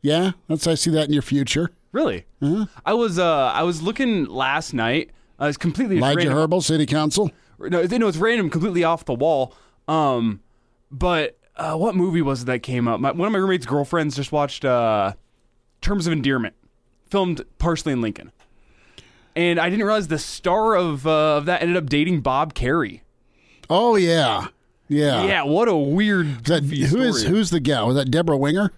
yeah, 0.01 0.31
that's 0.47 0.65
how 0.65 0.71
I 0.71 0.75
see 0.75 0.91
that 0.91 1.07
in 1.07 1.13
your 1.13 1.21
future. 1.21 1.71
Really? 1.91 2.25
Uh-huh. 2.41 2.65
I 2.85 2.93
was 2.93 3.17
uh 3.19 3.51
I 3.53 3.63
was 3.63 3.81
looking 3.81 4.25
last 4.25 4.73
night. 4.73 5.11
I 5.39 5.47
was 5.47 5.57
completely 5.57 5.97
Elijah 5.97 6.17
random. 6.17 6.37
Herbal, 6.37 6.61
City 6.61 6.85
Council. 6.85 7.31
No, 7.59 7.81
no, 7.81 8.07
it's 8.07 8.17
random, 8.17 8.49
completely 8.49 8.83
off 8.83 9.05
the 9.05 9.13
wall. 9.13 9.55
Um, 9.87 10.41
but 10.91 11.37
uh, 11.55 11.75
what 11.75 11.95
movie 11.95 12.21
was 12.21 12.43
it 12.43 12.45
that 12.45 12.63
came 12.63 12.87
up? 12.87 12.99
My, 12.99 13.11
one 13.11 13.27
of 13.27 13.31
my 13.31 13.39
roommate's 13.39 13.65
girlfriends 13.65 14.15
just 14.15 14.31
watched 14.31 14.65
uh, 14.65 15.13
Terms 15.81 16.07
of 16.07 16.13
Endearment, 16.13 16.55
filmed 17.09 17.43
partially 17.59 17.93
in 17.93 18.01
Lincoln, 18.01 18.31
and 19.35 19.59
I 19.59 19.69
didn't 19.69 19.85
realize 19.85 20.07
the 20.07 20.19
star 20.19 20.75
of 20.75 21.05
uh, 21.05 21.37
of 21.37 21.45
that 21.45 21.61
ended 21.61 21.77
up 21.77 21.89
dating 21.89 22.21
Bob 22.21 22.53
Kerrey. 22.53 23.01
Oh 23.69 23.95
yeah, 23.95 24.47
yeah, 24.87 25.25
yeah. 25.25 25.43
What 25.43 25.67
a 25.67 25.75
weird. 25.75 26.45
That, 26.45 26.63
who 26.63 26.85
story. 26.85 27.07
is 27.07 27.23
who's 27.23 27.49
the 27.49 27.59
gal? 27.59 27.87
Was 27.87 27.95
that 27.95 28.11
Debra 28.11 28.37
Winger? 28.37 28.71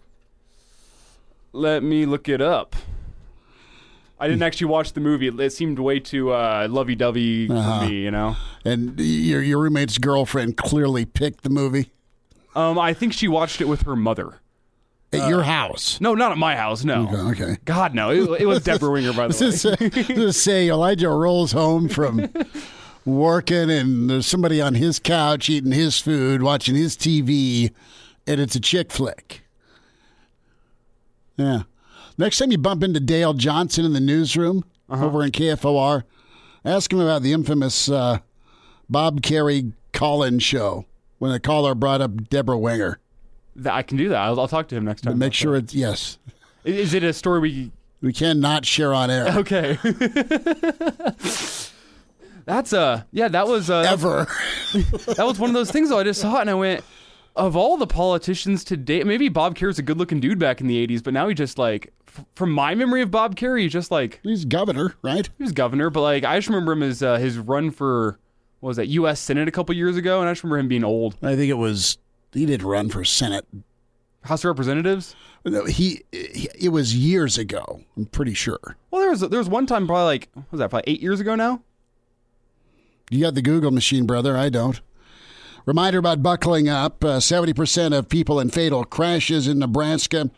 Let 1.53 1.83
me 1.83 2.05
look 2.05 2.27
it 2.27 2.41
up. 2.41 2.75
I 4.19 4.27
didn't 4.27 4.43
actually 4.43 4.67
watch 4.67 4.93
the 4.93 5.01
movie. 5.01 5.27
It 5.27 5.49
seemed 5.51 5.77
way 5.77 5.99
too 5.99 6.31
uh, 6.31 6.67
lovey-dovey 6.69 7.49
uh-huh. 7.49 7.79
for 7.79 7.85
me, 7.85 7.95
you 8.01 8.11
know. 8.11 8.37
And 8.63 8.99
your 8.99 9.41
your 9.41 9.59
roommate's 9.59 9.97
girlfriend 9.97 10.57
clearly 10.57 11.05
picked 11.05 11.43
the 11.43 11.49
movie. 11.49 11.91
Um, 12.55 12.79
I 12.79 12.93
think 12.93 13.13
she 13.13 13.27
watched 13.27 13.61
it 13.61 13.67
with 13.67 13.83
her 13.83 13.95
mother. 13.95 14.39
At 15.13 15.29
your 15.29 15.43
house? 15.43 16.01
No, 16.01 16.13
not 16.13 16.31
at 16.31 16.37
my 16.37 16.55
house. 16.55 16.83
No. 16.83 17.07
Okay. 17.07 17.43
okay. 17.43 17.57
God, 17.63 17.93
no. 17.93 18.09
It, 18.09 18.41
it 18.41 18.45
was 18.45 18.63
Debra 18.63 18.89
Winger, 18.89 19.13
by 19.13 19.27
the 19.27 20.07
way. 20.09 20.15
Let's 20.15 20.37
say 20.37 20.67
Elijah 20.67 21.09
rolls 21.09 21.53
home 21.53 21.87
from 21.87 22.27
working, 23.05 23.69
and 23.69 24.09
there's 24.09 24.25
somebody 24.25 24.61
on 24.61 24.75
his 24.75 24.99
couch 24.99 25.49
eating 25.49 25.71
his 25.71 25.99
food, 25.99 26.41
watching 26.43 26.75
his 26.75 26.97
TV, 26.97 27.71
and 28.27 28.41
it's 28.41 28.55
a 28.55 28.59
chick 28.59 28.91
flick. 28.91 29.43
Yeah. 31.37 31.63
Next 32.17 32.39
time 32.39 32.51
you 32.51 32.57
bump 32.57 32.83
into 32.83 32.99
Dale 32.99 33.33
Johnson 33.33 33.85
in 33.85 33.93
the 33.93 33.99
newsroom 33.99 34.65
uh-huh. 34.89 35.05
over 35.05 35.23
in 35.23 35.31
KFOR, 35.31 36.03
ask 36.63 36.91
him 36.91 36.99
about 36.99 37.21
the 37.21 37.33
infamous 37.33 37.89
uh, 37.89 38.19
Bob 38.89 39.21
Kerrey 39.21 39.73
call-in 39.93 40.39
show 40.39 40.85
when 41.19 41.31
the 41.31 41.39
caller 41.39 41.75
brought 41.75 42.01
up 42.01 42.29
Debra 42.29 42.57
Winger. 42.57 42.99
I 43.65 43.83
can 43.83 43.97
do 43.97 44.09
that. 44.09 44.17
I'll, 44.17 44.39
I'll 44.39 44.47
talk 44.47 44.67
to 44.69 44.75
him 44.75 44.85
next 44.85 45.01
time. 45.01 45.13
But 45.13 45.17
make 45.17 45.33
sure 45.33 45.53
that. 45.53 45.65
it's 45.65 45.75
yes. 45.75 46.17
Is 46.65 46.93
it 46.93 47.03
a 47.03 47.13
story 47.13 47.39
we 47.39 47.71
we 48.01 48.11
cannot 48.11 48.65
share 48.65 48.93
on 48.93 49.09
air? 49.09 49.27
Okay. 49.37 49.77
That's 52.45 52.73
uh 52.73 53.01
yeah 53.11 53.27
that 53.29 53.47
was 53.47 53.71
uh, 53.71 53.79
ever. 53.79 54.27
that 54.73 55.25
was 55.25 55.39
one 55.39 55.49
of 55.49 55.55
those 55.55 55.71
things 55.71 55.89
though. 55.89 55.99
I 55.99 56.03
just 56.03 56.21
saw 56.21 56.37
it 56.37 56.41
and 56.41 56.49
I 56.51 56.53
went, 56.53 56.83
of 57.35 57.55
all 57.55 57.75
the 57.75 57.87
politicians 57.87 58.63
today, 58.63 59.03
maybe 59.03 59.29
Bob 59.29 59.55
Kerrey's 59.55 59.79
a 59.79 59.81
good-looking 59.81 60.19
dude 60.19 60.37
back 60.37 60.61
in 60.61 60.67
the 60.67 60.85
'80s, 60.85 61.03
but 61.03 61.13
now 61.13 61.27
he 61.27 61.33
just 61.33 61.57
like 61.57 61.91
from 62.35 62.51
my 62.51 62.75
memory 62.75 63.01
of 63.01 63.09
Bob 63.09 63.35
Kerrey, 63.35 63.61
he's 63.61 63.73
just 63.73 63.89
like 63.89 64.19
he's 64.21 64.45
governor, 64.45 64.93
right? 65.01 65.27
He 65.37 65.43
was 65.43 65.53
governor, 65.53 65.89
but 65.89 66.01
like 66.01 66.23
I 66.23 66.37
just 66.37 66.47
remember 66.47 66.73
him 66.73 66.83
as 66.83 67.01
uh, 67.01 67.17
his 67.17 67.37
run 67.39 67.71
for 67.71 68.19
what 68.65 68.69
was 68.69 68.77
that 68.77 68.87
U.S. 68.87 69.19
Senate 69.19 69.47
a 69.47 69.51
couple 69.51 69.75
years 69.75 69.95
ago, 69.95 70.21
and 70.21 70.27
I 70.27 70.31
just 70.31 70.43
remember 70.43 70.57
him 70.57 70.67
being 70.67 70.83
old. 70.83 71.15
I 71.21 71.35
think 71.35 71.51
it 71.51 71.57
was 71.59 71.99
he 72.33 72.47
did 72.47 72.63
run 72.63 72.89
for 72.89 73.05
Senate, 73.05 73.45
House 74.23 74.43
of 74.43 74.47
Representatives. 74.47 75.15
No, 75.45 75.65
he, 75.65 76.01
he 76.11 76.49
it 76.59 76.69
was 76.69 76.95
years 76.95 77.37
ago. 77.37 77.81
I'm 77.95 78.07
pretty 78.07 78.33
sure. 78.33 78.75
Well, 78.89 79.01
there 79.01 79.11
was 79.11 79.19
there 79.19 79.37
was 79.37 79.49
one 79.49 79.67
time 79.67 79.85
probably 79.85 80.05
like 80.05 80.29
what 80.33 80.51
was 80.51 80.57
that 80.57 80.71
probably 80.71 80.91
eight 80.91 80.99
years 80.99 81.19
ago 81.19 81.35
now. 81.35 81.61
You 83.11 83.21
got 83.21 83.35
the 83.35 83.43
Google 83.43 83.69
machine, 83.69 84.07
brother. 84.07 84.35
I 84.35 84.49
don't. 84.49 84.81
Reminder 85.67 85.99
about 85.99 86.23
buckling 86.23 86.67
up. 86.67 87.03
Uh, 87.03 87.19
70% 87.19 87.95
of 87.95 88.09
people 88.09 88.39
in 88.39 88.49
fatal 88.49 88.83
crashes 88.83 89.47
in 89.47 89.59
Nebraska 89.59 90.31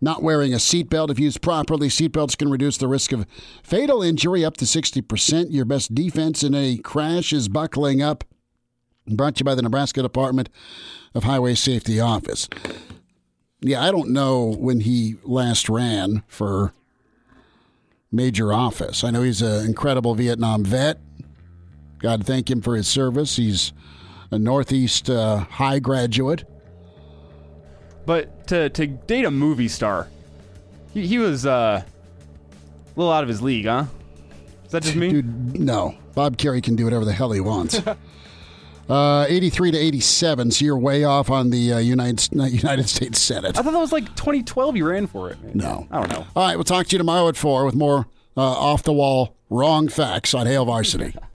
Not 0.00 0.22
wearing 0.22 0.52
a 0.52 0.58
seatbelt, 0.58 1.10
if 1.10 1.18
used 1.18 1.40
properly, 1.40 1.88
seatbelts 1.88 2.36
can 2.36 2.50
reduce 2.50 2.76
the 2.76 2.88
risk 2.88 3.12
of 3.12 3.26
fatal 3.62 4.02
injury 4.02 4.44
up 4.44 4.56
to 4.58 4.64
60%. 4.64 5.46
Your 5.50 5.64
best 5.64 5.94
defense 5.94 6.42
in 6.42 6.54
a 6.54 6.76
crash 6.78 7.32
is 7.32 7.48
buckling 7.48 8.02
up. 8.02 8.24
Brought 9.08 9.36
to 9.36 9.40
you 9.40 9.44
by 9.44 9.54
the 9.54 9.62
Nebraska 9.62 10.02
Department 10.02 10.48
of 11.14 11.24
Highway 11.24 11.54
Safety 11.54 12.00
Office. 12.00 12.48
Yeah, 13.60 13.82
I 13.82 13.90
don't 13.90 14.10
know 14.10 14.54
when 14.58 14.80
he 14.80 15.16
last 15.22 15.68
ran 15.68 16.22
for 16.28 16.74
major 18.12 18.52
office. 18.52 19.02
I 19.02 19.10
know 19.10 19.22
he's 19.22 19.42
an 19.42 19.64
incredible 19.64 20.14
Vietnam 20.14 20.64
vet. 20.64 20.98
God 21.98 22.26
thank 22.26 22.50
him 22.50 22.60
for 22.60 22.76
his 22.76 22.86
service. 22.86 23.36
He's 23.36 23.72
a 24.30 24.38
Northeast 24.38 25.08
uh, 25.08 25.38
High 25.38 25.78
graduate. 25.78 26.44
But 28.06 28.46
to 28.48 28.70
to 28.70 28.86
date 28.86 29.24
a 29.24 29.30
movie 29.30 29.68
star, 29.68 30.08
he, 30.94 31.06
he 31.06 31.18
was 31.18 31.44
uh, 31.44 31.82
a 31.84 32.98
little 32.98 33.12
out 33.12 33.22
of 33.22 33.28
his 33.28 33.42
league, 33.42 33.66
huh? 33.66 33.84
Is 34.64 34.72
that 34.72 34.82
just 34.82 34.96
me? 34.96 35.10
Dude, 35.10 35.60
no. 35.60 35.94
Bob 36.14 36.38
Kerrey 36.38 36.62
can 36.62 36.76
do 36.76 36.84
whatever 36.84 37.04
the 37.04 37.12
hell 37.12 37.32
he 37.32 37.40
wants. 37.40 37.80
Uh, 38.88 39.26
83 39.28 39.72
to 39.72 39.78
87, 39.78 40.50
so 40.52 40.64
you're 40.64 40.78
way 40.78 41.02
off 41.02 41.28
on 41.28 41.50
the 41.50 41.72
uh, 41.72 41.78
United, 41.78 42.32
United 42.32 42.88
States 42.88 43.20
Senate. 43.20 43.58
I 43.58 43.62
thought 43.62 43.72
that 43.72 43.80
was 43.80 43.90
like 43.90 44.06
2012 44.14 44.76
you 44.76 44.86
ran 44.86 45.08
for 45.08 45.28
it. 45.28 45.38
No. 45.56 45.88
I 45.90 45.98
don't 45.98 46.08
know. 46.08 46.24
All 46.36 46.46
right, 46.46 46.54
we'll 46.54 46.62
talk 46.62 46.86
to 46.86 46.92
you 46.92 46.98
tomorrow 46.98 47.26
at 47.26 47.36
4 47.36 47.64
with 47.64 47.74
more 47.74 48.06
uh, 48.36 48.42
off 48.42 48.84
the 48.84 48.92
wall 48.92 49.34
wrong 49.50 49.88
facts 49.88 50.34
on 50.34 50.46
Hail 50.46 50.64
Varsity. 50.64 51.16